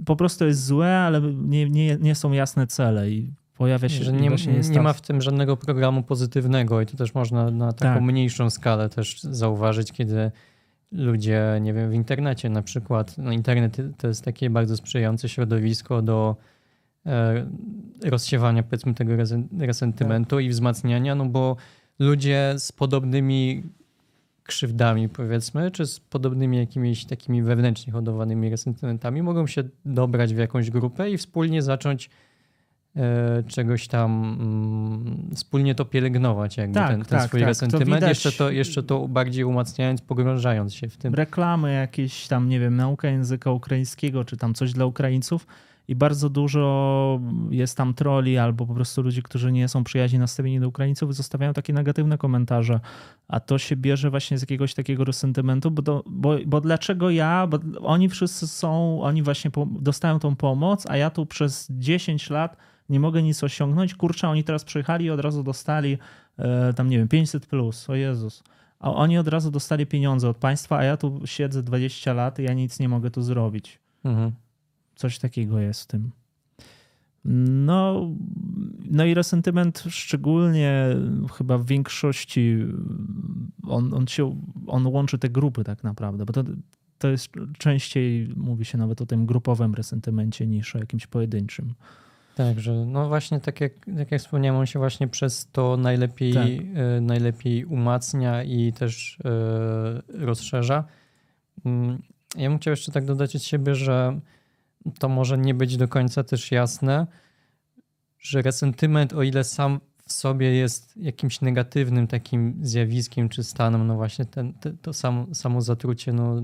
po 0.06 0.16
prostu 0.16 0.46
jest 0.46 0.64
złe, 0.64 0.98
ale 0.98 1.20
nie, 1.20 1.70
nie, 1.70 1.96
nie 2.00 2.14
są 2.14 2.32
jasne 2.32 2.66
cele 2.66 3.10
i 3.10 3.32
pojawia 3.56 3.88
się... 3.88 4.04
Że 4.04 4.12
nie, 4.12 4.30
nie 4.70 4.82
ma 4.82 4.92
w 4.92 5.00
tym 5.00 5.20
żadnego 5.20 5.56
programu 5.56 6.02
pozytywnego 6.02 6.80
i 6.80 6.86
to 6.86 6.96
też 6.96 7.14
można 7.14 7.50
na 7.50 7.72
taką 7.72 7.94
tak. 7.94 8.02
mniejszą 8.02 8.50
skalę 8.50 8.88
też 8.88 9.20
zauważyć, 9.22 9.92
kiedy 9.92 10.30
ludzie, 10.92 11.58
nie 11.60 11.72
wiem, 11.72 11.90
w 11.90 11.94
internecie 11.94 12.50
na 12.50 12.62
przykład, 12.62 13.18
no 13.18 13.32
internet 13.32 13.76
to 13.98 14.08
jest 14.08 14.24
takie 14.24 14.50
bardzo 14.50 14.76
sprzyjające 14.76 15.28
środowisko 15.28 16.02
do 16.02 16.36
e, 17.06 17.46
rozsiewania 18.04 18.62
powiedzmy 18.62 18.94
tego 18.94 19.12
resentymentu 19.58 20.36
tak. 20.36 20.44
i 20.44 20.48
wzmacniania, 20.48 21.14
no 21.14 21.26
bo 21.26 21.56
ludzie 21.98 22.54
z 22.58 22.72
podobnymi 22.72 23.62
krzywdami 24.42 25.08
powiedzmy, 25.08 25.70
czy 25.70 25.86
z 25.86 26.00
podobnymi 26.00 26.58
jakimiś 26.58 27.04
takimi 27.04 27.42
wewnętrznie 27.42 27.92
hodowanymi 27.92 28.50
resentymentami 28.50 29.22
mogą 29.22 29.46
się 29.46 29.64
dobrać 29.84 30.34
w 30.34 30.38
jakąś 30.38 30.70
grupę 30.70 31.10
i 31.10 31.18
wspólnie 31.18 31.62
zacząć 31.62 32.10
czegoś 33.48 33.88
tam 33.88 34.36
mm, 34.40 35.30
wspólnie 35.34 35.74
to 35.74 35.84
pielęgnować, 35.84 36.56
jakby 36.56 36.74
tak, 36.74 36.90
ten, 36.90 37.04
ten 37.04 37.18
tak, 37.18 37.28
swój 37.28 37.40
tak. 37.40 37.48
resentyment, 37.48 38.00
to 38.00 38.08
jeszcze, 38.08 38.32
to, 38.32 38.50
jeszcze 38.50 38.82
to 38.82 39.08
bardziej 39.08 39.44
umacniając, 39.44 40.00
pogrążając 40.00 40.74
się 40.74 40.88
w 40.88 40.96
tym. 40.96 41.14
Reklamy 41.14 41.74
jakieś 41.74 42.28
tam, 42.28 42.48
nie 42.48 42.60
wiem, 42.60 42.76
nauka 42.76 43.08
języka 43.08 43.50
ukraińskiego, 43.50 44.24
czy 44.24 44.36
tam 44.36 44.54
coś 44.54 44.72
dla 44.72 44.86
Ukraińców 44.86 45.46
i 45.88 45.94
bardzo 45.94 46.30
dużo 46.30 47.20
jest 47.50 47.76
tam 47.76 47.94
troli 47.94 48.38
albo 48.38 48.66
po 48.66 48.74
prostu 48.74 49.02
ludzi, 49.02 49.22
którzy 49.22 49.52
nie 49.52 49.68
są 49.68 49.84
przyjaźni 49.84 50.18
nastawieni 50.18 50.60
do 50.60 50.68
Ukraińców 50.68 51.10
i 51.10 51.12
zostawiają 51.12 51.52
takie 51.52 51.72
negatywne 51.72 52.18
komentarze, 52.18 52.80
a 53.28 53.40
to 53.40 53.58
się 53.58 53.76
bierze 53.76 54.10
właśnie 54.10 54.38
z 54.38 54.40
jakiegoś 54.40 54.74
takiego 54.74 55.04
resentymentu, 55.04 55.70
bo, 55.70 55.82
do, 55.82 56.02
bo, 56.06 56.36
bo 56.46 56.60
dlaczego 56.60 57.10
ja, 57.10 57.46
bo 57.46 57.58
oni 57.82 58.08
wszyscy 58.08 58.48
są, 58.48 59.02
oni 59.02 59.22
właśnie 59.22 59.50
dostają 59.80 60.18
tą 60.18 60.36
pomoc, 60.36 60.86
a 60.88 60.96
ja 60.96 61.10
tu 61.10 61.26
przez 61.26 61.66
10 61.70 62.30
lat 62.30 62.56
nie 62.88 63.00
mogę 63.00 63.22
nic 63.22 63.44
osiągnąć. 63.44 63.94
Kurczę, 63.94 64.28
oni 64.28 64.44
teraz 64.44 64.64
przyjechali 64.64 65.04
i 65.04 65.10
od 65.10 65.20
razu 65.20 65.42
dostali 65.42 65.98
e, 66.38 66.72
tam, 66.72 66.90
nie 66.90 66.98
wiem, 66.98 67.08
500 67.08 67.46
plus, 67.46 67.90
o 67.90 67.94
Jezus. 67.94 68.42
A 68.78 68.94
oni 68.94 69.18
od 69.18 69.28
razu 69.28 69.50
dostali 69.50 69.86
pieniądze 69.86 70.28
od 70.28 70.36
państwa, 70.36 70.78
a 70.78 70.84
ja 70.84 70.96
tu 70.96 71.20
siedzę 71.24 71.62
20 71.62 72.12
lat 72.12 72.38
i 72.38 72.42
ja 72.42 72.52
nic 72.52 72.80
nie 72.80 72.88
mogę 72.88 73.10
tu 73.10 73.22
zrobić. 73.22 73.78
Mhm. 74.04 74.32
Coś 74.94 75.18
takiego 75.18 75.58
jest 75.58 75.82
w 75.82 75.86
tym. 75.86 76.10
No, 77.24 78.10
no 78.90 79.04
i 79.04 79.14
resentyment 79.14 79.84
szczególnie 79.88 80.96
chyba 81.34 81.58
w 81.58 81.66
większości 81.66 82.58
on, 83.66 83.94
on, 83.94 84.06
się, 84.06 84.42
on 84.66 84.86
łączy 84.86 85.18
te 85.18 85.28
grupy 85.28 85.64
tak 85.64 85.84
naprawdę, 85.84 86.24
bo 86.24 86.32
to, 86.32 86.44
to 86.98 87.08
jest 87.08 87.32
częściej 87.58 88.28
mówi 88.36 88.64
się 88.64 88.78
nawet 88.78 89.00
o 89.00 89.06
tym 89.06 89.26
grupowym 89.26 89.74
resentymencie 89.74 90.46
niż 90.46 90.76
o 90.76 90.78
jakimś 90.78 91.06
pojedynczym. 91.06 91.74
Tak, 92.34 92.60
że 92.60 92.72
no 92.72 93.08
właśnie 93.08 93.40
tak 93.40 93.60
jak, 93.60 93.72
tak 93.96 94.10
jak 94.10 94.20
wspomniałem, 94.20 94.60
on 94.60 94.66
się 94.66 94.78
właśnie 94.78 95.08
przez 95.08 95.48
to 95.52 95.76
najlepiej, 95.76 96.34
tak. 96.34 96.46
y, 96.46 97.00
najlepiej 97.00 97.64
umacnia 97.64 98.42
i 98.42 98.72
też 98.72 99.18
y, 99.18 100.26
rozszerza. 100.26 100.84
Y, 101.58 101.70
ja 102.36 102.48
bym 102.48 102.58
chciał 102.58 102.70
jeszcze 102.72 102.92
tak 102.92 103.04
dodać 103.04 103.36
od 103.36 103.42
siebie, 103.42 103.74
że 103.74 104.20
to 104.98 105.08
może 105.08 105.38
nie 105.38 105.54
być 105.54 105.76
do 105.76 105.88
końca 105.88 106.24
też 106.24 106.52
jasne, 106.52 107.06
że 108.18 108.42
resentyment, 108.42 109.12
o 109.12 109.22
ile 109.22 109.44
sam 109.44 109.80
w 110.06 110.12
sobie 110.12 110.54
jest 110.54 110.96
jakimś 110.96 111.40
negatywnym 111.40 112.06
takim 112.06 112.58
zjawiskiem 112.62 113.28
czy 113.28 113.44
stanem, 113.44 113.86
no 113.86 113.94
właśnie 113.94 114.24
ten, 114.24 114.52
te, 114.52 114.72
to 114.72 114.92
samo, 114.92 115.34
samo 115.34 115.60
zatrucie, 115.60 116.12
no 116.12 116.42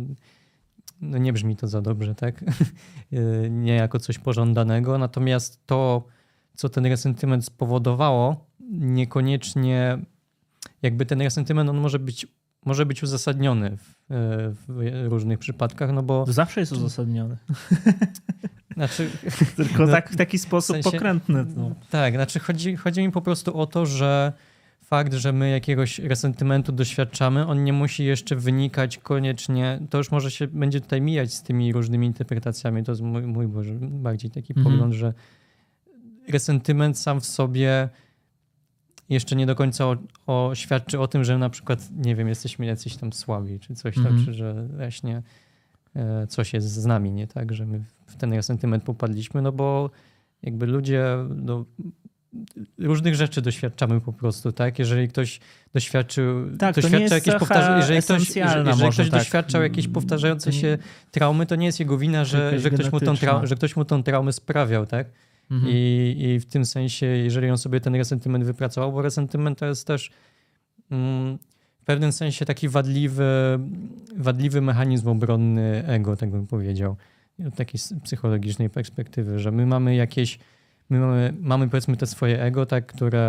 no 1.01 1.19
nie 1.19 1.33
brzmi 1.33 1.57
to 1.57 1.67
za 1.67 1.83
dobrze, 1.83 2.15
tak? 2.15 2.45
nie 3.51 3.75
jako 3.75 3.99
coś 3.99 4.19
pożądanego. 4.19 4.99
Natomiast 4.99 5.67
to, 5.67 6.07
co 6.55 6.69
ten 6.69 6.87
resentyment 6.87 7.45
spowodowało, 7.45 8.47
niekoniecznie 8.71 9.99
jakby 10.83 11.07
ten 11.07 11.23
resentyment 11.23 11.71
on 11.71 11.79
może 11.79 11.99
być, 11.99 12.27
może 12.65 12.87
być 12.87 13.03
uzasadniony 13.03 13.77
w, 13.77 13.95
w 14.69 15.07
różnych 15.09 15.39
przypadkach, 15.39 15.93
no 15.93 16.03
bo... 16.03 16.25
Zawsze 16.29 16.61
jest 16.61 16.73
uzasadniony. 16.73 17.37
Znaczy, 18.79 19.11
Tylko 19.57 19.87
no, 19.87 19.93
tak, 19.93 20.11
w 20.11 20.17
taki 20.17 20.39
sposób 20.39 20.77
w 20.77 20.83
sensie, 20.83 20.91
pokrętny. 20.91 21.47
No. 21.57 21.75
Tak, 21.91 22.15
znaczy 22.15 22.39
chodzi, 22.41 22.77
chodzi 22.77 23.01
mi 23.03 23.13
po 23.13 23.23
prostu 23.23 23.59
o 23.59 23.67
to, 23.67 23.87
że 23.87 24.33
fakt, 24.89 25.15
że 25.15 25.33
my 25.33 25.51
jakiegoś 25.51 25.99
resentymentu 25.99 26.73
doświadczamy, 26.73 27.47
on 27.47 27.65
nie 27.65 27.73
musi 27.73 28.05
jeszcze 28.05 28.37
wynikać 28.37 28.99
koniecznie, 28.99 29.81
to 29.91 29.99
już 29.99 30.11
może 30.11 30.31
się 30.31 30.47
będzie 30.47 30.81
tutaj 30.81 31.01
mijać 31.01 31.35
z 31.35 31.43
tymi 31.43 31.73
różnymi 31.73 32.07
interpretacjami, 32.07 32.85
to 32.85 32.93
jest 32.93 33.03
mój, 33.03 33.23
mój 33.23 33.49
Boże, 33.49 33.75
bardziej 33.81 34.31
taki 34.31 34.53
mhm. 34.57 34.67
pogląd, 34.67 34.95
że 34.95 35.15
resentyment 36.29 36.99
sam 36.99 37.21
w 37.21 37.27
sobie 37.27 37.89
jeszcze 39.09 39.37
nie 39.37 39.47
do 39.47 39.55
końca 39.55 39.87
o, 39.87 39.97
o, 40.27 40.55
świadczy 40.55 41.01
o 41.01 41.09
tym, 41.09 41.25
że 41.25 41.39
na 41.39 41.51
przykład, 41.51 41.89
nie 41.97 42.17
wiem, 42.17 42.29
jesteśmy 42.29 42.67
jacyś 42.67 42.97
tam 42.97 43.13
słabi, 43.13 43.61
czy 43.61 43.75
coś 43.75 43.99
mhm. 43.99 44.17
tam, 44.17 44.25
czy 44.25 44.35
że 44.35 44.69
właśnie 44.77 45.23
e, 45.97 46.27
coś 46.27 46.53
jest 46.53 46.73
z 46.73 46.87
nami, 46.87 47.13
nie 47.13 47.27
tak, 47.27 47.53
że 47.53 47.67
my 47.67 47.85
w 48.07 48.17
ten 48.17 48.33
resentyment 48.33 48.85
popadliśmy, 48.85 49.43
no 49.43 49.53
bo 49.53 49.91
jakby 50.43 50.67
ludzie 50.67 51.05
no, 51.37 51.65
różnych 52.79 53.15
rzeczy 53.15 53.43
doświadczamy 53.43 54.01
po 54.01 54.13
prostu, 54.13 54.53
tak? 54.53 54.79
Jeżeli 54.79 55.09
ktoś 55.09 55.41
doświadczył, 55.75 56.57
tak, 56.59 56.75
doświadcza 56.75 57.15
jakieś 57.15 57.35
powtarza- 57.35 57.77
jeżeli 57.77 58.03
ktoś, 58.03 58.37
jeżeli, 58.37 58.93
ktoś 58.93 58.97
tak. 58.97 59.11
doświadczał 59.11 59.63
jakiejś 59.63 59.89
powtarzającej 59.89 60.53
się 60.53 60.79
traumy, 61.11 61.47
to 61.47 61.57
nie 61.57 61.67
jest 61.67 61.81
jego 61.81 61.99
wina, 61.99 62.25
że, 62.25 62.61
że, 62.61 62.71
ktoś, 62.71 62.93
mu 62.93 63.01
tą 63.01 63.15
trau- 63.15 63.47
że 63.47 63.55
ktoś 63.55 63.77
mu 63.77 63.85
tą 63.85 64.03
traumę 64.03 64.33
sprawiał, 64.33 64.87
tak? 64.87 65.07
Mhm. 65.51 65.73
I, 65.73 66.17
I 66.19 66.41
w 66.41 66.47
tym 66.47 66.65
sensie, 66.67 67.07
jeżeli 67.07 67.51
on 67.51 67.59
sobie 67.59 67.81
ten 67.81 67.95
resentyment 67.95 68.45
wypracował, 68.45 68.93
bo 68.93 69.03
resentyment 69.03 69.59
to 69.59 69.67
jest 69.67 69.87
też 69.87 70.11
mm, 70.91 71.39
w 71.81 71.85
pewnym 71.85 72.13
sensie 72.13 72.45
taki 72.45 72.69
wadliwy, 72.69 73.59
wadliwy 74.17 74.61
mechanizm 74.61 75.09
obronny 75.09 75.87
ego, 75.87 76.17
tak 76.17 76.31
bym 76.31 76.47
powiedział, 76.47 76.97
od 77.47 77.55
takiej 77.55 77.81
psychologicznej 78.05 78.71
perspektywy, 78.71 79.39
że 79.39 79.51
my 79.51 79.67
mamy 79.67 79.95
jakieś 79.95 80.39
my 80.91 80.99
mamy, 80.99 81.35
mamy 81.41 81.69
powiedzmy 81.69 81.97
te 81.97 82.07
swoje 82.07 82.43
ego, 82.43 82.67
tak, 82.67 82.87
które 82.87 83.21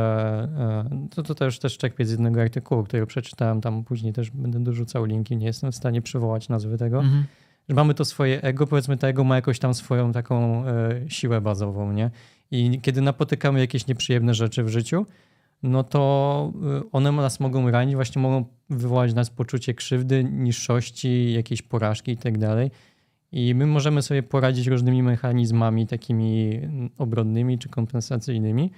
e, 0.58 1.08
to, 1.10 1.24
to 1.24 1.36
też, 1.36 1.60
też 1.60 1.78
czerpię 1.78 2.06
z 2.06 2.12
jednego 2.12 2.42
artykułu, 2.42 2.84
który 2.84 3.06
przeczytałem, 3.06 3.62
tam 3.62 3.84
później 3.84 4.14
też 4.14 4.32
będę 4.32 4.60
dorzucał 4.60 5.06
linki, 5.06 5.38
nie 5.38 5.46
jestem 5.46 5.72
w 5.72 5.76
stanie 5.76 6.02
przywołać 6.02 6.50
nazwy 6.50 6.78
tego, 6.78 7.00
mhm. 7.00 7.24
że 7.70 7.76
mamy 7.76 7.94
to 7.94 8.06
swoje 8.06 8.42
ego, 8.42 8.68
powiedzmy 8.68 8.98
to 8.98 9.08
ego 9.08 9.24
ma 9.24 9.36
jakoś 9.36 9.60
tam 9.60 9.74
swoją 9.74 10.12
taką 10.12 10.66
e, 10.68 11.02
siłę 11.08 11.42
bazową, 11.42 11.92
nie? 11.92 12.12
I 12.52 12.80
kiedy 12.82 13.02
napotykamy 13.02 13.60
jakieś 13.60 13.88
nieprzyjemne 13.88 14.34
rzeczy 14.34 14.64
w 14.64 14.70
życiu, 14.70 15.06
no 15.64 15.84
to 15.84 16.54
e, 16.78 16.92
one 16.92 17.12
nas 17.12 17.40
mogą 17.40 17.72
ranić, 17.72 17.96
właśnie 17.96 18.22
mogą 18.22 18.46
wywołać 18.70 19.12
w 19.12 19.16
nas 19.16 19.30
poczucie 19.30 19.74
krzywdy, 19.74 20.24
niższości, 20.24 21.34
jakiejś 21.34 21.62
porażki 21.62 22.12
i 22.12 22.18
tak 22.18 22.38
dalej. 22.38 22.72
I 23.32 23.56
my 23.56 23.66
możemy 23.66 24.02
sobie 24.02 24.24
poradzić 24.24 24.68
różnymi 24.68 25.04
mechanizmami 25.04 25.88
takimi 25.88 26.60
obronnymi 26.98 27.58
czy 27.58 27.70
kompensacyjnymi. 27.70 28.72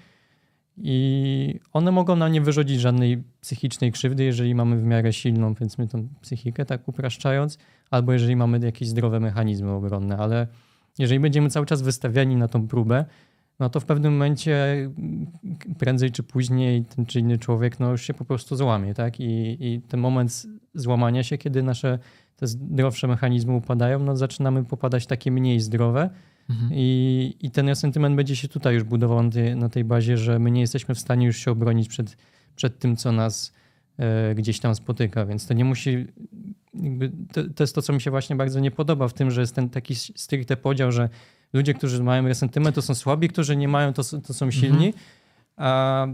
I 0.78 1.60
one 1.74 1.92
mogą 1.92 2.16
nam 2.16 2.32
nie 2.32 2.42
wyrządzić 2.42 2.80
żadnej 2.80 3.24
psychicznej 3.42 3.92
krzywdy, 3.92 4.24
jeżeli 4.24 4.56
mamy 4.56 4.78
w 4.78 4.84
miarę 4.84 5.14
silną, 5.14 5.56
powiedzmy, 5.56 5.88
tą 5.88 6.08
psychikę, 6.22 6.66
tak 6.66 6.88
upraszczając, 6.88 7.58
albo 7.92 8.14
jeżeli 8.14 8.36
mamy 8.36 8.60
jakieś 8.64 8.88
zdrowe 8.88 9.20
mechanizmy 9.20 9.72
obronne. 9.72 10.18
Ale 10.18 10.48
jeżeli 11.00 11.20
będziemy 11.20 11.50
cały 11.50 11.66
czas 11.66 11.82
wystawiani 11.82 12.36
na 12.36 12.48
tą 12.48 12.68
próbę, 12.68 13.06
no 13.60 13.70
to 13.70 13.80
w 13.80 13.86
pewnym 13.86 14.14
momencie 14.14 14.56
prędzej 15.80 16.12
czy 16.12 16.24
później 16.24 16.86
ten 16.86 17.06
czy 17.06 17.20
inny 17.20 17.38
człowiek 17.38 17.80
no, 17.80 17.92
już 17.92 18.02
się 18.02 18.14
po 18.14 18.26
prostu 18.26 18.56
złamie, 18.56 18.94
tak? 18.94 19.20
I, 19.20 19.58
i 19.60 19.82
ten 19.82 20.00
moment 20.00 20.48
złamania 20.74 21.24
się, 21.24 21.38
kiedy 21.38 21.64
nasze 21.64 22.00
te 22.42 22.48
zdrowsze 22.48 23.08
mechanizmy 23.08 23.54
upadają, 23.54 24.00
no 24.00 24.18
zaczynamy 24.18 24.66
popadać 24.66 25.06
takie 25.06 25.32
mniej 25.32 25.60
zdrowe. 25.60 26.10
Mhm. 26.50 26.72
I, 26.74 27.36
I 27.40 27.52
ten 27.52 27.76
sentyment 27.76 28.16
będzie 28.16 28.36
się 28.36 28.48
tutaj 28.48 28.74
już 28.74 28.84
budował 28.84 29.24
na 29.24 29.30
tej, 29.30 29.56
na 29.56 29.70
tej 29.70 29.84
bazie, 29.84 30.18
że 30.18 30.40
my 30.40 30.52
nie 30.52 30.62
jesteśmy 30.62 30.96
w 30.96 31.00
stanie 31.00 31.26
już 31.26 31.38
się 31.38 31.52
obronić 31.52 31.88
przed, 31.88 32.18
przed 32.56 32.80
tym, 32.80 32.96
co 32.96 33.12
nas 33.12 33.54
e, 33.98 34.36
gdzieś 34.36 34.60
tam 34.60 34.76
spotyka. 34.76 35.26
Więc 35.26 35.48
to 35.48 35.54
nie 35.54 35.66
musi. 35.66 36.08
To, 37.34 37.44
to, 37.56 37.64
jest 37.64 37.76
to, 37.76 37.82
co 37.82 37.94
mi 37.94 38.02
się 38.02 38.12
właśnie 38.12 38.36
bardzo 38.36 38.60
nie 38.60 38.72
podoba 38.72 39.08
w 39.08 39.14
tym, 39.14 39.32
że 39.32 39.42
jest 39.42 39.56
ten 39.56 39.70
taki 39.70 39.96
stricte 39.96 40.58
podział, 40.58 40.92
że 40.92 41.10
ludzie, 41.54 41.74
którzy 41.74 42.04
mają 42.04 42.28
resentyment, 42.28 42.76
to 42.76 42.82
są 42.82 42.96
słabi, 42.96 43.28
którzy 43.28 43.56
nie 43.56 43.68
mają, 43.68 43.94
to, 43.94 44.04
to 44.04 44.34
są 44.34 44.52
silni. 44.52 44.88
Mhm. 44.88 45.04
A 45.58 46.08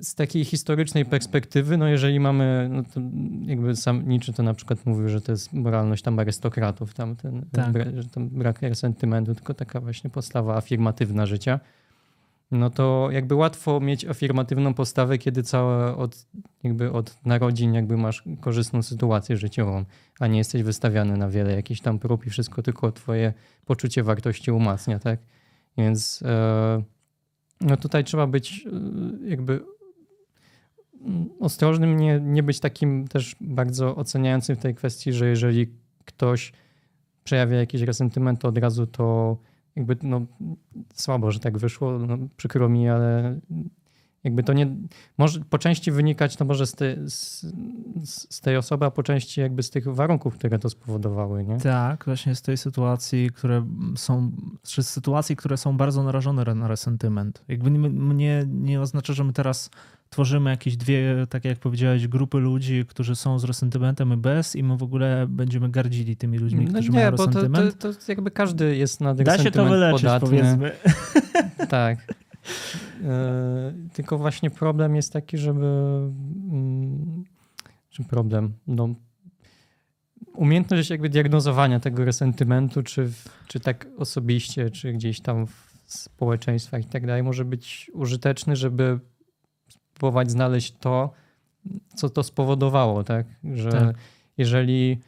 z 0.00 0.14
takiej 0.14 0.44
historycznej 0.44 1.04
perspektywy, 1.04 1.76
no 1.76 1.88
jeżeli 1.88 2.20
mamy, 2.20 2.68
no 2.72 2.82
to 2.82 3.00
jakby 3.46 3.76
sam 3.76 4.08
Nietzsche 4.08 4.32
to 4.32 4.42
na 4.42 4.54
przykład 4.54 4.86
mówił, 4.86 5.08
że 5.08 5.20
to 5.20 5.32
jest 5.32 5.52
moralność 5.52 6.02
tam 6.02 6.18
arystokratów, 6.18 6.94
tam 6.94 7.16
ten, 7.16 7.46
tak. 7.52 7.72
bra, 7.72 7.84
że 7.96 8.08
tam 8.08 8.28
brak 8.28 8.60
sentymentu, 8.74 9.34
tylko 9.34 9.54
taka 9.54 9.80
właśnie 9.80 10.10
postawa 10.10 10.56
afirmatywna 10.56 11.26
życia, 11.26 11.60
no 12.50 12.70
to 12.70 13.08
jakby 13.12 13.34
łatwo 13.34 13.80
mieć 13.80 14.04
afirmatywną 14.04 14.74
postawę, 14.74 15.18
kiedy 15.18 15.42
całe 15.42 15.96
od, 15.96 16.26
jakby 16.62 16.92
od 16.92 17.26
narodzin 17.26 17.74
jakby 17.74 17.96
masz 17.96 18.24
korzystną 18.40 18.82
sytuację 18.82 19.36
życiową, 19.36 19.84
a 20.20 20.26
nie 20.26 20.38
jesteś 20.38 20.62
wystawiany 20.62 21.16
na 21.16 21.28
wiele 21.28 21.52
jakichś 21.52 21.80
tam 21.80 21.98
prób 21.98 22.26
i 22.26 22.30
wszystko 22.30 22.62
tylko 22.62 22.92
twoje 22.92 23.32
poczucie 23.66 24.02
wartości 24.02 24.50
umacnia, 24.50 24.98
tak? 24.98 25.20
Więc 25.78 26.22
e, 26.22 26.82
no 27.60 27.76
tutaj 27.76 28.04
trzeba 28.04 28.26
być 28.26 28.66
e, 28.66 29.28
jakby 29.28 29.60
ostrożnym, 31.40 31.96
nie, 31.96 32.20
nie 32.20 32.42
być 32.42 32.60
takim 32.60 33.08
też 33.08 33.36
bardzo 33.40 33.96
oceniającym 33.96 34.56
w 34.56 34.60
tej 34.60 34.74
kwestii, 34.74 35.12
że 35.12 35.28
jeżeli 35.28 35.66
ktoś 36.04 36.52
przejawia 37.24 37.56
jakiś 37.56 37.82
resentyment, 37.82 38.40
to 38.40 38.48
od 38.48 38.58
razu 38.58 38.86
to 38.86 39.36
jakby 39.76 39.96
no, 40.02 40.26
słabo, 40.94 41.30
że 41.30 41.40
tak 41.40 41.58
wyszło, 41.58 41.98
no, 41.98 42.18
przykro 42.36 42.68
mi, 42.68 42.88
ale 42.88 43.40
jakby 44.24 44.42
to 44.42 44.52
nie, 44.52 44.76
może 45.18 45.40
po 45.40 45.58
części 45.58 45.92
wynikać 45.92 46.36
to 46.36 46.44
może 46.44 46.66
z, 46.66 46.72
te, 46.72 46.96
z, 47.10 47.46
z, 48.04 48.40
tej 48.40 48.56
osoby, 48.56 48.86
a 48.86 48.90
po 48.90 49.02
części 49.02 49.40
jakby 49.40 49.62
z 49.62 49.70
tych 49.70 49.94
warunków, 49.94 50.34
które 50.34 50.58
to 50.58 50.70
spowodowały, 50.70 51.44
nie? 51.44 51.58
Tak, 51.58 52.04
właśnie 52.04 52.34
z 52.34 52.42
tej 52.42 52.56
sytuacji, 52.56 53.30
które 53.30 53.66
są, 53.96 54.30
czy 54.62 54.82
z 54.82 54.90
sytuacji, 54.90 55.36
które 55.36 55.56
są 55.56 55.76
bardzo 55.76 56.02
narażone 56.02 56.54
na 56.54 56.68
resentyment. 56.68 57.44
Jakby 57.48 57.70
nie, 57.70 57.88
nie, 58.14 58.44
nie 58.48 58.80
oznacza, 58.80 59.12
że 59.12 59.24
my 59.24 59.32
teraz 59.32 59.70
tworzymy 60.10 60.50
jakieś 60.50 60.76
dwie, 60.76 61.26
tak 61.30 61.44
jak 61.44 61.58
powiedziałeś, 61.58 62.08
grupy 62.08 62.38
ludzi, 62.38 62.84
którzy 62.88 63.16
są 63.16 63.38
z 63.38 63.44
resentymentem 63.44 64.12
i 64.12 64.16
bez 64.16 64.56
i 64.56 64.62
my 64.62 64.76
w 64.76 64.82
ogóle 64.82 65.26
będziemy 65.28 65.68
gardzili 65.68 66.16
tymi 66.16 66.38
ludźmi, 66.38 66.64
no 66.64 66.70
którzy 66.70 66.90
nie, 66.90 66.98
mają 66.98 67.10
resentyment. 67.10 67.78
To, 67.78 67.92
to, 67.92 67.98
to 67.98 68.04
jakby 68.08 68.30
każdy 68.30 68.76
jest 68.76 69.00
na 69.00 69.14
Da 69.14 69.38
się 69.38 69.50
to 69.50 69.64
wyleczyć, 69.64 70.02
podatny. 70.02 70.28
powiedzmy. 70.28 70.72
tak. 71.68 72.14
E, 73.04 73.72
tylko 73.92 74.18
właśnie 74.18 74.50
problem 74.50 74.96
jest 74.96 75.12
taki, 75.12 75.38
żeby. 75.38 75.66
Mm, 75.66 77.24
czy 77.90 78.04
problem? 78.04 78.52
No, 78.66 78.94
umiejętność 80.34 80.90
jakby 80.90 81.08
diagnozowania 81.08 81.80
tego 81.80 82.04
resentymentu, 82.04 82.82
czy, 82.82 83.10
czy 83.46 83.60
tak 83.60 83.86
osobiście, 83.96 84.70
czy 84.70 84.92
gdzieś 84.92 85.20
tam 85.20 85.46
w 85.46 85.68
społeczeństwach 85.86 86.82
i 86.82 86.88
tak 86.88 87.06
dalej, 87.06 87.22
może 87.22 87.44
być 87.44 87.90
użyteczny, 87.94 88.56
żeby 88.56 89.00
spróbować 89.98 90.30
znaleźć 90.30 90.74
to, 90.80 91.10
co 91.94 92.10
to 92.10 92.22
spowodowało, 92.22 93.04
tak? 93.04 93.26
Że 93.54 93.70
tak. 93.70 93.96
jeżeli 94.38 94.98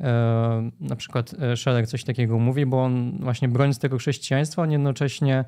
e, 0.00 0.70
na 0.80 0.96
przykład 0.96 1.34
e, 1.34 1.56
Scheller 1.56 1.88
coś 1.88 2.04
takiego 2.04 2.38
mówi, 2.38 2.66
bo 2.66 2.84
on 2.84 3.18
właśnie 3.20 3.48
broniąc 3.48 3.78
tego 3.78 3.98
chrześcijaństwa, 3.98 4.62
on 4.62 4.70
jednocześnie 4.70 5.44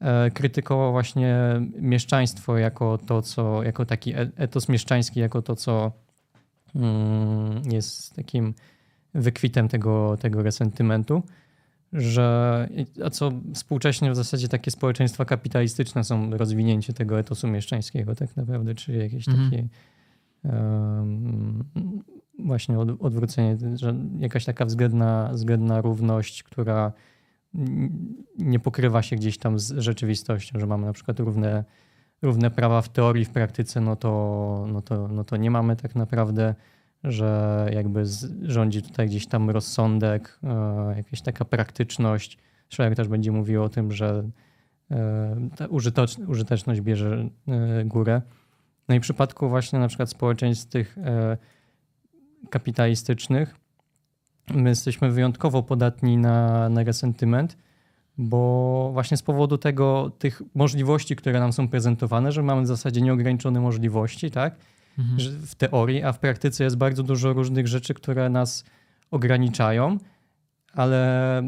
e, 0.00 0.30
krytykował 0.30 0.92
właśnie 0.92 1.36
mieszczaństwo 1.80 2.58
jako 2.58 2.98
to, 2.98 3.22
co, 3.22 3.62
jako 3.62 3.84
taki 3.84 4.14
e, 4.14 4.30
etos 4.36 4.68
mieszczański, 4.68 5.20
jako 5.20 5.42
to, 5.42 5.56
co 5.56 5.92
mm, 6.74 7.62
jest 7.72 8.16
takim 8.16 8.54
wykwitem 9.14 9.68
tego, 9.68 10.16
tego 10.20 10.42
resentymentu 10.42 11.22
że 11.92 12.68
a 13.04 13.10
co 13.10 13.32
współcześnie 13.54 14.10
w 14.10 14.16
zasadzie 14.16 14.48
takie 14.48 14.70
społeczeństwa 14.70 15.24
kapitalistyczne 15.24 16.04
są 16.04 16.30
rozwinięcie 16.30 16.92
tego 16.92 17.18
etosu 17.18 17.48
mieszczańskiego 17.48 18.14
tak 18.14 18.36
naprawdę, 18.36 18.74
czyli 18.74 18.98
jakieś 18.98 19.28
mhm. 19.28 19.50
takie 19.50 19.68
um, 20.44 21.64
właśnie 22.38 22.78
od, 22.78 22.88
odwrócenie, 23.02 23.56
że 23.74 23.94
jakaś 24.18 24.44
taka 24.44 24.64
względna, 24.64 25.30
względna 25.32 25.80
równość, 25.80 26.42
która 26.42 26.92
nie 28.38 28.58
pokrywa 28.58 29.02
się 29.02 29.16
gdzieś 29.16 29.38
tam 29.38 29.58
z 29.58 29.78
rzeczywistością, 29.78 30.58
że 30.58 30.66
mamy 30.66 30.86
na 30.86 30.92
przykład 30.92 31.20
równe, 31.20 31.64
równe 32.22 32.50
prawa 32.50 32.82
w 32.82 32.88
teorii, 32.88 33.24
w 33.24 33.30
praktyce, 33.30 33.80
no 33.80 33.96
to, 33.96 34.66
no 34.72 34.82
to, 34.82 35.08
no 35.08 35.24
to 35.24 35.36
nie 35.36 35.50
mamy 35.50 35.76
tak 35.76 35.94
naprawdę 35.94 36.54
że 37.04 37.70
jakby 37.72 38.02
rządzi 38.42 38.82
tutaj 38.82 39.06
gdzieś 39.06 39.26
tam 39.26 39.50
rozsądek, 39.50 40.38
e, 40.42 40.94
jakaś 40.96 41.22
taka 41.22 41.44
praktyczność. 41.44 42.38
Schreier 42.68 42.96
też 42.96 43.08
będzie 43.08 43.32
mówił 43.32 43.62
o 43.62 43.68
tym, 43.68 43.92
że 43.92 44.30
e, 44.90 45.48
ta 45.56 45.66
użyteczność 46.26 46.80
bierze 46.80 47.28
e, 47.48 47.84
górę. 47.84 48.22
No 48.88 48.94
i 48.94 48.98
w 48.98 49.02
przypadku 49.02 49.48
właśnie 49.48 49.78
na 49.78 49.88
przykład 49.88 50.10
społeczeństw 50.10 50.66
tych 50.66 50.96
kapitalistycznych, 52.50 53.54
my 54.54 54.68
jesteśmy 54.68 55.10
wyjątkowo 55.10 55.62
podatni 55.62 56.16
na, 56.16 56.68
na 56.68 56.82
resentyment, 56.84 57.56
bo 58.18 58.90
właśnie 58.92 59.16
z 59.16 59.22
powodu 59.22 59.58
tego, 59.58 60.12
tych 60.18 60.42
możliwości, 60.54 61.16
które 61.16 61.40
nam 61.40 61.52
są 61.52 61.68
prezentowane, 61.68 62.32
że 62.32 62.42
mamy 62.42 62.62
w 62.62 62.66
zasadzie 62.66 63.00
nieograniczone 63.00 63.60
możliwości, 63.60 64.30
tak? 64.30 64.56
Mhm. 64.98 65.46
w 65.46 65.54
teorii, 65.54 66.02
a 66.02 66.12
w 66.12 66.18
praktyce 66.18 66.64
jest 66.64 66.76
bardzo 66.76 67.02
dużo 67.02 67.32
różnych 67.32 67.68
rzeczy, 67.68 67.94
które 67.94 68.30
nas 68.30 68.64
ograniczają, 69.10 69.98
ale 70.72 71.42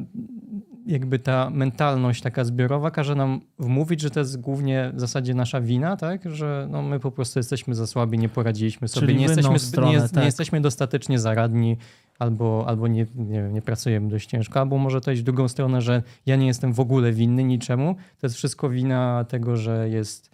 jakby 0.87 1.19
ta 1.19 1.51
mentalność 1.51 2.23
taka 2.23 2.45
zbiorowa 2.45 2.91
każe 2.91 3.15
nam 3.15 3.41
wmówić, 3.59 4.01
że 4.01 4.11
to 4.11 4.21
jest 4.21 4.41
głównie 4.41 4.93
w 4.95 5.01
zasadzie 5.01 5.35
nasza 5.35 5.61
wina, 5.61 5.97
tak? 5.97 6.31
że 6.31 6.69
no 6.71 6.83
my 6.83 7.01
po 7.01 7.11
prostu 7.11 7.39
jesteśmy 7.39 7.75
za 7.75 7.87
słabi, 7.87 8.19
nie 8.19 8.29
poradziliśmy 8.29 8.89
sobie, 8.89 9.15
nie 9.15 9.23
jesteśmy, 9.23 9.59
stronę, 9.59 9.93
nie, 9.93 10.01
tak. 10.01 10.17
nie, 10.17 10.25
jesteśmy 10.25 10.61
dostatecznie 10.61 11.19
zaradni, 11.19 11.77
albo, 12.19 12.65
albo 12.67 12.89
nie, 12.89 13.07
nie, 13.15 13.43
nie, 13.43 13.63
pracujemy 13.63 14.09
dość 14.09 14.29
ciężko, 14.29 14.61
albo 14.61 14.79
może 14.79 15.01
to 15.01 15.11
iść 15.11 15.23
w 15.23 15.25
drugą 15.25 15.49
stronę, 15.49 15.83
że 15.83 16.03
ja 16.27 16.37
nie 16.37 16.47
jestem 16.47 16.73
w 16.73 16.81
ogóle 16.81 17.13
winny 17.13 17.45
niczemu. 17.45 17.95
To 17.95 18.27
jest 18.27 18.37
wszystko 18.37 18.71
wina 18.71 19.25
tego, 19.29 19.57
że 19.57 19.89
jest, 19.89 20.31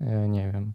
e, 0.00 0.28
nie 0.28 0.52
wiem, 0.52 0.72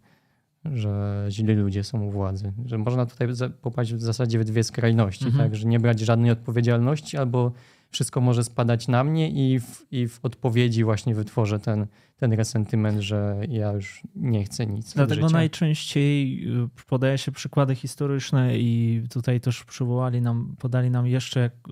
że 0.74 1.26
źli 1.28 1.54
ludzie 1.54 1.84
są 1.84 2.02
u 2.02 2.10
władzy. 2.10 2.52
Że 2.66 2.78
można 2.78 3.06
tutaj 3.06 3.28
popaść 3.62 3.94
w 3.94 4.00
zasadzie 4.00 4.38
w 4.38 4.44
dwie 4.44 4.64
skrajności, 4.64 5.26
mhm. 5.26 5.44
tak? 5.44 5.58
Że 5.58 5.68
nie 5.68 5.80
brać 5.80 6.00
żadnej 6.00 6.30
odpowiedzialności 6.30 7.16
albo 7.16 7.52
wszystko 7.90 8.20
może 8.20 8.44
spadać 8.44 8.88
na 8.88 9.04
mnie 9.04 9.30
i 9.30 9.60
w, 9.60 9.86
i 9.90 10.08
w 10.08 10.20
odpowiedzi 10.22 10.84
właśnie 10.84 11.14
wytworzę 11.14 11.58
ten, 11.58 11.86
ten 12.16 12.32
resentyment, 12.32 13.00
że 13.00 13.40
ja 13.48 13.72
już 13.72 14.02
nie 14.16 14.44
chcę 14.44 14.66
nic. 14.66 14.94
Dlatego 14.94 15.28
najczęściej 15.28 16.44
y, 16.64 16.68
podaje 16.86 17.18
się 17.18 17.32
przykłady 17.32 17.74
historyczne 17.74 18.58
i 18.58 19.02
tutaj 19.10 19.40
też 19.40 19.64
przywołali 19.64 20.20
nam, 20.20 20.56
podali 20.58 20.90
nam 20.90 21.06
jeszcze 21.06 21.46
y, 21.46 21.70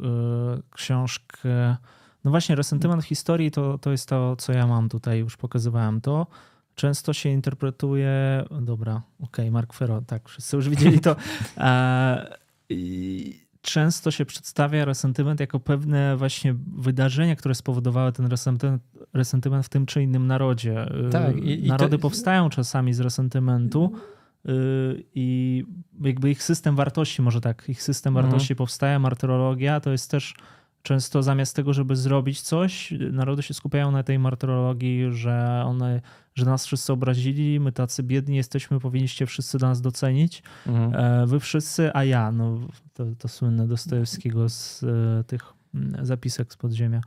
książkę. 0.70 1.76
No 2.24 2.30
właśnie, 2.30 2.54
resentyment 2.54 3.04
historii 3.04 3.50
to, 3.50 3.78
to 3.78 3.90
jest 3.90 4.08
to, 4.08 4.36
co 4.36 4.52
ja 4.52 4.66
mam 4.66 4.88
tutaj, 4.88 5.18
już 5.18 5.36
pokazywałem 5.36 6.00
to 6.00 6.26
często 6.76 7.12
się 7.12 7.28
interpretuje, 7.28 8.44
dobra, 8.60 9.02
okej, 9.20 9.44
okay, 9.44 9.50
Mark 9.50 9.72
Ferro, 9.72 10.02
tak, 10.06 10.28
wszyscy 10.28 10.56
już 10.56 10.68
widzieli 10.68 11.00
to. 11.00 11.16
E, 11.58 12.36
często 13.62 14.10
się 14.10 14.24
przedstawia 14.24 14.84
resentyment 14.84 15.40
jako 15.40 15.60
pewne 15.60 16.16
właśnie 16.16 16.54
wydarzenia, 16.76 17.36
które 17.36 17.54
spowodowały 17.54 18.12
ten 18.12 18.26
resentyment, 18.26 18.82
resentyment 19.14 19.66
w 19.66 19.68
tym 19.68 19.86
czy 19.86 20.02
innym 20.02 20.26
narodzie. 20.26 20.82
E, 21.06 21.10
tak, 21.10 21.36
i, 21.36 21.68
Narody 21.68 21.96
to... 21.96 22.02
powstają 22.02 22.48
czasami 22.48 22.94
z 22.94 23.00
resentymentu 23.00 23.92
e, 24.44 24.50
i 25.14 25.64
jakby 26.00 26.30
ich 26.30 26.42
system 26.42 26.76
wartości, 26.76 27.22
może 27.22 27.40
tak, 27.40 27.68
ich 27.68 27.82
system 27.82 28.16
mhm. 28.16 28.26
wartości 28.26 28.56
powstaje, 28.56 28.98
martyrologia 28.98 29.80
to 29.80 29.90
jest 29.92 30.10
też 30.10 30.34
często 30.86 31.22
zamiast 31.22 31.56
tego, 31.56 31.72
żeby 31.72 31.96
zrobić 31.96 32.40
coś, 32.40 32.94
narody 33.12 33.42
się 33.42 33.54
skupiają 33.54 33.90
na 33.90 34.02
tej 34.02 34.18
martyrologii, 34.18 35.12
że 35.12 35.62
one, 35.66 36.00
że 36.34 36.44
nas 36.44 36.66
wszyscy 36.66 36.92
obrazili, 36.92 37.60
my 37.60 37.72
tacy 37.72 38.02
biedni 38.02 38.36
jesteśmy, 38.36 38.80
powinniście 38.80 39.26
wszyscy 39.26 39.58
nas 39.58 39.80
docenić. 39.80 40.42
Mhm. 40.66 40.94
E, 40.94 41.26
wy 41.26 41.40
wszyscy, 41.40 41.90
a 41.94 42.04
ja, 42.04 42.32
no 42.32 42.58
to, 42.94 43.04
to 43.18 43.28
słynne 43.28 43.66
Dostojewskiego 43.66 44.48
z 44.48 44.82
e, 44.82 45.24
tych 45.24 45.42
mm, 45.74 46.06
zapisek 46.06 46.52
z 46.52 46.56
podziemia. 46.56 47.00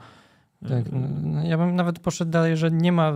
Tak, 0.67 0.85
no, 1.23 1.43
ja 1.43 1.57
bym 1.57 1.75
nawet 1.75 1.99
poszedł 1.99 2.31
dalej, 2.31 2.57
że 2.57 2.71
nie 2.71 2.91
ma, 2.91 3.13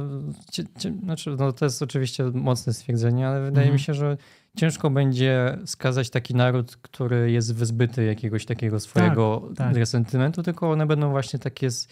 znaczy 1.03 1.35
no 1.37 1.51
to 1.51 1.65
jest 1.65 1.81
oczywiście 1.81 2.23
mocne 2.33 2.73
stwierdzenie, 2.73 3.27
ale 3.27 3.41
wydaje 3.41 3.67
mhm. 3.67 3.73
mi 3.73 3.79
się, 3.79 3.93
że 3.93 4.17
ciężko 4.57 4.89
będzie 4.89 5.57
skazać 5.65 6.09
taki 6.09 6.35
naród, 6.35 6.75
który 6.75 7.31
jest 7.31 7.55
wyzbyty 7.55 8.05
jakiegoś 8.05 8.45
takiego 8.45 8.79
swojego 8.79 9.43
Tak, 9.47 9.57
tak. 9.57 9.75
resentymentu, 9.75 10.43
tylko 10.43 10.71
one 10.71 10.85
będą 10.85 11.09
właśnie 11.09 11.39
takie 11.39 11.71
z, 11.71 11.87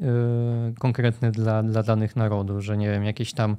y, 0.00 0.04
konkretne 0.78 1.30
dla, 1.30 1.62
dla 1.62 1.82
danych 1.82 2.16
narodów, 2.16 2.64
że 2.64 2.76
nie 2.76 2.90
wiem, 2.90 3.04
jakieś 3.04 3.32
tam 3.32 3.56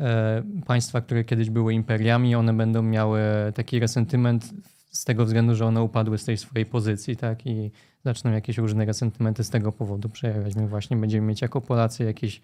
e, 0.00 0.42
państwa, 0.66 1.00
które 1.00 1.24
kiedyś 1.24 1.50
były 1.50 1.74
imperiami, 1.74 2.34
one 2.34 2.54
będą 2.54 2.82
miały 2.82 3.20
taki 3.54 3.78
resentyment 3.80 4.52
z 4.90 5.04
tego 5.04 5.24
względu, 5.24 5.54
że 5.54 5.66
one 5.66 5.82
upadły 5.82 6.18
z 6.18 6.24
tej 6.24 6.36
swojej 6.36 6.66
pozycji, 6.66 7.16
tak? 7.16 7.46
I 7.46 7.70
zaczną 8.04 8.32
jakieś 8.32 8.58
różne 8.58 8.84
resentymenty 8.84 9.44
z 9.44 9.50
tego 9.50 9.72
powodu 9.72 10.08
przejawiać. 10.08 10.56
My 10.56 10.68
właśnie 10.68 10.96
będziemy 10.96 11.26
mieć 11.26 11.42
jako 11.42 11.60
Polacy 11.60 12.04
jakieś 12.04 12.40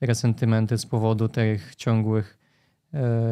resentymenty 0.00 0.78
z 0.78 0.86
powodu 0.86 1.28
tych 1.28 1.76
ciągłych 1.76 2.41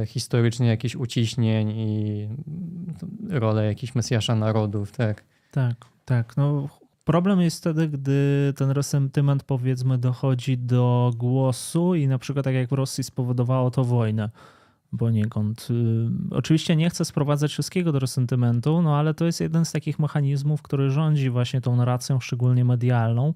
historycznie 0.07 0.67
jakichś 0.67 0.97
uciśnień 0.97 1.71
i 1.71 2.25
mm, 2.25 3.41
rolę 3.41 3.67
jakichś 3.67 3.95
Mesjasza 3.95 4.35
narodów, 4.35 4.93
tak. 4.93 5.25
Tak, 5.51 5.77
tak. 6.05 6.37
No, 6.37 6.69
problem 7.05 7.41
jest 7.41 7.59
wtedy, 7.59 7.89
gdy 7.89 8.53
ten 8.57 8.71
resentyment 8.71 9.43
powiedzmy 9.43 9.99
dochodzi 9.99 10.59
do 10.59 11.13
głosu 11.17 11.95
i 11.95 12.09
na 12.09 12.19
przykład 12.19 12.45
tak 12.45 12.55
jak 12.55 12.69
w 12.69 12.73
Rosji 12.73 13.05
spowodowało 13.05 13.71
to 13.71 13.85
wojnę 13.85 14.31
poniekąd. 14.99 15.69
Y, 15.71 16.35
Oczywiście 16.37 16.77
nie 16.77 16.91
chcę 16.91 17.05
sprowadzać 17.05 17.51
wszystkiego 17.51 17.93
do 17.93 17.99
resentymentu, 17.99 18.83
no 18.83 18.97
ale 18.97 19.15
to 19.15 19.27
jest 19.27 19.41
jeden 19.41 19.65
z 19.65 19.73
takich 19.73 19.99
mechanizmów, 19.99 20.63
który 20.63 20.91
rządzi 20.91 21.31
właśnie 21.31 21.61
tą 21.61 21.77
narracją, 21.77 22.21
szczególnie 22.21 22.65
medialną. 22.65 23.35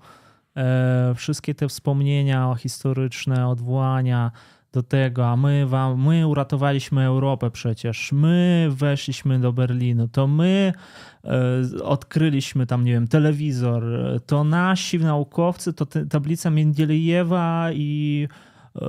E, 0.56 1.12
Wszystkie 1.16 1.54
te 1.54 1.68
wspomnienia 1.68 2.54
historyczne, 2.58 3.48
odwołania 3.48 4.30
do 4.74 4.82
tego, 4.82 5.26
a 5.26 5.36
my 5.36 5.66
wam, 5.66 6.02
my 6.02 6.26
uratowaliśmy 6.26 7.04
Europę 7.04 7.50
przecież, 7.50 8.12
my 8.12 8.68
weszliśmy 8.70 9.38
do 9.38 9.52
Berlinu, 9.52 10.08
to 10.08 10.26
my 10.26 10.72
e, 11.24 11.84
odkryliśmy 11.84 12.66
tam, 12.66 12.84
nie 12.84 12.92
wiem, 12.92 13.08
telewizor, 13.08 13.84
to 14.26 14.44
nasi 14.44 14.98
naukowcy, 14.98 15.72
to 15.72 15.86
te, 15.86 16.06
tablica 16.06 16.50
Mendelejewa 16.50 17.68
i 17.72 18.28
e, 18.76 18.86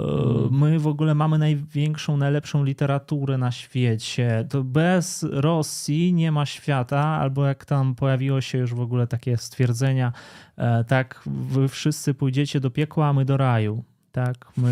my 0.51 0.79
w 0.79 0.87
ogóle 0.87 1.15
mamy 1.15 1.37
największą, 1.37 2.17
najlepszą 2.17 2.63
literaturę 2.63 3.37
na 3.37 3.51
świecie. 3.51 4.45
To 4.49 4.63
bez 4.63 5.25
Rosji 5.31 6.13
nie 6.13 6.31
ma 6.31 6.45
świata, 6.45 6.99
albo 6.99 7.45
jak 7.45 7.65
tam 7.65 7.95
pojawiło 7.95 8.41
się 8.41 8.57
już 8.57 8.73
w 8.73 8.79
ogóle 8.79 9.07
takie 9.07 9.37
stwierdzenia, 9.37 10.13
e, 10.57 10.83
tak, 10.83 11.21
wy 11.25 11.67
wszyscy 11.67 12.13
pójdziecie 12.13 12.59
do 12.59 12.69
piekła, 12.69 13.07
a 13.07 13.13
my 13.13 13.25
do 13.25 13.37
raju. 13.37 13.83
Tak, 14.15 14.45
my, 14.57 14.69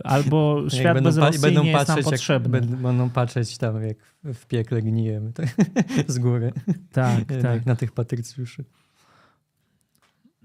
e, 0.00 0.06
albo 0.06 0.60
Jak 0.64 0.72
świat 0.72 1.00
bez 1.02 1.18
pa- 1.18 1.26
Rosji 1.26 1.40
nie 1.42 1.70
jest 1.70 1.88
nam 1.88 1.96
jak, 1.96 2.04
potrzebny. 2.04 2.48
będą, 2.60 2.76
będą 2.76 3.10
patrzeć 3.10 3.58
tam, 3.58 3.82
jak 3.82 3.96
w- 4.24 4.46
piekle 4.46 4.82
gnijemy 4.82 5.32
tak, 5.32 5.46
z 6.06 6.18
góry, 6.18 6.52
Tak, 6.92 7.30
jak 7.30 7.42
tak. 7.42 7.66
na 7.66 7.76
tych 7.76 7.92
patrycjuszy. 7.92 8.64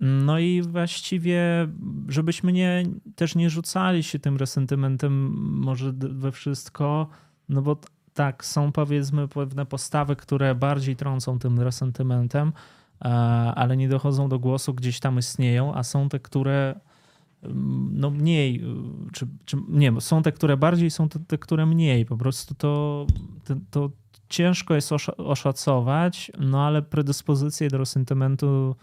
No 0.02 0.40
i 0.40 0.62
właściwie, 0.62 1.68
żebyśmy 2.08 2.54
nie, 2.54 2.84
też 3.16 3.36
nie 3.36 3.50
rzucali 3.50 4.04
się 4.04 4.20
tym 4.20 4.38
resentymentem 4.38 5.30
może 5.62 5.94
we 5.96 6.32
wszystko, 6.32 7.08
no 7.50 7.62
bo 7.62 7.78
tak, 8.14 8.46
są 8.46 8.72
powiedzmy 8.72 9.28
pewne 9.28 9.66
postawy, 9.66 10.16
które 10.16 10.56
bardziej 10.56 10.96
trącą 10.96 11.40
tym 11.40 11.60
resentymentem, 11.60 12.54
e, 13.02 13.08
ale 13.56 13.78
nie 13.78 13.90
dochodzą 13.90 14.30
do 14.30 14.40
głosu, 14.40 14.74
gdzieś 14.74 15.00
tam 15.00 15.20
istnieją, 15.20 15.76
a 15.76 15.84
są 15.84 16.10
te, 16.10 16.20
które 16.20 16.80
no 17.92 18.10
mniej, 18.10 18.64
y, 18.64 19.12
czy, 19.12 19.28
czy 19.46 19.58
nie, 19.70 20.02
są 20.02 20.22
te, 20.22 20.32
które 20.32 20.58
bardziej, 20.58 20.92
są 20.92 21.10
te, 21.10 21.20
te 21.20 21.38
które 21.38 21.66
mniej. 21.66 22.06
Po 22.06 22.18
prostu 22.18 22.56
to, 22.56 23.06
to, 23.44 23.56
to 23.72 23.92
ciężko 24.30 24.76
jest 24.76 24.92
osza- 24.92 25.16
oszacować, 25.18 26.32
no 26.40 26.66
ale 26.66 26.82
predyspozycje 26.82 27.70
do 27.70 27.78
resentymentu 27.78 28.76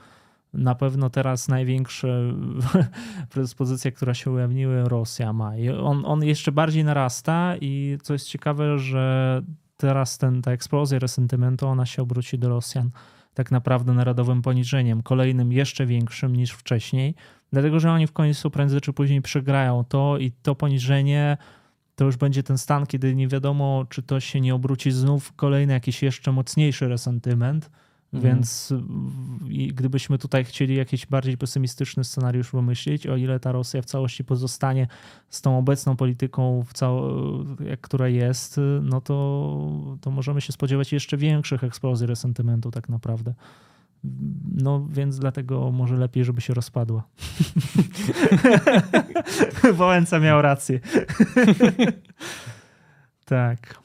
na 0.52 0.74
pewno 0.74 1.10
teraz 1.10 1.48
największe 1.48 2.34
predyspozycje, 3.32 3.92
które 3.92 4.14
się 4.14 4.30
ujawniły, 4.30 4.84
Rosja 4.88 5.32
ma. 5.32 5.56
I 5.56 5.68
on, 5.68 6.02
on 6.06 6.24
jeszcze 6.24 6.52
bardziej 6.52 6.84
narasta 6.84 7.56
i 7.60 7.98
co 8.02 8.12
jest 8.12 8.28
ciekawe, 8.28 8.78
że 8.78 9.42
teraz 9.76 10.18
ten, 10.18 10.42
ta 10.42 10.52
eksplozja 10.52 10.98
resentymentu, 10.98 11.66
ona 11.66 11.86
się 11.86 12.02
obróci 12.02 12.38
do 12.38 12.48
Rosjan 12.48 12.90
tak 13.34 13.50
naprawdę 13.50 13.92
narodowym 13.92 14.42
poniżeniem, 14.42 15.02
kolejnym 15.02 15.52
jeszcze 15.52 15.86
większym 15.86 16.36
niż 16.36 16.50
wcześniej, 16.50 17.14
dlatego 17.52 17.80
że 17.80 17.92
oni 17.92 18.06
w 18.06 18.12
końcu 18.12 18.50
prędzej 18.50 18.80
czy 18.80 18.92
później 18.92 19.22
przegrają 19.22 19.84
to 19.84 20.18
i 20.18 20.32
to 20.42 20.54
poniżenie 20.54 21.36
to 21.96 22.04
już 22.04 22.16
będzie 22.16 22.42
ten 22.42 22.58
stan, 22.58 22.86
kiedy 22.86 23.14
nie 23.14 23.28
wiadomo, 23.28 23.86
czy 23.88 24.02
to 24.02 24.20
się 24.20 24.40
nie 24.40 24.54
obróci 24.54 24.90
znów 24.90 25.24
w 25.24 25.32
kolejny 25.32 25.72
jakiś 25.72 26.02
jeszcze 26.02 26.32
mocniejszy 26.32 26.88
resentyment, 26.88 27.70
Mhm. 28.12 28.34
więc 28.34 28.74
gdybyśmy 29.72 30.18
tutaj 30.18 30.44
chcieli 30.44 30.76
jakiś 30.76 31.06
bardziej 31.06 31.38
pesymistyczny 31.38 32.04
scenariusz 32.04 32.52
wymyślić, 32.52 33.06
o 33.06 33.16
ile 33.16 33.40
ta 33.40 33.52
Rosja 33.52 33.82
w 33.82 33.84
całości 33.84 34.24
pozostanie 34.24 34.86
z 35.28 35.40
tą 35.40 35.58
obecną 35.58 35.96
polityką, 35.96 36.64
która 37.80 38.08
jest, 38.08 38.60
no 38.82 39.00
to, 39.00 39.96
to 40.00 40.10
możemy 40.10 40.40
się 40.40 40.52
spodziewać 40.52 40.92
jeszcze 40.92 41.16
większych 41.16 41.64
eksplozji 41.64 42.06
resentymentu 42.06 42.70
tak 42.70 42.88
naprawdę. 42.88 43.34
No 44.54 44.86
więc 44.90 45.18
dlatego 45.18 45.72
może 45.72 45.96
lepiej, 45.96 46.24
żeby 46.24 46.40
się 46.40 46.54
rozpadła. 46.54 47.08
Wałęsa 49.72 50.18
miał 50.18 50.42
rację. 50.42 50.80
tak. 53.24 53.80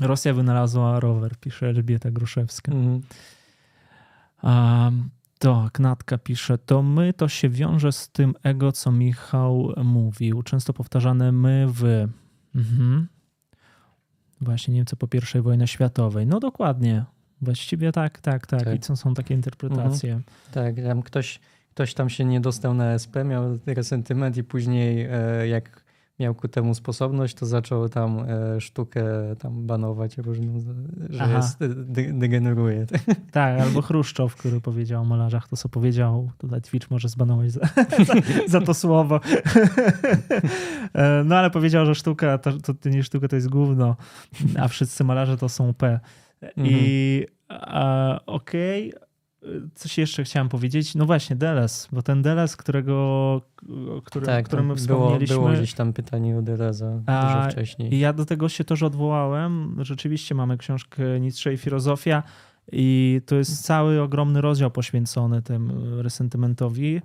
Rosja 0.00 0.34
wynalazła 0.34 1.00
rower, 1.00 1.36
pisze 1.36 1.68
Elżbieta 1.68 2.10
Gruszewska. 2.10 2.72
Mhm. 2.72 3.02
A, 4.42 4.90
tak, 5.38 5.80
Natka 5.80 6.18
pisze, 6.18 6.58
to 6.58 6.82
my 6.82 7.12
to 7.12 7.28
się 7.28 7.48
wiąże 7.48 7.92
z 7.92 8.08
tym 8.08 8.34
ego, 8.42 8.72
co 8.72 8.92
Michał 8.92 9.72
mówił. 9.84 10.42
Często 10.42 10.72
powtarzane 10.72 11.32
my, 11.32 11.66
wy. 11.70 12.08
Mhm. 12.54 13.08
Właśnie 14.40 14.74
Niemcy 14.74 14.96
po 14.96 15.08
I 15.38 15.40
wojnie 15.40 15.66
światowej. 15.66 16.26
No 16.26 16.40
dokładnie. 16.40 17.04
Właściwie 17.42 17.92
tak, 17.92 18.20
tak, 18.20 18.46
tak. 18.46 18.64
Tak. 18.64 18.74
I 18.74 18.80
co 18.80 18.96
są 18.96 19.14
takie 19.14 19.34
interpretacje. 19.34 20.20
Tak, 20.52 20.74
tam 20.86 21.02
ktoś, 21.02 21.40
ktoś 21.74 21.94
tam 21.94 22.10
się 22.10 22.24
nie 22.24 22.40
dostał 22.40 22.74
na 22.74 22.94
SP, 23.02 23.14
miał 23.24 23.58
resentyment 23.66 24.36
i 24.36 24.44
później 24.44 25.08
e, 25.10 25.48
jak 25.48 25.88
miał 26.20 26.34
ku 26.34 26.48
temu 26.48 26.74
sposobność, 26.74 27.34
to 27.34 27.46
zaczął 27.46 27.88
tam 27.88 28.24
e, 28.28 28.60
sztukę 28.60 29.04
tam 29.38 29.66
banować 29.66 30.18
różną, 30.18 30.60
że 31.10 31.22
Aha. 31.22 31.36
jest, 31.36 31.58
de, 31.58 32.12
degeneruje. 32.12 32.86
Tak, 33.32 33.60
albo 33.60 33.82
Chruszczow, 33.82 34.36
który 34.36 34.60
powiedział 34.60 35.02
o 35.02 35.04
malarzach 35.04 35.48
to, 35.48 35.56
co 35.56 35.68
powiedział. 35.68 36.30
Tutaj 36.38 36.62
Twitch 36.62 36.90
może 36.90 37.08
zbanować 37.08 37.52
za, 37.52 37.60
za, 38.06 38.14
za 38.48 38.60
to 38.60 38.74
słowo. 38.74 39.20
E, 40.94 41.24
No 41.24 41.36
ale 41.36 41.50
powiedział, 41.50 41.86
że 41.86 41.94
sztuka 41.94 42.38
to, 42.38 42.52
to, 42.58 42.74
to 42.74 42.88
nie 42.88 43.02
sztuka, 43.02 43.28
to 43.28 43.36
jest 43.36 43.48
gówno, 43.48 43.96
a 44.58 44.68
wszyscy 44.68 45.04
malarze 45.04 45.36
to 45.36 45.48
są 45.48 45.74
P. 45.74 46.00
I 46.56 47.26
a, 47.48 48.20
okej, 48.26 48.92
coś 49.74 49.98
jeszcze 49.98 50.24
chciałem 50.24 50.48
powiedzieć. 50.48 50.94
No 50.94 51.06
właśnie, 51.06 51.36
Deles, 51.36 51.88
bo 51.92 52.02
ten 52.02 52.22
Deles, 52.22 52.56
którego, 52.56 52.94
o 53.96 54.02
którym, 54.04 54.28
o 54.28 54.32
Tak, 54.32 54.44
którym 54.46 54.66
my 54.66 54.76
tam 54.76 54.86
było, 54.86 54.98
wspomnieliśmy. 54.98 55.36
było 55.36 55.48
gdzieś 55.48 55.74
tam 55.74 55.92
pytanie 55.92 56.38
o 56.38 56.42
Dereza 56.42 57.00
A, 57.06 57.34
dużo 57.36 57.50
wcześniej. 57.50 57.94
I 57.94 57.98
ja 57.98 58.12
do 58.12 58.24
tego 58.24 58.48
się 58.48 58.64
też 58.64 58.82
odwołałem. 58.82 59.76
Rzeczywiście 59.84 60.34
mamy 60.34 60.58
książkę 60.58 61.20
Nietzsche 61.20 61.52
i 61.52 61.56
filozofia 61.56 62.22
i 62.72 63.20
to 63.26 63.34
jest 63.36 63.64
cały 63.64 64.00
ogromny 64.00 64.40
rozdział 64.40 64.70
poświęcony 64.70 65.42
tym 65.42 65.72
resentymentowi. 66.00 67.00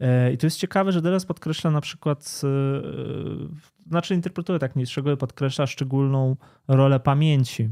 E, 0.00 0.32
I 0.32 0.38
to 0.38 0.46
jest 0.46 0.58
ciekawe, 0.58 0.92
że 0.92 1.02
Deleuze 1.02 1.26
podkreśla 1.26 1.70
na 1.70 1.80
przykład, 1.80 2.40
e, 2.44 3.88
znaczy 3.88 4.14
interpretuje 4.14 4.58
tak 4.58 4.76
Nietzschego, 4.76 5.16
podkreśla 5.16 5.66
szczególną 5.66 6.36
rolę 6.68 7.00
pamięci. 7.00 7.68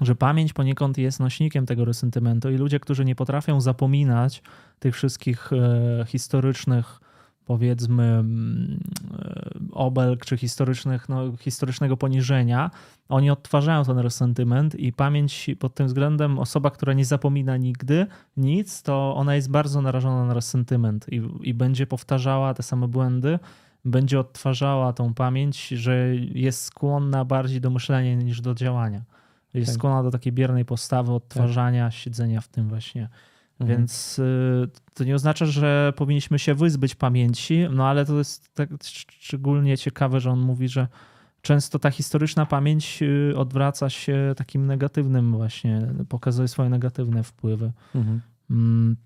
Że 0.00 0.14
pamięć 0.14 0.52
poniekąd 0.52 0.98
jest 0.98 1.20
nośnikiem 1.20 1.66
tego 1.66 1.84
resentymentu 1.84 2.50
i 2.50 2.56
ludzie, 2.56 2.80
którzy 2.80 3.04
nie 3.04 3.14
potrafią 3.14 3.60
zapominać 3.60 4.42
tych 4.78 4.94
wszystkich 4.94 5.50
e, 5.52 6.04
historycznych 6.06 7.00
powiedzmy 7.48 8.04
mm, 8.04 8.80
e, 9.18 9.50
obelg 9.72 10.24
czy 10.24 10.36
historycznych, 10.36 11.08
no, 11.08 11.36
historycznego 11.36 11.96
poniżenia, 11.96 12.70
oni 13.08 13.30
odtwarzają 13.30 13.84
ten 13.84 13.98
resentyment 13.98 14.74
i 14.74 14.92
pamięć 14.92 15.50
pod 15.58 15.74
tym 15.74 15.86
względem 15.86 16.38
osoba, 16.38 16.70
która 16.70 16.92
nie 16.92 17.04
zapomina 17.04 17.56
nigdy 17.56 18.06
nic, 18.36 18.82
to 18.82 19.14
ona 19.16 19.34
jest 19.34 19.50
bardzo 19.50 19.82
narażona 19.82 20.26
na 20.26 20.34
resentyment 20.34 21.06
i, 21.12 21.22
i 21.42 21.54
będzie 21.54 21.86
powtarzała 21.86 22.54
te 22.54 22.62
same 22.62 22.88
błędy, 22.88 23.38
będzie 23.84 24.20
odtwarzała 24.20 24.92
tą 24.92 25.14
pamięć, 25.14 25.68
że 25.68 26.16
jest 26.16 26.64
skłonna 26.64 27.24
bardziej 27.24 27.60
do 27.60 27.70
myślenia 27.70 28.14
niż 28.14 28.40
do 28.40 28.54
działania. 28.54 29.02
Jest 29.54 29.70
Tak. 29.70 29.74
skłonna 29.74 30.02
do 30.02 30.10
takiej 30.10 30.32
biernej 30.32 30.64
postawy 30.64 31.12
odtwarzania, 31.12 31.90
siedzenia 31.90 32.40
w 32.40 32.48
tym 32.48 32.68
właśnie. 32.68 33.08
Mhm. 33.60 33.78
Więc 33.78 34.18
y, 34.18 34.68
to 34.94 35.04
nie 35.04 35.14
oznacza, 35.14 35.46
że 35.46 35.92
powinniśmy 35.96 36.38
się 36.38 36.54
wyzbyć 36.54 36.94
pamięci, 36.94 37.66
no 37.70 37.86
ale 37.86 38.06
to 38.06 38.18
jest 38.18 38.54
tak 38.54 38.68
szczególnie 38.84 39.78
ciekawe, 39.78 40.20
że 40.20 40.30
on 40.30 40.40
mówi, 40.40 40.68
że 40.68 40.88
często 41.42 41.78
ta 41.78 41.90
historyczna 41.90 42.46
pamięć 42.46 43.02
y, 43.02 43.32
odwraca 43.36 43.90
się 43.90 44.34
takim 44.36 44.66
negatywnym 44.66 45.32
właśnie, 45.32 45.88
pokazuje 46.08 46.48
swoje 46.48 46.68
negatywne 46.68 47.22
wpływy. 47.22 47.72
Mhm. 47.94 48.20
Mm, 48.50 48.96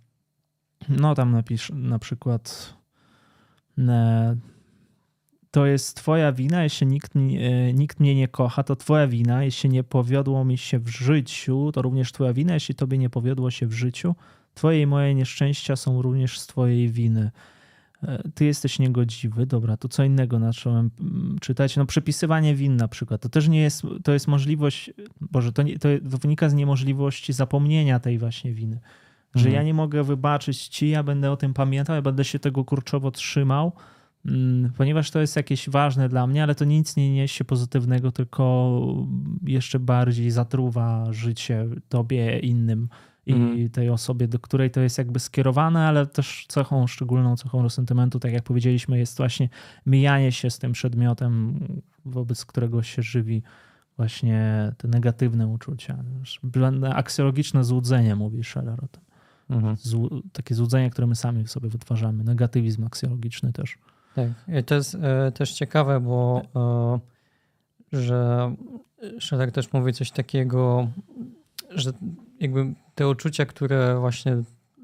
no 0.89 1.15
tam 1.15 1.33
napisz 1.33 1.73
na 1.75 1.99
przykład 1.99 2.75
to 5.53 5.67
jest 5.67 5.97
twoja 5.97 6.33
wina, 6.33 6.63
jeśli 6.63 6.87
nikt, 6.87 7.17
e, 7.17 7.73
nikt 7.73 8.01
mnie 8.01 8.15
nie 8.15 8.29
kocha, 8.29 8.63
to 8.63 8.77
twoja 8.77 9.07
wina. 9.07 9.45
Jeśli 9.45 9.71
nie 9.71 9.85
powiodło 9.85 10.45
mi 10.45 10.59
się 10.59 10.79
w 10.79 10.89
życiu, 10.89 11.71
to 11.73 11.83
również 11.83 12.13
twoja 12.13 12.33
wina. 12.33 12.55
Jeśli 12.55 12.75
tobie 12.75 12.99
nie 12.99 13.11
powiodło 13.11 13.51
się 13.51 13.67
w 13.67 13.73
życiu, 13.73 14.15
twoje 14.55 14.83
i 14.83 14.87
moje 14.87 15.15
nieszczęścia 15.15 15.77
są 15.77 16.03
również 16.03 16.41
z 16.41 16.47
twojej 16.47 16.89
winy. 16.89 17.31
E, 18.03 18.23
ty 18.35 18.45
jesteś 18.45 18.79
niegodziwy. 18.79 19.47
Dobra, 19.47 19.77
to 19.77 19.89
co 19.89 20.05
innego 20.05 20.39
zacząłem 20.39 20.91
mm, 21.01 21.37
czytać. 21.41 21.77
No 21.77 21.87
przepisywanie 21.87 22.55
win 22.55 22.77
na 22.77 22.89
przykład. 22.89 23.21
To 23.21 23.29
też 23.29 23.49
nie 23.49 23.61
jest, 23.61 23.83
to 24.05 24.13
jest 24.13 24.29
możliwość, 24.29 24.91
Boże, 25.21 25.53
to, 25.53 25.63
nie, 25.63 25.79
to 25.79 25.89
wynika 26.03 26.49
z 26.49 26.55
niemożliwości 26.55 27.33
zapomnienia 27.33 28.01
tej 28.01 28.19
właśnie 28.19 28.53
winy. 28.53 28.81
Że 29.35 29.49
mhm. 29.49 29.55
ja 29.55 29.63
nie 29.63 29.75
mogę 29.75 30.05
wybaczyć 30.05 30.69
ci, 30.69 30.89
ja 30.89 31.03
będę 31.03 31.31
o 31.31 31.37
tym 31.37 31.55
pamiętał, 31.55 31.97
ja 31.97 32.03
będę 32.03 32.25
się 32.25 32.39
tego 32.39 32.65
kurczowo 32.65 33.11
trzymał, 33.11 33.73
ponieważ 34.77 35.11
to 35.11 35.21
jest 35.21 35.37
jakieś 35.37 35.69
ważne 35.69 36.09
dla 36.09 36.27
mnie, 36.27 36.43
ale 36.43 36.55
to 36.55 36.65
nic 36.65 36.97
nie 36.97 37.13
niesie 37.13 37.45
pozytywnego, 37.45 38.13
tylko 38.13 38.81
jeszcze 39.47 39.79
bardziej 39.79 40.31
zatruwa 40.31 41.13
życie 41.13 41.67
tobie, 41.89 42.39
innym 42.39 42.89
i 43.27 43.33
mhm. 43.33 43.71
tej 43.71 43.91
osobie, 43.91 44.29
do 44.29 44.39
której 44.39 44.71
to 44.71 44.81
jest 44.81 44.99
jakby 44.99 45.21
skierowane, 45.21 45.87
ale 45.87 46.07
też 46.07 46.47
cechą, 46.49 46.87
szczególną 46.87 47.37
cechą 47.37 47.69
sentymentu, 47.69 48.21
tak 48.21 48.33
jak 48.33 48.43
powiedzieliśmy, 48.43 48.99
jest 48.99 49.17
właśnie 49.17 49.49
mijanie 49.87 50.33
się 50.33 50.51
z 50.51 50.59
tym 50.59 50.73
przedmiotem, 50.73 51.61
wobec 52.05 52.45
którego 52.45 52.83
się 52.83 53.03
żywi 53.03 53.43
właśnie 53.97 54.73
te 54.79 54.89
negatywne 54.89 55.47
uczucia. 55.47 56.05
Aksjologiczne 56.95 57.65
złudzenie, 57.65 58.17
mówi 58.17 58.45
Scheller 58.45 58.85
o 58.85 58.89
tym. 58.89 59.03
Mhm. 59.51 59.77
takie 60.33 60.55
złudzenie, 60.55 60.91
które 60.91 61.07
my 61.07 61.17
sami 61.17 61.45
w 61.45 61.51
sobie 61.51 61.69
wytwarzamy. 61.69 62.25
Negatywizm 62.25 62.85
aksjologiczny 62.85 63.53
też. 63.53 63.79
Tak. 64.15 64.29
I 64.61 64.65
to 64.65 64.75
jest 64.75 64.95
e, 64.95 65.33
też 65.33 65.53
ciekawe, 65.53 66.01
bo 66.01 66.43
e, 66.57 67.01
że 67.93 68.51
Scheller 69.21 69.53
też 69.53 69.73
mówi 69.73 69.93
coś 69.93 70.11
takiego, 70.11 70.89
że 71.71 71.93
jakby 72.41 72.75
te 72.95 73.09
uczucia, 73.09 73.47
które 73.47 73.99
właśnie 74.01 74.37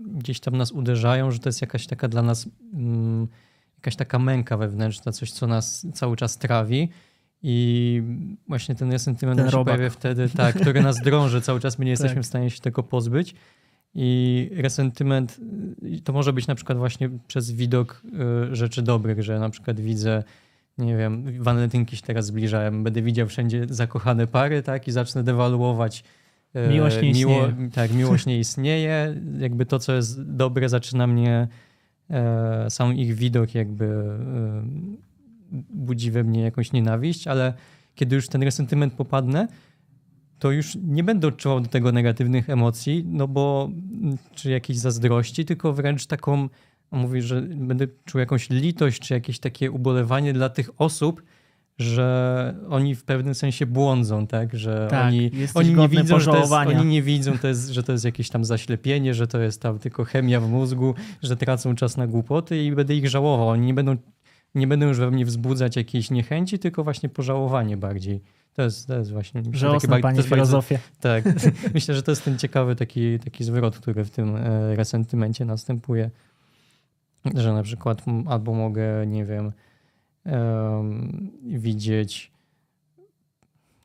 gdzieś 0.07 0.41
tam 0.41 0.57
nas 0.57 0.73
uderzają, 0.73 1.31
że 1.31 1.39
to 1.39 1.49
jest 1.49 1.61
jakaś 1.61 1.87
taka 1.87 2.09
dla 2.09 2.23
nas 2.23 2.49
mm, 2.75 3.29
jakaś 3.77 3.97
taka 3.97 4.19
męka 4.19 4.57
wewnętrzna, 4.57 5.13
coś, 5.13 5.33
co 5.33 5.47
nas 5.47 5.87
cały 5.95 6.17
czas 6.17 6.39
trawi. 6.39 6.89
I 7.43 8.03
właśnie 8.49 8.75
ten 8.75 8.93
resentyment 8.93 9.41
ten 9.41 9.51
się 9.51 9.65
pojawia 9.65 9.91
wtedy, 9.91 10.29
tak, 10.29 10.61
który 10.61 10.83
nas 10.83 11.01
drąży 11.01 11.41
cały 11.41 11.61
czas, 11.61 11.79
my 11.79 11.85
nie 11.85 11.91
jesteśmy 11.97 12.15
tak. 12.15 12.25
w 12.25 12.27
stanie 12.27 12.51
się 12.51 12.61
tego 12.61 12.83
pozbyć. 12.83 13.35
I 13.95 14.51
resentyment 14.57 15.41
y, 15.83 16.01
to 16.01 16.13
może 16.13 16.33
być 16.33 16.47
na 16.47 16.55
przykład 16.55 16.79
właśnie 16.79 17.11
przez 17.29 17.51
widok 17.51 18.03
y, 18.53 18.57
rzeczy 18.57 18.83
dobrych, 18.83 19.23
że 19.23 19.39
na 19.39 19.51
przykład 19.51 19.81
widzę, 19.81 20.25
nie 20.79 20.97
wiem, 20.97 21.43
walentynki 21.43 21.97
się 21.97 22.03
teraz 22.03 22.27
zbliżają, 22.27 22.85
będę 22.85 23.03
widział 23.03 23.27
wszędzie 23.27 23.67
zakochane 23.71 24.27
pary, 24.27 24.63
tak, 24.63 24.89
i 24.89 24.93
zacznę 24.93 25.23
dewaluować 25.23 26.05
y, 26.57 26.69
Miłość 26.69 26.97
nie 27.03 27.13
miło, 27.13 27.49
istnieje. 27.49 27.71
Tak, 27.71 27.93
miłość 27.93 28.27
nie 28.27 28.39
istnieje. 28.39 29.15
Jakby 29.39 29.67
to, 29.67 29.79
co 29.79 29.93
jest 29.93 30.23
dobre, 30.23 30.69
zaczyna 30.69 31.07
mnie, 31.07 31.49
e, 32.11 32.71
sam 32.71 32.95
ich 32.95 33.15
widok 33.15 33.55
jakby 33.55 33.85
e, 33.85 34.63
budzi 35.71 36.11
we 36.11 36.25
mnie 36.25 36.43
jakąś 36.43 36.73
nienawiść, 36.73 37.27
ale 37.27 37.55
kiedy 37.95 38.17
już 38.17 38.29
ten 38.29 38.43
resentyment 38.43 38.95
popadnę, 38.95 39.49
to 40.39 40.51
już 40.51 40.79
nie 40.83 41.05
będę 41.05 41.29
odczuwał 41.29 41.61
do 41.61 41.69
tego 41.69 41.93
negatywnych 41.93 42.51
emocji, 42.51 43.05
no 43.07 43.29
bo 43.29 43.71
czy 44.35 44.51
jakiejś 44.51 44.79
zazdrości, 44.79 45.45
tylko 45.45 45.73
wręcz 45.73 46.07
taką, 46.07 46.49
mówię, 46.91 47.23
że 47.23 47.43
będę 47.43 47.87
czuł 48.05 48.19
jakąś 48.19 48.51
litość, 48.51 49.01
czy 49.01 49.15
jakieś 49.15 49.39
takie 49.39 49.71
ubolewanie 49.71 50.33
dla 50.33 50.49
tych 50.49 50.71
osób, 50.79 51.23
że 51.79 52.55
oni 52.69 52.95
w 52.95 53.05
pewnym 53.05 53.35
sensie 53.35 53.67
błądzą, 53.67 54.27
tak? 54.27 54.55
Że 54.55 54.89
tak, 54.91 55.07
oni, 55.07 55.31
oni, 55.55 55.75
nie 55.75 55.89
widzą, 55.89 56.21
że 56.21 56.31
to 56.31 56.39
jest, 56.39 56.53
oni 56.53 56.85
nie 56.85 57.03
widzą, 57.03 57.39
to 57.39 57.49
jest, 57.49 57.69
że 57.69 57.83
to 57.83 57.93
jest 57.93 58.05
jakieś 58.05 58.31
tam 58.31 58.45
zaślepienie, 58.45 59.15
że 59.15 59.27
to 59.27 59.41
jest 59.41 59.63
tam 59.63 59.79
tylko 59.79 60.05
chemia 60.05 60.41
w 60.41 60.51
mózgu, 60.51 60.95
że 61.23 61.37
tracą 61.37 61.75
czas 61.75 61.97
na 61.97 62.07
głupoty 62.07 62.65
i 62.65 62.73
będę 62.73 62.95
ich 62.95 63.09
żałował. 63.09 63.49
Oni 63.49 63.67
nie 63.67 63.75
będą, 63.75 63.97
nie 64.55 64.67
będą 64.67 64.87
już 64.87 64.99
we 64.99 65.11
mnie 65.11 65.25
wzbudzać 65.25 65.77
jakiejś 65.77 66.11
niechęci, 66.11 66.59
tylko 66.59 66.85
właśnie 66.85 67.09
pożałowanie 67.09 67.77
bardziej. 67.77 68.21
To 68.59 68.63
jest, 68.63 68.87
to 68.87 68.99
jest 68.99 69.13
właśnie... 69.13 69.43
Żałosne 69.53 69.89
takie, 69.89 70.03
panie 70.03 70.23
filozofię. 70.23 70.79
tak. 71.01 71.25
myślę, 71.75 71.95
że 71.95 72.03
to 72.03 72.13
jest 72.13 72.25
ten 72.25 72.39
ciekawy 72.39 72.77
taki, 72.77 73.19
taki 73.19 73.45
zwrot, 73.45 73.79
który 73.79 74.05
w 74.05 74.11
tym 74.11 74.37
e, 74.37 74.77
resentymencie 74.77 75.45
następuje. 75.45 76.11
Że 77.35 77.53
na 77.53 77.63
przykład 77.63 78.03
albo 78.29 78.55
mogę, 78.55 79.07
nie 79.07 79.25
wiem, 79.25 79.53
um, 80.25 81.31
widzieć... 81.43 82.33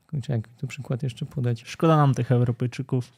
Kurczę, 0.09 0.33
jak 0.33 0.47
tu 0.47 0.67
przykład 0.67 1.03
jeszcze 1.03 1.25
podać? 1.25 1.63
Szkoda 1.63 1.97
nam 1.97 2.13
tych 2.13 2.31
Europejczyków 2.31 3.11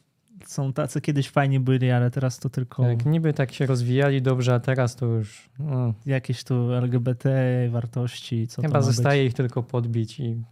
są 0.44 0.72
tacy 0.72 1.00
kiedyś 1.00 1.30
fajni 1.30 1.60
byli, 1.60 1.90
ale 1.90 2.10
teraz 2.10 2.38
to 2.38 2.50
tylko. 2.50 2.82
Tak, 2.82 3.06
niby 3.06 3.32
tak 3.32 3.52
się 3.52 3.66
rozwijali 3.66 4.22
dobrze, 4.22 4.54
a 4.54 4.60
teraz 4.60 4.96
to 4.96 5.06
już. 5.06 5.48
No. 5.58 5.94
Jakieś 6.06 6.44
tu 6.44 6.72
LGBT 6.72 7.30
wartości. 7.70 8.46
Co 8.46 8.62
Chyba 8.62 8.82
zostaje 8.82 9.22
być? 9.22 9.30
ich 9.30 9.36
tylko 9.36 9.62
podbić 9.62 10.20
i, 10.20 10.24
i 10.24 10.44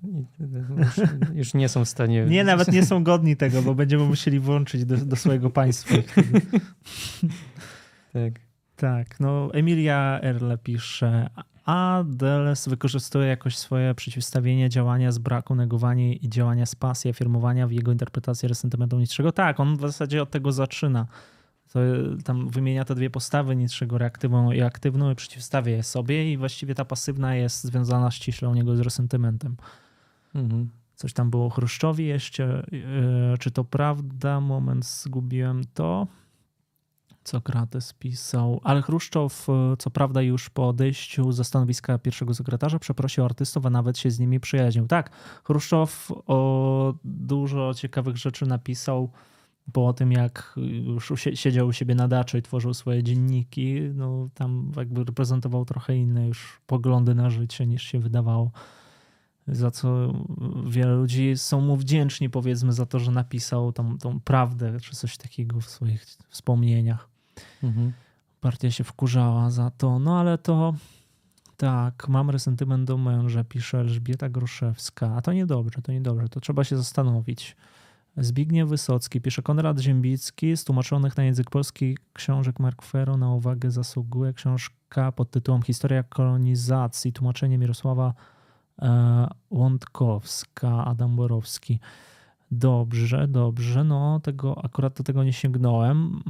już, 0.78 1.01
już, 1.35 1.55
nie 1.55 1.69
są 1.69 1.85
w 1.85 1.89
stanie. 1.89 2.24
Nie, 2.35 2.44
nawet 2.44 2.73
nie 2.73 2.86
są 2.86 3.05
godni 3.05 3.36
tego, 3.36 3.62
bo 3.62 3.74
będziemy 3.74 4.05
musieli 4.05 4.40
włączyć 4.40 4.85
do, 4.85 4.97
do 4.97 5.16
swojego 5.16 5.51
państwa. 5.51 5.94
tak. 8.12 8.44
Tak, 8.77 9.20
no 9.20 9.51
Emilia 9.52 10.20
Erle 10.23 10.59
pisze, 10.59 11.31
a 11.65 12.05
Deles 12.07 12.69
wykorzystuje 12.69 13.27
jakoś 13.27 13.59
swoje 13.59 13.95
przeciwstawienie 13.95 14.69
działania 14.69 15.12
z 15.12 15.19
braku, 15.19 15.55
negowania 15.55 16.12
i 16.12 16.28
działania 16.28 16.66
z 16.66 16.74
pasji, 16.74 17.11
afirmowania 17.11 17.66
w 17.66 17.73
jego 17.73 17.93
interpretacji 17.93 18.49
resentymentu 18.49 18.99
niczego. 18.99 19.32
Tak, 19.32 19.61
on 19.61 19.77
w 19.77 19.81
zasadzie 19.81 20.23
od 20.23 20.31
tego 20.31 20.53
zaczyna. 20.53 21.07
To, 21.73 21.81
tam 22.24 22.49
wymienia 22.49 22.85
te 22.85 22.95
dwie 22.95 23.11
postawy 23.11 23.57
niczego 23.57 23.99
reaktywną 23.99 24.53
i 24.53 24.62
aktywną 24.62 25.11
i 25.11 25.15
przeciwstawia 25.15 25.73
je 25.73 25.82
sobie 25.82 26.32
i 26.32 26.36
właściwie 26.36 26.74
ta 26.74 26.85
pasywna 26.85 27.35
jest 27.35 27.65
związana 27.65 28.11
ściśle 28.11 28.49
u 28.49 28.55
niego 28.55 28.77
z 28.77 28.81
resentymentem. 28.81 29.57
Mhm. 30.35 30.70
Coś 30.95 31.12
tam 31.12 31.31
było 31.31 31.47
o 31.47 31.51
Chruszczowi 31.51 32.07
jeszcze. 32.07 32.66
Yy, 32.73 33.39
czy 33.39 33.51
to 33.51 33.65
prawda? 33.65 34.41
Moment, 34.41 34.86
zgubiłem 34.86 35.62
to. 35.74 36.07
Sokrates 37.29 37.93
pisał, 37.93 38.61
ale 38.65 38.83
Chruszczow, 38.83 39.47
e, 39.49 39.77
co 39.79 39.91
prawda 39.91 40.23
już 40.23 40.51
po 40.51 40.69
odejściu 40.69 41.33
ze 41.33 41.45
stanowiska 41.45 41.99
pierwszego 41.99 42.35
sekretarza, 42.35 42.79
przeprosił 42.79 43.25
artystów, 43.25 43.67
a 43.67 43.71
nawet 43.71 43.99
się 43.99 44.11
z 44.11 44.19
nimi 44.19 44.41
przyjaźnił. 44.41 44.87
Tak, 44.87 45.11
Chruszczow 45.45 46.13
o 46.27 46.95
dużo 47.05 47.75
ciekawych 47.75 48.17
rzeczy 48.17 48.47
napisał 48.47 49.11
po 49.73 49.93
tym, 49.93 50.13
jak 50.13 50.55
już 50.85 51.13
siedział 51.35 51.67
u 51.67 51.73
siebie 51.73 51.95
na 51.95 52.09
daczy 52.09 52.39
i 52.39 52.43
tworzył 52.43 52.75
swoje 52.75 53.03
dzienniki. 53.03 53.81
No, 53.95 54.29
tam 54.35 54.73
jakby 54.77 55.05
reprezentował 55.05 55.65
trochę 55.65 55.97
inne 55.97 56.29
już 56.29 56.61
poglądy 56.67 57.15
na 57.15 57.31
życie 57.31 57.67
niż 57.67 57.83
się 57.83 58.01
wydawało. 58.01 58.51
Za 59.49 59.71
co 59.71 60.15
wiele 60.67 60.95
ludzi 60.95 61.33
są 61.37 61.61
mu 61.61 61.77
wdzięczni, 61.77 62.31
powiedzmy, 62.31 62.73
za 62.73 62.87
to, 62.87 62.99
że 62.99 63.11
napisał 63.11 63.73
tą, 63.73 63.99
tą 63.99 64.21
prawdę 64.21 64.81
czy 64.81 64.97
coś 64.97 65.17
takiego 65.17 65.61
w 65.61 65.71
swoich 65.71 66.05
wspomnieniach. 66.29 67.14
Mhm. 67.62 67.93
Partia 68.40 68.70
się 68.70 68.85
wkurzała 68.85 69.51
za 69.51 69.70
to, 69.70 69.98
no 69.98 70.19
ale 70.19 70.39
to 70.39 70.74
tak, 71.56 72.09
mam 72.09 72.31
resentyment 72.31 72.86
do 72.86 72.98
męża, 72.98 73.44
pisze 73.44 73.78
Elżbieta 73.78 74.28
Gruszewska. 74.28 75.15
A 75.16 75.23
to 75.23 75.32
niedobrze, 75.32 75.82
to 75.82 75.93
niedobrze, 75.93 76.28
to 76.28 76.40
trzeba 76.40 76.65
się 76.65 76.77
zastanowić. 76.77 77.56
Zbigniew 78.16 78.69
Wysocki, 78.69 79.20
pisze 79.20 79.43
Konrad 79.43 79.78
Ziembicki, 79.78 80.56
z 80.56 80.65
tłumaczonych 80.65 81.16
na 81.16 81.24
język 81.24 81.51
polski 81.51 81.98
książek 82.12 82.61
Mark 82.61 82.82
Ferro 82.82 83.16
na 83.16 83.32
uwagę 83.32 83.70
zasługuje 83.70 84.32
książka 84.32 85.12
pod 85.12 85.31
tytułem 85.31 85.62
Historia 85.62 86.02
kolonizacji, 86.02 87.12
tłumaczenie 87.12 87.59
Mirosława 87.59 88.15
e, 88.82 89.28
Łądkowska, 89.51 90.85
Adam 90.85 91.16
Borowski. 91.16 91.81
Dobrze, 92.51 93.28
dobrze, 93.28 93.85
no 93.85 94.20
tego 94.20 94.65
akurat 94.65 94.97
do 94.97 95.05
tego 95.05 95.24
nie 95.24 95.32
sięgnąłem. 95.32 96.23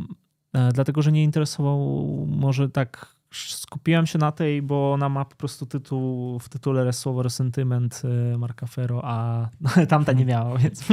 E, 0.55 0.73
dlatego 0.73 1.03
że 1.03 1.13
nie 1.13 1.25
interesował, 1.25 2.07
może 2.29 2.69
tak 2.69 3.15
skupiłem 3.31 4.07
się 4.07 4.19
na 4.19 4.33
tej, 4.33 4.63
bo 4.63 4.93
ona 4.93 5.09
ma 5.09 5.25
po 5.25 5.37
prostu 5.37 5.67
tytuł, 5.67 6.39
w 6.39 6.49
tytule 6.49 6.93
słowo 6.93 7.23
resentyment 7.23 8.03
e, 8.05 8.39
Marka 8.39 8.67
Ferro, 8.67 9.01
a 9.05 9.49
tamta 9.89 10.13
nie 10.13 10.25
miała, 10.25 10.59
więc 10.59 10.87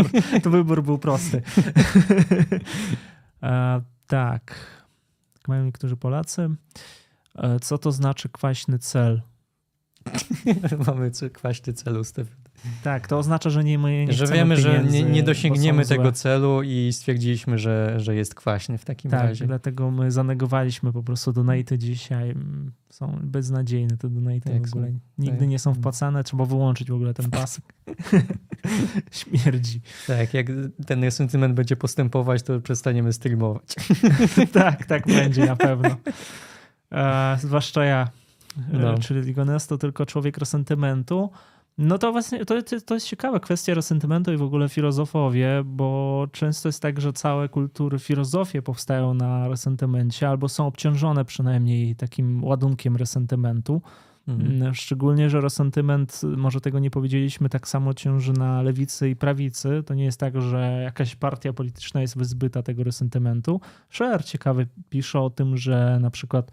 to 0.44 0.50
wybór 0.50 0.84
był 0.84 0.98
prosty. 0.98 1.42
e, 3.44 3.82
tak. 4.08 4.56
Mają 5.48 5.66
niektórzy 5.66 5.98
Polacy. 5.98 6.50
Co 7.62 7.78
to 7.78 7.92
znaczy 7.92 8.30
kwaśny 8.30 8.80
cel? 8.80 9.22
Mamy 10.88 11.12
kwaśny 11.34 11.74
cel 11.74 11.98
ustawiony. 11.98 12.41
Tak, 12.84 13.08
to 13.08 13.18
oznacza, 13.18 13.50
że 13.50 13.64
nie 13.64 13.80
my 13.80 14.06
nie 14.06 14.14
Że 14.14 14.28
wiemy, 14.28 14.58
że 14.58 14.84
nie, 14.84 15.04
nie 15.04 15.24
dosięgniemy 15.24 15.86
tego 15.86 16.12
celu 16.12 16.64
i 16.64 16.90
stwierdziliśmy, 16.94 17.58
że, 17.58 18.00
że 18.00 18.16
jest 18.16 18.36
kwaśny 18.36 18.78
w 18.78 18.86
takim 18.86 19.12
tak, 19.12 19.22
razie. 19.22 19.46
dlatego 19.46 19.92
my 19.92 20.12
zanegowaliśmy 20.12 20.94
po 20.94 21.04
prostu 21.04 21.34
donaty 21.34 21.78
dzisiaj. 21.78 22.36
Są 22.90 23.20
beznadziejne 23.24 23.98
te 23.98 24.10
donaty 24.10 24.42
tak, 24.42 24.68
w 24.68 24.74
ogóle. 24.74 24.88
Są, 24.88 25.00
Nigdy 25.18 25.40
tak. 25.40 25.48
nie 25.48 25.60
są 25.60 25.74
wpłacane, 25.74 26.24
trzeba 26.24 26.46
wyłączyć 26.46 26.92
w 26.92 26.94
ogóle 26.94 27.14
ten 27.14 27.30
pasek. 27.30 27.64
Śmierdzi. 29.12 29.82
Tak, 30.08 30.34
jak 30.34 30.48
ten 30.88 31.12
sentyment 31.12 31.54
będzie 31.54 31.76
postępować, 31.76 32.44
to 32.44 32.62
przestaniemy 32.62 33.14
streamować. 33.14 33.76
tak, 34.54 34.86
tak 34.86 35.08
będzie 35.08 35.46
na 35.46 35.56
pewno. 35.56 35.96
E, 36.92 37.38
zwłaszcza 37.42 37.86
ja. 37.86 38.08
No. 38.74 38.98
Czyli 38.98 39.22
Ligones 39.22 39.68
to 39.68 39.78
tylko 39.78 40.06
człowiek 40.06 40.38
resentymentu. 40.38 41.30
No 41.78 41.98
to 41.98 42.12
właśnie 42.12 42.46
to, 42.46 42.56
to 42.86 42.94
jest 42.94 43.08
ciekawa 43.08 43.40
kwestia 43.40 43.74
resentymentu 43.74 44.34
i 44.34 44.38
w 44.38 44.42
ogóle 44.42 44.70
filozofowie, 44.70 45.64
bo 45.66 46.28
często 46.32 46.70
jest 46.70 46.82
tak, 46.82 47.02
że 47.02 47.14
całe 47.14 47.50
kultury, 47.50 48.00
filozofie 48.00 48.62
powstają 48.62 49.14
na 49.14 49.48
resentymencie 49.48 50.30
albo 50.30 50.50
są 50.50 50.68
obciążone 50.68 51.26
przynajmniej 51.26 51.96
takim 51.96 52.44
ładunkiem 52.44 52.96
resentymentu. 52.96 53.82
Mhm. 54.28 54.62
Mm, 54.62 54.74
szczególnie, 54.74 55.30
że 55.30 55.42
resentyment, 55.42 56.22
może 56.38 56.62
tego 56.62 56.80
nie 56.80 56.92
powiedzieliśmy, 56.92 57.50
tak 57.50 57.68
samo 57.68 57.94
ciąży 57.94 58.34
na 58.34 58.62
lewicy 58.62 59.10
i 59.10 59.16
prawicy. 59.16 59.84
To 59.86 59.94
nie 59.94 60.04
jest 60.04 60.20
tak, 60.20 60.42
że 60.42 60.82
jakaś 60.84 61.16
partia 61.16 61.54
polityczna 61.54 62.02
jest 62.02 62.18
wyzbyta 62.18 62.64
tego 62.64 62.84
resentymentu. 62.84 63.62
Scher 63.90 64.26
ciekawy 64.26 64.68
pisze 64.90 65.20
o 65.20 65.30
tym, 65.30 65.58
że 65.58 65.98
na 66.02 66.10
przykład 66.10 66.52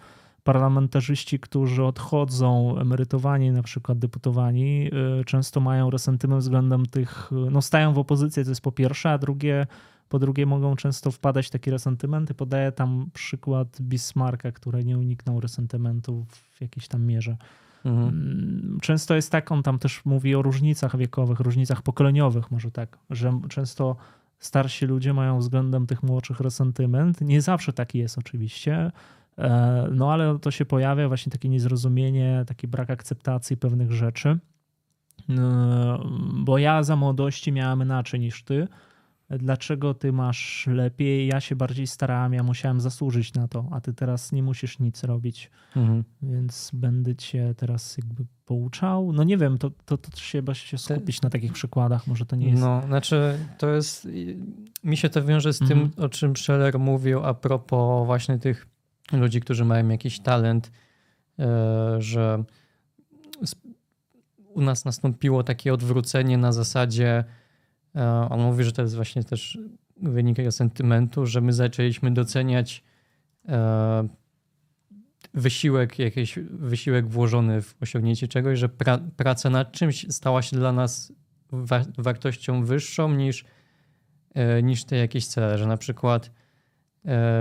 parlamentarzyści, 0.49 1.39
którzy 1.39 1.85
odchodzą, 1.85 2.79
emerytowani, 2.79 3.51
na 3.51 3.63
przykład 3.63 3.99
deputowani, 3.99 4.91
y, 5.21 5.25
często 5.25 5.61
mają 5.61 5.91
resentyment 5.91 6.43
względem 6.43 6.87
tych, 6.87 7.31
no 7.51 7.63
stają 7.63 7.93
w 7.93 7.99
opozycji, 7.99 8.45
to 8.45 8.51
jest 8.51 8.61
po 8.61 8.73
pierwsze, 8.73 9.11
a 9.11 9.19
drugie, 9.19 9.67
po 10.09 10.19
drugie 10.19 10.47
mogą 10.47 10.77
często 10.77 11.11
wpadać 11.11 11.47
w 11.47 11.51
takie 11.51 11.71
resentymenty. 11.71 12.35
Podaję 12.35 12.73
tam 12.73 13.11
przykład 13.15 13.81
Bismarcka, 13.81 14.53
który 14.53 14.85
nie 14.85 14.99
uniknął 14.99 15.41
resentymentu 15.41 16.27
w 16.53 16.61
jakiejś 16.61 16.89
tam 16.89 17.05
mierze. 17.05 17.37
Mhm. 17.85 18.09
Mm, 18.09 18.79
często 18.83 19.15
jest 19.15 19.33
tak, 19.33 19.53
on 19.53 19.63
tam 19.63 19.79
też 19.79 20.05
mówi 20.05 20.35
o 20.35 20.43
różnicach 20.43 20.97
wiekowych, 20.97 21.41
różnicach 21.41 21.83
pokoleniowych, 21.83 22.51
może 22.51 22.71
tak, 22.71 22.99
że 23.11 23.41
często 23.49 23.97
starsi 24.39 24.87
ludzie 24.87 25.15
mają 25.15 25.39
względem 25.39 25.87
tych 25.87 26.03
młodszych 26.03 26.41
resentyment. 26.41 27.21
Nie 27.21 27.43
zawsze 27.43 27.73
taki 27.73 27.99
jest 27.99 28.19
oczywiście, 28.19 28.93
no 29.93 30.13
ale 30.13 30.39
to 30.39 30.51
się 30.51 30.65
pojawia 30.65 31.09
właśnie 31.09 31.33
takie 31.33 31.49
niezrozumienie, 31.49 32.45
taki 32.47 32.69
brak 32.69 32.91
akceptacji 32.91 33.57
pewnych 33.57 33.93
rzeczy. 33.93 34.39
E, 35.31 35.99
bo 36.35 36.59
ja 36.59 36.83
za 36.83 36.97
młodości 36.97 37.53
miałem 37.53 37.83
inaczej 37.83 38.21
niż 38.21 38.43
ty. 38.43 38.69
Dlaczego 39.31 39.95
ty 39.95 40.13
masz 40.13 40.67
lepiej? 40.67 41.27
Ja 41.27 41.41
się 41.41 41.57
bardziej 41.57 41.87
starałem, 41.87 42.33
ja 42.33 42.43
musiałem 42.43 42.81
zasłużyć 42.81 43.35
na 43.35 43.49
to, 43.49 43.69
a 43.71 43.81
ty 43.81 43.95
teraz 43.95 44.33
nie 44.33 44.43
musisz 44.43 44.79
nic 44.79 45.05
robić. 45.05 45.51
Mhm. 45.77 46.05
Więc 46.23 46.71
będę 46.75 47.17
cię 47.17 47.55
teraz 47.57 47.97
jakby 47.97 48.25
pouczał. 48.45 49.13
No 49.13 49.25
nie 49.25 49.37
wiem, 49.37 49.59
to, 49.59 49.71
to, 49.85 49.99
to 49.99 50.11
trzeba 50.11 50.55
się 50.55 50.79
skupić 50.79 51.23
na 51.23 51.31
takich 51.31 51.53
przykładach, 51.53 52.07
może 52.07 52.27
to 52.27 52.37
nie 52.37 52.49
jest. 52.49 52.63
No, 52.63 52.83
znaczy 52.87 53.39
to 53.59 53.71
jest. 53.71 54.09
Mi 54.85 54.97
się 54.97 55.09
to 55.09 55.25
wiąże 55.25 55.53
z 55.53 55.63
mhm. 55.63 55.91
tym, 55.91 56.05
o 56.05 56.09
czym 56.09 56.37
Scheller 56.37 56.79
mówił 56.79 57.25
a 57.25 57.35
propos 57.35 58.07
właśnie 58.07 58.39
tych 58.39 58.67
ludzi, 59.13 59.41
którzy 59.41 59.65
mają 59.65 59.89
jakiś 59.89 60.21
talent, 60.21 60.71
e, 61.39 61.47
że 61.99 62.45
u 64.49 64.61
nas 64.61 64.85
nastąpiło 64.85 65.43
takie 65.43 65.75
odwrócenie 65.75 66.39
na 66.39 66.53
zasadzie, 66.53 67.25
e, 67.97 68.29
on 68.31 68.41
mówi, 68.41 68.65
że 68.65 68.73
to 68.73 68.83
jest 68.83 68.95
właśnie 68.95 69.25
też 69.25 69.59
wynik 70.03 70.37
tego 70.37 70.53
sentymentu, 70.53 71.27
że 71.27 71.41
my 71.41 71.53
zaczęliśmy 71.53 72.11
doceniać 72.11 72.85
e, 73.49 74.09
wysiłek, 75.35 75.99
jakiś 75.99 76.39
wysiłek 76.51 77.09
włożony 77.09 77.63
w 77.63 77.77
osiągnięcie 77.81 78.29
czegoś, 78.29 78.59
że 78.59 78.69
pra, 78.69 78.99
praca 79.17 79.51
nad 79.51 79.73
czymś 79.73 80.07
stała 80.11 80.43
się 80.43 80.57
dla 80.57 80.73
nas 80.73 81.13
wa 81.53 81.85
wartością 81.99 82.65
wyższą 82.65 83.15
niż, 83.15 83.45
niż 84.63 84.85
te 84.85 84.97
jakieś 84.97 85.27
cele, 85.27 85.59
że 85.59 85.67
na 85.67 85.77
przykład 85.77 86.31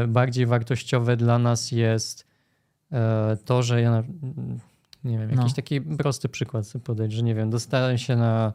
bardziej 0.08 0.46
wartościowe 0.46 1.18
dla 1.18 1.40
nas 1.40 1.72
jest 1.72 2.28
e, 2.92 3.38
to, 3.46 3.64
że 3.64 3.82
ja, 3.82 4.04
nie 5.04 5.18
wiem, 5.18 5.30
jakiś 5.30 5.52
no. 5.52 5.56
taki 5.56 5.82
prosty 5.82 6.30
przykład 6.30 6.66
chcę 6.66 6.80
podać, 6.80 7.12
że 7.14 7.24
nie 7.24 7.36
wiem, 7.36 7.50
dostanę 7.50 7.98
się 7.98 8.16
na 8.16 8.54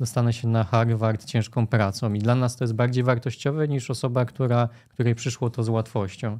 dostanę 0.00 0.32
się 0.32 0.48
na 0.48 0.64
Harvard 0.64 1.24
ciężką 1.24 1.66
pracą 1.66 2.14
i 2.14 2.18
dla 2.18 2.34
nas 2.34 2.56
to 2.56 2.64
jest 2.64 2.74
bardziej 2.74 3.04
wartościowe 3.04 3.68
niż 3.68 3.90
osoba, 3.90 4.24
która, 4.24 4.68
której 4.88 5.14
przyszło 5.14 5.50
to 5.50 5.62
z 5.62 5.68
łatwością. 5.68 6.38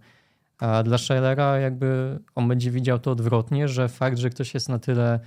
A 0.59 0.83
dla 0.83 0.99
Schellera 0.99 1.59
jakby 1.59 2.19
on 2.35 2.49
będzie 2.49 2.71
widział 2.71 2.99
to 2.99 3.11
odwrotnie, 3.11 3.69
że 3.69 3.89
fakt, 3.89 4.19
że 4.19 4.31
ktoś 4.31 4.55
jest 4.55 4.69
na 4.69 4.79
tyle 4.79 5.21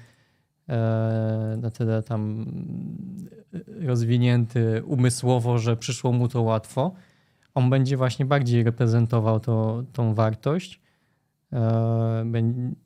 e, 0.69 1.57
na 1.61 1.69
tyle 1.71 2.03
tam 2.03 2.45
rozwinięty 3.79 4.83
umysłowo, 4.85 5.57
że 5.57 5.77
przyszło 5.77 6.11
mu 6.11 6.27
to 6.27 6.41
łatwo, 6.41 6.93
on 7.55 7.69
będzie 7.69 7.97
właśnie 7.97 8.25
bardziej 8.25 8.63
reprezentował 8.63 9.39
to, 9.39 9.83
tą 9.93 10.13
wartość 10.13 10.81
e, 11.53 12.25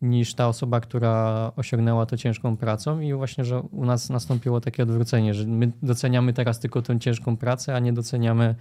niż 0.02 0.34
ta 0.34 0.48
osoba, 0.48 0.80
która 0.80 1.52
osiągnęła 1.56 2.06
to 2.06 2.18
ciężką 2.18 2.58
pracą 2.58 3.00
i 3.00 3.14
właśnie, 3.14 3.46
że 3.46 3.62
u 3.62 3.86
nas 3.86 4.10
nastąpiło 4.10 4.62
takie 4.62 4.84
odwrócenie, 4.84 5.34
że 5.34 5.48
my 5.48 5.72
doceniamy 5.84 6.34
teraz 6.34 6.60
tylko 6.60 6.82
tę 6.82 7.00
ciężką 7.00 7.38
pracę, 7.38 7.76
a 7.76 7.80
nie 7.80 7.94
doceniamy, 7.94 8.56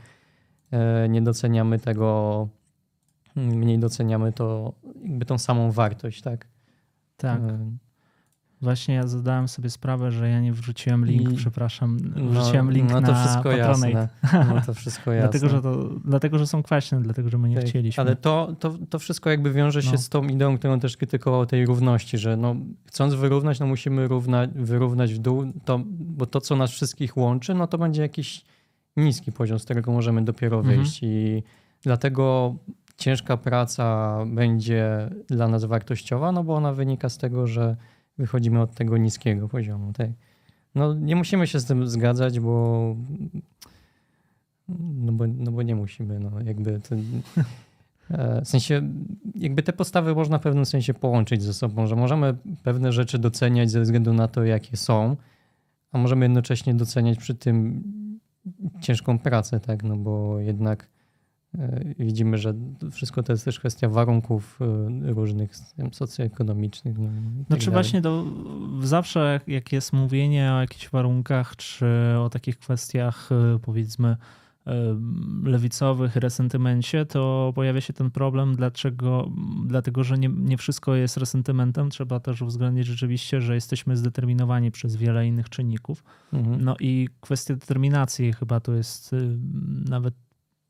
e, 0.71 1.09
nie 1.09 1.23
doceniamy 1.23 1.79
tego, 1.79 2.49
mniej 3.37 3.79
doceniamy 3.79 4.33
to, 4.33 4.73
jakby 5.03 5.25
tą 5.25 5.39
samą 5.39 5.73
wartość, 5.73 6.23
tak? 6.23 6.47
Tak. 7.17 7.41
Właśnie 8.63 8.95
ja 8.95 9.07
zadałem 9.07 9.49
sobie 9.49 9.71
sprawę, 9.71 10.13
że 10.13 10.29
ja 10.29 10.41
nie 10.41 10.53
wrzuciłem 10.53 11.07
link, 11.07 11.33
I... 11.33 11.37
przepraszam, 11.37 11.99
no, 12.17 12.41
wrzuciłem 12.41 12.73
link 12.73 12.91
no, 12.91 13.01
to 13.01 13.13
na 13.13 13.25
wszystko 13.25 13.43
Patronate. 13.43 13.91
Jasne. 13.91 14.47
No 14.55 14.61
to 14.67 14.75
wszystko 14.75 15.13
jasne. 15.13 15.31
dlatego, 15.31 15.49
że 15.49 15.63
to, 15.63 15.91
dlatego, 16.05 16.39
że 16.39 16.47
są 16.47 16.63
kwaśne, 16.63 17.03
dlatego, 17.03 17.31
że 17.31 17.39
my 17.39 17.49
nie 17.49 17.57
tak. 17.57 17.65
chcieliśmy. 17.65 18.01
Ale 18.01 18.17
to, 18.17 18.55
to, 18.59 18.75
to 18.91 18.99
wszystko 18.99 19.31
jakby 19.31 19.53
wiąże 19.53 19.83
się 19.83 19.93
no. 19.93 19.99
z 19.99 20.09
tą 20.09 20.25
ideą, 20.25 20.59
którą 20.59 20.81
też 20.81 20.97
krytykował 20.97 21.47
tej 21.47 21.67
równości, 21.67 22.19
że 22.19 22.37
no, 22.37 22.57
chcąc 22.87 23.15
wyrównać, 23.15 23.61
no 23.61 23.67
musimy 23.67 24.09
równa, 24.09 24.47
wyrównać 24.55 25.15
w 25.15 25.19
dół, 25.19 25.53
to, 25.65 25.81
bo 25.89 26.27
to, 26.27 26.41
co 26.41 26.57
nas 26.57 26.71
wszystkich 26.71 27.17
łączy, 27.17 27.55
no 27.55 27.67
to 27.67 27.79
będzie 27.79 28.03
jakiś 28.03 28.45
niski 28.97 29.33
poziom, 29.33 29.59
z 29.59 29.65
którego 29.65 29.93
możemy 29.93 30.25
dopiero 30.25 30.59
mhm. 30.59 30.77
wyjść 30.77 31.05
mhm. 31.05 31.13
i 31.13 31.43
dlatego 31.83 32.55
ciężka 32.97 33.37
praca 33.37 34.19
będzie 34.27 35.11
dla 35.29 35.49
nas 35.49 35.65
wartościowa, 35.65 36.33
no 36.33 36.45
bo 36.45 36.55
ona 36.55 36.73
wynika 36.73 37.09
z 37.09 37.19
tego, 37.19 37.47
że 37.47 37.77
wychodzimy 38.19 38.61
od 38.61 38.75
tego 38.75 38.97
niskiego 38.97 39.49
poziomu. 39.49 39.93
Tak? 39.93 40.11
No, 40.75 40.95
nie 40.95 41.17
musimy 41.17 41.47
się 41.47 41.61
z 41.61 41.65
tym 41.65 41.87
zgadzać, 41.87 42.41
bo 42.41 42.97
no 44.69 45.13
bo, 45.13 45.27
no 45.27 45.53
bo 45.53 45.63
nie 45.63 45.75
musimy. 45.75 46.21
No, 46.21 46.31
jakby 46.45 46.81
to, 46.81 46.97
e, 48.11 48.43
w 48.45 48.49
sensie, 48.49 48.83
jakby 49.35 49.63
te 49.63 49.73
postawy 49.73 50.15
można 50.15 50.39
w 50.39 50.43
pewnym 50.43 50.67
sensie 50.67 50.95
połączyć 50.95 51.43
ze 51.43 51.55
sobą, 51.55 51.87
że 51.87 51.97
możemy 51.97 52.35
pewne 52.63 52.93
rzeczy 52.93 53.19
doceniać 53.19 53.71
ze 53.71 53.81
względu 53.81 54.13
na 54.13 54.29
to, 54.29 54.45
jakie 54.45 54.77
są, 54.77 55.17
a 55.93 55.99
możemy 55.99 56.25
jednocześnie 56.25 56.75
doceniać 56.75 57.19
przy 57.19 57.35
tym 57.35 57.83
ciężką 58.81 59.19
pracę, 59.19 59.61
tak? 59.61 59.83
No 59.83 59.97
bo 59.97 60.41
jednak 60.41 60.89
widzimy, 61.99 62.39
że 62.39 62.55
wszystko 62.93 63.23
to 63.23 63.33
jest 63.33 63.45
też 63.45 63.59
kwestia 63.59 63.89
warunków 63.89 64.59
e, 65.07 65.13
różnych 65.13 65.57
socjoekonomicznych. 65.93 66.99
Nie 66.99 67.09
wiem, 67.09 67.35
tak 67.39 67.47
znaczy 67.47 67.71
właśnie 67.71 68.03
to 68.03 68.25
zawsze 68.81 69.41
jak 69.47 69.73
jest 69.73 69.93
mówienie 69.93 70.53
o 70.53 70.61
jakichś 70.61 70.91
warunkach, 70.91 71.57
czy 71.57 71.87
o 72.19 72.29
takich 72.31 72.59
kwestiach 72.59 73.29
e, 73.33 73.59
powiedzmy 73.59 74.17
lewicowych, 75.45 76.17
resentymencie, 76.17 77.07
to 77.07 77.53
pojawia 77.55 77.81
się 77.81 77.93
ten 77.93 78.11
problem, 78.11 78.57
dlaczego, 78.57 79.31
dlatego 79.67 80.05
że 80.05 80.19
nie, 80.19 80.29
nie 80.29 80.57
wszystko 80.57 80.95
jest 80.95 81.17
resentymentem. 81.17 81.91
Trzeba 81.91 82.21
też 82.21 82.43
uwzględnić 82.43 82.87
rzeczywiście, 82.87 83.41
że 83.41 83.55
jesteśmy 83.55 83.97
zdeterminowani 83.97 84.71
przez 84.71 84.97
wiele 84.97 85.27
innych 85.27 85.49
czynników. 85.49 86.05
Mhm. 86.33 86.65
No 86.65 86.77
i 86.81 87.09
kwestia 87.21 87.55
determinacji 87.55 88.33
chyba 88.33 88.61
to 88.61 88.73
jest 88.73 89.15
nawet 89.89 90.15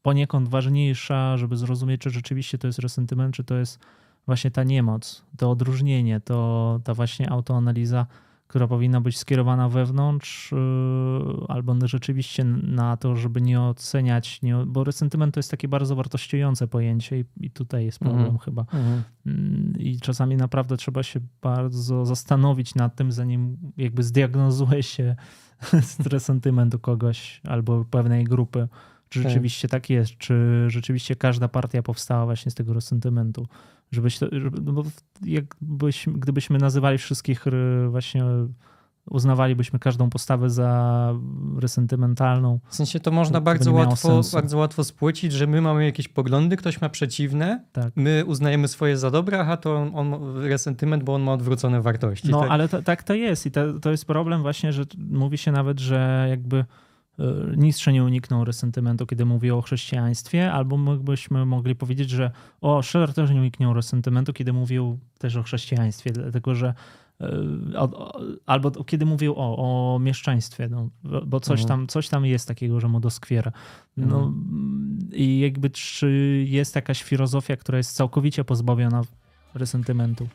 poniekąd 0.06 0.48
ważniejsza, 0.48 1.36
żeby 1.36 1.56
zrozumieć, 1.56 2.00
czy 2.00 2.10
rzeczywiście 2.10 2.58
to 2.58 2.66
jest 2.66 2.78
resentyment, 2.78 3.34
czy 3.34 3.44
to 3.44 3.54
jest 3.54 3.78
właśnie 4.26 4.50
ta 4.50 4.64
niemoc, 4.64 5.24
to 5.36 5.50
odróżnienie, 5.50 6.20
to 6.20 6.80
ta 6.84 6.94
właśnie 6.94 7.30
autoanaliza, 7.30 8.06
która 8.46 8.66
powinna 8.66 9.00
być 9.00 9.18
skierowana 9.18 9.68
wewnątrz, 9.68 10.52
yy, 10.52 11.46
albo 11.48 11.74
rzeczywiście 11.84 12.44
na 12.44 12.96
to, 12.96 13.16
żeby 13.16 13.40
nie 13.40 13.60
oceniać, 13.60 14.42
nie, 14.42 14.56
bo 14.66 14.84
resentyment 14.84 15.34
to 15.34 15.38
jest 15.38 15.50
takie 15.50 15.68
bardzo 15.68 15.96
wartościujące 15.96 16.68
pojęcie 16.68 17.20
i, 17.20 17.24
i 17.40 17.50
tutaj 17.50 17.84
jest 17.84 17.98
problem 17.98 18.20
Mhm. 18.20 18.38
chyba. 18.38 18.62
Mhm. 18.62 19.02
Mm, 19.26 19.72
I 19.78 20.00
czasami 20.00 20.36
naprawdę 20.36 20.76
trzeba 20.76 21.02
się 21.02 21.20
bardzo 21.42 22.06
zastanowić 22.06 22.74
nad 22.74 22.96
tym, 22.96 23.12
zanim 23.12 23.56
jakby 23.76 24.02
zdiagnozuje 24.02 24.82
się 24.82 25.16
resentyment 26.12 26.74
u 26.74 26.78
kogoś 26.78 27.40
albo 27.44 27.84
pewnej 27.84 28.24
grupy. 28.24 28.68
Czy 29.16 29.22
Tak. 29.22 29.30
rzeczywiście 29.32 29.68
tak 29.68 29.90
jest? 29.90 30.18
Czy 30.18 30.64
rzeczywiście 30.68 31.16
każda 31.16 31.48
partia 31.48 31.82
powstała 31.82 32.24
właśnie 32.24 32.50
z 32.50 32.54
tego 32.54 32.72
resentymentu? 32.72 33.46
Żebyś 33.92 34.18
to, 34.18 34.26
żeby, 34.32 34.60
no 34.60 34.72
bo 34.72 34.82
jakbyśmy, 35.24 36.12
gdybyśmy 36.12 36.58
nazywali 36.58 36.98
wszystkich 36.98 37.46
y, 37.46 37.88
właśnie, 37.88 38.24
uznawalibyśmy 39.10 39.78
każdą 39.78 40.10
postawę 40.10 40.50
za 40.50 41.14
resentymentalną. 41.58 42.60
W 42.68 42.74
sensie 42.74 43.00
to 43.00 43.10
można 43.10 43.38
To 43.38 43.44
bardzo 43.44 43.72
łatwo, 43.72 43.96
sensu. 43.96 44.36
bardzo 44.36 44.58
łatwo 44.58 44.84
spłycić, 44.84 45.32
że 45.32 45.46
my 45.46 45.60
mamy 45.60 45.84
jakieś 45.84 46.08
poglądy, 46.08 46.56
ktoś 46.56 46.80
ma 46.80 46.88
przeciwne, 46.88 47.64
Tak. 47.72 47.92
my 47.96 48.24
uznajemy 48.26 48.68
swoje 48.68 48.96
za 48.98 49.10
dobre, 49.10 49.38
a 49.46 49.56
to 49.56 49.76
on, 49.76 49.90
on 49.94 50.36
resentyment, 50.36 51.04
bo 51.04 51.14
on 51.14 51.22
ma 51.22 51.32
odwrócone 51.32 51.82
wartości. 51.82 52.30
No, 52.30 52.40
tak? 52.40 52.50
ale 52.50 52.68
to, 52.68 52.82
tak 52.82 53.02
to 53.02 53.14
jest 53.14 53.46
i 53.46 53.50
to, 53.50 53.80
to 53.80 53.90
jest 53.90 54.04
problem 54.04 54.42
właśnie, 54.42 54.72
że 54.72 54.84
mówi 55.08 55.38
się 55.38 55.52
nawet, 55.52 55.80
że 55.80 56.26
jakby 56.30 56.64
y, 57.20 57.56
Nietzsche 57.56 57.92
nie 57.92 58.04
uniknął 58.04 58.44
resentymentu, 58.44 59.06
kiedy 59.06 59.24
mówił 59.24 59.58
o 59.58 59.62
chrześcijaństwie, 59.62 60.52
albo 60.52 60.78
byśmy 60.78 61.46
mogli 61.46 61.74
powiedzieć, 61.74 62.10
że 62.10 62.30
o, 62.60 62.82
Scheller 62.82 63.14
też 63.14 63.30
nie 63.30 63.40
uniknął 63.40 63.74
resentymentu, 63.74 64.32
kiedy 64.32 64.52
mówił 64.52 64.98
też 65.18 65.36
o 65.36 65.42
chrześcijaństwie, 65.42 66.10
dlatego 66.12 66.54
że 66.54 66.74
y, 67.20 67.26
albo 68.46 68.70
kiedy 68.84 69.06
mówił 69.06 69.34
o, 69.36 69.56
o 69.94 69.98
mieszczaństwie, 69.98 70.68
no, 70.68 70.88
bo 71.26 71.40
coś, 71.40 71.60
Mhm. 71.60 71.68
tam, 71.68 71.86
coś 71.86 72.08
tam 72.08 72.26
jest 72.26 72.48
takiego, 72.48 72.80
że 72.80 72.88
mu 72.88 73.00
doskwiera. 73.00 73.52
No, 73.96 74.16
Mhm. 74.18 74.98
I 75.12 75.38
jakby 75.40 75.70
czy 75.70 76.10
jest 76.48 76.74
jakaś 76.76 77.02
filozofia, 77.02 77.56
która 77.56 77.78
jest 77.78 77.96
całkowicie 77.96 78.44
pozbawiona 78.44 79.02
resentymentu? 79.54 80.28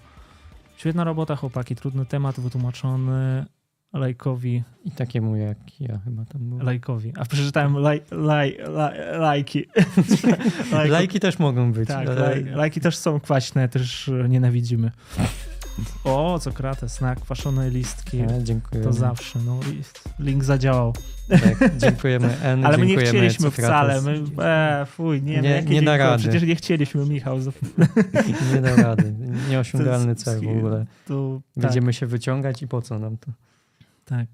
Świetna 0.78 1.04
robota, 1.04 1.36
chłopaki. 1.36 1.76
Trudny 1.76 2.06
temat 2.06 2.40
wytłumaczony 2.40 3.46
lajkowi. 3.94 4.64
I 4.86 4.92
takiemu 4.92 5.36
jak 5.36 5.58
ja 5.80 6.00
chyba 6.06 6.26
tam 6.26 6.50
był. 6.50 6.60
lajkowi. 6.60 7.14
A 7.20 7.26
przeczytałem 7.26 7.78
laj, 7.78 8.02
laj, 8.12 8.58
laj, 8.68 8.98
lajki. 9.20 9.66
Lajko- 10.72 10.90
Lajki 10.90 11.20
też 11.20 11.40
mogą 11.40 11.72
być. 11.74 11.88
Tak, 11.88 12.08
ale- 12.08 12.22
laj, 12.22 12.44
lajki 12.46 12.82
też 12.82 12.98
są 12.98 13.20
kwaśne, 13.20 13.70
też 13.70 14.10
e, 14.10 14.30
nienawidzimy. 14.30 14.92
O, 16.04 16.40
co 16.40 16.52
krates, 16.52 17.02
na 17.02 17.16
kwaszone 17.16 17.70
listki. 17.70 18.20
E, 18.20 18.28
dziękuję. 18.44 18.84
To 18.84 18.94
zawsze. 18.94 19.40
No, 19.46 19.60
link 20.20 20.44
zadziałał. 20.44 20.94
Tak, 21.30 21.78
dziękujemy 21.78 22.38
N, 22.44 22.66
Ale 22.66 22.78
my 22.78 22.86
nie 22.86 22.98
chcieliśmy 22.98 23.52
wcale. 23.52 24.02
My, 24.02 24.24
e, 24.44 24.86
fuj, 24.86 25.22
nie, 25.22 25.42
Nie- 25.42 25.62
nie, 25.64 25.64
nie 25.64 25.82
da 25.82 25.98
rady. 25.98 26.24
Przecież 26.24 26.44
nie 26.44 26.56
chcieliśmy, 26.56 27.06
Michał. 27.06 27.38
Nie 28.54 28.62
da 28.62 28.76
rady. 28.76 29.14
Nieosiągalny 29.50 30.16
cel 30.16 30.42
w 30.42 30.48
ogóle. 30.58 30.86
Tu, 31.08 31.42
tak. 31.56 31.64
Będziemy 31.64 31.94
się 31.94 32.06
wyciągać 32.06 32.62
i 32.62 32.68
po 32.68 32.82
co 32.82 33.00
nam 33.00 33.18
to? 33.18 33.32
Tak. 34.12 34.28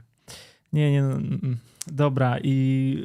Nie, 0.74 0.92
nie. 0.92 1.02
no, 1.02 1.12
mm, 1.12 1.40
mm. 1.44 1.58
Dobra, 1.88 2.38
i 2.44 2.98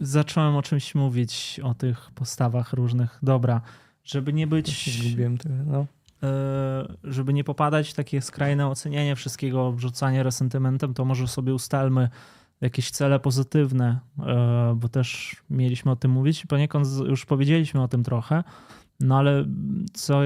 zacząłem 0.00 0.56
o 0.56 0.62
czymś 0.62 0.94
mówić, 0.94 1.60
o 1.62 1.74
tych 1.74 2.10
postawach 2.14 2.72
różnych. 2.72 3.18
Dobra, 3.22 3.60
żeby 4.04 4.32
nie 4.32 4.46
być, 4.46 4.98
zgubiłem. 5.00 5.38
No. 5.66 5.86
e, 6.22 6.94
żeby 7.04 7.32
nie 7.32 7.44
popadać 7.44 7.90
w 7.90 7.94
takie 7.94 8.20
skrajne 8.22 8.68
ocenianie 8.68 9.16
wszystkiego, 9.16 9.66
obrzucanie 9.66 10.22
resentymentem, 10.22 10.94
to 10.94 11.04
może 11.04 11.28
sobie 11.28 11.54
ustalmy 11.54 12.08
jakieś 12.60 12.90
cele 12.90 13.20
pozytywne, 13.20 13.98
e, 14.18 14.74
bo 14.76 14.88
też 14.88 15.36
mieliśmy 15.50 15.90
o 15.90 15.96
tym 15.96 16.10
mówić. 16.10 16.46
Poniekąd 16.46 16.86
z- 16.86 16.98
już 17.08 17.26
powiedzieliśmy 17.26 17.82
o 17.82 17.88
tym 17.88 18.02
trochę, 18.02 18.44
no 19.00 19.18
ale 19.18 19.44
co, 19.92 20.20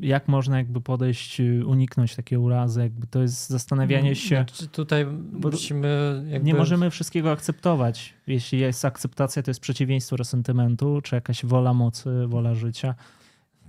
jak 0.00 0.28
można 0.28 0.58
jakby 0.58 0.80
podejść, 0.80 1.40
y, 1.40 1.66
uniknąć 1.66 2.16
takiej 2.16 2.38
urazy, 2.38 2.80
jakby 2.80 3.06
to 3.06 3.22
jest 3.22 3.50
zastanawianie 3.50 4.14
się. 4.14 4.36
Znaczy, 4.36 4.68
tutaj 4.68 5.06
musimy 5.32 6.22
jakby... 6.28 6.46
Nie 6.46 6.54
możemy 6.54 6.90
wszystkiego 6.90 7.32
akceptować. 7.32 8.14
Jeśli 8.26 8.58
jest 8.58 8.84
akceptacja, 8.84 9.42
to 9.42 9.50
jest 9.50 9.60
przeciwieństwo 9.60 10.16
resentymentu, 10.16 11.00
czy 11.02 11.14
jakaś 11.14 11.44
wola 11.44 11.74
mocy, 11.74 12.26
wola 12.26 12.54
życia. 12.54 12.94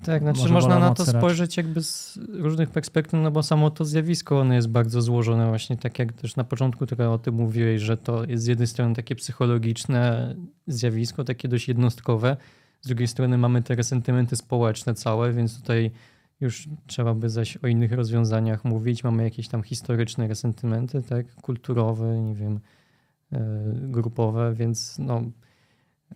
Tak, 0.04 0.22
znaczy 0.22 0.40
Może 0.40 0.54
można 0.54 0.80
na 0.80 0.94
to 0.94 1.06
spojrzeć 1.06 1.58
jakby 1.58 1.84
z 1.84 2.20
różnych 2.30 2.70
perspektyw, 2.70 3.20
no 3.24 3.32
bo 3.32 3.44
samo 3.44 3.72
to 3.72 3.86
zjawisko, 3.86 4.40
ono 4.40 4.54
jest 4.54 4.70
bardzo 4.70 5.02
złożone 5.02 5.48
właśnie, 5.48 5.78
tak 5.78 6.00
jak 6.00 6.14
też 6.14 6.36
na 6.36 6.44
początku 6.44 6.86
trochę 6.86 7.10
o 7.10 7.18
tym 7.18 7.36
mówiłeś, 7.36 7.82
że 7.82 7.98
to 7.98 8.24
jest 8.24 8.44
z 8.44 8.48
jednej 8.48 8.68
strony 8.68 8.96
takie 8.96 9.16
psychologiczne 9.16 10.36
zjawisko, 10.68 11.24
takie 11.24 11.48
dość 11.48 11.68
jednostkowe, 11.68 12.38
z 12.88 12.90
drugiej 12.90 13.08
strony 13.08 13.38
mamy 13.38 13.62
te 13.62 13.76
resentymenty 13.76 14.36
społeczne 14.36 14.94
całe, 14.94 15.34
więc 15.34 15.60
tutaj 15.60 15.92
już 16.40 16.70
trzeba 16.86 17.14
by 17.14 17.30
zaś 17.30 17.58
o 17.58 17.68
innych 17.68 17.92
rozwiązaniach 17.92 18.66
mówić. 18.66 19.04
Mamy 19.04 19.24
jakieś 19.24 19.48
tam 19.48 19.64
historyczne 19.64 20.28
resentymenty, 20.28 21.02
tak, 21.02 21.36
kulturowe, 21.36 22.22
nie 22.22 22.36
wiem, 22.36 22.60
e, 23.32 23.40
grupowe, 23.74 24.54
więc 24.54 25.00
no 25.00 25.22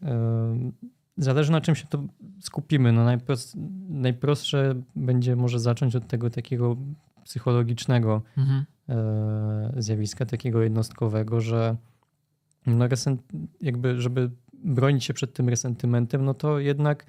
e, 0.04 0.72
zależy 1.18 1.52
na 1.52 1.62
czym 1.62 1.76
się 1.76 1.86
to 1.86 2.04
skupimy. 2.40 2.92
No 2.92 3.04
najprost, 3.06 3.58
najprostsze 3.90 4.76
będzie 4.96 5.36
może 5.36 5.60
zacząć 5.60 5.96
od 5.96 6.08
tego 6.08 6.30
takiego 6.30 6.78
psychologicznego 7.24 8.22
e, 8.90 9.74
zjawiska, 9.78 10.26
takiego 10.26 10.62
jednostkowego, 10.62 11.42
że 11.42 11.76
no 12.66 12.88
resent, 12.88 13.22
jakby, 13.62 14.02
żeby 14.02 14.32
bronić 14.64 15.04
się 15.04 15.14
przed 15.14 15.34
tym 15.34 15.50
resentymentem, 15.50 16.26
no 16.26 16.34
to 16.34 16.60
jednak 16.60 17.06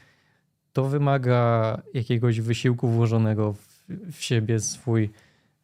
to 0.73 0.85
wymaga 0.85 1.83
jakiegoś 1.95 2.41
wysiłku 2.41 2.89
włożonego 2.89 3.53
w, 3.53 3.85
w 4.13 4.23
siebie, 4.23 4.61
swój 4.61 5.11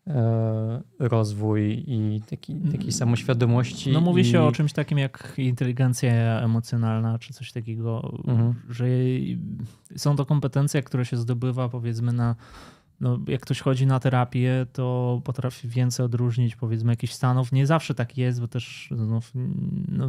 e, 0.07 0.83
rozwój 0.99 1.85
i 1.87 2.21
taki, 2.31 2.55
takiej 2.55 2.93
samoświadomości. 2.93 3.93
No 3.93 4.01
mówi 4.01 4.23
i, 4.23 4.25
się 4.25 4.43
o 4.43 4.53
czymś 4.53 4.73
takim 4.73 4.99
jak 4.99 5.35
inteligencja 5.37 6.41
emocjonalna, 6.41 7.19
czy 7.19 7.33
coś 7.33 7.53
takiego, 7.53 8.19
Mhm. 8.27 8.55
że 8.71 8.87
są 9.97 10.17
to 10.17 10.27
kompetencje, 10.27 10.83
które 10.83 11.05
się 11.05 11.17
zdobywa 11.17 11.69
powiedzmy 11.69 12.13
na 12.13 12.37
no, 13.01 13.19
jak 13.29 13.41
ktoś 13.41 13.61
chodzi 13.61 13.87
na 13.87 14.01
terapię, 14.01 14.67
to 14.73 15.21
potrafi 15.25 15.69
więcej 15.69 16.07
odróżnić 16.07 16.57
powiedzmy 16.57 16.93
jakichś 16.93 17.13
stanów. 17.13 17.53
Nie 17.53 17.67
zawsze 17.67 17.95
tak 17.95 18.19
jest, 18.19 18.41
bo 18.41 18.49
też 18.49 18.89
no, 18.91 19.21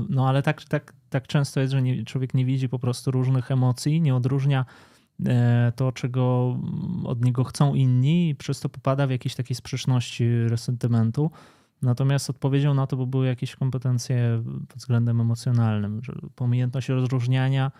no, 0.10 0.28
ale 0.28 0.44
tak, 0.44 0.64
tak, 0.64 0.94
tak 1.10 1.28
często 1.28 1.60
jest, 1.60 1.72
że 1.74 1.82
nie, 1.82 2.06
człowiek 2.06 2.34
nie 2.34 2.46
widzi 2.46 2.70
po 2.70 2.80
prostu 2.80 3.12
różnych 3.12 3.52
emocji, 3.52 4.02
nie 4.02 4.16
odróżnia 4.16 4.66
e, 5.26 5.74
to, 5.76 5.92
czego 5.92 6.56
od 7.04 7.26
niego 7.26 7.44
chcą 7.44 7.74
inni 7.74 8.30
i 8.30 8.36
przez 8.36 8.60
to 8.60 8.70
popada 8.70 9.08
w 9.08 9.12
jakieś 9.12 9.36
takie 9.36 9.56
sprzeczności 9.56 10.44
resentymentu. 10.48 11.32
Natomiast 11.82 12.30
odpowiedzią 12.30 12.74
na 12.74 12.88
to 12.88 12.98
by 12.98 13.08
były 13.08 13.28
jakieś 13.28 13.56
kompetencje 13.56 14.44
pod 14.68 14.78
względem 14.78 15.22
emocjonalnym, 15.22 16.04
że 16.04 16.14
umiejętność 16.40 16.90
rozróżniania 16.90 17.72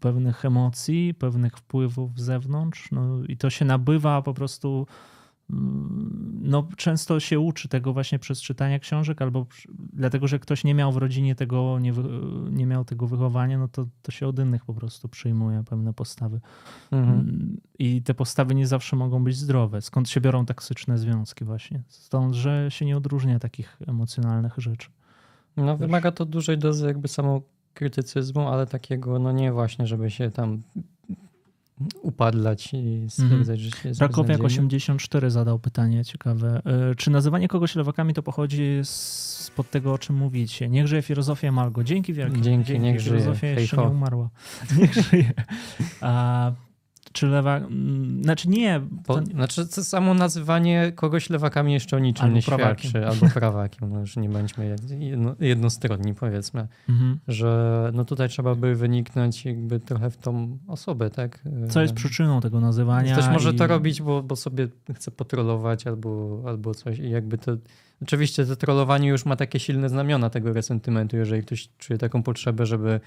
pewnych 0.00 0.44
emocji, 0.44 1.14
pewnych 1.14 1.56
wpływów 1.56 2.18
z 2.20 2.22
zewnątrz. 2.22 2.88
No, 2.92 3.24
I 3.28 3.36
to 3.36 3.50
się 3.50 3.64
nabywa 3.64 4.22
po 4.22 4.34
prostu. 4.34 4.86
mm, 5.50 6.40
No, 6.42 6.68
często 6.76 7.20
się 7.20 7.40
uczy 7.40 7.68
tego 7.68 7.92
właśnie 7.92 8.18
przez 8.18 8.42
czytania 8.42 8.78
książek, 8.78 9.22
albo 9.22 9.46
dlatego, 9.92 10.28
że 10.28 10.38
ktoś 10.38 10.64
nie 10.64 10.74
miał 10.74 10.92
w 10.92 10.96
rodzinie 10.96 11.34
tego, 11.34 11.78
nie, 11.78 11.92
nie 12.50 12.66
miał 12.66 12.84
tego 12.84 13.06
wychowania, 13.06 13.58
no 13.58 13.68
to, 13.68 13.86
to 14.02 14.12
się 14.12 14.26
od 14.26 14.38
innych 14.38 14.64
po 14.64 14.74
prostu 14.74 15.08
przyjmuje 15.08 15.64
pewne 15.68 15.92
postawy. 15.92 16.40
Mhm. 16.90 17.18
Mm, 17.20 17.60
I 17.78 18.02
te 18.02 18.14
postawy 18.14 18.54
nie 18.54 18.66
zawsze 18.66 18.96
mogą 18.96 19.24
być 19.24 19.36
zdrowe. 19.36 19.82
Skąd 19.82 20.08
się 20.08 20.20
biorą 20.20 20.46
toksyczne 20.46 20.98
związki 20.98 21.44
właśnie? 21.44 21.82
Stąd, 21.88 22.34
że 22.34 22.66
się 22.70 22.84
nie 22.84 22.96
odróżnia 22.96 23.38
takich 23.38 23.78
emocjonalnych 23.86 24.54
rzeczy. 24.56 24.88
No, 25.56 25.76
wymaga 25.76 26.12
to 26.12 26.24
dużej 26.24 26.58
dozy 26.58 26.86
jakby 26.86 27.08
samokrytycyzmu, 27.74 28.48
ale 28.48 28.66
takiego, 28.66 29.18
no 29.18 29.32
nie 29.32 29.52
właśnie, 29.52 29.86
żeby 29.86 30.10
się 30.10 30.30
tam 30.30 30.62
upadlać 32.02 32.74
i 32.74 33.06
stwierdzać, 33.08 33.60
że 33.60 33.70
się 33.70 33.88
Rakowiak 34.00 34.26
beznadziejny. 34.38 34.44
84 34.46 35.30
zadał 35.30 35.58
pytanie 35.58 36.04
ciekawe. 36.04 36.62
Y, 36.92 36.96
Czy 36.96 37.10
nazywanie 37.10 37.48
kogoś 37.48 37.76
lewakami 37.76 38.14
to 38.14 38.22
pochodzi 38.22 38.80
spod 38.82 39.70
tego, 39.70 39.92
o 39.92 39.98
czym 39.98 40.16
mówicie? 40.16 40.68
Niech 40.68 40.86
żyje 40.86 41.02
filozofia 41.02 41.52
Malgo. 41.52 41.84
Dzięki 41.84 42.12
wielkie. 42.12 42.40
Dzięki, 42.40 42.80
niech 42.80 43.00
żyje. 43.00 43.20
Filozofia 43.20 43.40
Hej 43.48 43.56
jeszcze 43.56 43.76
ho. 43.76 43.82
nie 43.84 43.88
umarła. 43.90 44.30
Niech 44.78 44.94
żyje. 44.94 45.32
A, 46.00 46.52
czy 47.12 47.26
lewak... 47.26 47.62
mm, 47.62 48.24
Znaczy 48.24 48.48
nie. 48.48 48.80
Bo, 49.06 49.14
to- 49.20 49.24
Znaczy, 49.26 49.66
to 49.68 49.84
samo 49.84 50.14
nazywanie 50.14 50.92
kogoś 50.94 51.30
lewakami 51.30 51.72
jeszcze 51.72 51.96
o 51.96 51.98
niczym 51.98 52.24
Albo 52.24 52.36
nie 52.36 52.42
prawakiem. 52.42 52.90
świadczy. 52.90 53.06
Albo 53.08 53.26
prawakiem. 53.40 53.92
No 53.92 54.00
już 54.00 54.16
nie 54.16 54.28
bądźmy 54.28 54.76
jedno, 54.98 55.34
jednostronni, 55.40 56.14
powiedzmy. 56.14 56.68
Mhm. 56.88 57.18
Że 57.28 57.90
no 57.94 58.04
tutaj 58.04 58.28
trzeba 58.28 58.54
by 58.54 58.74
wyniknąć 58.74 59.44
jakby 59.44 59.80
trochę 59.80 60.10
w 60.10 60.16
tą 60.16 60.58
osobę, 60.68 61.10
tak? 61.10 61.42
Co 61.68 61.82
jest 61.82 61.94
przyczyną 61.94 62.40
tego 62.40 62.60
nazywania? 62.60 63.12
Ktoś 63.16 63.28
może 63.32 63.50
i- 63.50 63.54
to 63.56 63.66
robić, 63.66 64.02
bo, 64.02 64.22
bo 64.22 64.36
sobie 64.36 64.68
chce 64.94 65.10
potrolować 65.10 65.86
albo, 65.86 66.42
albo 66.46 66.74
coś 66.74 66.98
i 66.98 67.10
jakby 67.10 67.38
to... 67.38 67.52
Oczywiście 68.02 68.46
to 68.46 68.56
trollowanie 68.56 69.08
już 69.08 69.26
ma 69.26 69.36
takie 69.36 69.60
silne 69.60 69.88
znamiona 69.88 70.30
tego 70.30 70.52
resentymentu, 70.52 71.16
jeżeli 71.16 71.42
ktoś 71.42 71.68
czuje 71.78 71.98
taką 71.98 72.22
potrzebę, 72.22 72.66
żeby 72.66 73.00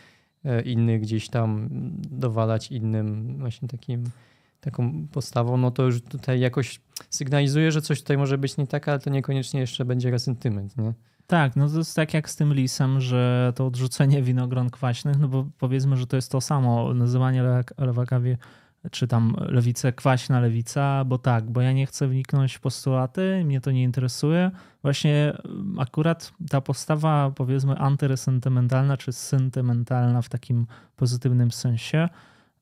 innych 0.66 1.02
gdzieś 1.02 1.30
tam 1.30 1.70
dowalać 2.12 2.72
innym 2.72 3.38
właśnie 3.38 3.68
takim, 3.68 4.04
taką 4.62 5.08
postawą, 5.08 5.58
no 5.58 5.72
to 5.72 5.84
już 5.84 6.02
tutaj 6.02 6.40
jakoś 6.40 6.82
sygnalizuje, 7.10 7.72
że 7.72 7.82
coś 7.82 8.02
tutaj 8.02 8.18
może 8.18 8.38
być 8.38 8.58
nie 8.58 8.68
tak, 8.68 8.88
ale 8.88 9.00
to 9.00 9.10
niekoniecznie 9.10 9.60
jeszcze 9.60 9.86
będzie 9.86 10.12
resentyment, 10.12 10.78
nie? 10.78 10.94
Tak, 11.28 11.56
no 11.56 11.70
to 11.70 11.78
jest 11.78 11.96
tak 11.96 12.14
jak 12.14 12.30
z 12.30 12.36
tym 12.36 12.54
lisem, 12.54 13.02
że 13.02 13.54
to 13.56 13.66
odrzucenie 13.66 14.22
winogron 14.24 14.70
kwaśnych, 14.70 15.20
no 15.20 15.28
bo 15.28 15.46
powiedzmy, 15.60 15.98
że 15.98 16.08
to 16.08 16.16
jest 16.16 16.32
to 16.32 16.42
samo, 16.42 16.94
nazywanie 16.94 17.44
lewak- 17.44 17.86
lewakawi, 17.86 18.36
czy 18.92 19.08
tam 19.08 19.36
lewice 19.40 19.94
kwaśna 19.94 20.40
lewica, 20.40 21.06
bo 21.06 21.18
tak, 21.18 21.52
bo 21.52 21.62
ja 21.62 21.72
nie 21.72 21.86
chcę 21.86 22.08
wniknąć 22.08 22.54
w 22.54 22.60
postulaty, 22.60 23.42
mnie 23.46 23.62
to 23.62 23.72
nie 23.72 23.84
interesuje. 23.84 24.52
Właśnie 24.82 25.34
mm, 25.46 25.80
akurat 25.80 26.34
ta 26.50 26.62
postawa 26.62 27.32
powiedzmy 27.36 27.78
antyresentymentalna, 27.78 28.98
czy 28.98 29.12
sentymentalna 29.12 30.22
w 30.22 30.30
takim 30.30 30.68
pozytywnym 30.96 31.52
sensie, 31.52 32.10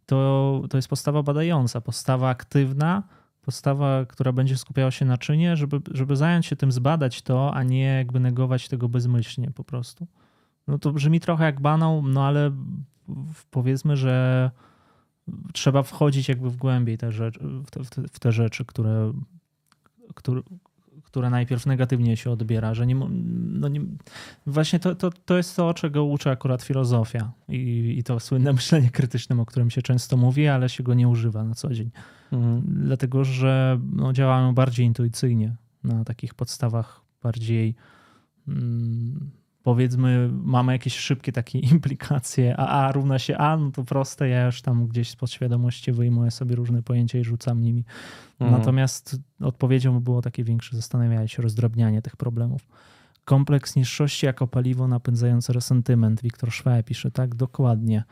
to, 0.05 0.61
to 0.69 0.77
jest 0.77 0.87
postawa 0.87 1.23
badająca, 1.23 1.81
postawa 1.81 2.29
aktywna, 2.29 3.03
postawa, 3.41 4.05
która 4.05 4.31
będzie 4.31 4.57
skupiała 4.57 4.91
się 4.91 5.05
na 5.05 5.17
czynie, 5.17 5.55
żeby, 5.55 5.81
żeby 5.91 6.15
zająć 6.15 6.45
się 6.45 6.55
tym, 6.55 6.71
zbadać 6.71 7.21
to, 7.21 7.53
a 7.53 7.63
nie 7.63 7.83
jakby 7.83 8.19
negować 8.19 8.67
tego 8.67 8.89
bezmyślnie 8.89 9.51
po 9.51 9.63
prostu. 9.63 10.07
No 10.67 10.79
to 10.79 10.91
brzmi 10.91 11.19
trochę 11.19 11.43
jak 11.43 11.61
banał, 11.61 12.01
no 12.01 12.25
ale 12.25 12.51
powiedzmy, 13.51 13.97
że 13.97 14.51
trzeba 15.53 15.83
wchodzić 15.83 16.29
jakby 16.29 16.49
w 16.49 16.57
głębiej 16.57 16.97
te 16.97 17.11
rzeczy, 17.11 17.39
w, 17.39 17.71
te, 17.71 17.83
w, 17.83 18.19
te, 18.19 18.31
rzeczy, 18.31 18.65
które, 18.65 19.13
które, 20.15 20.41
które 21.03 21.29
najpierw 21.29 21.65
negatywnie 21.65 22.17
się 22.17 22.31
odbiera, 22.31 22.73
że 22.73 22.87
nie, 22.87 22.95
no 22.95 23.67
nie 23.67 23.81
właśnie 24.45 24.79
to, 24.79 24.95
to, 24.95 25.09
to 25.25 25.37
jest 25.37 25.55
to, 25.55 25.73
czego 25.73 26.05
uczy 26.05 26.29
akurat 26.29 26.61
filozofia 26.61 27.31
i, 27.49 27.95
i 27.97 28.03
to 28.03 28.19
słynne 28.19 28.53
myślenie 28.53 28.89
krytyczne, 28.89 29.41
o 29.41 29.45
którym 29.45 29.69
się 29.69 29.81
często 29.81 30.17
mówi, 30.17 30.47
ale 30.47 30.69
się 30.69 30.83
go 30.83 30.93
nie 30.93 31.07
używa 31.07 31.43
na 31.43 31.55
co 31.55 31.73
dzień 31.73 31.91
Mhm. 32.31 32.63
dlatego 32.85 33.23
że 33.23 33.79
no, 33.93 34.13
działają 34.13 34.53
bardziej 34.53 34.85
intuicyjnie 34.85 35.55
na 35.83 36.03
takich 36.03 36.33
podstawach 36.33 37.01
bardziej 37.23 37.75
mm, 38.47 39.31
powiedzmy 39.63 40.29
mamy 40.31 40.71
jakieś 40.71 40.97
szybkie 40.97 41.31
takie 41.31 41.59
implikacje, 41.73 42.57
a 42.57 42.67
A 42.67 42.91
równa 42.91 43.19
się 43.19 43.37
A, 43.37 43.57
no 43.57 43.71
to 43.71 43.83
proste, 43.83 44.29
ja 44.29 44.45
już 44.45 44.61
tam 44.61 44.87
gdzieś 44.87 45.09
z 45.09 45.15
podświadomości 45.15 45.91
wyjmuję 45.91 46.31
sobie 46.31 46.55
różne 46.55 46.83
pojęcia 46.83 47.19
i 47.19 47.23
rzucam 47.23 47.61
nimi. 47.61 47.85
Mhm. 48.39 48.59
Natomiast 48.59 49.19
odpowiedzią 49.41 49.99
było 49.99 50.21
takie 50.21 50.43
większe 50.43 50.75
zastanawianie 50.75 51.27
się, 51.27 51.41
rozdrabnianie 51.41 52.01
tych 52.01 52.15
problemów. 52.15 52.67
Kompleks 53.25 53.75
niższości 53.75 54.25
jako 54.25 54.47
paliwo 54.47 54.87
napędzające 54.87 55.53
resentyment. 55.53 56.21
Wiktor 56.21 56.51
Szwe 56.51 56.83
pisze 56.83 57.11
tak 57.11 57.35
dokładnie. 57.35 58.03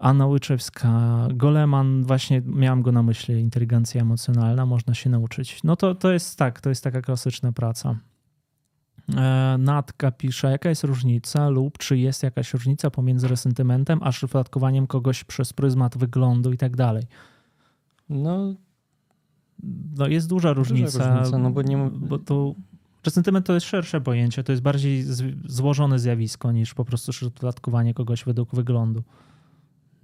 Anna 0.00 0.26
Łyczewska, 0.26 1.28
Goleman, 1.34 2.04
właśnie 2.04 2.42
miałam 2.44 2.82
go 2.82 2.92
na 2.92 3.02
myśli, 3.02 3.40
inteligencja 3.40 4.02
emocjonalna, 4.02 4.66
można 4.66 4.94
się 4.94 5.10
nauczyć. 5.10 5.62
No 5.64 5.76
to, 5.76 5.94
to 5.94 6.12
jest 6.12 6.38
tak, 6.38 6.60
to 6.60 6.68
jest 6.68 6.84
taka 6.84 7.02
klasyczna 7.02 7.52
praca. 7.52 7.96
E, 9.16 9.56
Natka 9.58 10.10
pisze, 10.10 10.50
jaka 10.50 10.68
jest 10.68 10.84
różnica 10.84 11.48
lub 11.48 11.78
czy 11.78 11.98
jest 11.98 12.22
jakaś 12.22 12.52
różnica 12.52 12.90
pomiędzy 12.90 13.28
resentymentem 13.28 13.98
a 14.02 14.12
szufladkowaniem 14.12 14.86
kogoś 14.86 15.24
przez 15.24 15.52
pryzmat 15.52 15.98
wyglądu 15.98 16.52
i 16.52 16.56
tak 16.56 16.76
dalej. 16.76 17.02
No, 18.08 18.54
No 19.96 20.06
jest 20.06 20.28
duża 20.28 20.52
różnica, 20.52 21.14
różnica, 21.14 21.38
no 21.38 21.50
bo 21.50 21.62
nie 21.62 21.90
bo 21.92 22.18
to 22.18 22.54
resentyment 23.04 23.46
to 23.46 23.54
jest 23.54 23.66
szersze 23.66 24.00
pojęcie, 24.00 24.44
to 24.44 24.52
jest 24.52 24.62
bardziej 24.62 25.04
złożone 25.46 25.98
zjawisko 25.98 26.52
niż 26.52 26.74
po 26.74 26.84
prostu 26.84 27.12
szufladkowanie 27.12 27.94
kogoś 27.94 28.24
według 28.24 28.54
wyglądu. 28.54 29.02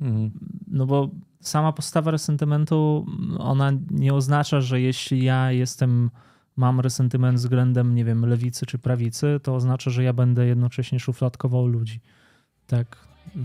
mhm. 0.01 0.31
No 0.69 0.87
bo 0.87 1.11
sama 1.41 1.73
postawa 1.73 2.11
resentymentu, 2.11 3.07
ona 3.39 3.73
nie 3.91 4.15
oznacza, 4.15 4.61
że 4.61 4.81
jeśli 4.81 5.25
ja 5.25 5.53
jestem, 5.53 6.11
mam 6.57 6.81
resentyment 6.81 7.39
względem, 7.39 7.95
nie 7.95 8.05
wiem, 8.05 8.27
lewicy 8.27 8.67
czy 8.67 8.79
prawicy, 8.79 9.41
to 9.43 9.55
oznacza, 9.55 9.91
że 9.91 10.05
ja 10.05 10.13
będę 10.13 10.47
jednocześnie 10.47 11.01
szufladkował 11.01 11.67
ludzi. 11.67 12.01
Tak. 12.67 12.97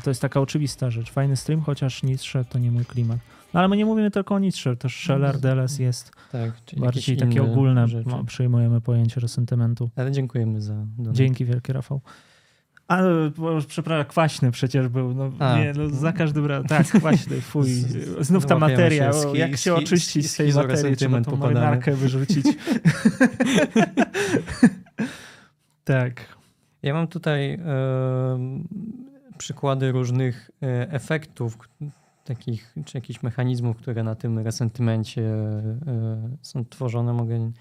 To 0.03 0.09
jest 0.09 0.21
taka 0.21 0.39
oczywista 0.41 0.91
rzecz. 0.91 1.11
Fajny 1.11 1.35
stream, 1.35 1.61
chociaż 1.61 2.03
Nietzsche 2.03 2.45
to 2.45 2.59
nie 2.59 2.71
mój 2.71 2.85
klimat. 2.85 3.19
No 3.53 3.59
ale 3.59 3.69
my 3.69 3.77
nie 3.77 3.85
mówimy 3.85 4.11
tylko 4.11 4.35
o 4.35 4.39
Nietzsche, 4.39 4.75
też 4.75 5.03
Scheller, 5.03 5.39
Deleuze 5.39 5.83
jest 5.83 6.11
tak. 6.31 6.51
bardziej 6.77 7.17
takie 7.17 7.43
ogólne, 7.43 7.85
no, 8.05 8.23
przyjmujemy 8.23 8.81
pojęcie 8.81 9.21
resentymentu. 9.21 9.89
Ale 9.95 10.11
dziękujemy 10.11 10.61
za. 10.61 10.85
Dzięki 11.11 11.45
wielkie, 11.45 11.73
Rafał. 11.73 12.01
Już 13.55 13.65
przepraszam, 13.65 14.05
kwaśny 14.05 14.51
przecież 14.51 14.87
był. 14.87 15.13
No, 15.13 15.31
A. 15.39 15.59
nie, 15.59 15.73
no, 15.73 15.89
za 15.89 16.13
każdym 16.13 16.45
razem. 16.45 16.67
Tak, 16.67 16.87
kwaśny, 16.87 17.41
fuj. 17.41 17.69
Znów 18.19 18.45
ta 18.45 18.59
materia. 18.59 19.13
się, 19.13 19.27
o, 19.29 19.35
jak 19.35 19.57
się 19.57 19.75
oczyścić 19.75 20.31
z 20.31 20.35
tej 20.35 20.53
materii? 20.53 20.95
Trzeba 20.95 21.21
tą 21.21 21.35
marynarkę 21.35 21.91
wyrzucić. 21.91 22.45
tak. 25.83 26.39
Ja 26.83 26.93
mam 26.93 27.07
tutaj 27.07 27.53
em, 27.53 28.67
przykłady 29.37 29.91
różnych 29.91 30.51
e, 30.63 30.91
efektów, 30.91 31.57
takich, 32.23 32.75
czy 32.85 32.97
jakichś 32.97 33.23
mechanizmów, 33.23 33.77
które 33.77 34.03
na 34.03 34.15
tym 34.15 34.39
resentymencie 34.39 35.21
e, 35.21 36.37
są 36.41 36.65
tworzone. 36.65 37.13
Mogę 37.13 37.51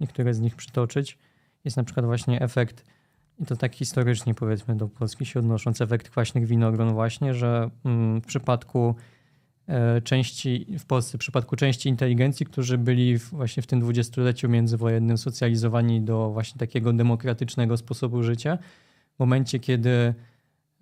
niektóre 0.00 0.34
z 0.34 0.40
nich 0.40 0.56
przytoczyć. 0.56 1.18
Jest 1.64 1.76
na 1.76 1.84
przykład 1.84 2.06
właśnie 2.06 2.40
efekt, 2.40 2.84
i 3.40 3.46
to 3.46 3.56
tak 3.56 3.74
historycznie 3.74 4.34
powiedzmy 4.34 4.76
do 4.76 4.88
Polski 4.88 5.26
się 5.26 5.40
odnosząc, 5.40 5.80
efekt 5.80 6.10
kwaśnych 6.10 6.46
winogron 6.46 6.92
właśnie, 6.92 7.34
że 7.34 7.70
mm, 7.84 8.20
w 8.20 8.26
przypadku 8.26 8.94
e, 9.66 10.00
części, 10.00 10.66
w 10.78 10.84
Polsce, 10.84 11.18
w 11.18 11.20
przypadku 11.20 11.56
części 11.56 11.88
inteligencji, 11.88 12.46
którzy 12.46 12.78
byli 12.78 13.18
właśnie 13.18 13.62
w 13.62 13.66
tym 13.66 13.80
dwudziestoleciu 13.80 14.48
międzywojennym 14.48 15.18
socjalizowani 15.18 16.00
do 16.00 16.30
właśnie 16.30 16.58
takiego 16.58 16.92
demokratycznego 16.92 17.76
sposobu 17.76 18.22
życia, 18.22 18.58
w 19.16 19.18
momencie, 19.18 19.58
kiedy 19.58 20.14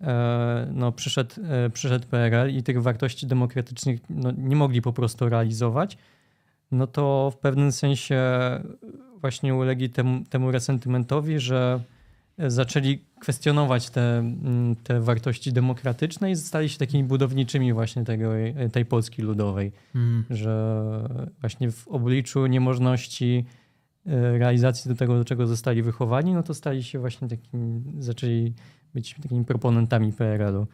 e, 0.01 0.67
no, 0.73 0.91
przyszedł, 0.91 1.35
e, 1.43 1.69
przyszedł 1.69 2.07
PRL 2.07 2.55
i 2.55 2.63
tych 2.63 2.81
wartości 2.81 3.27
demokratycznych 3.27 3.99
no, 4.09 4.31
nie 4.37 4.55
mogli 4.55 4.81
po 4.81 4.93
prostu 4.93 5.29
realizować, 5.29 5.97
no 6.71 6.87
to 6.87 7.31
w 7.31 7.37
pewnym 7.37 7.71
sensie 7.71 8.21
właśnie 9.21 9.55
ulegli 9.55 9.89
temu, 9.89 10.23
temu 10.29 10.51
resentymentowi, 10.51 11.39
że 11.39 11.79
zaczęli 12.37 12.99
kwestionować 13.19 13.89
te, 13.89 14.17
mm, 14.19 14.75
te 14.75 15.01
wartości 15.01 15.53
demokratyczne 15.53 16.31
i 16.31 16.35
stali 16.35 16.69
się 16.69 16.77
takimi 16.77 17.03
budowniczymi 17.03 17.73
właśnie 17.73 18.03
tego, 18.03 18.31
tej 18.71 18.85
Polski 18.85 19.21
Ludowej 19.21 19.71
Mm. 19.95 20.23
że 20.29 20.83
właśnie 21.41 21.71
w 21.71 21.87
obliczu 21.87 22.45
niemożności 22.45 23.45
e, 24.05 24.37
realizacji 24.37 24.89
do 24.89 24.95
tego, 24.95 25.17
do 25.17 25.25
czego 25.25 25.47
zostali 25.47 25.81
wychowani, 25.81 26.33
no 26.33 26.43
to 26.43 26.53
stali 26.53 26.83
się 26.83 26.99
właśnie 26.99 27.27
takim, 27.27 27.83
zaczęli 27.99 28.53
być 28.93 29.15
takimi 29.21 29.45
proponentami 29.45 30.13
PRL-u. 30.13 30.67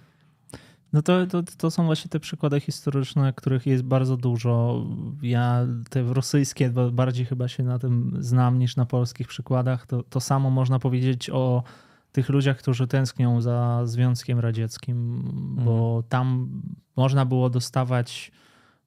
No 0.93 1.01
to, 1.01 1.27
to, 1.27 1.43
to 1.57 1.71
są 1.71 1.85
właśnie 1.85 2.09
te 2.09 2.19
przykłady 2.19 2.59
historyczne, 2.59 3.33
których 3.33 3.67
jest 3.67 3.83
bardzo 3.83 4.17
dużo. 4.17 4.85
Ja 5.21 5.67
te 5.89 6.03
rosyjskie 6.03 6.69
ba- 6.69 6.91
bardziej 6.91 7.25
chyba 7.25 7.47
się 7.47 7.63
na 7.63 7.79
tym 7.79 8.17
znam 8.19 8.59
niż 8.59 8.75
na 8.75 8.85
polskich 8.85 9.27
przykładach. 9.27 9.87
To, 9.87 10.03
to 10.03 10.19
samo 10.19 10.49
można 10.49 10.79
powiedzieć 10.79 11.29
o 11.29 11.63
tych 12.11 12.29
ludziach, 12.29 12.57
którzy 12.57 12.87
tęsknią 12.87 13.41
za 13.41 13.81
Związkiem 13.85 14.39
Radzieckim, 14.39 15.23
bo 15.65 16.03
tam 16.09 16.49
można 16.95 17.25
było 17.25 17.49
dostawać 17.49 18.31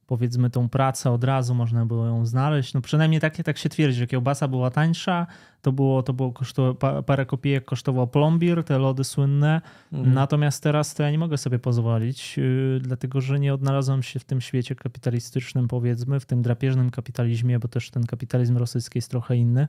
powiedzmy 0.07 0.51
tą 0.51 0.69
pracę 0.69 1.11
od 1.11 1.25
razu, 1.25 1.55
można 1.55 1.87
było 1.87 2.07
ją 2.07 2.27
znaleźć. 2.27 2.75
No 2.75 2.81
przynajmniej 2.81 3.21
takie 3.21 3.45
tak 3.45 3.59
się 3.59 3.69
twierdzi, 3.69 3.99
że 3.99 4.07
kiełbasa 4.07 4.49
była 4.49 4.71
tańsza, 4.71 5.27
to 5.63 5.73
było, 5.73 6.03
to 6.03 6.13
było 6.13 6.33
kosztowało, 6.33 6.75
pa- 6.75 7.03
parę 7.03 7.27
kopijek 7.27 7.65
kosztował 7.65 8.07
plombir, 8.09 8.65
te 8.65 8.79
lody 8.79 9.05
słynne, 9.05 9.61
Mhm. 9.93 10.15
Natomiast 10.15 10.63
teraz 10.63 10.95
to 10.95 11.03
ja 11.03 11.11
nie 11.11 11.19
mogę 11.19 11.39
sobie 11.39 11.59
pozwolić, 11.59 12.37
yy, 12.37 12.81
dlatego 12.83 13.21
że 13.21 13.41
nie 13.41 13.55
odnalazłem 13.55 14.03
się 14.03 14.19
w 14.19 14.25
tym 14.25 14.41
świecie 14.41 14.75
kapitalistycznym, 14.75 15.69
powiedzmy, 15.69 16.21
w 16.21 16.27
tym 16.27 16.43
drapieżnym 16.43 16.91
kapitalizmie, 16.91 17.59
bo 17.59 17.69
też 17.69 17.91
ten 17.91 18.05
kapitalizm 18.07 18.57
rosyjski 18.57 18.99
jest 18.99 19.11
trochę 19.11 19.37
inny. 19.37 19.69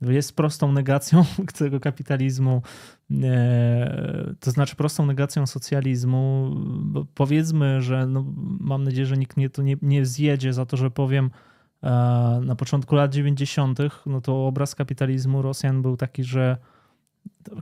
Jest 0.00 0.36
prostą 0.36 0.72
negacją 0.72 1.24
tego 1.58 1.80
kapitalizmu, 1.80 2.62
e, 3.22 4.34
to 4.40 4.50
znaczy 4.50 4.76
prostą 4.76 5.06
negacją 5.06 5.46
socjalizmu. 5.46 6.56
Powiedzmy, 7.14 7.82
że 7.82 8.06
no, 8.06 8.24
mam 8.60 8.84
nadzieję, 8.84 9.06
że 9.06 9.16
nikt 9.16 9.36
mnie 9.36 9.50
tu 9.50 9.62
nie, 9.62 9.76
nie 9.82 10.06
zjedzie 10.06 10.52
za 10.52 10.66
to, 10.66 10.76
że 10.76 10.90
powiem, 10.90 11.30
e, 11.82 11.88
na 12.44 12.56
początku 12.56 12.94
lat 12.94 13.14
90., 13.14 13.78
no 14.06 14.20
to 14.20 14.46
obraz 14.46 14.74
kapitalizmu 14.74 15.42
Rosjan 15.42 15.82
był 15.82 15.96
taki, 15.96 16.24
że 16.24 16.56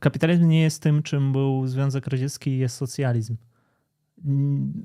kapitalizm 0.00 0.48
nie 0.48 0.62
jest 0.62 0.82
tym, 0.82 1.02
czym 1.02 1.32
był 1.32 1.66
Związek 1.66 2.06
Radziecki 2.06 2.50
i 2.50 2.58
jest 2.58 2.76
socjalizm. 2.76 3.36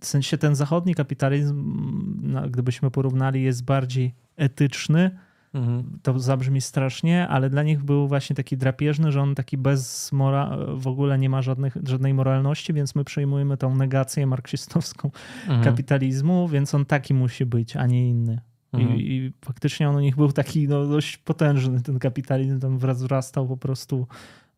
W 0.02 0.06
sensie 0.06 0.38
ten 0.38 0.56
zachodni 0.56 0.95
kapitalizm, 0.95 1.73
no, 2.22 2.49
gdybyśmy 2.49 2.91
porównali, 2.91 3.44
jest 3.44 3.65
bardziej 3.65 4.15
etyczny, 4.38 5.18
Mhm. 5.53 5.99
To 6.03 6.19
zabrzmi 6.19 6.61
strasznie, 6.61 7.28
ale 7.28 7.49
dla 7.49 7.64
nich 7.64 7.84
był 7.84 8.07
właśnie 8.07 8.36
taki 8.36 8.57
drapieżny, 8.57 9.11
że 9.11 9.22
on 9.22 9.36
taki 9.36 9.57
bez 9.57 10.11
mora 10.11 10.57
w 10.76 10.88
ogóle 10.88 11.19
nie 11.19 11.30
ma 11.30 11.41
żadnych, 11.41 11.78
żadnej 11.84 12.14
moralności, 12.14 12.73
więc 12.73 12.95
my 12.95 13.03
przyjmujemy 13.03 13.57
tą 13.57 13.76
negację 13.76 14.28
marksistowską 14.28 15.11
mhm. 15.41 15.64
kapitalizmu, 15.64 16.48
więc 16.48 16.76
on 16.76 16.86
taki 16.86 17.14
musi 17.14 17.45
być, 17.45 17.76
a 17.76 17.88
nie 17.88 18.10
inny. 18.10 18.41
Mhm. 18.73 18.95
I, 18.98 19.02
I, 19.02 19.34
faktycznie 19.45 19.90
on 19.90 19.95
u 19.95 19.99
nich 19.99 20.15
był 20.15 20.32
taki 20.32 20.68
no, 20.68 20.86
dość 20.86 21.18
potężny, 21.18 21.82
ten 21.82 21.99
kapitalizm 21.99 22.60
tam 22.60 22.78
wzrastał 22.78 23.48
po 23.48 23.57
prostu 23.57 24.07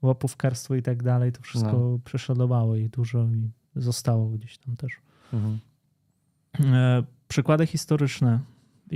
łapówkarstwo 0.01 0.75
i 0.75 0.81
tak 0.81 1.03
dalej. 1.03 1.31
To 1.31 1.41
wszystko 1.41 1.71
no. 1.71 1.99
prześladowało 2.05 2.75
i 2.75 2.89
dużo 2.89 3.23
i 3.23 3.49
zostało 3.75 4.29
gdzieś 4.29 4.57
tam 4.57 4.75
też. 4.75 4.93
Mhm. 5.33 5.59
E, 6.73 7.03
przykłady 7.27 7.67
historyczne 7.67 8.39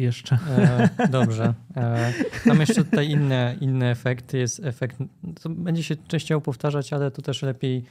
jeszcze. 0.01 0.39
E, 0.57 0.89
dobrze. 1.09 1.53
E, 1.75 2.13
mam 2.45 2.59
jeszcze 2.59 2.83
tutaj 2.83 3.09
inne, 3.09 3.55
inny 3.61 3.85
efekt. 3.85 4.33
Jest 4.33 4.65
efekt, 4.65 4.97
to 5.43 5.49
będzie 5.49 5.83
się 5.83 5.95
częściej 5.95 6.41
powtarzać, 6.41 6.93
ale 6.93 7.11
to 7.11 7.21
też 7.21 7.41
lepiej, 7.41 7.83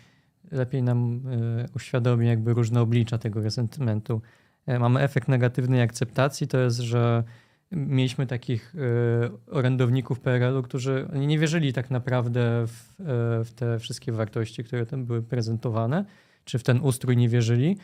lepiej 0.50 0.82
nam 0.82 1.22
e, 1.26 1.66
uświadomi 1.76 2.26
jakby 2.26 2.54
różne 2.54 2.80
oblicza 2.80 3.18
tego 3.18 3.42
resentymentu. 3.42 4.22
E, 4.66 4.78
mamy 4.78 5.00
efekt 5.00 5.28
negatywnej 5.28 5.82
akceptacji, 5.82 6.48
to 6.48 6.58
jest, 6.58 6.78
że 6.78 7.24
mieliśmy 7.72 8.26
takich 8.26 8.74
e, 8.74 9.50
orędowników 9.50 10.20
PRL-u, 10.20 10.62
którzy 10.62 11.08
nie 11.14 11.38
wierzyli 11.38 11.72
tak 11.72 11.90
naprawdę 11.90 12.66
w, 12.66 13.00
e, 13.00 13.44
w 13.44 13.52
te 13.54 13.78
wszystkie 13.78 14.12
wartości, 14.12 14.64
które 14.64 14.86
tam 14.86 15.04
były 15.04 15.22
prezentowane, 15.22 16.04
czy 16.44 16.58
w 16.58 16.62
ten 16.62 16.80
ustrój 16.80 17.16
nie 17.16 17.28
wierzyli 17.28 17.76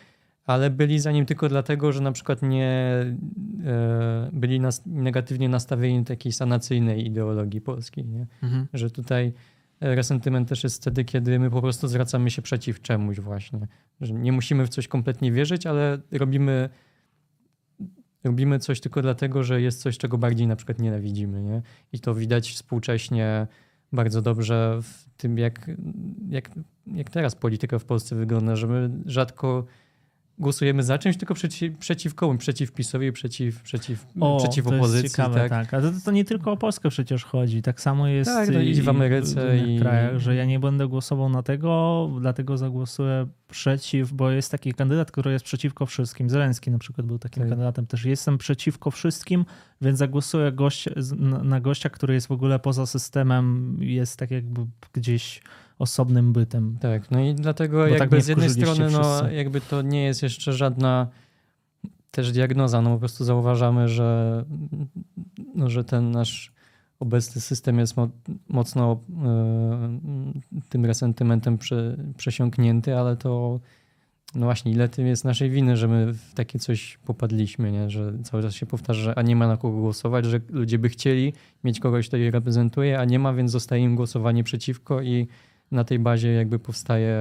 ale 0.44 0.70
byli 0.70 0.98
za 0.98 1.12
nim 1.12 1.26
tylko 1.26 1.48
dlatego, 1.48 1.92
że 1.92 2.00
na 2.00 2.12
przykład 2.12 2.42
nie 2.42 2.70
e, 3.64 4.30
byli 4.32 4.60
nas, 4.60 4.82
negatywnie 4.86 5.48
nastawieni 5.48 5.98
do 5.98 6.08
takiej 6.08 6.32
sanacyjnej 6.32 7.06
ideologii 7.06 7.60
polskiej. 7.60 8.06
Nie? 8.06 8.26
Mhm. 8.42 8.66
Że 8.72 8.90
tutaj 8.90 9.32
resentyment 9.82 10.48
też 10.48 10.64
jest 10.64 10.76
wtedy, 10.76 11.04
kiedy 11.04 11.38
my 11.38 11.50
po 11.50 11.60
prostu 11.60 11.88
zwracamy 11.88 12.30
się 12.30 12.42
przeciw 12.42 12.80
czemuś 12.80 13.20
właśnie. 13.20 13.66
Że 14.00 14.14
nie 14.14 14.32
musimy 14.32 14.66
w 14.66 14.68
coś 14.68 14.88
kompletnie 14.88 15.32
wierzyć, 15.32 15.66
ale 15.66 15.98
robimy, 16.12 16.68
robimy 18.24 18.58
coś 18.58 18.80
tylko 18.80 19.02
dlatego, 19.02 19.42
że 19.42 19.60
jest 19.60 19.82
coś, 19.82 19.98
czego 19.98 20.18
bardziej 20.18 20.46
na 20.46 20.56
przykład 20.56 20.78
nienawidzimy. 20.78 21.42
Nie? 21.42 21.62
I 21.92 22.00
to 22.00 22.14
widać 22.14 22.52
współcześnie 22.52 23.46
bardzo 23.92 24.22
dobrze 24.22 24.78
w 24.82 25.04
tym, 25.16 25.38
jak, 25.38 25.70
jak, 26.28 26.50
jak 26.86 27.10
teraz 27.10 27.34
polityka 27.34 27.78
w 27.78 27.84
Polsce 27.84 28.16
wygląda, 28.16 28.56
że 28.56 28.66
my 28.66 28.90
rzadko 29.06 29.64
głosujemy 30.42 30.82
za 30.82 30.98
czymś, 30.98 31.16
tylko 31.16 31.34
przeciw, 31.34 31.78
przeciw 31.78 32.14
komu? 32.14 32.38
Przeciw 32.38 32.72
PiSowi, 32.72 33.12
przeciw, 33.12 33.62
przeciw, 33.62 34.06
o, 34.20 34.38
przeciw 34.38 34.64
to 34.64 34.76
opozycji. 34.76 35.02
Jest 35.02 35.16
ciekawe, 35.16 35.40
tak. 35.40 35.50
tak. 35.50 35.74
Ale 35.74 35.92
to, 35.92 35.98
to, 36.04 36.10
nie 36.10 36.24
tylko 36.24 36.52
o 36.52 36.56
Polskę 36.56 36.88
przecież 36.88 37.24
chodzi. 37.24 37.62
Tak 37.62 37.80
samo 37.80 38.08
jest 38.08 38.30
tak, 38.30 38.48
no 38.48 38.60
i 38.60 38.74
w 38.74 38.88
Ameryce. 38.88 39.58
I 39.58 39.78
w 39.78 39.80
krajach, 39.80 40.18
że 40.18 40.34
ja 40.34 40.44
nie 40.44 40.60
będę 40.60 40.88
głosował 40.88 41.28
na 41.28 41.42
tego, 41.42 42.10
dlatego 42.20 42.58
zagłosuję 42.58 43.26
przeciw, 43.48 44.12
bo 44.12 44.30
jest 44.30 44.50
taki 44.50 44.74
kandydat, 44.74 45.10
który 45.10 45.32
jest 45.32 45.44
przeciwko 45.44 45.86
wszystkim. 45.86 46.30
Zelenski 46.30 46.70
na 46.70 46.78
przykład 46.78 47.06
był 47.06 47.18
takim 47.18 47.42
tak. 47.42 47.50
kandydatem 47.50 47.86
też. 47.86 48.04
Jestem 48.04 48.38
przeciwko 48.38 48.90
wszystkim, 48.90 49.44
więc 49.80 49.98
zagłosuję 49.98 50.52
gość, 50.52 50.88
na 51.42 51.60
gościa, 51.60 51.90
który 51.90 52.14
jest 52.14 52.26
w 52.26 52.32
ogóle 52.32 52.58
poza 52.58 52.86
systemem, 52.86 53.76
jest 53.80 54.16
tak 54.16 54.30
jakby 54.30 54.66
gdzieś 54.92 55.42
osobnym 55.82 56.32
bytem. 56.32 56.76
Tak, 56.80 57.10
no 57.10 57.20
i 57.20 57.34
dlatego 57.34 57.76
Bo 57.78 57.82
tak 57.82 58.00
jakby 58.00 58.16
tak 58.16 58.24
z 58.24 58.28
jednej 58.28 58.50
strony 58.50 58.90
no, 58.90 59.30
jakby 59.30 59.60
to 59.60 59.82
nie 59.82 60.04
jest 60.04 60.22
jeszcze 60.22 60.52
żadna 60.52 61.08
też 62.10 62.32
diagnoza, 62.32 62.82
no 62.82 62.90
po 62.90 62.98
prostu 62.98 63.24
zauważamy, 63.24 63.88
że, 63.88 64.44
no, 65.54 65.70
że 65.70 65.84
ten 65.84 66.10
nasz 66.10 66.52
obecny 67.00 67.40
system 67.40 67.78
jest 67.78 67.96
mo 67.96 68.08
mocno 68.48 69.00
y, 70.62 70.68
tym 70.68 70.84
resentymentem 70.84 71.58
prze, 71.58 71.96
przesiąknięty, 72.16 72.96
ale 72.96 73.16
to 73.16 73.60
no 74.34 74.46
właśnie, 74.46 74.72
ile 74.72 74.88
tym 74.88 75.06
jest 75.06 75.24
naszej 75.24 75.50
winy, 75.50 75.76
że 75.76 75.88
my 75.88 76.12
w 76.12 76.34
takie 76.34 76.58
coś 76.58 76.98
popadliśmy, 77.04 77.72
nie? 77.72 77.90
że 77.90 78.12
cały 78.22 78.42
czas 78.42 78.54
się 78.54 78.66
powtarza, 78.66 79.02
że 79.02 79.18
a 79.18 79.22
nie 79.22 79.36
ma 79.36 79.46
na 79.46 79.56
kogo 79.56 79.80
głosować, 79.80 80.24
że 80.24 80.40
ludzie 80.48 80.78
by 80.78 80.88
chcieli 80.88 81.32
mieć 81.64 81.80
kogoś, 81.80 82.08
kto 82.08 82.16
je 82.16 82.30
reprezentuje, 82.30 82.98
a 82.98 83.04
nie 83.04 83.18
ma, 83.18 83.34
więc 83.34 83.50
zostaje 83.50 83.82
im 83.82 83.96
głosowanie 83.96 84.44
przeciwko 84.44 85.02
i 85.02 85.26
na 85.72 85.84
tej 85.84 85.98
bazie 85.98 86.32
jakby 86.32 86.58
powstaje, 86.58 87.18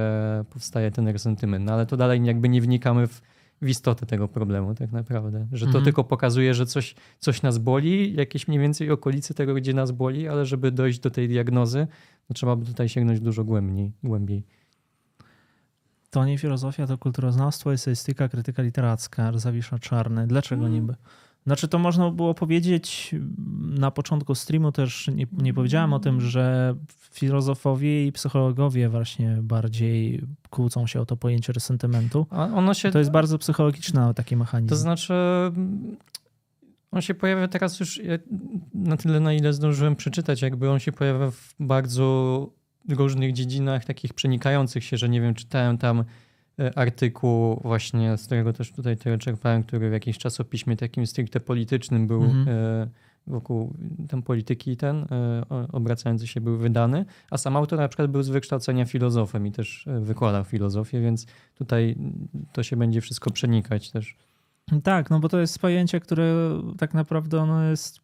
powstaje 0.50 0.90
ten 0.90 1.08
resentyment. 1.08 1.64
No 1.64 1.72
ale 1.72 1.86
to 1.86 1.96
dalej 1.96 2.24
jakby 2.24 2.48
nie 2.48 2.60
wnikamy 2.60 3.06
w, 3.06 3.22
w 3.62 3.68
istotę 3.68 4.06
tego 4.06 4.28
problemu 4.28 4.74
tak 4.74 4.92
naprawdę. 4.92 5.46
Że 5.52 5.66
to 5.66 5.68
mhm. 5.68 5.84
tylko 5.84 6.04
pokazuje, 6.04 6.54
że 6.54 6.66
coś, 6.66 6.94
coś 7.18 7.42
nas 7.42 7.58
boli, 7.58 8.14
jakieś 8.14 8.48
mniej 8.48 8.60
więcej 8.60 8.90
okolicy 8.90 9.34
tego, 9.34 9.54
gdzie 9.54 9.74
nas 9.74 9.90
boli, 9.90 10.28
ale 10.28 10.46
żeby 10.46 10.70
dojść 10.70 10.98
do 10.98 11.10
tej 11.10 11.28
diagnozy, 11.28 11.86
to 12.28 12.34
trzeba 12.34 12.56
by 12.56 12.66
tutaj 12.66 12.88
sięgnąć 12.88 13.20
dużo 13.20 13.44
głębiej. 13.44 13.92
głębiej. 14.04 14.44
To 16.10 16.24
nie 16.24 16.38
filozofia, 16.38 16.86
to 16.86 16.98
kulturoznawstwo, 16.98 17.72
esestyka, 17.72 18.28
krytyka 18.28 18.62
literacka, 18.62 19.38
Zawisza 19.38 19.78
Czarny. 19.78 20.26
Dlaczego 20.26 20.66
mm. 20.66 20.74
niby? 20.74 20.94
Znaczy, 21.46 21.68
to 21.68 21.78
można 21.78 22.10
było 22.10 22.34
powiedzieć 22.34 23.14
na 23.60 23.90
początku 23.90 24.34
streamu 24.34 24.72
też, 24.72 25.08
nie, 25.14 25.26
nie 25.32 25.54
powiedziałem 25.54 25.92
o 25.92 25.98
tym, 25.98 26.20
że 26.20 26.74
filozofowie 27.10 28.06
i 28.06 28.12
psychologowie 28.12 28.88
właśnie 28.88 29.38
bardziej 29.42 30.24
kłócą 30.50 30.86
się 30.86 31.00
o 31.00 31.06
to 31.06 31.16
pojęcie 31.16 31.52
resentymentu. 31.52 32.26
A 32.30 32.44
ono 32.44 32.74
się... 32.74 32.90
To 32.90 32.98
jest 32.98 33.10
bardzo 33.10 33.38
psychologiczny 33.38 34.14
taki 34.14 34.36
mechanizm. 34.36 34.68
To 34.68 34.76
znaczy, 34.76 35.14
on 36.90 37.02
się 37.02 37.14
pojawia 37.14 37.48
teraz 37.48 37.80
już 37.80 38.00
na 38.74 38.96
tyle, 38.96 39.20
na 39.20 39.32
ile 39.32 39.52
zdążyłem 39.52 39.96
przeczytać, 39.96 40.42
jakby 40.42 40.70
on 40.70 40.78
się 40.78 40.92
pojawia 40.92 41.30
w 41.30 41.54
bardzo 41.60 42.48
różnych 42.88 43.32
dziedzinach, 43.32 43.84
takich 43.84 44.14
przenikających 44.14 44.84
się, 44.84 44.96
że 44.96 45.08
nie 45.08 45.20
wiem, 45.20 45.34
czytałem 45.34 45.78
tam 45.78 46.04
artykuł 46.74 47.60
właśnie, 47.64 48.16
z 48.16 48.26
którego 48.26 48.52
też 48.52 48.72
tutaj 48.72 48.96
tego 48.96 49.18
czerpałem, 49.18 49.62
który 49.62 49.90
w 49.90 49.92
jakimś 49.92 50.18
czasopiśmie 50.18 50.76
takim 50.76 51.06
stricte 51.06 51.40
politycznym 51.40 52.06
był 52.06 52.24
mhm. 52.24 52.48
E, 52.48 52.88
wokół 53.26 53.74
tam 54.08 54.22
polityki 54.22 54.76
ten 54.76 54.96
e, 54.96 55.42
obracający 55.72 56.26
się 56.26 56.40
był 56.40 56.58
wydany, 56.58 57.04
a 57.30 57.38
sam 57.38 57.56
autor 57.56 57.78
na 57.78 57.88
przykład 57.88 58.10
był 58.10 58.22
z 58.22 58.28
wykształcenia 58.28 58.84
filozofem 58.84 59.46
i 59.46 59.52
też 59.52 59.86
wykładał 60.00 60.44
filozofię, 60.44 61.00
więc 61.00 61.26
tutaj 61.54 61.96
to 62.52 62.62
się 62.62 62.76
będzie 62.76 63.00
wszystko 63.00 63.30
przenikać 63.30 63.90
też. 63.90 64.16
Tak, 64.82 65.10
no 65.10 65.20
bo 65.20 65.28
to 65.28 65.40
jest 65.40 65.58
pojęcie, 65.58 66.00
które 66.00 66.34
tak 66.78 66.94
naprawdę 66.94 67.40
ono 67.40 67.64
jest, 67.64 68.00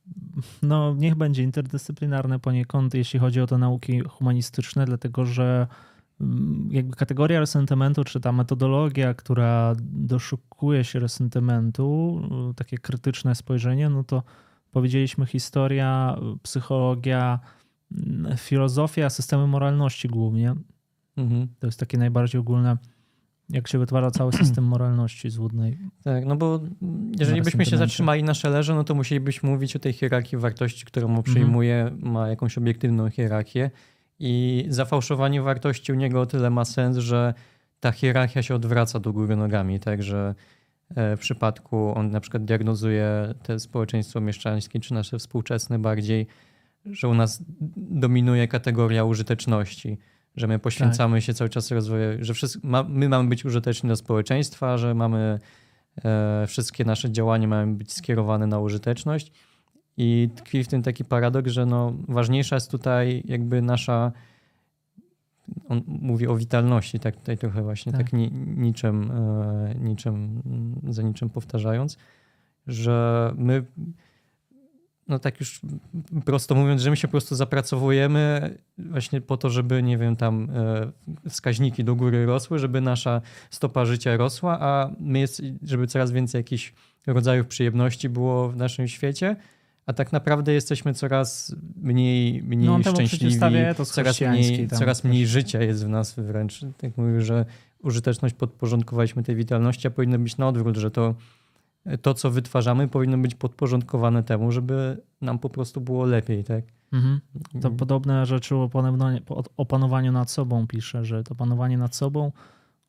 no 0.63 0.95
niech 0.95 1.15
będzie 1.15 1.43
interdyscyplinarne 1.43 2.39
poniekąd, 2.39 2.95
jeśli 2.95 3.21
chodzi 3.21 3.41
o 3.41 3.47
te 3.47 3.59
nauki 3.59 4.01
humanistyczne, 4.01 4.85
dlatego 4.85 5.27
że 5.27 5.67
jakby 6.71 6.97
kategoria 6.97 7.41
resentymentu, 7.41 8.05
czy 8.05 8.21
ta 8.21 8.33
metodologia, 8.33 9.15
która 9.15 9.75
doszukuje 9.81 10.85
się 10.85 10.99
resentymentu, 10.99 12.21
y, 12.51 12.55
takie 12.55 12.79
krytyczne 12.79 13.35
spojrzenie, 13.35 13.89
no 13.89 14.05
to 14.05 14.23
powiedzieliśmy 14.71 15.27
historia, 15.27 16.19
psychologia, 16.43 17.39
mm, 17.93 18.37
filozofia, 18.37 19.11
systemy 19.11 19.47
moralności 19.47 20.09
głównie. 20.09 20.55
Mhm. 21.17 21.49
To 21.59 21.67
jest 21.67 21.81
takie 21.81 21.99
najbardziej 21.99 22.41
ogólne, 22.41 22.77
jak 23.49 23.69
się 23.69 23.79
wytwarza 23.79 24.11
cały 24.11 24.33
system 24.43 24.65
moralności 24.65 25.31
złudnej. 25.31 25.79
Tak, 26.05 26.27
no 26.27 26.37
bo 26.37 26.61
jeżeli 27.21 27.43
byśmy 27.43 27.67
się 27.67 27.77
zatrzymali 27.77 28.23
na 28.23 28.35
szelerze, 28.35 28.75
no 28.75 28.85
to 28.85 28.95
musielibyśmy 28.95 29.51
mówić 29.51 29.77
o 29.77 29.79
tej 29.79 29.93
hierarchii 29.93 30.39
wartości, 30.39 30.85
którą 30.85 31.23
przyjmuje, 31.23 31.81
mhm. 31.81 32.13
ma 32.13 32.29
jakąś 32.29 32.59
obiektywną 32.59 33.11
hierarchię 33.11 33.71
i 34.19 34.65
zafałszowanie 34.69 35.43
wartości 35.43 35.93
u 35.93 35.95
niego 35.95 36.21
o 36.21 36.27
tyle 36.27 36.51
ma 36.51 36.65
sens, 36.65 36.97
że 36.97 37.35
ta 37.81 37.93
hierarchia 37.93 38.43
się 38.43 38.55
odwraca 38.55 39.01
do 39.01 39.13
góry 39.13 39.37
nogami, 39.37 39.81
także 39.81 40.35
w 40.97 41.19
przypadku 41.19 41.93
on 41.97 42.11
na 42.11 42.21
przykład 42.21 42.45
diagnozuje 42.45 43.35
te 43.43 43.59
społeczeństwo 43.59 44.21
mieszczańskie, 44.21 44.81
czy 44.81 44.95
nasze 44.95 45.19
współczesne 45.19 45.79
bardziej, 45.79 46.27
że 46.87 47.09
u 47.09 47.15
nas 47.15 47.43
dominuje 47.77 48.49
kategoria 48.49 49.05
użyteczności, 49.05 49.99
że 50.37 50.47
my 50.47 50.59
poświęcamy 50.59 51.17
tak. 51.17 51.25
się 51.25 51.35
cały 51.35 51.51
czas 51.51 51.71
rozwojowi, 51.71 52.25
że 52.25 52.35
wszyscy, 52.35 52.61
ma, 52.63 52.83
my 52.83 53.09
mamy 53.09 53.29
być 53.29 53.45
użyteczni 53.45 53.87
dla 53.87 53.97
społeczeństwa, 53.97 54.79
że 54.79 54.95
mamy 54.95 55.39
e, 56.05 56.45
wszystkie 56.47 56.85
nasze 56.85 57.11
działania 57.11 57.49
mają 57.49 57.77
być 57.77 57.93
skierowane 57.93 58.47
na 58.47 58.59
użyteczność 58.59 59.33
I 59.99 60.29
tkwi 60.35 60.65
w 60.65 60.69
tym 60.69 60.83
taki 60.83 61.05
paradoks, 61.05 61.51
że 61.51 61.67
no, 61.67 61.93
ważniejsza 62.09 62.57
jest 62.57 62.71
tutaj 62.71 63.23
jakby 63.25 63.63
nasza. 63.63 64.13
On 65.69 65.83
mówi 65.87 66.27
o 66.27 66.37
witalności, 66.37 67.01
tak 67.01 67.17
tutaj 67.17 67.39
trochę 67.39 67.63
właśnie, 67.63 67.93
tak, 67.93 68.03
tak 68.03 68.13
ni, 68.13 68.31
niczym, 68.57 69.11
e, 69.11 69.75
niczym, 69.75 70.43
za 70.89 71.03
niczym 71.03 71.31
powtarzając, 71.31 71.99
że 72.67 73.33
my, 73.37 73.65
no 75.09 75.19
tak 75.19 75.41
już 75.41 75.61
prosto 76.25 76.55
mówiąc, 76.55 76.83
że 76.83 76.91
my 76.91 76.97
się 76.97 77.09
po 77.09 77.13
prostu 77.13 77.35
zapracowujemy 77.35 78.55
właśnie 78.79 79.21
po 79.21 79.37
to, 79.37 79.51
żeby, 79.51 79.83
nie 79.83 79.99
wiem, 79.99 80.17
tam 80.17 80.49
e, 81.25 81.31
wskaźniki 81.31 81.85
do 81.85 81.95
góry 81.95 82.27
rosły, 82.27 82.59
żeby 82.59 82.81
nasza 82.81 83.21
stopa 83.51 83.85
życia 83.85 84.17
rosła, 84.17 84.61
a 84.61 84.91
my 85.01 85.19
jest, 85.19 85.43
żeby 85.63 85.87
coraz 85.87 86.13
więcej 86.13 86.39
jakichś 86.39 86.75
rodzajów 87.07 87.47
przyjemności 87.47 88.09
było 88.09 88.49
w 88.49 88.57
naszym 88.57 88.89
świecie, 88.89 89.37
a 89.89 89.93
tak 89.93 90.13
naprawdę 90.13 90.53
jesteśmy 90.53 90.95
coraz 90.95 91.57
mniej, 91.77 92.43
mniej 92.43 92.69
no, 92.69 92.79
szczęśliwi, 92.83 93.39
coraz 93.87 94.21
mniej, 94.21 94.69
coraz 94.69 95.05
mniej 95.05 95.27
życia 95.27 95.63
jest 95.63 95.85
w 95.85 95.89
nas 95.89 96.15
wręcz. 96.15 96.61
Tak 96.77 96.97
mówię, 96.97 97.23
że 97.23 97.47
użyteczność 97.83 98.35
podporządkowaliśmy 98.35 99.23
tej 99.23 99.37
witalności, 99.37 99.89
a 99.89 99.91
powinno 99.91 100.19
być 100.19 100.37
na 100.37 100.49
odwrót, 100.49 100.77
że 100.77 100.91
to, 100.91 101.15
to, 102.03 102.15
co 102.15 102.31
wytwarzamy, 102.31 102.89
powinno 102.89 103.19
być 103.19 103.35
podporządkowane 103.35 104.23
temu, 104.23 104.53
żeby 104.53 105.03
nam 105.21 105.39
po 105.39 105.51
prostu 105.51 105.81
było 105.81 106.07
lepiej, 106.07 106.45
tak? 106.45 106.65
Mhm. 106.93 107.21
To 107.61 107.71
podobne 107.71 108.27
rzeczy 108.27 108.57
o 108.57 108.63
opanowaniu, 108.63 109.21
o 109.57 109.67
panowaniu 109.67 110.13
nad 110.13 110.31
sobą 110.31 110.67
pisze, 110.67 111.05
że 111.05 111.25
to 111.25 111.35
panowanie 111.35 111.79
nad 111.79 111.97
sobą, 111.97 112.33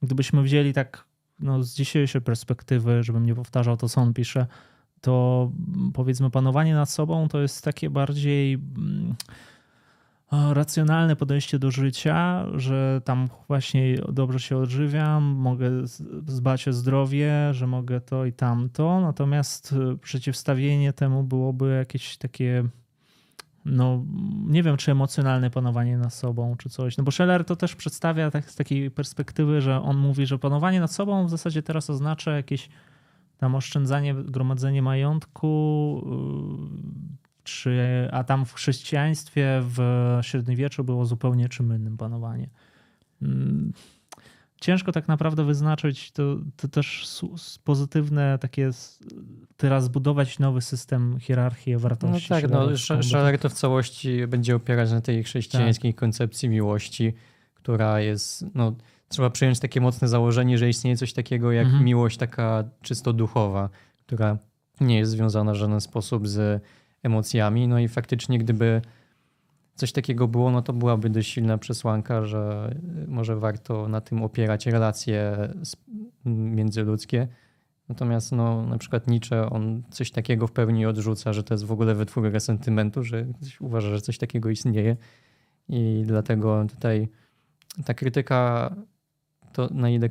gdybyśmy 0.01 0.43
wzięli 0.43 0.73
tak 0.73 1.05
no, 1.39 1.63
z 1.63 1.73
dzisiejszej 1.73 2.21
perspektywy, 2.21 3.03
żebym 3.03 3.25
nie 3.25 3.35
powtarzał 3.35 3.77
to, 3.77 3.89
co 3.89 4.01
on 4.01 4.13
pisze, 4.13 4.47
to 5.01 5.51
powiedzmy 5.93 6.29
panowanie 6.29 6.73
nad 6.73 6.89
sobą 6.89 7.27
to 7.27 7.41
jest 7.41 7.63
takie 7.63 7.89
bardziej 7.89 8.53
mm, 8.53 9.15
racjonalne 10.31 11.15
podejście 11.15 11.59
do 11.59 11.71
życia, 11.71 12.45
że 12.55 13.01
tam 13.05 13.29
właśnie 13.47 13.97
dobrze 14.11 14.39
się 14.39 14.57
odżywiam, 14.57 15.23
mogę 15.23 15.71
dbać 16.21 16.67
o 16.67 16.73
zdrowie, 16.73 17.33
że 17.51 17.67
mogę 17.67 18.01
to 18.01 18.25
i 18.25 18.33
tamto, 18.33 19.01
natomiast 19.01 19.71
y, 19.93 19.97
przeciwstawienie 19.97 20.93
temu 20.93 21.23
byłoby 21.23 21.75
jakieś 21.77 22.17
takie 22.17 22.63
no 23.65 24.05
nie 24.47 24.63
wiem, 24.63 24.77
czy 24.77 24.91
emocjonalne 24.91 25.49
panowanie 25.49 25.97
nad 25.97 26.13
sobą, 26.13 26.55
czy 26.57 26.69
coś. 26.69 26.97
No 26.97 27.03
bo 27.03 27.11
Scheller 27.11 27.45
to 27.45 27.55
też 27.55 27.75
przedstawia 27.75 28.31
tak, 28.31 28.51
z 28.51 28.55
takiej 28.55 28.91
perspektywy, 28.91 29.61
że 29.61 29.81
on 29.81 29.97
mówi, 29.97 30.25
że 30.25 30.39
panowanie 30.39 30.79
nad 30.79 30.91
sobą 30.91 31.25
w 31.25 31.29
zasadzie 31.29 31.63
teraz 31.63 31.89
oznacza 31.89 32.31
jakieś 32.31 32.69
tam 33.39 33.55
oszczędzanie, 33.55 34.13
gromadzenie 34.13 34.81
majątku, 34.81 36.03
y, 37.15 37.43
czy, 37.43 38.07
a 38.11 38.23
tam 38.23 38.45
w 38.45 38.53
chrześcijaństwie 38.53 39.61
w 39.63 39.79
średniowieczu 40.21 40.83
było 40.83 41.05
zupełnie 41.05 41.49
czym 41.49 41.75
innym 41.75 41.97
panowanie. 41.97 42.49
Mm, 43.21 43.73
ciężko 44.61 44.91
tak 44.91 45.07
naprawdę 45.07 45.43
wyznaczyć 45.43 46.11
to, 46.11 46.37
to 46.57 46.67
też 46.67 47.07
pozytywne 47.63 48.37
takie 48.39 48.71
teraz 49.57 49.83
zbudować 49.83 50.39
nowy 50.39 50.61
system 50.61 51.19
hierarchii 51.19 51.77
wartości. 51.77 52.27
No 52.29 52.41
tak, 52.41 52.51
no, 52.51 52.77
Schaller 53.03 53.39
to 53.39 53.49
w 53.49 53.53
całości 53.53 54.27
będzie 54.27 54.55
opierać 54.55 54.91
na 54.91 55.01
tej 55.01 55.23
chrześcijańskiej 55.23 55.93
tak. 55.93 55.99
koncepcji 55.99 56.49
miłości, 56.49 57.13
która 57.53 57.99
jest 57.99 58.45
no, 58.55 58.75
trzeba 59.09 59.29
przyjąć 59.29 59.59
takie 59.59 59.81
mocne 59.81 60.07
założenie, 60.07 60.57
że 60.57 60.69
istnieje 60.69 60.97
coś 60.97 61.13
takiego 61.13 61.51
jak 61.51 61.65
mhm. 61.65 61.85
miłość 61.85 62.17
taka 62.17 62.63
czysto 62.81 63.13
duchowa, 63.13 63.69
która 64.05 64.37
nie 64.81 64.97
jest 64.97 65.11
związana 65.11 65.51
w 65.51 65.55
żaden 65.55 65.81
sposób 65.81 66.27
z 66.27 66.63
emocjami. 67.03 67.67
No 67.67 67.79
i 67.79 67.87
faktycznie, 67.87 68.39
gdyby 68.39 68.81
coś 69.75 69.91
takiego 69.91 70.27
było, 70.27 70.51
no 70.51 70.61
to 70.61 70.73
byłaby 70.73 71.09
dość 71.09 71.31
silna 71.31 71.57
przesłanka, 71.57 72.25
że 72.25 72.75
może 73.07 73.35
warto 73.35 73.87
na 73.87 74.01
tym 74.01 74.23
opierać 74.23 74.65
relacje 74.65 75.37
międzyludzkie. 76.25 77.27
Natomiast 77.89 78.31
no, 78.31 78.65
na 78.65 78.77
przykład 78.77 79.07
Nietzsche, 79.07 79.49
on 79.49 79.83
coś 79.89 80.11
takiego 80.11 80.47
w 80.47 80.51
pełni 80.51 80.85
odrzuca, 80.85 81.33
że 81.33 81.43
to 81.43 81.53
jest 81.53 81.65
w 81.65 81.71
ogóle 81.71 81.95
wytwór 81.95 82.31
resentymentu, 82.31 83.03
że 83.03 83.25
uważa, 83.59 83.89
że 83.89 84.01
coś 84.01 84.17
takiego 84.17 84.49
istnieje. 84.49 84.97
I 85.69 86.03
dlatego 86.05 86.65
tutaj 86.69 87.07
ta 87.85 87.93
krytyka 87.93 88.75
to 89.67 89.73
na 89.73 89.89
ile 89.89 90.09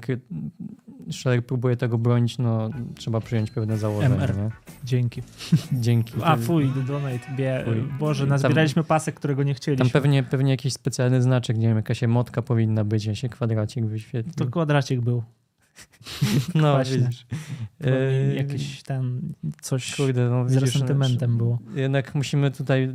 Scheller 1.11 1.47
próbuje 1.47 1.77
tego 1.77 1.99
bronić, 1.99 2.39
no 2.39 2.71
trzeba 2.95 3.21
przyjąć 3.21 3.51
pewne 3.51 3.79
założenia. 3.79 4.15
MR. 4.15 4.37
Nie? 4.37 4.51
Dzięki. 4.85 5.23
Dzięki. 5.73 6.15
A 6.25 6.37
fuj, 6.37 6.71
donate. 6.87 7.37
Bie... 7.37 7.65
Boże, 7.99 8.27
nazbieraliśmy 8.27 8.83
tam, 8.83 8.89
pasek, 8.89 9.15
którego 9.15 9.43
nie 9.43 9.55
chcieliśmy. 9.55 9.85
Tam 9.85 10.03
pewnie, 10.03 10.23
pewnie 10.23 10.51
jakiś 10.51 10.73
specjalny 10.73 11.23
znaczek, 11.23 11.59
nie 11.59 11.69
wiem, 11.69 11.77
jakaś 11.77 12.03
emotka 12.03 12.43
powinna 12.43 12.85
być, 12.85 13.05
ja 13.05 13.15
się 13.15 13.29
kwadracik 13.29 13.87
wyświetlił. 13.87 14.35
To 14.35 14.47
kwadracik 14.47 15.01
był. 15.01 15.23
No, 16.55 16.73
Właśnie. 16.73 16.99
widzisz. 16.99 17.27
E... 17.81 18.35
Jakiś 18.35 18.83
ten 18.83 19.35
coś 19.61 19.97
Kurde, 19.97 20.31
no, 20.31 20.49
z 20.49 20.55
widzisz, 20.55 20.75
resentymentem 20.75 21.39
było. 21.39 21.59
Jednak 21.75 22.15
musimy 22.15 22.51
tutaj, 22.51 22.95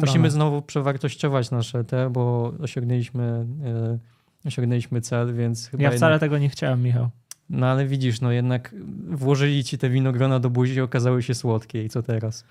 musimy 0.00 0.30
znowu 0.30 0.62
przewartościować 0.62 1.50
nasze 1.50 1.84
te, 1.84 2.10
bo 2.10 2.52
osiągnęliśmy... 2.60 3.46
E 3.64 4.19
osiągnęliśmy 4.44 5.00
cel, 5.00 5.34
więc 5.34 5.68
chyba. 5.68 5.82
Ja 5.82 5.90
wcale 5.90 6.12
jednak... 6.12 6.20
tego 6.20 6.38
nie 6.38 6.48
chciałem, 6.48 6.82
Michał. 6.82 7.08
No 7.50 7.66
ale 7.66 7.86
widzisz, 7.86 8.20
no 8.20 8.32
jednak 8.32 8.74
włożyli 9.10 9.64
ci 9.64 9.78
te 9.78 9.90
winogrona 9.90 10.40
do 10.40 10.50
buzi 10.50 10.74
i 10.74 10.80
okazały 10.80 11.22
się 11.22 11.34
słodkie 11.34 11.84
i 11.84 11.88
co 11.88 12.02
teraz? 12.02 12.44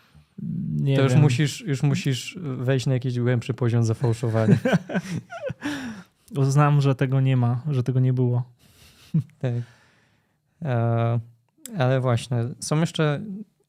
Nie 0.76 0.96
to 0.96 1.04
już 1.04 1.16
musisz, 1.16 1.62
już 1.62 1.84
musisz 1.84 2.38
wejść 2.42 2.86
na 2.86 2.94
jakiś 2.94 3.20
głębszy 3.20 3.54
poziom 3.54 3.84
zafałszowania. 3.84 4.58
Uznam, 6.38 6.82
że 6.82 6.96
tego 6.96 7.22
nie 7.22 7.38
ma, 7.38 7.62
że 7.70 7.84
tego 7.84 8.00
nie 8.00 8.14
było. 8.14 8.44
tak. 9.40 9.54
E, 10.62 11.20
ale 11.78 12.00
właśnie, 12.00 12.38
są 12.60 12.80
jeszcze, 12.80 13.22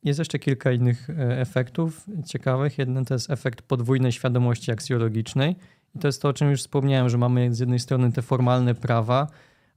jest 0.04 0.18
jeszcze 0.18 0.38
kilka 0.38 0.72
innych 0.72 1.10
e, 1.10 1.40
efektów 1.40 2.06
ciekawych. 2.26 2.78
Jeden 2.78 3.04
to 3.04 3.14
jest 3.14 3.30
efekt 3.30 3.62
podwójnej 3.62 4.12
świadomości 4.12 4.72
aksjologicznej 4.72 5.56
i 5.94 5.98
to 5.98 6.08
jest 6.08 6.22
to, 6.22 6.28
o 6.28 6.32
czym 6.32 6.50
już 6.50 6.60
wspomniałem, 6.60 7.08
że 7.08 7.18
mamy 7.18 7.54
z 7.54 7.58
jednej 7.58 7.78
strony 7.78 8.12
te 8.12 8.22
formalne 8.22 8.74
prawa, 8.74 9.26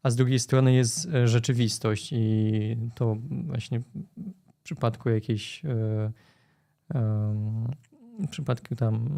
a 0.03 0.09
z 0.09 0.15
drugiej 0.15 0.39
strony 0.39 0.73
jest 0.73 1.07
e, 1.13 1.27
rzeczywistość 1.27 2.09
i 2.13 2.77
to 2.95 3.17
właśnie 3.29 3.79
w 3.79 4.63
przypadku 4.63 5.09
jakiejś 5.09 5.65
e, 5.65 6.11
w 8.19 8.29
przypadku 8.29 8.75
tam 8.75 9.09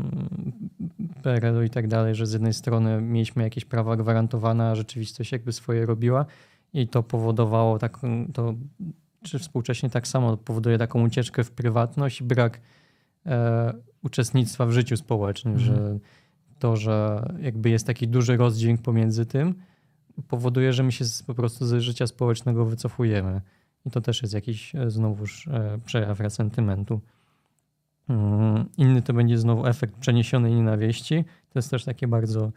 PRL-u 1.23 1.63
i 1.63 1.69
tak 1.69 1.87
dalej, 1.87 2.15
że 2.15 2.25
z 2.25 2.33
jednej 2.33 2.53
strony 2.53 3.01
mieliśmy 3.01 3.43
jakieś 3.43 3.65
prawa 3.65 3.95
gwarantowane, 3.95 4.69
a 4.69 4.75
rzeczywistość 4.75 5.31
jakby 5.31 5.51
swoje 5.51 5.85
robiła 5.85 6.25
i 6.73 6.87
to 6.87 7.03
powodowało 7.03 7.79
taką, 7.79 8.27
to 8.33 8.55
czy 9.23 9.39
współcześnie 9.39 9.89
tak 9.89 10.07
samo 10.07 10.37
powoduje 10.37 10.77
taką 10.77 11.03
ucieczkę 11.03 11.43
w 11.43 11.51
prywatność 11.51 12.21
i 12.21 12.23
brak 12.23 12.61
e, 13.25 13.73
uczestnictwa 14.03 14.65
w 14.65 14.71
życiu 14.71 14.97
społecznym, 14.97 15.53
mhm. 15.53 15.75
że 15.75 15.99
to, 16.59 16.75
że 16.75 17.25
jakby 17.41 17.69
jest 17.69 17.87
taki 17.87 18.07
duży 18.07 18.37
rozdźwięk 18.37 18.81
pomiędzy 18.81 19.25
tym, 19.25 19.55
powoduje, 20.27 20.73
że 20.73 20.83
my 20.83 20.91
się 20.91 21.05
po 21.27 21.33
prostu 21.33 21.65
ze 21.65 21.81
życia 21.81 22.07
społecznego 22.07 22.65
wycofujemy. 22.65 23.41
I 23.85 23.91
to 23.91 24.01
też 24.01 24.21
jest 24.21 24.33
jakiś 24.33 24.75
e, 24.75 24.91
znowuż 24.91 25.47
e, 25.47 25.79
przejaw 25.85 26.19
resentymentu. 26.19 27.01
Mm, 28.09 28.65
inny 28.77 29.01
to 29.01 29.13
będzie 29.13 29.37
znowu 29.37 29.67
efekt 29.67 29.95
przeniesionej 29.95 30.53
nienawiści. 30.53 31.25
To 31.53 31.59
jest 31.59 31.71
też 31.71 31.83
takie 31.85 32.07
bardzo 32.07 32.51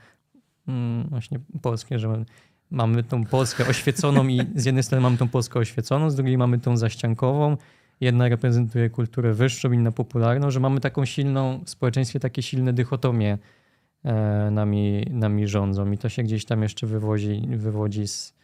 mm, 0.69 1.09
właśnie 1.09 1.41
polskie, 1.63 1.99
że 1.99 2.25
mamy 2.71 3.03
tą 3.03 3.25
Polskę 3.25 3.67
oświeconą 3.67 4.29
i 4.29 4.41
z 4.55 4.65
jednej 4.65 4.83
strony 4.83 5.03
mamy 5.03 5.17
tą 5.17 5.29
Polskę 5.29 5.61
oświeconą, 5.61 6.11
z 6.11 6.15
drugiej 6.15 6.39
mamy 6.39 6.59
tą 6.59 6.77
zaściankową. 6.77 7.57
Jedna 8.01 8.29
reprezentuje 8.29 8.91
kulturę 8.91 9.35
wyższą, 9.35 9.73
inna 9.73 9.93
popularną, 9.93 10.51
że 10.51 10.61
mamy 10.61 10.81
taką 10.81 11.05
silną 11.05 11.61
w 11.65 11.71
społeczeństwie 11.71 12.21
takie 12.21 12.43
silne 12.43 12.73
dychotomie 12.73 13.39
nami, 14.51 15.07
nami 15.11 15.49
rządzą. 15.49 15.93
I 15.93 15.99
to 15.99 16.09
się 16.09 16.23
gdzieś 16.23 16.45
tam 16.45 16.63
jeszcze 16.63 16.87
wywodzi, 16.87 17.49
wywodzi 17.57 18.09
z, 18.09 18.35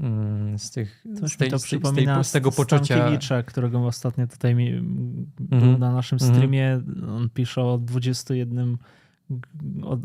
mm, 0.00 0.58
z 0.58 0.70
tych 0.70 1.04
z, 1.04 1.36
tej, 1.36 1.50
to 1.50 1.58
z, 1.58 1.68
tej, 1.68 1.80
z, 1.84 1.94
tej, 1.94 2.24
z 2.24 2.32
tego 2.32 2.52
poczucia. 2.52 3.42
Którego 3.46 3.86
ostatnio 3.86 4.26
tutaj 4.26 4.54
mi, 4.54 4.68
mm 4.68 5.26
-hmm. 5.40 5.60
był 5.60 5.78
na 5.78 5.92
naszym 5.92 6.16
mhm. 6.16 6.34
streamie. 6.34 6.80
On 7.08 7.30
pisze 7.30 7.62
o 7.62 7.78
21 7.78 8.78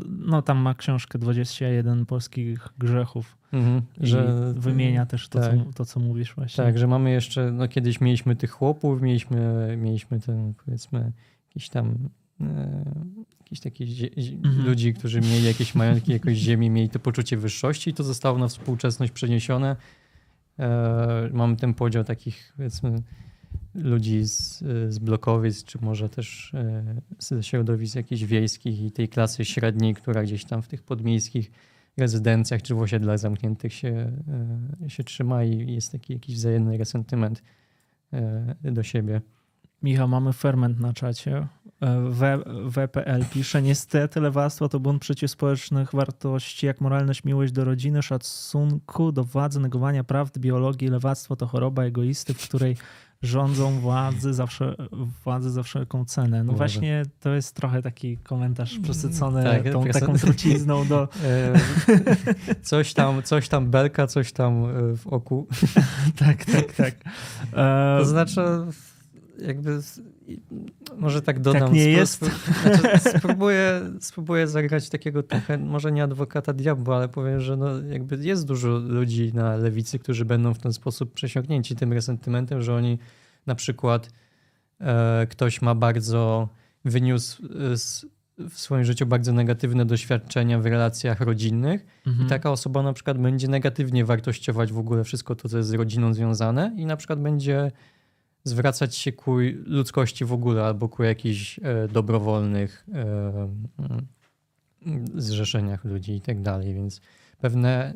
no 0.08 0.42
tam 0.42 0.58
ma 0.58 0.74
książkę 0.74 1.18
21 1.18 2.06
polskich 2.06 2.68
grzechów, 2.78 3.36
mhm. 3.52 3.82
że 4.00 4.52
wymienia 4.56 5.06
też 5.06 5.28
to, 5.28 5.40
tak. 5.40 5.50
co, 5.50 5.72
to, 5.74 5.84
co 5.84 6.00
mówisz 6.00 6.34
właśnie. 6.34 6.64
Tak, 6.64 6.78
że 6.78 6.86
mamy 6.86 7.10
jeszcze, 7.10 7.52
no 7.52 7.68
kiedyś 7.68 8.00
mieliśmy 8.00 8.36
tych 8.36 8.50
chłopów, 8.50 9.02
mieliśmy, 9.02 9.74
mieliśmy 9.78 10.20
ten 10.20 10.54
powiedzmy 10.64 11.12
jakiś 11.48 11.68
tam 11.68 12.08
e, 12.40 12.84
jakichś 13.46 13.60
takich 13.60 13.88
mhm. 14.44 14.66
ludzi, 14.66 14.94
którzy 14.94 15.20
mieli 15.20 15.44
jakieś 15.44 15.74
majątki, 15.74 16.12
jakoś 16.12 16.36
ziemi, 16.36 16.70
mieli 16.70 16.88
to 16.88 16.98
poczucie 16.98 17.36
wyższości 17.36 17.90
i 17.90 17.94
to 17.94 18.04
zostało 18.04 18.38
na 18.38 18.48
współczesność 18.48 19.12
przeniesione. 19.12 19.76
E, 20.58 21.30
mamy 21.32 21.56
ten 21.56 21.74
podział 21.74 22.04
takich, 22.04 22.52
powiedzmy, 22.56 23.02
ludzi 23.74 24.24
z, 24.24 24.58
z 24.88 24.98
blokowiec, 24.98 25.64
czy 25.64 25.78
może 25.82 26.08
też 26.08 26.54
e, 26.54 27.00
ze 27.18 27.42
środowisk 27.42 27.96
jakichś 27.96 28.22
wiejskich 28.22 28.80
i 28.80 28.92
tej 28.92 29.08
klasy 29.08 29.44
średniej, 29.44 29.94
która 29.94 30.22
gdzieś 30.22 30.44
tam 30.44 30.62
w 30.62 30.68
tych 30.68 30.82
podmiejskich 30.82 31.50
rezydencjach 31.96 32.62
czy 32.62 32.74
w 32.74 32.80
osiedlach 32.80 33.18
zamkniętych 33.18 33.74
się, 33.74 34.12
e, 34.84 34.90
się 34.90 35.04
trzyma 35.04 35.44
i 35.44 35.74
jest 35.74 35.92
taki 35.92 36.12
jakiś 36.12 36.34
wzajemny 36.34 36.78
resentyment 36.78 37.42
do 38.62 38.82
siebie. 38.82 39.20
Michał, 39.82 40.08
mamy 40.08 40.32
ferment 40.32 40.80
na 40.80 40.92
czacie. 40.92 41.46
W, 41.80 42.42
WPL 42.64 43.24
pisze, 43.32 43.62
niestety 43.62 44.20
lewactwo 44.20 44.68
to 44.68 44.80
bunt 44.80 45.02
przeciw 45.02 45.30
społecznych 45.30 45.94
wartości, 45.94 46.66
jak 46.66 46.80
moralność, 46.80 47.24
miłość 47.24 47.52
do 47.52 47.64
rodziny, 47.64 48.02
szacunku 48.02 49.12
do 49.12 49.24
władzy, 49.24 49.60
negowania 49.60 50.04
prawd, 50.04 50.38
biologii. 50.38 50.88
Lewactwo 50.88 51.36
to 51.36 51.46
choroba 51.46 51.82
egoisty, 51.82 52.34
w 52.34 52.48
której 52.48 52.76
rządzą 53.22 53.80
władzy 53.80 54.34
zawsze, 54.34 54.74
władzy 55.24 55.50
za 55.50 55.62
wszelką 55.62 56.04
cenę. 56.04 56.44
No 56.44 56.52
Boże. 56.52 56.56
właśnie 56.56 57.02
to 57.20 57.30
jest 57.30 57.54
trochę 57.54 57.82
taki 57.82 58.16
komentarz 58.16 58.78
przesycony 58.78 59.44
tak, 59.44 59.72
tą 59.72 59.84
taką 59.84 60.18
trucizną 60.24 60.88
do... 60.88 61.08
E, 61.24 61.52
coś 62.62 62.94
tam, 62.94 63.22
coś 63.22 63.48
tam 63.48 63.70
belka, 63.70 64.06
coś 64.06 64.32
tam 64.32 64.64
e, 64.64 64.96
w 64.96 65.06
oku. 65.06 65.46
tak, 66.18 66.44
tak, 66.44 66.72
tak. 66.72 66.94
To 67.98 68.04
znaczy 68.04 68.40
jakby 69.38 69.80
może 70.96 71.22
tak 71.22 71.40
dodam. 71.40 71.62
Tak 71.62 71.72
nie 71.72 71.90
jest. 71.90 72.24
Znaczy, 72.62 73.18
spróbuję, 73.18 73.80
spróbuję 74.00 74.48
zagrać 74.48 74.88
takiego 74.88 75.22
trochę, 75.22 75.58
może 75.58 75.92
nie 75.92 76.02
adwokata 76.02 76.52
diabła, 76.52 76.96
ale 76.96 77.08
powiem, 77.08 77.40
że 77.40 77.56
no 77.56 77.82
jakby 77.82 78.16
jest 78.16 78.46
dużo 78.46 78.68
ludzi 78.68 79.32
na 79.34 79.56
lewicy, 79.56 79.98
którzy 79.98 80.24
będą 80.24 80.54
w 80.54 80.58
ten 80.58 80.72
sposób 80.72 81.14
przesiąknięci 81.14 81.76
tym 81.76 81.92
resentymentem, 81.92 82.62
że 82.62 82.74
oni 82.74 82.98
na 83.46 83.54
przykład 83.54 84.10
e, 84.80 85.26
ktoś 85.30 85.62
ma 85.62 85.74
bardzo, 85.74 86.48
wyniósł 86.84 87.42
z, 87.74 88.06
w 88.38 88.58
swoim 88.58 88.84
życiu 88.84 89.06
bardzo 89.06 89.32
negatywne 89.32 89.84
doświadczenia 89.84 90.58
w 90.58 90.66
relacjach 90.66 91.20
rodzinnych 91.20 91.86
mhm. 92.06 92.26
i 92.26 92.28
taka 92.28 92.50
osoba 92.50 92.82
na 92.82 92.92
przykład 92.92 93.18
będzie 93.18 93.48
negatywnie 93.48 94.04
wartościować 94.04 94.72
w 94.72 94.78
ogóle 94.78 95.04
wszystko 95.04 95.34
to, 95.34 95.48
co 95.48 95.56
jest 95.56 95.68
z 95.68 95.74
rodziną 95.74 96.14
związane 96.14 96.74
i 96.76 96.86
na 96.86 96.96
przykład 96.96 97.20
będzie 97.20 97.70
zwracać 98.46 98.96
się 98.96 99.12
ku 99.12 99.36
ludzkości 99.64 100.24
w 100.24 100.32
ogóle 100.32 100.64
albo 100.64 100.88
ku 100.88 101.02
jakichś 101.02 101.60
e, 101.62 101.88
dobrowolnych 101.88 102.86
e, 102.94 103.48
mm, 103.78 105.06
zrzeszeniach 105.14 105.84
ludzi 105.84 106.12
i 106.12 106.20
tak 106.20 106.42
dalej, 106.42 106.74
więc 106.74 107.00
pewne, 107.40 107.94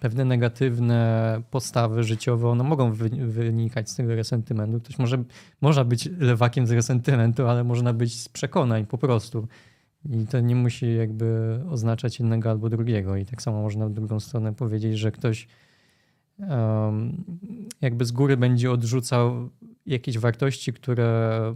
pewne 0.00 0.24
negatywne 0.24 1.42
postawy 1.50 2.04
życiowe 2.04 2.48
one 2.48 2.64
mogą 2.64 2.92
wy, 2.92 3.08
wynikać 3.08 3.90
z 3.90 3.96
tego 3.96 4.14
resentymentu. 4.14 4.80
Ktoś 4.80 4.98
może, 4.98 5.24
można 5.60 5.84
być 5.84 6.08
lewakiem 6.18 6.66
z 6.66 6.70
resentymentu, 6.70 7.46
ale 7.46 7.64
można 7.64 7.92
być 7.92 8.20
z 8.20 8.28
przekonań 8.28 8.86
po 8.86 8.98
prostu. 8.98 9.48
I 10.10 10.26
to 10.26 10.40
nie 10.40 10.54
musi 10.54 10.96
jakby 10.96 11.60
oznaczać 11.70 12.18
jednego 12.18 12.50
albo 12.50 12.68
drugiego. 12.68 13.16
I 13.16 13.24
tak 13.24 13.42
samo 13.42 13.62
można 13.62 13.88
w 13.88 13.92
drugą 13.92 14.20
stronę 14.20 14.54
powiedzieć, 14.54 14.98
że 14.98 15.12
ktoś 15.12 15.48
um, 16.38 17.24
jakby 17.80 18.04
z 18.04 18.12
góry 18.12 18.36
będzie 18.36 18.70
odrzucał 18.70 19.50
jakieś 19.88 20.18
wartości, 20.18 20.72
które 20.72 21.54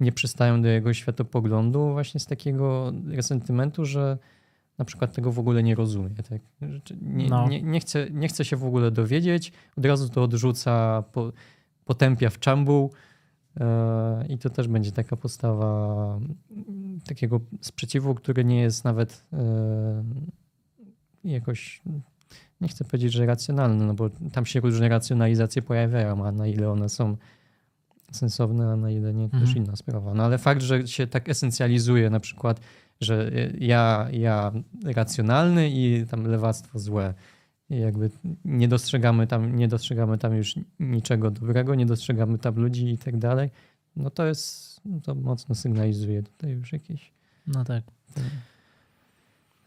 nie 0.00 0.12
przystają 0.12 0.62
do 0.62 0.68
jego 0.68 0.94
światopoglądu, 0.94 1.92
właśnie 1.92 2.20
z 2.20 2.26
takiego 2.26 2.92
resentymentu, 3.06 3.84
że 3.84 4.18
na 4.78 4.84
przykład 4.84 5.14
tego 5.14 5.32
w 5.32 5.38
ogóle 5.38 5.62
nie 5.62 5.74
rozumie. 5.74 6.10
Tak? 6.10 6.42
Nie, 7.02 7.28
no. 7.28 7.48
nie, 7.48 7.62
nie, 7.62 7.80
chce, 7.80 8.10
nie 8.10 8.28
chce 8.28 8.44
się 8.44 8.56
w 8.56 8.64
ogóle 8.64 8.90
dowiedzieć, 8.90 9.52
od 9.76 9.84
razu 9.84 10.08
to 10.08 10.22
odrzuca, 10.22 11.04
po, 11.12 11.32
potępia 11.84 12.30
w 12.30 12.38
czambuł. 12.38 12.92
E, 13.60 14.26
I 14.28 14.38
to 14.38 14.50
też 14.50 14.68
będzie 14.68 14.92
taka 14.92 15.16
postawa 15.16 16.18
takiego 17.06 17.40
sprzeciwu, 17.60 18.14
który 18.14 18.44
nie 18.44 18.60
jest 18.60 18.84
nawet 18.84 19.24
e, 19.32 20.04
jakoś 21.24 21.82
nie 22.60 22.68
chcę 22.68 22.84
powiedzieć, 22.84 23.12
że 23.12 23.26
racjonalne, 23.26 23.84
no 23.84 23.94
bo 23.94 24.10
tam 24.32 24.46
się 24.46 24.60
różne 24.60 24.88
racjonalizacje 24.88 25.62
pojawiają, 25.62 26.26
a 26.26 26.32
na 26.32 26.46
ile 26.46 26.70
one 26.70 26.88
są 26.88 27.16
sensowne, 28.12 28.72
a 28.72 28.76
na 28.76 28.90
ile 28.90 29.14
nie, 29.14 29.28
to 29.28 29.36
mhm. 29.36 29.42
już 29.42 29.56
inna 29.56 29.76
sprawa. 29.76 30.14
No 30.14 30.24
ale 30.24 30.38
fakt, 30.38 30.62
że 30.62 30.88
się 30.88 31.06
tak 31.06 31.28
esencjalizuje 31.28 32.10
na 32.10 32.20
przykład, 32.20 32.60
że 33.00 33.30
ja, 33.58 34.08
ja 34.12 34.52
racjonalny 34.84 35.70
i 35.70 36.06
tam 36.10 36.26
lewactwo 36.26 36.78
złe. 36.78 37.14
I 37.70 37.78
jakby 37.78 38.10
nie 38.44 38.68
dostrzegamy 38.68 39.26
tam, 39.26 39.56
nie 39.56 39.68
dostrzegamy 39.68 40.18
tam 40.18 40.34
już 40.36 40.54
niczego 40.80 41.30
dobrego, 41.30 41.74
nie 41.74 41.86
dostrzegamy 41.86 42.38
tam 42.38 42.54
ludzi 42.54 42.90
i 42.90 42.98
tak 42.98 43.16
dalej. 43.18 43.50
No 43.96 44.10
to 44.10 44.26
jest, 44.26 44.80
to 45.02 45.14
mocno 45.14 45.54
sygnalizuje 45.54 46.22
tutaj 46.22 46.50
już 46.50 46.72
jakieś. 46.72 47.12
No 47.46 47.64
tak. 47.64 47.84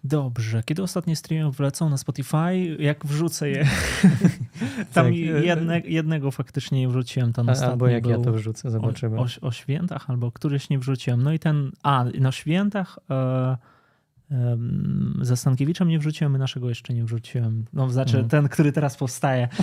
Dobrze. 0.04 0.64
Kiedy 0.66 0.84
ostatnie 0.84 1.16
streamy 1.16 1.52
wlecą 1.52 1.90
na 1.90 1.98
Spotify? 1.98 2.56
Jak 2.80 3.06
wrzucę 3.06 3.50
je? 3.50 3.66
Tam 4.94 5.06
tak. 5.06 5.16
jedne, 5.16 5.80
jednego 5.80 6.32
faktycznie 6.32 6.80
nie 6.80 6.88
wrzuciłem. 6.88 7.34
Ten 7.34 7.50
albo 7.50 7.88
jak 7.88 8.06
ja 8.06 8.18
to 8.20 8.34
wrzucę, 8.34 8.72
zobaczymy. 8.72 9.18
O, 9.18 9.22
o, 9.22 9.48
o, 9.48 9.52
świętach, 9.52 10.10
albo 10.10 10.32
któryś 10.32 10.70
nie 10.70 10.80
wrzuciłem. 10.80 11.24
No 11.24 11.34
i 11.34 11.40
ten, 11.40 11.72
a 11.84 12.06
na 12.20 12.32
świętach 12.32 13.00
e, 13.10 13.58
ze 15.22 15.38
Stankiewiczem 15.38 15.88
nie 15.88 16.00
wrzuciłem, 16.00 16.38
naszego 16.38 16.70
jeszcze 16.70 16.94
nie 16.94 17.04
wrzuciłem. 17.04 17.66
No, 17.74 17.90
znaczy 17.90 18.18
mhm. 18.18 18.30
ten, 18.30 18.50
który 18.50 18.72
teraz 18.72 18.98
powstaje. 18.98 19.48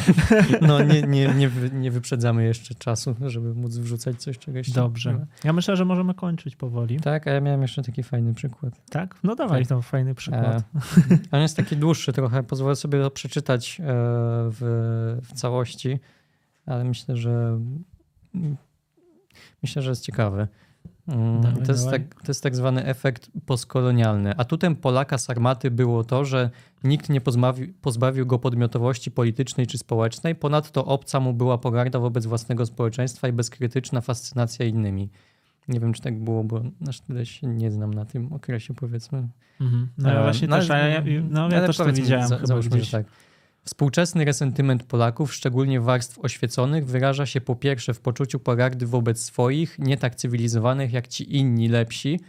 No 0.61 0.83
nie, 0.83 1.03
nie, 1.03 1.35
nie, 1.35 1.51
nie 1.83 1.91
wyprzedzamy 1.91 2.45
jeszcze 2.45 2.75
czasu, 2.75 3.17
żeby 3.27 3.55
móc 3.55 3.77
wrzucać 3.77 4.23
coś 4.23 4.39
czegoś. 4.39 4.71
Dobrze. 4.71 5.27
Ja 5.45 5.53
myślę, 5.53 5.77
że 5.77 5.85
możemy 5.85 6.15
kończyć 6.15 6.57
powoli. 6.57 7.01
Tak, 7.01 7.27
a 7.27 7.31
ja 7.31 7.41
miałem 7.41 7.63
jeszcze 7.63 7.83
taki 7.83 8.03
fajny 8.03 8.35
przykład. 8.35 8.81
Tak? 8.91 9.15
No 9.23 9.35
dawaj 9.35 9.67
tak. 9.67 9.83
fajny 9.83 10.15
przykład. 10.15 10.65
E, 10.75 11.19
on 11.37 11.41
jest 11.41 11.57
taki 11.57 11.77
dłuższy 11.77 12.13
trochę, 12.13 12.43
pozwolę 12.43 12.77
sobie 12.77 13.03
to 13.03 13.11
przeczytać 13.11 13.81
e, 13.81 13.85
w, 14.51 15.19
w 15.23 15.33
całości, 15.33 15.99
ale 16.67 16.85
myślę, 16.85 17.17
że 17.17 17.61
myślę, 19.63 19.83
że 19.83 19.91
jest 19.91 20.05
ciekawy. 20.05 20.49
Mm, 21.11 21.41
dawaj, 21.41 21.63
to, 21.67 21.73
jest 21.73 21.91
tak, 21.91 22.15
to 22.15 22.29
jest 22.29 22.43
tak 22.43 22.57
zwany 22.57 22.85
efekt 22.85 23.31
postkolonialny. 23.47 24.37
Atutem 24.37 24.77
Polaka 24.77 25.19
z 25.19 25.31
armaty 25.31 25.71
było 25.71 26.05
to, 26.05 26.25
że 26.25 26.51
nikt 26.85 27.09
nie 27.09 27.21
pozbawił, 27.21 27.73
pozbawił 27.83 28.27
go 28.27 28.39
podmiotowości 28.39 29.11
politycznej 29.11 29.67
czy 29.67 29.79
społecznej. 29.79 30.35
Ponadto 30.35 30.85
obca 30.85 31.21
mu 31.21 31.33
była 31.33 31.59
pogarda 31.59 31.99
wobec 31.99 32.27
własnego 32.27 32.67
społeczeństwa 32.67 33.29
i 33.29 33.33
bezkrytyczna 33.33 34.01
fascynacja 34.01 34.67
innymi. 34.67 35.11
Nie 35.69 35.81
wiem, 35.81 35.93
czy 35.93 36.03
tak 36.03 36.25
było, 36.25 36.45
bo 36.45 36.61
na 36.81 36.93
tyle 37.07 37.27
się 37.27 37.47
nie 37.47 37.71
znam 37.71 37.95
na 37.95 38.05
tym 38.05 38.33
okresie, 38.33 38.75
powiedzmy. 38.75 39.29
Mhm. 39.61 39.89
No 39.99 40.13
ja 40.13 40.23
właśnie 40.23 40.49
no, 40.49 40.57
też, 40.59 40.69
ja, 40.69 41.03
no, 41.31 41.49
ja 41.51 41.67
też 41.67 41.77
to 41.77 41.93
widziałem. 41.93 42.29
Za, 42.29 42.39
załóżmy, 42.43 42.85
że 42.85 42.91
tak. 42.91 43.07
Współczesny 43.65 44.25
resentyment 44.25 44.83
Polaków, 44.83 45.35
szczególnie 45.35 45.81
warstw 45.81 46.19
oświeconych, 46.19 46.87
wyraża 46.87 47.27
się 47.27 47.41
po 47.41 47.57
pierwsze 47.57 47.95
w 47.95 48.01
poczuciu 48.01 48.39
pogardy 48.39 48.87
wobec 48.87 49.23
swoich, 49.23 49.79
nie 49.79 49.97
tak 49.97 50.15
cywilizowanych 50.15 50.93
jak 50.93 51.09
ci 51.09 51.37
inni 51.37 51.69
lepsi, 51.69 52.21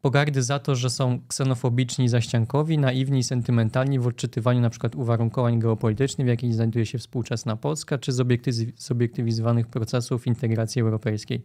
pogardy 0.00 0.42
za 0.42 0.58
to, 0.58 0.74
że 0.74 0.90
są 0.90 1.20
ksenofobiczni, 1.28 2.08
zaściankowi, 2.08 2.78
naiwni 2.78 3.24
sentymentalni 3.24 3.98
w 3.98 4.06
odczytywaniu 4.06 4.58
np. 4.58 4.90
uwarunkowań 4.96 5.58
geopolitycznych, 5.58 6.26
w 6.26 6.30
jakich 6.30 6.54
znajduje 6.54 6.86
się 6.86 6.98
współczesna 6.98 7.56
Polska, 7.56 7.98
czy 7.98 8.12
zobiektywizowanych 8.76 9.66
procesów 9.66 10.26
integracji 10.26 10.82
europejskiej. 10.82 11.42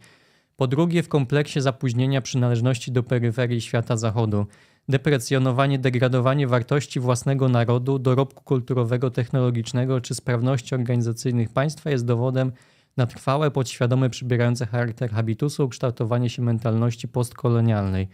Po 0.55 0.67
drugie, 0.67 1.03
w 1.03 1.09
kompleksie 1.09 1.61
zapóźnienia 1.61 2.21
przynależności 2.21 2.91
do 2.91 3.03
peryferii 3.03 3.61
świata 3.61 3.97
zachodu, 3.97 4.47
deprecjonowanie, 4.89 5.79
degradowanie 5.79 6.47
wartości 6.47 6.99
własnego 6.99 7.49
narodu, 7.49 7.99
dorobku 7.99 8.43
kulturowego, 8.43 9.11
technologicznego 9.11 10.01
czy 10.01 10.15
sprawności 10.15 10.75
organizacyjnych 10.75 11.49
państwa 11.49 11.89
jest 11.89 12.05
dowodem 12.05 12.51
na 12.97 13.07
trwałe, 13.07 13.51
podświadome, 13.51 14.09
przybierające 14.09 14.65
charakter 14.65 15.11
habitusu 15.11 15.65
ukształtowanie 15.65 16.29
się 16.29 16.41
mentalności 16.41 17.07
postkolonialnej. 17.07 18.07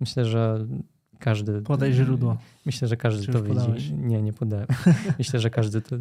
Myślę, 0.00 0.24
że 0.24 0.66
każdy. 1.18 1.62
Podaj 1.62 1.92
źródło. 1.92 2.36
Myślę, 2.66 2.88
że 2.88 2.96
każdy 2.96 3.26
Czy 3.26 3.32
to 3.32 3.42
widzi. 3.42 3.94
Nie, 3.94 4.22
nie 4.22 4.32
podałem. 4.32 4.66
Myślę, 5.18 5.40
że 5.40 5.50
każdy 5.50 5.80
to 5.80 5.96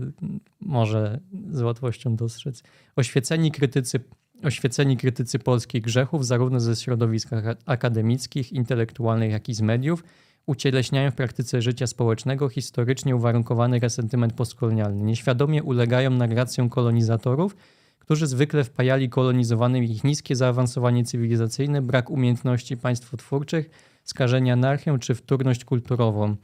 może 0.61 1.19
z 1.51 1.61
łatwością 1.61 2.15
dostrzec. 2.15 2.63
Oświeceni 2.95 3.51
krytycy 3.51 3.99
oświeceni 4.43 4.97
krytycy 4.97 5.39
polskich 5.39 5.81
grzechów, 5.81 6.25
zarówno 6.25 6.59
ze 6.59 6.75
środowisk 6.75 7.29
akademickich, 7.65 8.53
intelektualnych, 8.53 9.31
jak 9.31 9.49
i 9.49 9.53
z 9.53 9.61
mediów, 9.61 10.03
ucieleśniają 10.45 11.11
w 11.11 11.15
praktyce 11.15 11.61
życia 11.61 11.87
społecznego 11.87 12.49
historycznie 12.49 13.15
uwarunkowany 13.15 13.79
resentyment 13.79 14.33
postkolonialny. 14.33 15.03
Nieświadomie 15.03 15.63
ulegają 15.63 16.09
narracjom 16.09 16.69
kolonizatorów, 16.69 17.55
którzy 17.99 18.27
zwykle 18.27 18.63
wpajali 18.63 19.09
kolonizowanym 19.09 19.83
ich 19.83 20.03
niskie 20.03 20.35
zaawansowanie 20.35 21.03
cywilizacyjne, 21.03 21.81
brak 21.81 22.09
umiejętności 22.09 22.77
państwotwórczych, 22.77 23.69
skażenie 24.03 24.53
anarchią 24.53 24.99
czy 24.99 25.15
wtórność 25.15 25.65
kulturową. 25.65 26.35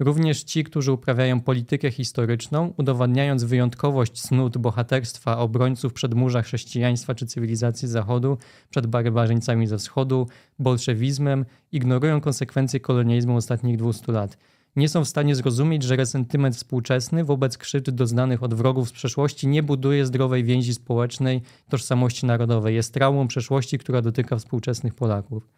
Również 0.00 0.42
ci, 0.42 0.64
którzy 0.64 0.92
uprawiają 0.92 1.40
politykę 1.40 1.90
historyczną, 1.90 2.74
udowadniając 2.76 3.44
wyjątkowość 3.44 4.12
cnót 4.12 4.58
bohaterstwa 4.58 5.38
obrońców 5.38 5.92
przedmurza 5.92 6.42
chrześcijaństwa 6.42 7.14
czy 7.14 7.26
cywilizacji 7.26 7.88
Zachodu 7.88 8.38
przed 8.70 8.86
barbarzyńcami 8.86 9.66
ze 9.66 9.78
wschodu, 9.78 10.28
bolszewizmem, 10.58 11.44
ignorują 11.72 12.20
konsekwencje 12.20 12.80
kolonializmu 12.80 13.36
ostatnich 13.36 13.76
200 13.76 14.12
lat. 14.12 14.38
Nie 14.76 14.88
są 14.88 15.04
w 15.04 15.08
stanie 15.08 15.34
zrozumieć, 15.34 15.82
że 15.82 15.96
resentyment 15.96 16.56
współczesny 16.56 17.24
wobec 17.24 17.58
krzywd 17.58 17.90
doznanych 17.90 18.42
od 18.42 18.54
wrogów 18.54 18.88
z 18.88 18.92
przeszłości 18.92 19.48
nie 19.48 19.62
buduje 19.62 20.06
zdrowej 20.06 20.44
więzi 20.44 20.74
społecznej, 20.74 21.42
tożsamości 21.68 22.26
narodowej. 22.26 22.74
Jest 22.74 22.94
traumą 22.94 23.28
przeszłości, 23.28 23.78
która 23.78 24.02
dotyka 24.02 24.36
współczesnych 24.36 24.94
Polaków. 24.94 25.48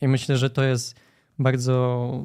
I 0.00 0.08
myślę, 0.08 0.36
że 0.36 0.50
to 0.50 0.62
jest 0.62 0.94
bardzo 1.38 2.24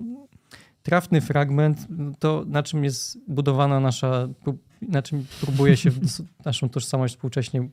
trafny 0.84 1.22
fragment, 1.22 1.88
to 2.20 2.44
na 2.48 2.64
czym 2.64 2.84
jest 2.84 3.18
budowana 3.28 3.80
nasza, 3.80 4.28
na 4.82 5.02
czym 5.02 5.26
próbuje 5.42 5.78
się 5.78 5.90
naszą 6.46 6.70
tożsamość 6.70 7.14
współcześnie 7.14 7.70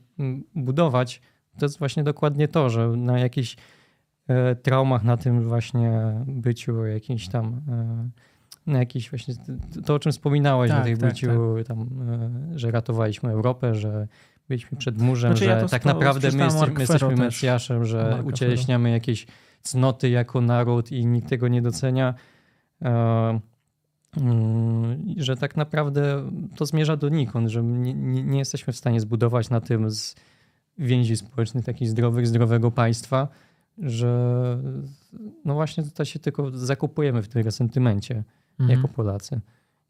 budować, 0.55 1.21
to 1.59 1.65
jest 1.65 1.79
właśnie 1.79 2.03
dokładnie 2.03 2.47
to, 2.47 2.69
że 2.69 2.87
na 2.87 3.19
jakichś 3.19 3.55
e, 4.27 4.55
traumach, 4.55 5.03
na 5.03 5.17
tym 5.17 5.43
właśnie 5.43 5.91
byciu 6.27 6.85
jakimś 6.85 7.27
tam, 7.27 7.61
e, 7.69 8.09
na 8.71 8.79
jakiś 8.79 9.09
właśnie, 9.09 9.33
to 9.85 9.93
o 9.93 9.99
czym 9.99 10.11
wspominałeś, 10.11 10.71
tak, 10.71 10.79
na 10.79 10.83
tej 10.83 10.97
tak, 10.97 11.09
byciu 11.09 11.55
tak. 11.57 11.67
tam, 11.67 11.89
e, 12.53 12.59
że 12.59 12.71
ratowaliśmy 12.71 13.29
Europę, 13.31 13.75
że 13.75 14.07
byliśmy 14.47 14.77
przed 14.77 15.01
murzem, 15.01 15.31
znaczy, 15.31 15.45
że 15.45 15.51
ja 15.51 15.67
tak 15.67 15.85
naprawdę 15.85 16.31
my, 16.31 16.43
jesteśmy, 16.43 16.73
my 16.73 16.79
jesteśmy 16.79 17.15
Mesjaszem, 17.15 17.85
że 17.85 18.23
ucieleśniamy 18.25 18.91
jakieś 18.91 19.27
cnoty 19.61 20.09
jako 20.09 20.41
naród 20.41 20.91
i 20.91 21.05
nikt 21.05 21.29
tego 21.29 21.47
nie 21.47 21.61
docenia 21.61 22.13
że 25.17 25.37
tak 25.37 25.57
naprawdę 25.57 26.31
to 26.55 26.65
zmierza 26.65 26.97
donikąd, 26.97 27.49
że 27.49 27.63
nie, 27.63 27.93
nie, 28.23 28.39
jesteśmy 28.39 28.73
w 28.73 28.77
stanie 28.77 28.99
zbudować 28.99 29.49
na 29.49 29.61
tym 29.61 29.91
z 29.91 30.15
więzi 30.77 31.17
społecznych 31.17 31.65
takich 31.65 31.89
zdrowych, 31.89 32.27
zdrowego 32.27 32.71
państwa, 32.71 33.27
że 33.77 34.57
no 35.45 35.53
właśnie 35.53 35.83
tutaj 35.83 36.05
się 36.05 36.19
tylko 36.19 36.51
zakupujemy 36.51 37.21
w 37.21 37.27
tym 37.27 37.43
resentymencie 37.43 38.23
mhm. 38.59 38.79
jako 38.79 38.93
Polacy. 38.93 39.41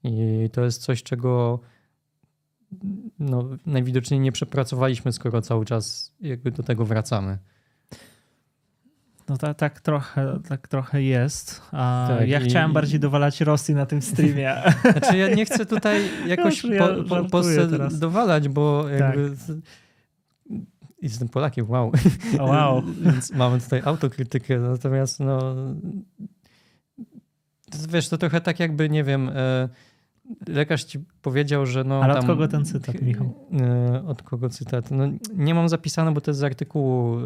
I 0.04 0.50
to 0.52 0.64
jest 0.64 0.82
coś, 0.82 1.04
czego 1.04 1.60
no, 3.20 3.50
najwidoczniej 3.66 4.20
nie 4.20 4.32
przepracowaliśmy, 4.32 5.12
skoro 5.12 5.42
cały 5.42 5.66
czas 5.66 6.14
jakby 6.22 6.52
do 6.52 6.64
tego 6.64 6.86
wracamy. 6.86 7.38
No 9.32 9.38
tak, 9.38 9.58
tak, 9.58 9.82
trochę, 9.82 10.40
tak 10.50 10.68
trochę 10.68 11.02
jest. 11.02 11.62
A 11.72 12.08
tak, 12.10 12.28
ja 12.28 12.40
i... 12.40 12.44
chciałem 12.44 12.74
bardziej 12.74 13.00
dowalać 13.00 13.42
Rosji 13.42 13.76
na 13.76 13.86
tym 13.86 14.02
streamie. 14.02 14.56
Znaczy 14.92 15.18
ja 15.18 15.36
nie 15.36 15.46
chcę 15.46 15.66
tutaj 15.66 16.10
jakoś 16.28 16.64
ja 16.64 16.88
po, 16.88 17.26
po, 17.26 17.42
dowalać, 17.92 18.50
bo 18.50 18.90
jakby... 18.90 19.30
Tak. 19.48 19.56
Jestem 21.02 21.30
Polakiem, 21.30 21.70
wow. 21.70 21.92
wow. 22.40 22.84
Więc 23.06 23.32
mamy 23.32 23.62
tutaj 23.62 23.82
autokrytykę, 23.86 24.60
natomiast 24.60 25.20
no... 25.20 25.56
Wiesz, 27.90 28.10
to 28.10 28.18
trochę 28.18 28.42
tak 28.42 28.60
jakby, 28.60 28.90
nie 28.90 29.04
wiem... 29.04 29.30
E, 29.30 29.70
lekarz 30.48 30.84
ci 30.84 31.00
powiedział, 31.22 31.66
że 31.66 31.84
no. 31.84 32.04
Ale 32.04 32.14
tam, 32.14 32.24
od 32.24 32.28
kogo 32.28 32.48
ten 32.48 32.66
cytat, 32.66 33.02
Michał? 33.02 33.34
E, 33.62 34.04
od 34.08 34.24
kogo 34.24 34.50
cytat? 34.50 34.92
No, 34.92 35.04
nie 35.34 35.54
mam 35.54 35.70
zapisane, 35.70 36.12
bo 36.12 36.22
to 36.22 36.32
jest 36.32 36.40
z 36.40 36.44
artykułu. 36.44 37.18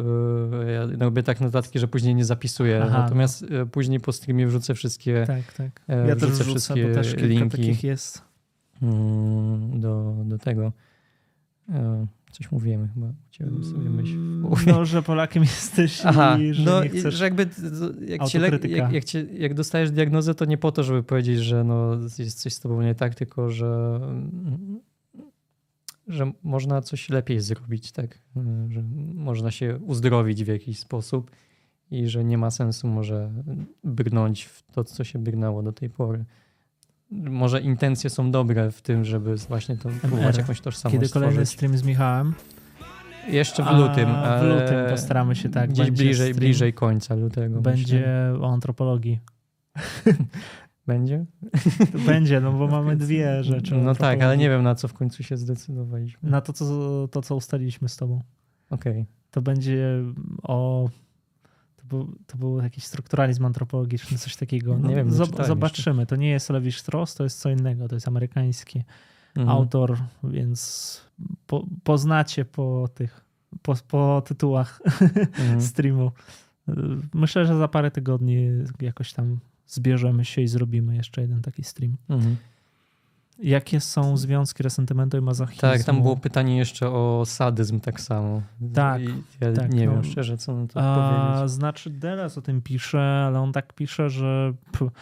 E, 0.62 0.72
ja 0.72 0.86
robię 0.98 1.22
tak 1.22 1.40
notatki, 1.40 1.78
że 1.78 1.88
później 1.88 2.14
nie 2.14 2.24
zapisuję. 2.24 2.82
Aha, 2.84 2.98
Natomiast 2.98 3.46
no. 3.50 3.66
później 3.66 4.00
po 4.00 4.12
streamie 4.12 4.46
wrzucę 4.46 4.74
wszystkie. 4.74 5.24
Tak, 5.26 5.52
tak. 5.52 5.82
Ja 5.88 6.14
wrzucę 6.14 6.38
też 6.38 6.46
wszystkie 6.46 6.88
bo 6.88 6.94
też 6.94 7.16
linki. 7.16 7.50
takich 7.50 7.84
jest. 7.84 8.22
Mm, 8.82 9.80
do, 9.80 10.14
do 10.24 10.38
tego. 10.38 10.72
Coś 12.38 12.50
mówimy 12.50 12.88
chyba. 12.94 13.12
Chciałem 13.30 13.64
sobie 13.64 13.90
myśl. 13.90 14.14
Mm, 14.14 14.46
no, 14.66 14.84
że 14.84 15.02
Polakiem 15.02 15.42
jesteś 15.56 16.00
Aha, 16.04 16.38
i 16.38 16.54
że 16.54 16.64
no, 16.64 16.84
nie 16.84 16.88
chcesz 16.88 17.14
że 17.14 17.24
jakby 17.24 17.48
jak, 18.06 18.24
ci, 18.24 18.38
jak, 18.68 18.92
jak, 18.92 19.04
ci, 19.04 19.18
jak, 19.38 19.54
dostajesz 19.54 19.90
diagnozę, 19.90 20.34
to 20.34 20.44
nie 20.44 20.58
po 20.58 20.72
to, 20.72 20.82
żeby 20.82 21.02
powiedzieć, 21.02 21.38
że 21.38 21.64
no, 21.64 21.92
jest 22.18 22.40
coś 22.40 22.52
z 22.52 22.60
tobą 22.60 22.82
nie 22.82 22.94
tak, 22.94 23.14
tylko 23.14 23.50
że, 23.50 24.00
że 26.08 26.32
można 26.42 26.82
coś 26.82 27.08
lepiej 27.08 27.40
zrobić, 27.40 27.92
tak? 27.92 28.18
Że 28.68 28.82
można 29.14 29.50
się 29.50 29.78
uzdrowić 29.78 30.44
w 30.44 30.48
jakiś 30.48 30.78
sposób 30.78 31.30
i 31.90 32.08
że 32.08 32.24
nie 32.24 32.38
ma 32.38 32.50
sensu 32.50 32.88
może 32.88 33.32
brnąć 33.84 34.44
w 34.44 34.62
to, 34.72 34.84
co 34.84 35.04
się 35.04 35.18
brnęło 35.18 35.62
do 35.62 35.72
tej 35.72 35.90
pory 35.90 36.24
może 37.10 37.60
intencje 37.60 38.10
są 38.10 38.30
dobre 38.30 38.70
w 38.70 38.82
tym, 38.82 39.04
żeby 39.04 39.36
właśnie 39.36 39.76
to 39.76 39.88
próbować 39.88 40.36
jakąś 40.36 40.60
tożsamość 40.60 41.00
Kiedy 41.00 41.12
kolejny 41.12 41.32
stworzyć. 41.32 41.54
stream 41.54 41.78
z 41.78 41.82
Michałem? 41.82 42.34
Jeszcze 43.28 43.62
w 43.62 43.70
lutym. 43.70 44.08
A 44.08 44.38
w 44.38 44.42
lutym 44.42 44.90
postaramy 44.90 45.36
się 45.36 45.48
tak. 45.48 45.70
Gdzieś 45.70 45.90
bliżej, 45.90 46.34
bliżej 46.34 46.72
końca 46.72 47.14
lutego. 47.14 47.60
Będzie 47.60 47.98
myślę. 47.98 48.38
o 48.40 48.52
antropologii. 48.52 49.20
Będzie? 50.86 51.24
Będzie, 52.06 52.40
no 52.40 52.52
bo 52.52 52.66
mamy 52.78 52.96
dwie 52.96 53.44
rzeczy. 53.44 53.74
No 53.74 53.94
tak, 53.94 54.22
ale 54.22 54.36
nie 54.36 54.50
wiem 54.50 54.62
na 54.62 54.74
co 54.74 54.88
w 54.88 54.94
końcu 54.94 55.22
się 55.22 55.36
zdecydowaliśmy. 55.36 56.30
Na 56.30 56.40
to, 56.40 56.52
co, 56.52 57.08
to, 57.08 57.22
co 57.22 57.36
ustaliliśmy 57.36 57.88
z 57.88 57.96
tobą. 57.96 58.22
Okej. 58.70 58.92
Okay. 58.92 59.06
To 59.30 59.42
będzie 59.42 60.02
o 60.42 60.88
był, 61.88 62.16
to 62.26 62.38
był 62.38 62.58
jakiś 62.62 62.84
strukturalizm 62.84 63.44
antropologiczny, 63.44 64.18
coś 64.18 64.36
takiego. 64.36 64.78
No, 64.78 64.88
nie 64.88 64.96
wiem, 64.96 65.10
zob- 65.10 65.46
zobaczymy. 65.46 66.02
Jeszcze. 66.02 66.06
To 66.06 66.16
nie 66.16 66.30
jest 66.30 66.50
Levi 66.50 66.72
Strauss, 66.72 67.14
to 67.14 67.24
jest 67.24 67.40
co 67.40 67.50
innego. 67.50 67.88
To 67.88 67.96
jest 67.96 68.08
amerykański 68.08 68.84
mhm. 69.36 69.58
autor, 69.58 69.98
więc 70.24 71.00
po, 71.46 71.66
poznacie 71.84 72.44
po 72.44 72.88
tych, 72.94 73.24
po, 73.62 73.74
po 73.88 74.22
tytułach 74.26 74.80
mhm. 74.84 75.60
streamu. 75.70 76.12
Myślę, 77.14 77.46
że 77.46 77.58
za 77.58 77.68
parę 77.68 77.90
tygodni 77.90 78.48
jakoś 78.80 79.12
tam 79.12 79.38
zbierzemy 79.66 80.24
się 80.24 80.42
i 80.42 80.48
zrobimy 80.48 80.96
jeszcze 80.96 81.20
jeden 81.20 81.42
taki 81.42 81.64
stream. 81.64 81.96
Mhm. 82.08 82.36
Jakie 83.38 83.80
są 83.80 84.16
związki 84.16 84.62
resentymentu 84.62 85.16
i 85.16 85.20
mazochizmu? 85.20 85.60
Tak, 85.60 85.84
tam 85.84 86.02
było 86.02 86.16
pytanie 86.16 86.56
jeszcze 86.56 86.90
o 86.90 87.22
sadyzm 87.26 87.80
tak 87.80 88.00
samo. 88.00 88.42
Tak. 88.74 89.02
I 89.02 89.08
ja 89.40 89.52
tak, 89.52 89.74
nie 89.74 89.86
no, 89.86 89.92
wiem 89.92 90.04
szczerze, 90.04 90.38
co 90.38 90.54
na 90.54 90.66
to 90.66 90.80
a, 90.80 91.34
powiedzieć. 91.34 91.50
Znaczy 91.50 91.90
Delas 91.90 92.38
o 92.38 92.42
tym 92.42 92.62
pisze, 92.62 93.24
ale 93.26 93.40
on 93.40 93.52
tak 93.52 93.72
pisze, 93.72 94.10
że 94.10 94.52
pff, 94.72 94.92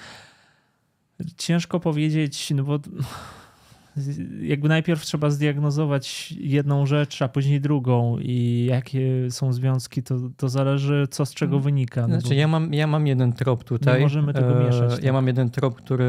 ciężko 1.37 1.81
powiedzieć, 1.81 2.53
no 2.57 2.65
bo 2.65 2.79
jakby 4.43 4.69
najpierw 4.69 5.03
trzeba 5.03 5.31
zdiagnozować 5.31 6.33
jedną 6.33 6.87
rzecz, 6.87 7.23
a 7.23 7.29
później 7.29 7.61
drugą 7.61 8.19
i 8.19 8.67
jakie 8.71 9.31
są 9.31 9.53
związki, 9.53 10.03
to, 10.03 10.19
to 10.37 10.49
zależy 10.49 11.07
co 11.11 11.27
z 11.27 11.35
czego 11.35 11.53
mm. 11.53 11.63
wynika. 11.63 12.07
No 12.07 12.21
znaczy 12.21 12.35
ja 12.35 12.49
mam, 12.49 12.75
ja 12.75 12.87
mam 12.87 13.07
jeden 13.07 13.33
trop 13.33 13.65
tutaj. 13.65 13.95
Nie 13.95 14.01
możemy 14.01 14.35
tego 14.35 14.55
mieszać. 14.55 14.91
Ja 14.91 14.97
tak. 14.97 15.13
mam 15.13 15.27
jeden 15.27 15.51
trop, 15.51 15.75
który 15.75 16.07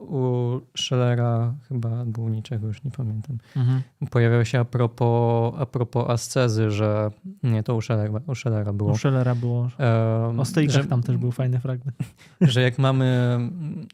u 0.00 0.60
Schellera 0.76 1.54
chyba, 1.68 1.90
albo 1.90 2.22
u 2.22 2.28
niczego, 2.28 2.66
już 2.66 2.84
nie 2.84 2.90
pamiętam. 2.90 3.38
Mhm. 3.56 3.82
Pojawiał 4.10 4.44
się 4.44 4.60
a 4.60 4.64
propos, 4.64 5.54
a 5.58 5.66
propos 5.66 6.10
ascezy, 6.10 6.70
że 6.70 7.10
nie, 7.42 7.62
to 7.62 7.74
u 7.74 7.80
Schellera, 7.80 8.20
u 8.26 8.34
Schellera 8.34 8.72
było. 8.72 8.92
U 8.92 8.96
Schellera 8.96 9.34
było. 9.34 9.60
Um, 9.60 10.40
o 10.40 10.44
stoikach 10.44 10.86
tam 10.86 11.02
też 11.02 11.16
był 11.16 11.32
fajny 11.32 11.60
fragment. 11.60 11.96
Że 12.40 12.62
jak 12.62 12.78
mamy, 12.78 13.38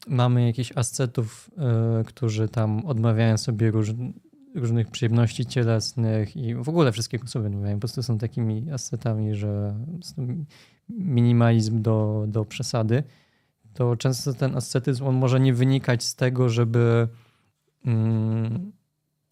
mamy 0.08 0.46
jakichś 0.46 0.72
ascetów, 0.74 1.50
y, 2.00 2.04
którzy 2.04 2.48
tam 2.48 2.86
odmawiają 2.86 3.38
sobie 3.38 3.70
róż, 3.70 3.90
różnych 4.54 4.90
przyjemności 4.90 5.46
cielesnych 5.46 6.36
i 6.36 6.54
w 6.54 6.68
ogóle 6.68 6.92
wszystkiego 6.92 7.26
sobie 7.26 7.46
odmawiają, 7.46 7.76
po 7.76 7.80
prostu 7.80 8.02
są 8.02 8.18
takimi 8.18 8.70
ascetami, 8.70 9.34
że 9.34 9.74
minimalizm 10.88 11.82
do, 11.82 12.24
do 12.28 12.44
przesady 12.44 13.02
to 13.76 13.96
często 13.96 14.34
ten 14.34 14.56
ascetyzm 14.56 15.06
on 15.06 15.14
może 15.14 15.40
nie 15.40 15.54
wynikać 15.54 16.04
z 16.04 16.14
tego, 16.14 16.48
żeby 16.48 17.08
mm, 17.86 18.72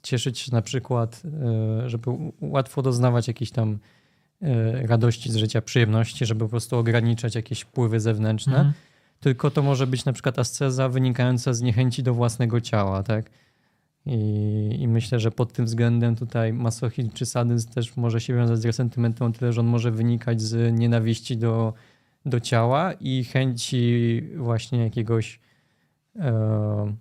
cieszyć 0.03 0.39
się 0.39 0.53
na 0.53 0.63
przykład, 0.63 1.23
e, 1.85 1.89
żeby 1.91 2.11
łatwo 2.41 2.83
doznawać 2.83 3.29
jakiejś 3.29 3.51
tam 3.51 3.79
e, 4.43 4.87
radości 4.87 5.33
z 5.33 5.37
życia, 5.37 5.63
przyjemności, 5.63 6.27
żeby 6.27 6.45
po 6.45 6.49
prostu 6.49 6.77
ograniczać 6.77 7.35
jakieś 7.35 7.61
wpływy 7.61 8.01
zewnętrzne. 8.01 8.57
Mhm. 8.57 8.73
Tylko 9.21 9.51
to 9.51 9.63
może 9.63 9.87
być 9.87 10.05
na 10.05 10.13
przykład 10.13 10.39
asceza 10.39 10.89
wynikająca 10.89 11.53
z 11.53 11.61
niechęci 11.61 12.03
do 12.03 12.15
własnego 12.15 12.61
ciała, 12.61 13.03
tak? 13.03 13.31
I, 14.07 14.77
I, 14.81 14.89
myślę, 14.89 15.21
że 15.21 15.31
pod 15.31 15.53
tym 15.53 15.65
względem 15.65 16.17
tutaj 16.17 16.53
masochizm 16.53 17.11
czy 17.11 17.27
sadyzm 17.27 17.71
też 17.71 17.97
może 17.97 18.21
się 18.21 18.35
wiązać 18.35 18.59
z 18.59 18.65
resentymentem, 18.65 19.33
tyle, 19.33 19.53
że 19.53 19.61
on 19.61 19.67
może 19.67 19.91
wynikać 19.91 20.43
z 20.43 20.79
nienawiści 20.79 21.37
do 21.37 21.73
do 22.27 22.41
ciała 22.41 22.93
i 22.93 23.25
chęci 23.25 24.23
właśnie 24.37 24.79
jakiegoś 24.79 25.41
e, 26.17 26.95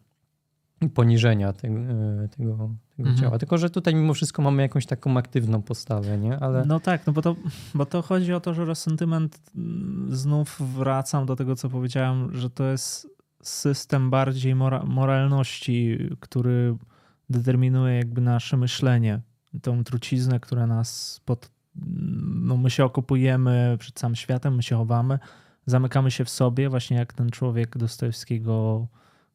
poniżenia 0.93 1.53
te, 1.53 1.67
e, 1.67 2.27
tego, 2.37 2.69
tego 2.97 3.09
mhm. 3.09 3.17
ciała. 3.17 3.39
Tylko, 3.39 3.57
że 3.57 3.69
tutaj 3.69 3.95
mimo 3.95 4.13
wszystko 4.13 4.41
mamy 4.41 4.61
jakąś 4.61 4.85
taką 4.85 5.17
aktywną 5.17 5.61
postawę, 5.61 6.17
nie? 6.17 6.39
Ale... 6.39 6.65
No 6.65 6.79
tak, 6.79 7.07
no 7.07 7.13
bo 7.13 7.21
to, 7.21 7.35
bo 7.73 7.85
to 7.85 8.01
chodzi 8.01 8.33
o 8.33 8.39
to, 8.39 8.53
że 8.53 8.65
resentyment, 8.65 9.39
mm, 9.55 10.15
znów 10.15 10.61
wracam 10.75 11.25
do 11.25 11.35
tego, 11.35 11.55
co 11.55 11.69
powiedziałem, 11.69 12.35
że 12.35 12.49
to 12.49 12.63
jest 12.63 13.07
system 13.41 14.09
bardziej 14.09 14.55
mora 14.55 14.83
moralności, 14.83 15.97
który 16.19 16.75
determinuje 17.29 17.95
jakby 17.95 18.21
nasze 18.21 18.57
myślenie, 18.57 19.21
tą 19.61 19.83
truciznę, 19.83 20.39
która 20.39 20.67
nas 20.67 21.21
pod, 21.25 21.51
no 21.75 22.57
my 22.57 22.69
się 22.69 22.85
okupujemy 22.85 23.75
przed 23.79 23.95
całym 23.95 24.15
światem, 24.15 24.55
my 24.55 24.63
się 24.63 24.75
chowamy, 24.75 25.19
zamykamy 25.65 26.11
się 26.11 26.25
w 26.25 26.29
sobie, 26.29 26.69
właśnie 26.69 26.97
jak 26.97 27.13
ten 27.13 27.29
człowiek 27.29 27.77
Dostojewskiego 27.77 28.87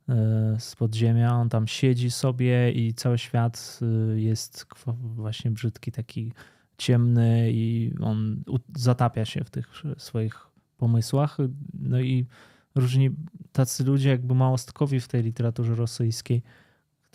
e, 0.08 0.56
z 0.58 0.76
podziemia, 0.76 1.34
on 1.34 1.48
tam 1.48 1.66
siedzi 1.66 2.10
sobie 2.10 2.72
i 2.72 2.94
cały 2.94 3.18
świat 3.18 3.78
e, 3.82 4.20
jest 4.20 4.66
właśnie 4.86 5.50
brzydki, 5.50 5.92
taki 5.92 6.32
ciemny 6.78 7.52
i 7.52 7.94
on 8.00 8.42
zatapia 8.76 9.24
się 9.24 9.44
w 9.44 9.50
tych 9.50 9.82
swoich 9.96 10.46
pomysłach. 10.76 11.36
No 11.74 12.00
i 12.00 12.26
różni 12.74 13.10
tacy 13.52 13.84
ludzie 13.84 14.08
jakby 14.08 14.34
małostkowi 14.34 15.00
w 15.00 15.08
tej 15.08 15.22
literaturze 15.22 15.74
rosyjskiej, 15.74 16.42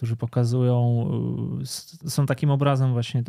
którzy 0.03 0.15
pokazują, 0.15 1.07
y, 2.03 2.09
są 2.09 2.25
takim 2.25 2.49
obrazem 2.49 2.91
właśnie, 2.91 3.23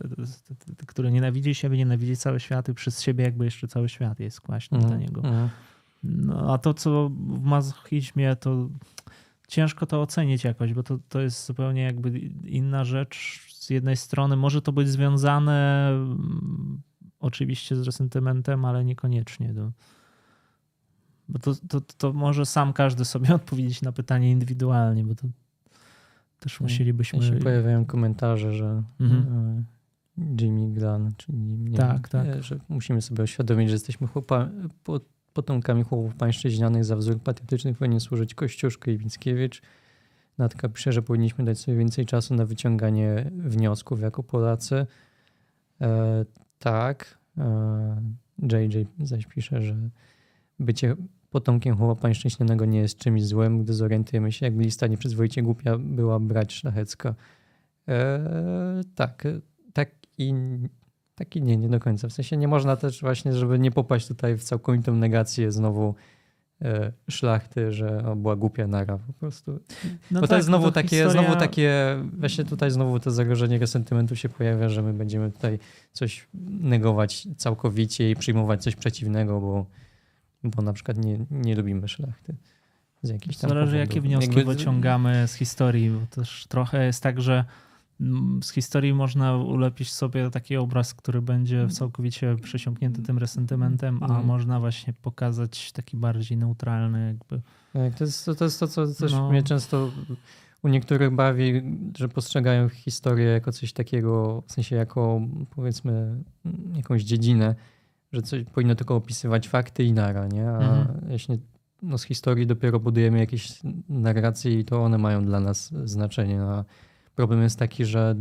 który 0.86 1.10
nienawidzi 1.10 1.55
siebie, 1.55 1.78
nienawidzi 1.78 2.16
cały 2.16 2.40
świat 2.40 2.68
i 2.68 2.74
przez 2.74 3.02
siebie 3.02 3.24
jakby 3.24 3.44
jeszcze 3.44 3.68
cały 3.68 3.88
świat 3.88 4.20
jest 4.20 4.40
właśnie 4.46 4.78
mm, 4.78 4.90
dla 4.90 4.98
niego. 4.98 5.22
Mm. 5.24 5.48
No, 6.02 6.55
a 6.55 6.59
to, 6.59 6.74
co 6.74 7.09
w 7.09 7.42
mazochizmie, 7.42 8.36
to 8.36 8.68
ciężko 9.48 9.86
to 9.86 10.02
ocenić 10.02 10.44
jakoś, 10.44 10.72
bo 10.72 10.82
to, 10.82 10.98
to 11.09 11.20
jest 11.20 11.46
zupełnie 11.46 11.82
jakby 11.82 12.18
inna 12.44 12.84
rzecz. 12.84 13.40
Z 13.52 13.70
jednej 13.70 13.96
strony 13.96 14.36
może 14.36 14.62
to 14.62 14.72
być 14.72 14.88
związane 14.88 15.88
mm, 15.88 16.82
oczywiście 17.20 17.76
z 17.76 17.82
resentymentem, 17.82 18.64
ale 18.64 18.84
niekoniecznie. 18.84 19.55
Do, 19.55 19.72
bo 21.28 21.38
to, 21.38 21.55
to, 21.68 21.80
to 21.80 22.12
może 22.12 22.46
sam 22.46 22.72
każdy 22.72 23.05
sobie 23.05 23.34
odpowiedzieć 23.40 23.82
na 23.82 23.92
pytanie 23.92 24.30
indywidualnie, 24.30 25.05
bo 25.05 25.14
to 25.14 25.28
też 26.44 26.60
musielibyśmy... 26.60 27.18
Ja 27.18 27.24
się 27.24 27.36
pojawiają 27.36 27.86
komentarze, 27.86 28.52
że 28.52 28.82
mhm. 29.00 29.64
E, 30.18 30.44
Jimmy 30.44 30.70
Glan, 30.70 31.12
czyli 31.16 31.38
nie 31.38 31.76
tak, 31.76 32.08
wiem, 32.12 32.26
tak. 32.26 32.42
że 32.42 32.60
musimy 32.68 33.02
sobie 33.02 33.22
oświadomić, 33.22 33.68
że 33.68 33.74
jesteśmy 33.74 34.06
chłopa, 34.06 34.48
potomkami 35.32 35.82
chłopów 35.82 36.14
pańszczyźnianych 36.14 36.84
za 36.84 36.96
wzór 36.96 37.20
patriotycznych 37.20 37.78
powinien 37.78 38.00
służyć 38.00 38.34
Kościuszko 38.34 38.90
i 38.90 38.98
Wickiewicz. 38.98 39.62
Natka 40.38 40.68
pisze, 40.68 40.92
że 40.92 41.02
powinniśmy 41.02 41.44
dać 41.44 41.58
sobie 41.58 41.76
więcej 41.76 42.06
czasu 42.06 42.34
na 42.34 42.46
wyciąganie 42.46 43.30
wniosków 43.32 44.00
jako 44.00 44.22
Polacy. 44.22 44.86
E, 45.80 46.24
tak. 46.58 47.18
E, 47.38 48.02
JJ 48.42 48.86
zaś 49.00 49.26
pisze, 49.26 49.62
że 49.62 49.76
bycie 50.58 50.96
potomkiem 51.35 51.77
chłopa 51.77 52.02
pańszczyźnianego 52.02 52.65
nie 52.65 52.78
jest 52.78 52.98
czymś 52.98 53.24
złym, 53.24 53.62
gdy 53.62 53.73
zorientujemy 53.73 54.32
się, 54.32 54.47
jakby 54.47 54.65
lista 54.65 54.86
nieprzyzwoicie 54.86 55.43
głupia 55.43 55.78
była 55.78 56.20
brać 56.20 56.52
szlachecka. 56.52 57.15
E, 57.89 58.81
tak, 58.94 59.24
tak 59.73 59.90
i 60.19 60.35
taki 61.15 61.43
nie, 61.43 61.56
nie 61.56 61.69
do 61.69 61.81
końca. 61.81 62.09
W 62.09 62.12
sensie 62.12 62.36
nie 62.36 62.48
można 62.48 62.77
też 62.77 63.01
właśnie, 63.01 63.32
żeby 63.32 63.59
nie 63.59 63.70
popaść 63.70 64.09
tutaj 64.09 64.36
w 64.36 64.43
całkowitą 64.43 64.94
negację 64.94 65.52
znowu 65.52 65.94
e, 66.62 66.93
szlachty, 67.11 67.73
że 67.73 68.06
o, 68.06 68.16
była 68.16 68.36
głupia 68.36 68.66
nara 68.66 68.98
po 68.98 69.12
prostu. 69.12 69.52
No 70.11 70.20
Bo 70.20 70.20
tak, 70.20 70.31
to 70.31 70.36
jest 70.36 70.47
znowu 70.47 70.65
to 70.65 70.73
takie, 70.73 70.89
historia... 70.89 71.23
znowu 71.23 71.40
takie, 71.40 71.97
właśnie 72.19 72.44
tutaj 72.44 72.70
znowu 72.70 73.01
to 73.01 73.11
zagrożenie 73.11 73.59
resentymentu 73.59 74.16
się 74.16 74.28
pojawia, 74.28 74.69
że 74.69 74.82
my 74.82 74.93
będziemy 74.93 75.31
tutaj 75.31 75.59
coś 75.93 76.28
negować 76.61 77.28
całkowicie 77.36 78.11
i 78.11 78.16
przyjmować 78.16 78.62
coś 78.62 78.77
przeciwnego, 78.77 79.40
bo, 79.40 79.66
bo 80.44 80.62
na 80.62 80.72
przykład 80.72 80.98
nie, 80.98 81.18
nie 81.30 81.54
lubimy 81.54 81.88
szlachty. 81.88 82.34
Z 83.02 83.10
jakichś 83.10 83.36
tam 83.36 83.48
Zależy 83.48 83.66
powodów. 83.66 83.88
jakie 83.88 84.00
wnioski 84.00 84.36
Jakby... 84.36 84.54
wyciągamy 84.54 85.28
z 85.28 85.34
historii, 85.34 85.90
bo 85.90 86.06
też 86.06 86.46
trochę 86.48 86.86
jest 86.86 87.02
tak, 87.02 87.20
że 87.20 87.44
z 88.42 88.52
historii 88.52 88.94
można 88.94 89.36
ulepić 89.36 89.92
sobie 89.92 90.30
taki 90.30 90.56
obraz, 90.56 90.94
który 90.94 91.22
będzie 91.22 91.68
całkowicie 91.68 92.36
przesiąknięty 92.42 93.02
tym 93.02 93.18
resentymentem, 93.18 94.02
a 94.02 94.06
mm. 94.06 94.26
można 94.26 94.60
właśnie 94.60 94.92
pokazać 94.92 95.72
taki 95.72 95.96
bardziej 95.96 96.38
neutralny 96.38 97.06
jakby. 97.06 97.42
Tak, 97.72 97.98
to 97.98 98.04
jest 98.04 98.30
to, 98.38 98.44
jest 98.44 98.60
to 98.60 98.68
co 98.68 98.86
też 98.86 99.12
no. 99.12 99.30
mnie 99.30 99.42
często 99.42 99.90
u 100.62 100.68
niektórych 100.68 101.10
bawi, 101.10 101.62
że 101.96 102.08
postrzegają 102.08 102.68
historię 102.68 103.26
jako 103.26 103.52
coś 103.52 103.72
takiego, 103.72 104.42
w 104.46 104.52
sensie 104.52 104.76
jako 104.76 105.20
powiedzmy 105.50 106.16
jakąś 106.76 107.02
dziedzinę, 107.02 107.54
że 108.14 108.22
coś 108.22 108.44
powinno 108.44 108.74
tylko 108.74 108.96
opisywać 108.96 109.48
fakty 109.48 109.84
i 109.84 109.92
nara, 109.92 110.26
nie? 110.26 110.50
A 110.50 110.58
mhm. 110.58 111.10
jeśli 111.10 111.38
no, 111.82 111.98
z 111.98 112.04
historii 112.04 112.46
dopiero 112.46 112.80
budujemy 112.80 113.18
jakieś 113.18 113.60
narracje 113.88 114.60
i 114.60 114.64
to 114.64 114.82
one 114.82 114.98
mają 114.98 115.24
dla 115.24 115.40
nas 115.40 115.72
znaczenie. 115.84 116.42
A 116.42 116.64
Problem 117.14 117.42
jest 117.42 117.58
taki, 117.58 117.84
że 117.84 118.16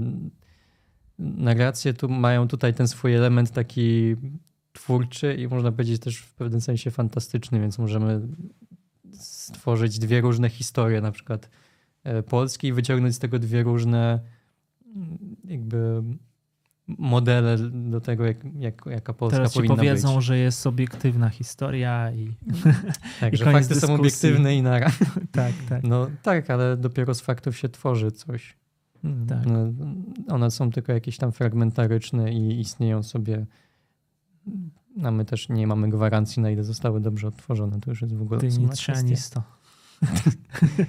narracje 1.19 1.93
tu 1.93 2.09
mają 2.09 2.47
tutaj 2.47 2.73
ten 2.73 2.87
swój 2.87 3.15
element 3.15 3.51
taki 3.51 4.15
twórczy 4.73 5.35
i 5.35 5.47
można 5.47 5.71
powiedzieć 5.71 6.01
też 6.01 6.17
w 6.17 6.33
pewnym 6.33 6.61
sensie 6.61 6.91
fantastyczny, 6.91 7.59
więc 7.59 7.79
możemy 7.79 8.21
stworzyć 9.13 9.99
dwie 9.99 10.21
różne 10.21 10.49
historie, 10.49 11.01
na 11.01 11.11
przykład 11.11 11.49
e, 12.03 12.23
polskie 12.23 12.67
i 12.67 12.73
wyciągnąć 12.73 13.15
z 13.15 13.19
tego 13.19 13.39
dwie 13.39 13.63
różne 13.63 14.19
jakby 15.45 16.03
modele 16.87 17.57
do 17.71 18.01
tego, 18.01 18.25
jak, 18.25 18.37
jak, 18.59 18.81
jaka 18.85 19.13
Polska 19.13 19.37
Teraz 19.37 19.53
powinna 19.53 19.75
powiedzą, 19.75 20.15
być. 20.15 20.25
że 20.25 20.37
jest 20.37 20.67
obiektywna 20.67 21.29
historia 21.29 22.11
i 22.11 22.35
Tak, 23.19 23.33
i 23.33 23.37
że 23.37 23.45
fakty 23.45 23.69
dyskusji. 23.69 23.87
są 23.87 23.93
obiektywne 23.95 24.55
i 24.55 24.61
nara. 24.61 24.91
tak, 25.31 25.53
tak. 25.69 25.83
No 25.83 26.07
tak, 26.23 26.49
ale 26.49 26.77
dopiero 26.77 27.13
z 27.13 27.21
faktów 27.21 27.57
się 27.57 27.69
tworzy 27.69 28.11
coś. 28.11 28.57
Mm, 29.03 29.27
tak. 29.27 29.45
No, 29.45 29.73
one 30.35 30.51
są 30.51 30.71
tylko 30.71 30.93
jakieś 30.93 31.17
tam 31.17 31.31
fragmentaryczne 31.31 32.33
i 32.33 32.59
istnieją 32.59 33.03
sobie. 33.03 33.45
A 35.03 35.11
my 35.11 35.25
też 35.25 35.49
nie 35.49 35.67
mamy 35.67 35.89
gwarancji, 35.89 36.41
na 36.41 36.51
ile 36.51 36.63
zostały 36.63 37.01
dobrze 37.01 37.27
odtworzone. 37.27 37.79
To 37.79 37.91
już 37.91 38.01
jest 38.01 38.15
w 38.15 38.21
ogóle 38.21 38.39
Ty 38.39 38.49
to. 39.33 39.43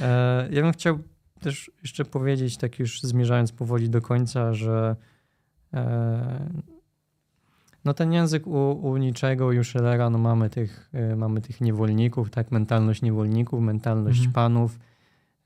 E, 0.00 0.48
ja 0.50 0.62
bym 0.62 0.72
chciał 0.72 0.98
też 1.40 1.70
jeszcze 1.82 2.04
powiedzieć, 2.04 2.56
tak 2.56 2.78
już 2.78 3.02
zmierzając 3.02 3.52
powoli 3.52 3.90
do 3.90 4.02
końca, 4.02 4.52
że 4.52 4.96
no 7.84 7.94
ten 7.94 8.12
język 8.12 8.46
u, 8.46 8.72
u 8.72 8.96
Niczego, 8.96 9.46
u 9.46 9.64
Schellera, 9.64 10.10
no 10.10 10.18
mamy 10.18 10.50
tych, 10.50 10.90
e, 10.92 11.16
mamy 11.16 11.40
tych 11.40 11.60
niewolników, 11.60 12.30
tak, 12.30 12.50
mentalność 12.50 13.02
niewolników, 13.02 13.60
mentalność 13.60 14.18
mhm. 14.18 14.32
panów, 14.32 14.78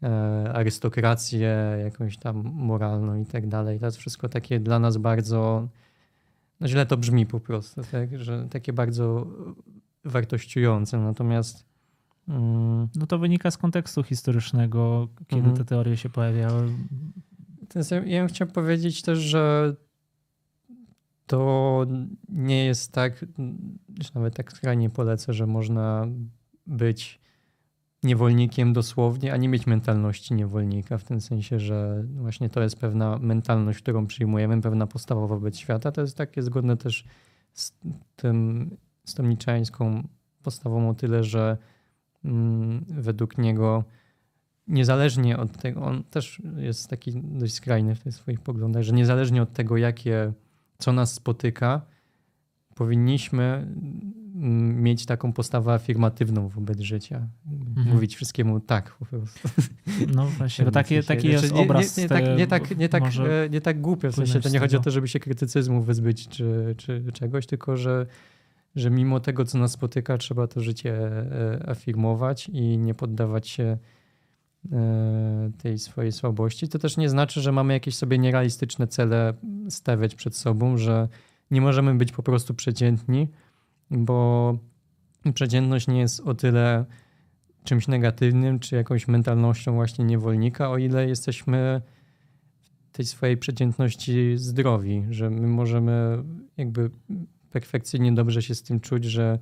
E, 0.03 0.53
arystokrację 0.53 1.79
jakąś 1.85 2.17
tam 2.17 2.37
moralną 2.55 3.21
i 3.21 3.27
tak 3.27 3.47
dalej. 3.49 3.81
To 3.81 3.87
jest 3.87 3.99
wszystko 3.99 4.29
takie 4.29 4.61
dla 4.61 4.79
nas 4.79 4.97
bardzo, 4.97 5.69
no 6.61 6.69
źle 6.69 6.87
to 6.87 6.97
brzmi 6.97 7.27
po 7.27 7.41
prostu, 7.41 7.83
tak? 7.91 8.19
że 8.19 8.49
takie 8.51 8.73
bardzo 8.73 9.27
wartościujące. 10.05 10.99
Natomiast 10.99 11.67
mm, 12.29 12.89
no 12.95 13.07
to 13.07 13.19
wynika 13.19 13.51
z 13.51 13.59
kontekstu 13.59 14.03
historycznego, 14.03 15.09
kiedy 15.27 15.43
mm, 15.43 15.57
te 15.57 15.65
teorie 15.65 15.97
się 15.97 16.09
pojawiały. 16.09 16.69
Ja 18.07 18.21
bym 18.21 18.29
chciał 18.29 18.49
powiedzieć 18.49 19.03
też, 19.03 19.19
że 19.19 19.75
to 21.29 21.87
nie 22.29 22.65
jest 22.65 22.93
tak, 22.93 23.25
że 24.01 24.11
nawet 24.15 24.35
tak 24.35 24.53
skrajnie 24.53 24.91
polecę, 24.91 25.33
że 25.33 25.47
można 25.47 26.07
być 26.67 27.21
niewolnikiem 28.03 28.73
dosłownie, 28.73 29.33
a 29.33 29.37
nie 29.37 29.49
mieć 29.49 29.67
mentalności 29.67 30.35
niewolnika, 30.35 30.99
w 30.99 31.05
tym 31.05 31.21
sensie, 31.21 31.61
że 31.61 32.05
właśnie 32.15 32.51
to 32.51 32.63
jest 32.63 32.79
pewna 32.79 33.19
mentalność, 33.19 33.83
którą 33.83 34.07
przyjmujemy, 34.07 34.61
pewna 34.61 34.87
postawa 34.87 35.27
wobec 35.27 35.59
świata. 35.59 35.93
To 35.93 36.01
jest 36.01 36.17
takie 36.17 36.43
zgodne 36.43 36.77
też 36.77 37.05
z, 37.53 37.73
tym, 38.17 38.71
z 39.05 39.15
tą 39.15 39.23
niczańską 39.23 40.09
postawą 40.43 40.91
o 40.91 40.95
tyle, 40.95 41.25
że 41.25 41.57
mm, 42.25 42.85
według 42.89 43.39
niego 43.39 43.85
niezależnie 44.69 45.39
od 45.39 45.57
tego, 45.57 45.83
on 45.83 46.05
też 46.05 46.43
jest 46.57 46.89
taki 46.89 47.13
dość 47.23 47.55
skrajny 47.55 47.95
w 47.95 48.01
tych 48.01 48.15
swoich 48.15 48.41
poglądach, 48.41 48.83
że 48.83 48.93
niezależnie 48.93 49.43
od 49.43 49.53
tego, 49.53 49.77
jakie, 49.77 50.33
co 50.79 50.93
nas 50.93 51.15
spotyka, 51.15 51.83
powinniśmy 52.75 53.67
mieć 54.75 55.07
taką 55.07 55.33
postawę 55.33 55.73
afirmatywną 55.73 56.49
wobec 56.49 56.81
życia. 56.81 57.29
Mhm. 57.47 57.89
Mówić 57.95 58.17
wszystkiemu 58.17 58.61
tak 58.61 58.93
po 58.93 59.05
prostu. 59.05 59.49
No 60.15 60.27
właśnie, 60.27 60.65
bo 60.65 60.71
taki, 60.71 61.03
taki 61.03 61.29
jest 61.29 61.47
znaczy, 61.47 61.63
obraz. 61.63 61.97
Nie, 61.97 62.03
nie, 62.03 62.09
tak, 62.09 62.39
nie, 62.39 62.47
tak, 62.47 62.79
nie, 62.79 62.89
tak, 62.89 63.03
e, 63.03 63.51
nie 63.51 63.61
tak 63.61 63.81
głupio, 63.81 64.13
w 64.13 64.15
sensie 64.15 64.41
to 64.41 64.49
nie 64.49 64.59
chodzi 64.59 64.77
o 64.77 64.81
to, 64.81 64.91
żeby 64.91 65.09
się 65.09 65.21
krytycyzmu 65.21 65.83
wyzbyć 65.83 66.29
czy, 66.29 66.75
czy 66.77 67.13
czegoś, 67.13 67.47
tylko 67.47 67.77
że, 67.77 68.07
że 68.77 68.91
mimo 68.91 69.21
tego, 69.21 69.45
co 69.45 69.59
nas 69.59 69.73
spotyka, 69.73 70.19
trzeba 70.19 70.47
to 70.47 70.61
życie 70.61 70.95
e, 70.97 71.69
afirmować 71.69 72.49
i 72.49 72.79
nie 72.79 72.95
poddawać 72.95 73.49
się 73.49 73.63
e, 73.63 73.79
tej 75.59 75.79
swojej 75.79 76.13
słabości. 76.13 76.69
To 76.69 76.79
też 76.79 76.97
nie 76.97 77.09
znaczy, 77.09 77.41
że 77.41 77.53
mamy 77.53 77.73
jakieś 77.73 77.97
sobie 77.97 78.19
nierealistyczne 78.19 78.87
cele 78.87 79.35
stawiać 79.69 80.15
przed 80.15 80.37
sobą, 80.37 80.77
że 80.77 81.09
nie 81.51 81.61
możemy 81.61 81.95
być 81.95 82.13
po 82.13 82.23
prostu 82.23 82.55
przeciętni, 82.55 83.29
bo 83.91 84.59
przeciętność 85.35 85.89
nie 85.89 86.01
jest 86.01 86.21
o 86.21 86.35
tyle 86.35 86.85
czymś 87.65 87.89
negatywnym, 87.89 88.59
czy 88.59 88.77
jakąś 88.77 89.09
mentalnością 89.09 89.75
właśnie 89.75 90.05
niewolnika, 90.05 90.71
o 90.71 90.79
ile 90.79 91.09
jesteśmy 91.09 91.83
w 92.93 92.97
tej 92.97 93.07
swojej 93.07 93.37
przeciętności 93.37 94.33
zdrowi, 94.37 95.07
że 95.11 95.31
my 95.31 95.47
możemy 95.47 96.23
jakby 96.57 96.91
perfekcyjnie 97.51 98.13
dobrze 98.13 98.43
się 98.43 98.55
z 98.55 98.63
tym 98.63 98.81
czuć, 98.81 99.05
że 99.05 99.33
e, 99.33 99.39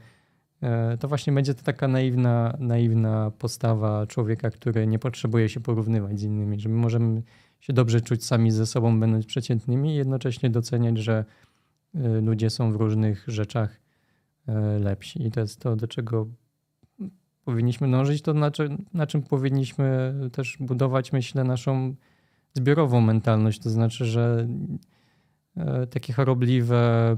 to 1.01 1.09
właśnie 1.09 1.33
będzie 1.33 1.55
to 1.55 1.63
taka 1.63 1.89
naiwna, 1.89 2.57
naiwna 2.59 3.31
postawa 3.39 4.07
człowieka, 4.07 4.51
który 4.51 4.87
nie 4.87 4.99
potrzebuje 4.99 5.49
się 5.49 5.61
porównywać 5.61 6.21
z 6.21 6.23
innymi, 6.23 6.61
że 6.61 6.69
my 6.69 6.75
możemy 6.75 7.23
się 7.61 7.73
dobrze 7.73 8.01
czuć 8.01 8.25
sami 8.25 8.51
ze 8.51 8.67
sobą, 8.67 9.01
będąc 9.01 9.27
przeciętnymi 9.27 9.91
i 9.93 9.97
jednocześnie 9.97 10.51
doceniać, 10.51 10.99
że 10.99 11.25
e, 11.95 12.21
ludzie 12.21 12.51
są 12.51 12.73
w 12.73 12.77
różnych 12.77 13.25
rzeczach 13.29 13.81
e, 14.49 14.79
lepsi. 14.79 15.27
I 15.27 15.31
to 15.31 15.41
jest 15.41 15.61
to, 15.61 15.77
do 15.77 15.89
czego 15.89 16.27
powinniśmy 17.45 17.91
dążyć, 17.91 18.23
to 18.23 18.35
na, 18.35 18.51
na 18.95 19.07
czym 19.07 19.23
powinniśmy 19.23 20.15
też 20.33 20.57
budować, 20.61 21.13
myślę, 21.13 21.45
naszą 21.45 21.95
zbiorową 22.55 23.01
mentalność. 23.01 23.59
To 23.61 23.71
znaczy, 23.71 24.05
że 24.05 24.49
takie 25.91 26.13
chorobliwe 26.13 27.15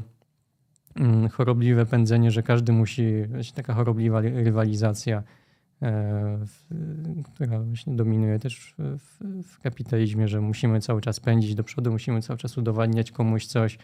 chorobliwe 1.32 1.86
pędzenie, 1.86 2.31
że 2.31 2.43
każdy 2.43 2.73
musi, 2.73 3.12
taka 3.55 3.74
chorobliwa 3.74 4.20
rywalizacja, 4.20 5.23
e, 5.82 6.44
która 7.35 7.60
właśnie 7.60 7.97
dominuje 7.97 8.39
też 8.39 8.74
w, 8.78 9.19
w 9.48 9.60
kapitalizmie, 9.60 10.28
że 10.28 10.40
musimy 10.40 10.81
cały 10.81 11.01
czas 11.01 11.20
pędzić 11.20 11.55
do 11.55 11.65
przodu, 11.65 11.93
musimy 11.93 12.23
cały 12.23 12.39
czas 12.39 12.59
udowadniać 12.59 13.10
komuś 13.10 13.47
coś, 13.47 13.78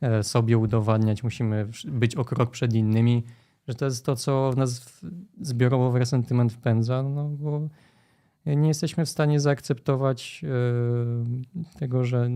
e, 0.00 0.22
sobie 0.22 0.58
udowadniać, 0.58 1.22
musimy 1.22 1.68
być 1.84 2.16
o 2.16 2.24
krok 2.24 2.50
przed 2.50 2.74
innymi, 2.74 3.24
że 3.68 3.74
to 3.74 3.84
jest 3.84 4.06
to, 4.06 4.16
co 4.16 4.52
w 4.52 4.56
nas 4.56 5.00
zbiorowo 5.40 5.90
w 5.90 5.96
resentyment 5.96 6.52
wpędza, 6.52 7.02
no 7.02 7.28
bo 7.28 7.68
nie 8.46 8.68
jesteśmy 8.68 9.06
w 9.06 9.08
stanie 9.08 9.40
zaakceptować 9.40 10.44
e, 10.44 11.78
tego, 11.78 12.04
że 12.04 12.30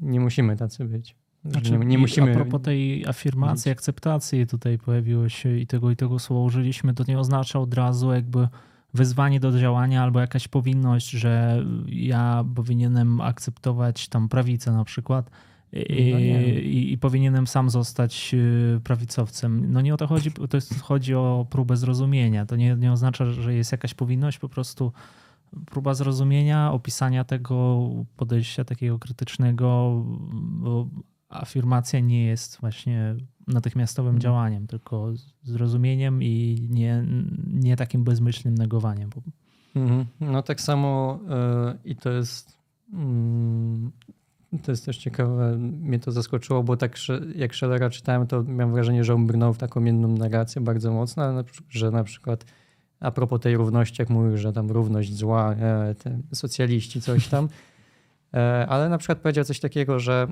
nie 0.00 0.20
musimy 0.20 0.56
tacy 0.56 0.84
być. 0.84 1.16
Znaczy, 1.44 1.78
nie, 1.78 1.78
nie 1.78 1.98
musimy... 1.98 2.30
A 2.30 2.34
propos 2.34 2.62
tej 2.62 3.06
afirmacji, 3.06 3.70
akceptacji 3.70 4.46
tutaj 4.46 4.78
pojawiło 4.78 5.28
się 5.28 5.58
i 5.58 5.66
tego 5.66 5.90
i 5.90 5.96
tego 5.96 6.18
słowa 6.18 6.42
użyliśmy, 6.42 6.94
to 6.94 7.04
nie 7.08 7.18
oznacza 7.18 7.58
od 7.58 7.74
razu 7.74 8.12
jakby 8.12 8.48
wyzwanie 8.94 9.40
do 9.40 9.58
działania 9.58 10.02
albo 10.02 10.20
jakaś 10.20 10.48
powinność, 10.48 11.10
że 11.10 11.64
ja 11.86 12.44
powinienem 12.54 13.20
akceptować 13.20 14.08
tam 14.08 14.28
prawicę 14.28 14.72
na 14.72 14.84
przykład 14.84 15.30
i, 15.72 16.12
no 16.12 16.18
i, 16.18 16.92
i, 16.92 16.98
powinienem 16.98 17.46
sam 17.46 17.70
zostać 17.70 18.34
y, 18.34 18.80
prawicowcem. 18.84 19.72
No 19.72 19.80
nie 19.80 19.94
o 19.94 19.96
to 19.96 20.06
chodzi, 20.06 20.32
to 20.32 20.56
jest, 20.56 20.80
chodzi 20.80 21.14
o 21.14 21.46
próbę 21.50 21.76
zrozumienia. 21.76 22.46
To 22.46 22.56
nie, 22.56 22.76
nie 22.76 22.92
oznacza, 22.92 23.30
że 23.30 23.54
jest 23.54 23.72
jakaś 23.72 23.94
powinność, 23.94 24.38
po 24.38 24.48
prostu 24.48 24.92
próba 25.66 25.94
zrozumienia, 25.94 26.72
opisania 26.72 27.24
tego 27.24 27.88
podejścia 28.16 28.64
takiego 28.64 28.98
krytycznego, 28.98 30.02
afirmacja 31.28 32.00
nie 32.00 32.26
jest 32.26 32.60
właśnie 32.60 33.16
natychmiastowym 33.46 34.14
mhm. 34.14 34.20
działaniem, 34.20 34.66
tylko 34.66 35.12
zrozumieniem 35.42 36.22
i 36.22 36.66
nie, 36.70 37.06
nie 37.46 37.76
takim 37.76 38.04
bezmyślnym 38.04 38.54
negowaniem. 38.54 39.10
Mhm. 39.76 40.06
No 40.20 40.42
tak 40.42 40.60
samo 40.60 41.20
yy, 41.28 41.78
i 41.84 41.96
to 41.96 42.10
jest 42.10 42.58
yy, 42.92 42.98
to 44.62 44.72
jest 44.72 44.86
też 44.86 44.96
ciekawe, 44.96 45.56
mnie 45.58 45.98
to 45.98 46.12
zaskoczyło, 46.12 46.62
bo 46.62 46.76
tak 46.76 46.96
jak 47.34 47.54
Schellera 47.54 47.90
czytałem, 47.90 48.26
to 48.26 48.42
miałem 48.42 48.74
wrażenie, 48.74 49.04
że 49.04 49.14
on 49.14 49.26
brnął 49.26 49.52
w 49.52 49.58
taką 49.58 49.84
jedną 49.84 50.08
narrację 50.08 50.62
bardzo 50.62 50.92
mocno, 50.92 51.22
ale 51.22 51.44
że 51.68 51.90
na 51.90 52.04
przykład 52.04 52.44
a 53.00 53.10
propos 53.10 53.40
tej 53.40 53.56
równości, 53.56 54.02
jak 54.02 54.10
mówił, 54.10 54.36
że 54.36 54.52
tam 54.52 54.70
równość 54.70 55.14
zła, 55.16 55.54
e, 55.54 55.94
socjaliści, 56.32 57.00
coś 57.00 57.28
tam, 57.28 57.48
e, 58.34 58.66
ale 58.68 58.88
na 58.88 58.98
przykład 58.98 59.18
powiedział 59.18 59.44
coś 59.44 59.60
takiego, 59.60 59.98
że 59.98 60.28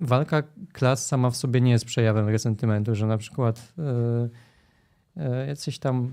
walka 0.00 0.42
klas 0.72 1.06
sama 1.06 1.30
w 1.30 1.36
sobie 1.36 1.60
nie 1.60 1.70
jest 1.70 1.84
przejawem 1.84 2.28
resentymentu, 2.28 2.94
że 2.94 3.06
na 3.06 3.18
przykład 3.18 3.74
e, 3.78 4.28
e, 5.16 5.46
jacyś 5.46 5.78
tam 5.78 6.10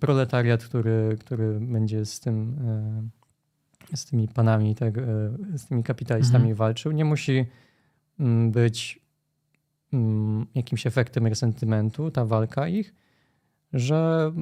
proletariat, 0.00 0.64
który, 0.64 1.16
który 1.20 1.60
będzie 1.60 2.04
z 2.04 2.20
tym 2.20 2.56
z 3.94 4.04
tymi 4.04 4.28
panami, 4.28 4.74
tak, 4.74 4.94
z 5.56 5.66
tymi 5.66 5.82
kapitalistami 5.82 6.50
mhm. 6.50 6.56
walczył, 6.56 6.92
nie 6.92 7.04
musi 7.04 7.46
mm, 8.20 8.52
być 8.52 9.00
mm, 9.92 10.46
jakimś 10.54 10.86
efektem 10.86 11.26
resentymentu, 11.26 12.10
ta 12.10 12.24
walka 12.24 12.68
ich, 12.68 12.94
że 13.72 14.32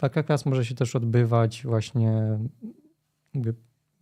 walka 0.00 0.22
klas 0.22 0.46
może 0.46 0.64
się 0.64 0.74
też 0.74 0.96
odbywać 0.96 1.62
właśnie 1.64 2.38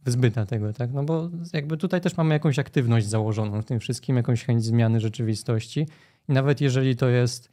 wyzbyta 0.04 0.46
tego, 0.46 0.72
tak? 0.72 0.92
No 0.92 1.04
bo 1.04 1.30
jakby 1.52 1.76
tutaj 1.76 2.00
też 2.00 2.16
mamy 2.16 2.34
jakąś 2.34 2.58
aktywność 2.58 3.06
założoną 3.06 3.62
w 3.62 3.64
tym 3.64 3.80
wszystkim, 3.80 4.16
jakąś 4.16 4.44
chęć 4.44 4.64
zmiany 4.64 5.00
rzeczywistości. 5.00 5.86
I 6.28 6.32
nawet 6.32 6.60
jeżeli 6.60 6.96
to 6.96 7.08
jest, 7.08 7.50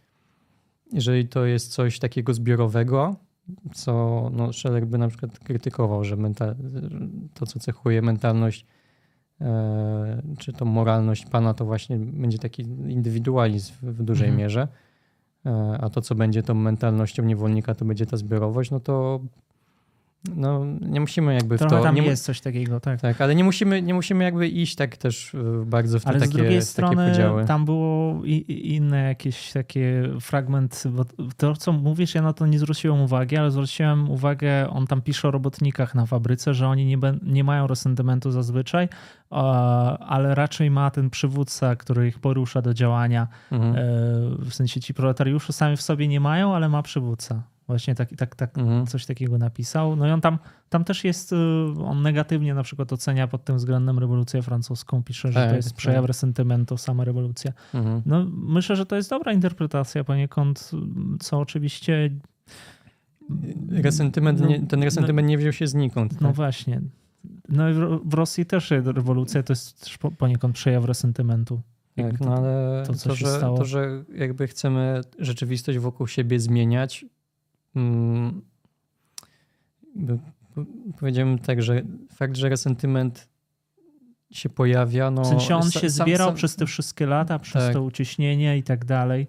jeżeli 0.94 1.28
to 1.28 1.46
jest 1.46 1.72
coś 1.72 2.00
takiego 2.00 2.34
zbiorowego, 2.34 3.16
co 3.74 4.30
no, 4.34 4.54
Scheller 4.54 4.88
by 4.88 4.98
na 4.98 5.08
przykład 5.08 5.40
krytykował, 5.40 6.04
że 6.04 6.16
mental, 6.16 6.56
to, 7.34 7.46
co 7.46 7.60
cechuje 7.60 8.02
mentalność, 8.02 8.66
e, 9.42 10.22
czy 10.38 10.54
to 10.54 10.66
moralność 10.66 11.26
Pana, 11.26 11.54
to 11.54 11.66
właśnie 11.66 11.98
będzie 11.98 12.38
taki 12.38 12.62
indywidualizm 12.88 13.74
w, 13.82 14.04
dużej 14.04 14.28
mhm. 14.28 14.44
mierze, 14.44 14.68
e, 15.46 15.78
a 15.82 15.90
to, 15.90 16.02
co 16.02 16.16
będzie 16.16 16.44
tą 16.44 16.54
mentalnością 16.54 17.24
niewolnika, 17.24 17.76
to 17.76 17.86
będzie 17.86 18.06
ta 18.06 18.18
zbiorowość, 18.18 18.72
no 18.72 18.80
to 18.80 19.20
no, 20.36 20.66
nie 20.82 21.00
musimy 21.00 21.34
jakby 21.34 21.58
Trochę 21.58 21.76
w 21.76 21.80
to... 21.80 21.84
tam 21.84 21.96
nie 21.96 22.02
jest 22.02 22.24
coś 22.24 22.42
takiego, 22.42 22.80
tak. 22.80 23.02
Tak, 23.02 23.22
ale 23.22 23.36
nie 23.36 23.44
musimy, 23.44 23.82
nie 23.82 23.94
musimy 23.94 24.24
jakby 24.24 24.48
iść 24.48 24.76
tak 24.76 24.98
też 24.98 25.36
e, 25.36 25.66
bardzo 25.66 26.00
w 26.00 26.04
te 26.04 26.10
ale 26.10 26.20
takie, 26.20 26.32
z 26.32 26.36
drugiej 26.36 26.62
strony 26.62 27.14
tam 27.48 27.66
było 27.66 28.26
i, 28.26 28.76
inne 28.76 29.04
jakieś 29.04 29.52
takie 29.52 30.10
fragment, 30.22 30.84
bo 30.92 31.06
to 31.38 31.56
co 31.56 31.72
mówisz, 31.72 32.16
ja 32.16 32.22
na 32.22 32.34
to 32.34 32.46
nie 32.46 32.60
zwróciłem 32.60 33.02
uwagi, 33.02 33.38
ale 33.38 33.52
zwróciłem 33.52 34.10
uwagę, 34.10 34.70
on 34.70 34.88
tam 34.88 35.02
pisze 35.02 35.28
o 35.28 35.32
robotnikach 35.32 35.96
na 35.96 36.06
fabryce, 36.06 36.54
że 36.54 36.68
oni 36.68 36.86
nie, 36.86 36.98
nie 37.24 37.44
mają 37.44 37.68
resentymentu 37.68 38.32
zazwyczaj, 38.32 38.90
ale 40.00 40.36
raczej 40.36 40.72
ma 40.72 40.92
ten 40.92 41.10
przywódca, 41.10 41.76
który 41.76 42.08
ich 42.08 42.20
porusza 42.20 42.62
do 42.62 42.74
działania. 42.74 43.28
Mhm. 43.52 43.76
E, 43.76 43.80
w 44.46 44.54
sensie 44.54 44.82
ci 44.82 44.94
proletariusze 44.94 45.54
sami 45.54 45.78
w 45.78 45.82
sobie 45.82 46.08
nie 46.08 46.20
mają, 46.20 46.56
ale 46.56 46.70
ma 46.70 46.82
przywódca. 46.82 47.44
Właśnie 47.70 47.96
tak, 47.96 48.10
tak, 48.18 48.36
tak 48.36 48.58
mhm. 48.58 48.88
coś 48.88 49.06
takiego 49.06 49.38
napisał. 49.38 49.96
No 49.96 50.08
i 50.08 50.12
on 50.12 50.22
tam, 50.22 50.40
tam 50.70 50.84
też 50.84 51.04
jest, 51.04 51.34
y, 51.34 51.36
on 51.86 52.02
negatywnie 52.02 52.54
na 52.54 52.64
przykład 52.64 52.94
ocenia 52.94 53.28
pod 53.28 53.44
tym 53.44 53.58
względem 53.58 54.00
rewolucję 54.00 54.42
francuską. 54.42 55.04
Pisze, 55.04 55.28
że 55.32 55.34
tak, 55.34 55.50
to 55.50 55.56
jest 55.56 55.70
tak. 55.70 55.78
przejaw 55.78 56.06
resentymentu, 56.06 56.78
sama 56.78 57.04
rewolucja. 57.04 57.52
Mhm. 57.74 58.02
No 58.06 58.26
myślę, 58.34 58.76
że 58.76 58.86
to 58.86 58.96
jest 58.96 59.10
dobra 59.10 59.34
interpretacja 59.34 60.04
poniekąd, 60.04 60.72
co 61.20 61.40
oczywiście... 61.40 62.10
Resentyment, 63.72 64.40
no, 64.40 64.48
nie, 64.48 64.68
ten 64.68 64.84
resentyment 64.84 65.26
no, 65.26 65.30
nie 65.30 65.38
wziął 65.38 65.54
się 65.54 65.68
znikąd. 65.68 66.22
No 66.22 66.28
tak? 66.28 66.36
właśnie. 66.36 66.82
No 67.50 67.70
i 67.70 67.74
w 68.06 68.14
Rosji 68.14 68.46
też 68.46 68.72
rewolucja 68.72 69.44
to 69.44 69.54
jest 69.54 69.90
poniekąd 70.18 70.56
przejaw 70.56 70.86
resentymentu. 70.86 71.62
Tak, 71.96 72.20
no 72.20 72.36
ale 72.38 72.84
to, 72.88 72.94
to, 72.94 73.16
że, 73.16 73.40
to, 73.40 73.66
że 73.66 74.04
jakby 74.16 74.48
chcemy 74.48 75.02
rzeczywistość 75.20 75.78
wokół 75.78 76.08
siebie 76.08 76.40
zmieniać, 76.40 77.06
Hmm, 77.74 78.42
powiedziałem 81.00 81.40
tak, 81.40 81.62
że 81.62 81.82
fakt, 82.14 82.36
że 82.36 82.50
resentyment 82.50 83.30
się 84.32 84.50
pojawia. 84.50 85.12
No, 85.12 85.22
w 85.22 85.28
sensie 85.28 85.56
on 85.56 85.72
się 85.72 85.90
sam, 85.90 86.06
zbierał 86.06 86.28
sam, 86.28 86.36
przez 86.36 86.56
te 86.56 86.66
wszystkie 86.66 87.06
lata, 87.06 87.40
przez 87.40 87.64
tak. 87.64 87.74
to 87.74 87.84
uciśnienie 87.84 88.58
i 88.58 88.64
tak 88.64 88.86
dalej. 88.86 89.28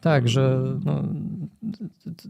Tak, 0.00 0.28
że 0.28 0.62
no, 0.84 1.02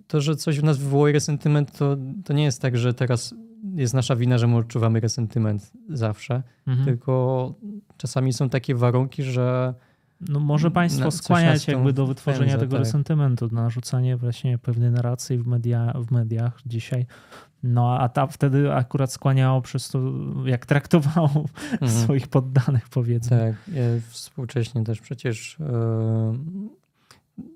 to, 0.07 0.21
że 0.21 0.37
coś 0.37 0.61
w 0.61 0.65
nas 0.65 0.79
wywołuje 0.79 1.13
resentyment, 1.13 1.79
to, 1.79 1.97
to 2.25 2.33
nie 2.33 2.45
jest 2.45 2.63
tak, 2.63 2.77
że 2.79 2.95
teraz 2.95 3.35
jest 3.75 3.95
nasza 3.95 4.17
wina, 4.17 4.39
że 4.39 4.47
my 4.47 4.57
odczuwamy 4.57 5.01
resentyment 5.01 5.73
zawsze, 5.89 6.43
mhm. 6.67 6.87
tylko 6.87 7.55
czasami 7.97 8.33
są 8.33 8.49
takie 8.49 8.75
warunki, 8.75 9.23
że 9.23 9.75
no 10.21 10.41
może 10.41 10.71
państwo 10.71 11.11
skłaniać 11.11 11.69
jakby 11.69 11.93
do 11.93 12.07
wytworzenia 12.07 12.51
pędza, 12.53 12.59
tego 12.59 12.73
tak. 12.73 12.85
resentymentu, 12.85 13.49
na 13.53 13.63
narzucanie 13.63 14.17
właśnie 14.17 14.59
pewnej 14.59 14.91
narracji 14.91 15.39
w, 15.39 15.47
media, 15.47 15.93
w 15.95 16.11
mediach 16.11 16.59
dzisiaj. 16.67 17.07
No 17.63 17.99
a 17.99 18.09
ta 18.09 18.27
wtedy 18.27 18.73
akurat 18.73 19.13
skłaniało 19.13 19.63
przez 19.63 19.89
to, 19.89 20.01
jak 20.45 20.67
traktowało 20.67 21.45
mhm. 21.73 21.93
swoich 22.05 22.29
poddanych, 22.29 22.89
powiedzmy. 22.89 23.55
Tak, 23.67 23.75
współcześnie 24.09 24.85
też 24.85 25.01
przecież 25.01 25.57
yy, 25.61 27.47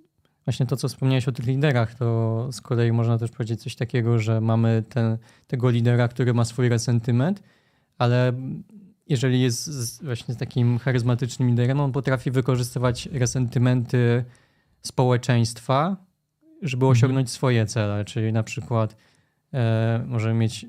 właśnie 0.45 0.67
to, 0.67 0.77
co 0.77 0.89
wspomniałeś 0.89 1.29
o 1.29 1.33
tych 1.33 1.47
liderach, 1.47 1.95
to 1.95 2.49
z 2.53 2.61
kolei 2.61 2.93
można 2.93 3.19
też 3.19 3.31
powiedzieć 3.31 3.63
coś 3.63 3.77
takiego, 3.77 4.19
że 4.19 4.41
mamy 4.41 4.83
ten, 4.89 5.19
tego 5.47 5.71
lidera, 5.71 6.09
który 6.09 6.35
ma 6.35 6.45
swój 6.45 6.69
resentyment, 6.69 7.43
ale 7.99 8.33
jeżeli 9.11 9.41
jest 9.41 10.05
właśnie 10.05 10.35
takim 10.35 10.79
charyzmatycznym 10.79 11.49
liderem, 11.49 11.81
on 11.81 11.93
potrafi 11.93 12.31
wykorzystywać 12.31 13.07
resentymenty 13.07 14.25
społeczeństwa 14.83 15.97
żeby 16.63 16.87
Mhm. 16.87 16.93
osiągnąć 16.93 17.31
swoje 17.31 17.67
cele, 17.67 18.05
czyli 18.05 18.33
na 18.33 18.43
przykład 18.43 18.97
e, 19.55 20.05
możemy 20.07 20.35
mieć 20.35 20.67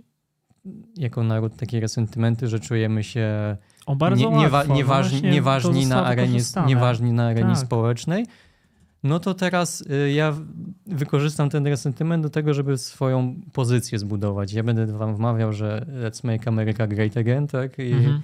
jako 0.98 1.24
naród 1.24 1.56
takie 1.56 1.80
resentymenty, 1.80 2.48
że 2.48 2.60
czujemy 2.60 3.04
się 3.04 3.58
O, 3.86 3.96
bardzo 3.96 4.30
nie, 4.30 4.38
niewa. 4.38 4.64
No 4.64 4.76
nieważni, 4.76 5.22
nieważni, 5.22 5.86
na 5.86 6.06
arenie, 6.06 6.40
nieważni 6.68 7.14
na 7.14 7.28
arenie 7.28 7.56
Tak. 7.56 7.58
społecznej, 7.58 8.26
no 9.04 9.20
to 9.20 9.34
teraz 9.34 9.82
y, 9.82 10.12
ja 10.12 10.36
wykorzystam 10.86 11.50
ten 11.50 11.68
resentyment 11.68 12.24
do 12.24 12.30
tego, 12.30 12.54
żeby 12.54 12.78
swoją 12.78 13.36
pozycję 13.54 14.00
zbudować. 14.00 14.54
Ja 14.54 14.64
będę 14.64 14.86
wam 14.88 15.16
wmawiał, 15.16 15.54
że 15.54 15.86
let's 16.04 16.26
make 16.26 16.48
America 16.48 16.88
great 16.88 17.18
again, 17.18 17.48
tak? 17.48 17.80
I, 17.80 17.92
Mhm. 17.94 18.22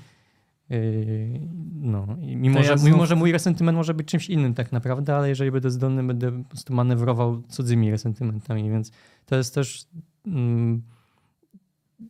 y, 0.71 1.39
no, 1.81 2.07
i 2.21 2.35
mimo, 2.35 2.57
To 2.57 2.63
że, 2.63 2.69
ja 2.71 2.75
mimo, 2.83 2.97
znów- 2.97 3.07
że 3.07 3.15
mój 3.15 3.31
resentyment 3.31 3.75
może 3.75 3.93
być 3.93 4.07
czymś 4.07 4.29
innym 4.29 4.53
tak 4.53 4.71
naprawdę, 4.71 5.15
ale 5.15 5.29
jeżeli 5.29 5.51
będę 5.51 5.71
zdolny, 5.71 6.03
będę 6.03 6.43
po 6.43 6.49
prostu 6.49 6.73
manewrował 6.73 7.41
cudzymi 7.49 7.91
resentymentami, 7.91 8.69
więc 8.69 8.91
to 9.25 9.35
jest 9.35 9.55
też... 9.55 9.85
Mm, 10.27 10.81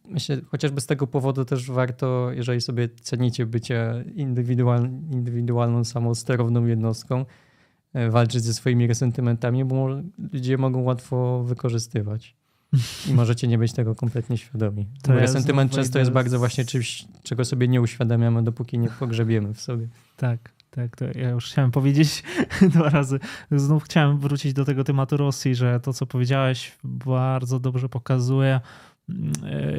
Myślę, 0.10 0.38
chociażby 0.48 0.81
z 0.81 0.85
tego 0.85 1.07
powodu 1.07 1.45
też 1.45 1.72
warto, 1.72 2.31
jeżeli 2.31 2.61
sobie 2.61 2.89
cenicie 3.02 3.45
bycie 3.45 4.06
indywidual, 4.15 4.89
indywidualną, 5.11 5.84
samosterowną 5.84 6.65
jednostką, 6.65 7.26
walczyć 8.09 8.43
ze 8.43 8.53
swoimi 8.53 8.88
resentymentami, 8.88 9.65
bo 9.65 9.88
ludzie 10.34 10.57
mogą 10.57 10.81
łatwo 10.81 11.43
wykorzystywać. 11.43 12.35
I 13.09 13.14
możecie 13.14 13.47
nie 13.47 13.57
być 13.57 13.73
tego 13.73 13.95
kompletnie 13.95 14.38
świadomi. 14.38 14.88
To 15.01 15.14
bo 15.14 15.19
resentyment 15.19 15.72
często 15.72 15.99
jest 15.99 16.11
bardzo 16.11 16.39
właśnie 16.39 16.65
czymś, 16.65 17.05
czego 17.23 17.45
sobie 17.45 17.68
nie 17.68 17.81
uświadamiamy, 17.81 18.43
dopóki 18.43 18.80
nie 18.80 18.89
pogrzebiemy 18.89 19.53
w 19.53 19.61
sobie. 19.61 19.88
Tak, 20.18 20.51
tak, 20.72 20.95
to 20.95 21.05
ja 21.15 21.30
już 21.30 21.45
chciałem 21.45 21.72
powiedzieć 21.72 22.23
dwa 22.73 22.89
razy. 22.89 23.19
Znów 23.51 23.84
chciałem 23.84 24.19
wrócić 24.19 24.53
do 24.53 24.65
tego 24.65 24.84
tematu 24.84 25.18
Rosji, 25.18 25.55
że 25.55 25.80
to, 25.80 25.93
co 25.93 26.05
powiedziałeś, 26.05 26.77
bardzo 26.84 27.59
dobrze 27.59 27.89
pokazuje, 27.89 28.55
e, 28.55 28.61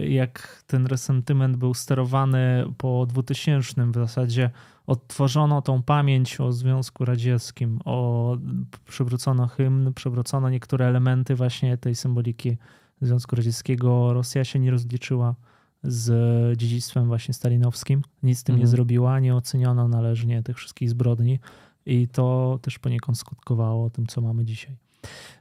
jak 0.08 0.64
ten 0.66 0.86
resentyment 0.86 1.56
był 1.56 1.74
sterowany 1.74 2.64
po 2.78 3.06
2000. 3.06 3.90
W 3.90 3.94
zasadzie 3.94 4.50
odtworzono 4.86 5.62
tą 5.62 5.82
pamięć 5.82 6.40
o 6.40 6.52
Związku 6.52 7.04
Radzieckim, 7.04 7.80
o, 7.84 8.36
przywrócono 8.84 9.46
hymn, 9.46 9.94
przywrócono 9.94 10.50
niektóre 10.50 10.86
elementy 10.86 11.34
właśnie 11.34 11.76
tej 11.76 11.94
symboliki 11.94 12.56
Związku 13.00 13.36
Radzieckiego. 13.36 14.12
Rosja 14.12 14.44
się 14.44 14.58
nie 14.58 14.70
rozliczyła 14.70 15.34
z 15.82 16.58
dziedzictwem 16.58 17.06
właśnie 17.06 17.34
stalinowskim. 17.34 18.02
Nic 18.22 18.38
z 18.38 18.44
tym 18.44 18.54
nie 18.56 18.62
Mhm. 18.62 18.70
zrobiła, 18.70 19.20
nie 19.20 19.34
oceniono 19.34 19.88
należnie 19.88 20.42
tych 20.42 20.56
wszystkich 20.56 20.90
zbrodni 20.90 21.38
i 21.86 22.08
to 22.08 22.58
też 22.62 22.78
poniekąd 22.78 23.18
skutkowało 23.18 23.90
tym, 23.90 24.06
co 24.06 24.20
mamy 24.20 24.44
dzisiaj. 24.44 24.76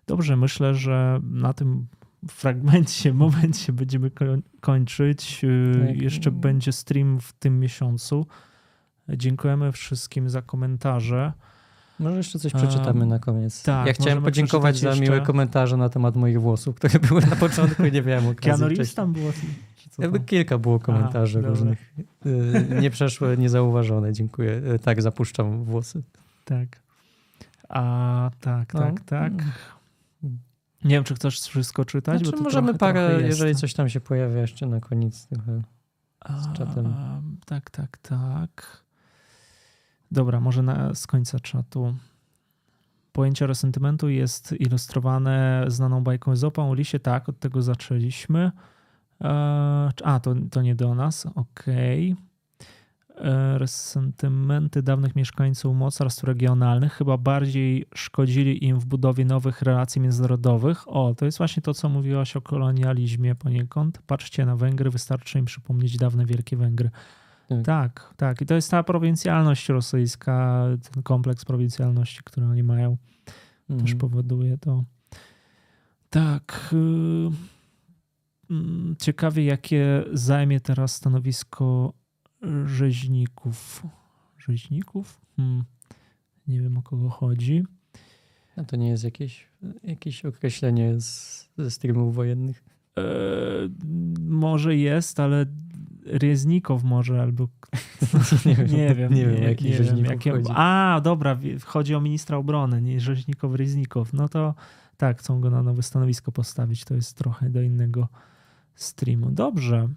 Dobrze, 0.07 0.37
myślę, 0.37 0.75
że 0.75 1.19
na 1.23 1.53
tym 1.53 1.87
fragmencie, 2.29 3.13
momencie 3.23 3.73
będziemy 3.73 4.09
koń- 4.09 4.41
kończyć. 4.61 5.43
Yy, 5.43 5.85
Tak. 5.87 6.01
Jeszcze 6.01 6.31
będzie 6.31 6.71
stream 6.71 7.19
w 7.19 7.33
tym 7.33 7.59
miesiącu. 7.59 8.25
Dziękujemy 9.09 9.71
wszystkim 9.71 10.29
za 10.29 10.41
komentarze. 10.41 11.33
Może 11.99 12.17
jeszcze 12.17 12.39
coś 12.39 12.53
przeczytamy 12.53 13.05
na 13.05 13.19
koniec. 13.19 13.63
tak, 13.63 13.87
ja 13.87 13.93
chciałem 13.93 14.23
podziękować 14.23 14.75
za 14.75 14.79
przeczytać 14.79 14.99
miłe 15.01 15.15
jeszcze- 15.15 15.25
komentarze 15.27 15.77
na 15.77 15.89
temat 15.89 16.15
moich 16.15 16.41
włosów, 16.41 16.75
które 16.75 16.99
były 16.99 17.21
na 17.21 17.35
początku 17.35 17.85
i 17.85 17.91
nie 17.91 18.01
miałem 18.01 18.27
okazji 18.27 18.95
tam 18.95 19.13
było? 19.13 19.31
Czy 19.75 19.89
co 19.89 20.01
Jakby 20.01 20.17
tam? 20.19 20.25
kilka 20.25 20.57
było 20.57 20.79
komentarzy 20.79 21.33
dobra. 21.35 21.49
różnych. 21.49 21.93
Y, 22.25 22.81
Nie 22.81 22.89
przeszłe, 22.89 23.37
niezauważone. 23.37 24.13
Dziękuję. 24.13 24.51
Y, 24.75 24.79
Tak, 24.79 25.01
zapuszczam 25.01 25.63
włosy. 25.63 26.01
Tak. 26.45 26.67
A 27.69 28.31
tak, 28.41 28.73
No. 28.73 28.79
tak, 28.79 29.01
tak. 29.01 29.33
Nie 30.83 30.95
wiem, 30.95 31.03
czy 31.03 31.15
chcesz 31.15 31.39
wszystko 31.39 31.85
czytać, 31.85 32.19
Znaczy, 32.19 32.31
bo 32.31 32.37
to 32.37 32.43
możemy 32.43 32.67
trochę, 32.67 32.79
parę, 32.79 33.09
trochę 33.09 33.27
jeżeli 33.27 33.55
coś 33.55 33.73
tam 33.73 33.89
się 33.89 33.99
pojawia 33.99 34.41
jeszcze 34.41 34.65
na 34.65 34.79
koniec. 34.79 35.27
Trochę. 35.27 35.61
z 36.41 36.57
czatem. 36.57 36.85
A, 36.85 37.21
tak, 37.45 37.69
tak, 37.69 37.97
tak. 37.97 38.83
Dobra, 40.11 40.39
może 40.39 40.61
na, 40.63 40.93
z 40.93 41.07
końca 41.07 41.39
czatu. 41.39 41.95
Pojęcie 43.11 43.47
resentymentu 43.47 44.09
jest 44.09 44.51
ilustrowane 44.51 45.65
znaną 45.67 46.03
bajką 46.03 46.31
Ezopa 46.31 46.61
o 46.61 46.73
lisie. 46.73 46.99
Tak, 46.99 47.29
od 47.29 47.39
tego 47.39 47.61
zaczęliśmy. 47.61 48.51
E, 49.21 49.29
a, 50.03 50.19
to, 50.19 50.35
to 50.51 50.61
nie 50.61 50.75
do 50.75 50.95
nas. 50.95 51.25
Okej. 51.35 52.11
E, 52.11 52.26
Resentymenty 53.57 54.81
dawnych 54.83 55.15
mieszkańców 55.15 55.75
mocarstw 55.75 56.23
regionalnych 56.23 56.93
chyba 56.93 57.17
bardziej 57.17 57.85
szkodzili 57.95 58.65
im 58.65 58.79
w 58.79 58.85
budowie 58.85 59.25
nowych 59.25 59.61
relacji 59.61 60.01
międzynarodowych. 60.01 60.87
O, 60.87 61.15
to 61.15 61.25
jest 61.25 61.37
właśnie 61.37 61.63
to, 61.63 61.73
co 61.73 61.89
mówiłaś 61.89 62.35
o 62.35 62.41
kolonializmie 62.41 63.35
poniekąd. 63.35 63.99
Patrzcie 64.07 64.45
na 64.45 64.55
Węgry, 64.55 64.89
wystarczy 64.89 65.39
im 65.39 65.45
przypomnieć 65.45 65.97
dawne 65.97 66.25
Wielkie 66.25 66.57
Węgry. 66.57 66.89
Tak. 67.49 67.63
Tak, 67.65 68.13
tak. 68.17 68.41
I 68.41 68.45
to 68.45 68.55
jest 68.55 68.71
ta 68.71 68.83
prowincjalność 68.83 69.69
rosyjska, 69.69 70.65
ten 70.93 71.03
kompleks 71.03 71.45
prowincjalności, 71.45 72.19
który 72.23 72.45
oni 72.45 72.63
mają, 72.63 72.97
też 73.67 73.79
Mhm. 73.79 73.97
powoduje 73.97 74.57
to. 74.57 74.83
Tak. 76.09 76.69
y, 76.73 77.29
mm, 78.51 78.95
Ciekawie, 78.99 79.43
jakie 79.45 80.03
zajmie 80.13 80.59
teraz 80.59 80.95
stanowisko 80.95 81.93
rzeźników. 82.65 83.83
Rzeźników? 84.37 85.21
Hmm. 85.35 85.63
Nie 86.47 86.61
wiem, 86.61 86.77
o 86.77 86.81
kogo 86.81 87.09
chodzi. 87.09 87.63
A 88.57 88.63
to 88.63 88.75
nie 88.75 88.89
jest 88.89 89.03
jakieś, 89.03 89.47
jakieś 89.83 90.25
określenie 90.25 91.01
z, 91.01 91.49
ze 91.57 91.71
streamów 91.71 92.15
wojennych? 92.15 92.63
E, 92.97 93.01
może 94.19 94.75
jest, 94.75 95.19
ale 95.19 95.45
Rieznikow 96.05 96.83
może 96.83 97.21
albo 97.21 97.47
nie 98.45 98.55
wiem. 98.55 98.67
nie 98.67 98.95
wiem, 98.95 99.13
Nie 99.13 99.25
wiem, 99.25 99.55
nie 99.61 99.73
rzeźników 99.77 100.11
jakie- 100.11 100.31
chodzi. 100.31 100.49
A, 100.55 101.01
dobra, 101.03 101.37
chodzi 101.65 101.95
o 101.95 102.01
ministra 102.01 102.37
obrony, 102.37 102.81
nie 102.81 102.99
Rzeźnikow, 102.99 103.55
Rieznikow. 103.55 104.13
No 104.13 104.29
to 104.29 104.55
tak, 104.97 105.19
chcą 105.19 105.41
go 105.41 105.49
na 105.49 105.63
nowe 105.63 105.83
stanowisko 105.83 106.31
postawić. 106.31 106.85
To 106.85 106.95
jest 106.95 107.17
trochę 107.17 107.49
do 107.49 107.61
innego 107.61 108.07
streamu. 108.75 109.31
Dobrze. 109.31 109.87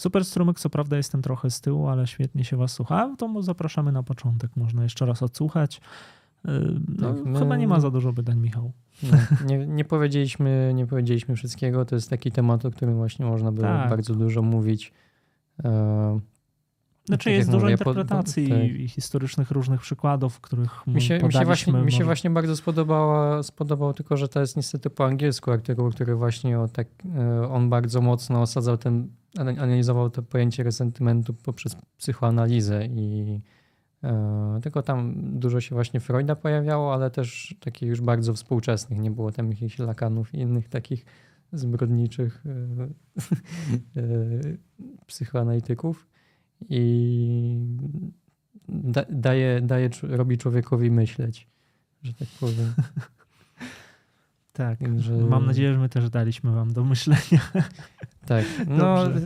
Super 0.00 0.24
strumyk, 0.24 0.60
co 0.60 0.70
prawda 0.70 0.96
jestem 0.96 1.22
trochę 1.22 1.50
z 1.50 1.60
tyłu, 1.60 1.88
ale 1.88 2.06
świetnie 2.06 2.44
się 2.44 2.56
was 2.56 2.72
słucha. 2.72 3.14
To 3.18 3.42
zapraszamy 3.42 3.92
na 3.92 4.02
początek. 4.02 4.50
Można 4.56 4.82
jeszcze 4.82 5.06
raz 5.06 5.22
odsłuchać. 5.22 5.80
No, 6.44 7.14
Tak, 7.14 7.38
chyba 7.38 7.56
nie 7.56 7.68
ma 7.68 7.80
za 7.80 7.90
dużo 7.90 8.12
pytań, 8.12 8.38
Michał. 8.38 8.72
No, 9.02 9.18
nie, 9.46 9.66
nie, 9.66 9.84
powiedzieliśmy, 9.84 10.72
nie 10.74 10.86
powiedzieliśmy 10.86 11.36
wszystkiego. 11.36 11.84
To 11.84 11.94
jest 11.94 12.10
taki 12.10 12.32
temat, 12.32 12.64
o 12.64 12.70
którym 12.70 12.96
właśnie 12.96 13.26
można 13.26 13.52
by 13.52 13.62
Tak. 13.62 13.90
bardzo 13.90 14.14
dużo 14.14 14.42
mówić. 14.42 14.92
Znaczy 17.10 17.24
tak 17.24 17.34
jest 17.34 17.50
dużo 17.50 17.66
mówię, 17.66 17.78
po- 17.78 17.90
interpretacji 17.90 18.48
tak. 18.48 18.80
i 18.80 18.88
historycznych 18.88 19.50
różnych 19.50 19.80
przykładów, 19.80 20.40
których 20.40 20.86
Mi 20.86 21.02
się, 21.02 21.18
mi, 21.18 21.32
się 21.32 21.44
właśnie, 21.44 21.72
mi 21.72 21.92
się 21.92 22.04
właśnie 22.04 22.30
bardzo 22.30 22.56
spodobała, 22.56 23.42
spodobał, 23.42 23.94
tylko 23.94 24.16
że 24.16 24.28
to 24.28 24.40
jest 24.40 24.56
niestety 24.56 24.90
po 24.90 25.06
angielsku 25.06 25.50
artykuł, 25.50 25.90
który 25.90 26.14
właśnie 26.14 26.60
o 26.60 26.68
tak, 26.68 26.88
e, 27.16 27.48
on 27.48 27.70
bardzo 27.70 28.00
mocno 28.00 28.42
osadzał 28.42 28.76
ten, 28.76 29.08
ana- 29.38 29.50
analizował 29.62 30.10
to 30.10 30.22
pojęcie 30.22 30.62
resentymentu 30.62 31.34
poprzez 31.34 31.76
psychoanalizę 31.98 32.86
i 32.86 33.40
e, 34.04 34.60
tylko 34.62 34.82
tam 34.82 35.14
dużo 35.38 35.60
się 35.60 35.74
właśnie 35.74 36.00
Freuda 36.00 36.36
pojawiało, 36.36 36.94
ale 36.94 37.10
też 37.10 37.54
takich 37.60 37.88
już 37.88 38.00
bardzo 38.00 38.34
współczesnych, 38.34 38.98
nie 38.98 39.10
było 39.10 39.32
tam 39.32 39.50
jakichś 39.50 39.78
Lakanów 39.78 40.34
i 40.34 40.38
innych 40.38 40.68
takich 40.68 41.04
zbrodniczych 41.52 42.44
e, 42.46 42.50
e, 44.00 44.02
psychoanalityków 45.06 46.09
i 46.68 47.60
da, 48.68 49.04
daje, 49.10 49.60
daje, 49.60 49.90
robi 50.02 50.38
człowiekowi 50.38 50.90
myśleć, 50.90 51.48
że 52.02 52.14
tak 52.14 52.28
powiem. 52.40 52.72
Tak. 54.52 54.78
Że- 54.98 55.14
Mam 55.16 55.46
nadzieję, 55.46 55.72
że 55.72 55.78
my 55.78 55.88
też 55.88 56.10
daliśmy 56.10 56.50
wam 56.52 56.72
do 56.72 56.84
myślenia. 56.84 57.40
Tak, 58.26 58.44
no 58.68 59.06
y, 59.10 59.18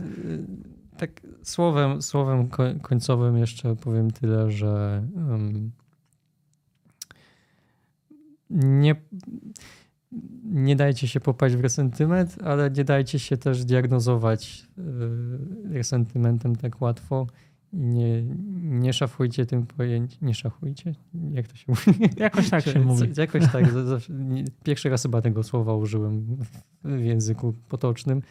tak 0.97 1.21
słowem, 1.43 2.01
słowem 2.01 2.47
ko- 2.49 2.79
końcowym 2.81 3.37
jeszcze 3.37 3.75
powiem 3.75 4.11
tyle, 4.11 4.51
że 4.51 5.03
um, 5.15 5.71
nie, 8.49 8.95
nie 10.43 10.75
dajcie 10.75 11.07
się 11.07 11.19
popaść 11.19 11.55
w 11.55 11.59
resentyment, 11.61 12.35
ale 12.43 12.71
nie 12.71 12.83
dajcie 12.83 13.19
się 13.19 13.37
też 13.37 13.65
diagnozować 13.65 14.67
y, 14.77 15.73
resentymentem 15.73 16.55
tak 16.55 16.81
łatwo. 16.81 17.27
Nie, 17.73 18.23
nie 18.61 18.93
szafujcie 18.93 19.45
tym 19.45 19.65
pojęciem. 19.65 20.19
Nie 20.21 20.33
szafujcie? 20.33 20.95
Jak 21.31 21.47
to 21.47 21.55
się 21.55 21.65
mówi? 21.67 22.09
Jakoś 22.17 22.49
tak 22.49 22.63
się 22.63 22.79
mówi. 22.85 23.09
Jakoś 23.17 23.51
tak. 23.51 23.65
Pierwszy 24.63 24.89
raz 24.89 25.03
chyba 25.03 25.21
tego 25.21 25.43
słowa 25.43 25.73
użyłem 25.75 26.21
w- 26.35 26.61
w 26.83 26.99
języku 27.03 27.53
potocznym. 27.69 28.21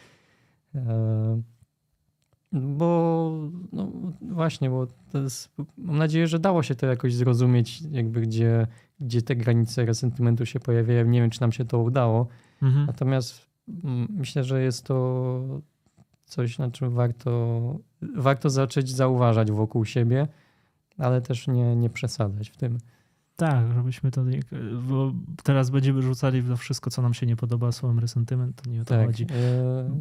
Bo 2.51 3.31
no 3.73 3.91
właśnie, 4.21 4.69
bo 4.69 4.87
jest, 5.13 5.55
mam 5.77 5.97
nadzieję, 5.97 6.27
że 6.27 6.39
dało 6.39 6.63
się 6.63 6.75
to 6.75 6.85
jakoś 6.85 7.13
zrozumieć, 7.13 7.81
jakby 7.91 8.21
gdzie, 8.21 8.67
gdzie 8.99 9.21
te 9.21 9.35
granice 9.35 9.85
resentymentu 9.85 10.45
się 10.45 10.59
pojawiają. 10.59 11.05
Nie 11.05 11.21
wiem, 11.21 11.29
czy 11.29 11.41
nam 11.41 11.51
się 11.51 11.65
to 11.65 11.79
udało. 11.79 12.27
Mhm. 12.61 12.85
Natomiast 12.85 13.47
mm, 13.83 14.07
myślę, 14.09 14.43
że 14.43 14.63
jest 14.63 14.85
to 14.85 15.61
coś, 16.25 16.57
na 16.57 16.71
czym 16.71 16.89
warto, 16.89 17.79
warto 18.15 18.49
zacząć 18.49 18.89
zauważać 18.89 19.51
wokół 19.51 19.85
siebie, 19.85 20.27
ale 20.97 21.21
też 21.21 21.47
nie, 21.47 21.75
nie 21.75 21.89
przesadzać 21.89 22.49
w 22.49 22.57
tym. 22.57 22.77
Tak, 23.37 23.73
żebyśmy 23.75 24.11
to. 24.11 24.23
nie- 24.23 24.39
Bo 24.89 25.13
teraz 25.43 25.69
będziemy 25.69 26.01
rzucali 26.01 26.41
w 26.41 26.47
to 26.49 26.57
wszystko, 26.57 26.89
co 26.89 27.01
nam 27.01 27.13
się 27.13 27.25
nie 27.25 27.35
podoba, 27.35 27.71
słowem 27.71 27.99
resentyment, 27.99 28.61
to 28.61 28.69
nie 28.69 28.81
o 28.81 28.85
to 28.85 28.95
Tak. 28.95 29.05
chodzi. 29.07 29.23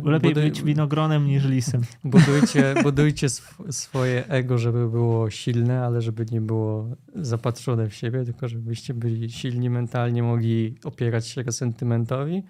e, 0.04 0.10
Lepiej 0.10 0.34
buduj- 0.34 0.42
być 0.42 0.62
winogronem 0.62 1.26
niż 1.26 1.44
lisem. 1.44 1.82
Budujcie, 2.04 2.74
budujcie 2.82 3.26
sw- 3.26 3.72
swoje 3.72 4.26
ego, 4.28 4.58
żeby 4.58 4.90
było 4.90 5.30
silne, 5.30 5.84
ale 5.84 6.02
żeby 6.02 6.26
nie 6.32 6.40
było 6.40 6.88
zapatrzone 7.14 7.88
w 7.88 7.94
siebie, 7.94 8.24
tylko 8.24 8.48
żebyście 8.48 8.94
byli 8.94 9.30
silni 9.30 9.70
mentalnie, 9.70 10.22
mogli 10.22 10.74
opierać 10.84 11.26
się 11.28 11.52
sentymentowi. 11.52 12.42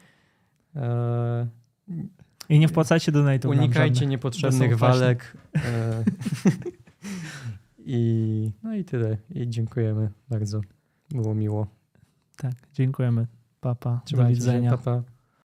E, 0.77 1.47
I 2.49 2.59
nie 2.59 2.69
wpłacajcie 2.69 3.13
donate'ów. 3.13 3.49
nam 3.51 3.59
unikajcie 3.59 4.07
niepotrzebnych 4.07 4.79
walek. 4.79 5.37
E, 5.57 6.05
I, 7.87 8.51
no 8.63 8.75
i 8.75 8.85
tyle. 8.85 9.17
I 9.31 9.49
dziękujemy 9.49 10.11
bardzo. 10.29 10.61
Było 11.15 11.35
miło. 11.35 11.67
Tak, 12.37 12.53
dziękujemy. 12.73 13.27
Papa. 13.61 13.91
Do 13.91 14.01
Trzymajcie 14.05 14.41
się, 14.41 14.41
widzenia. 14.41 14.71
Pa, 14.71 14.79
pa. 14.79 15.03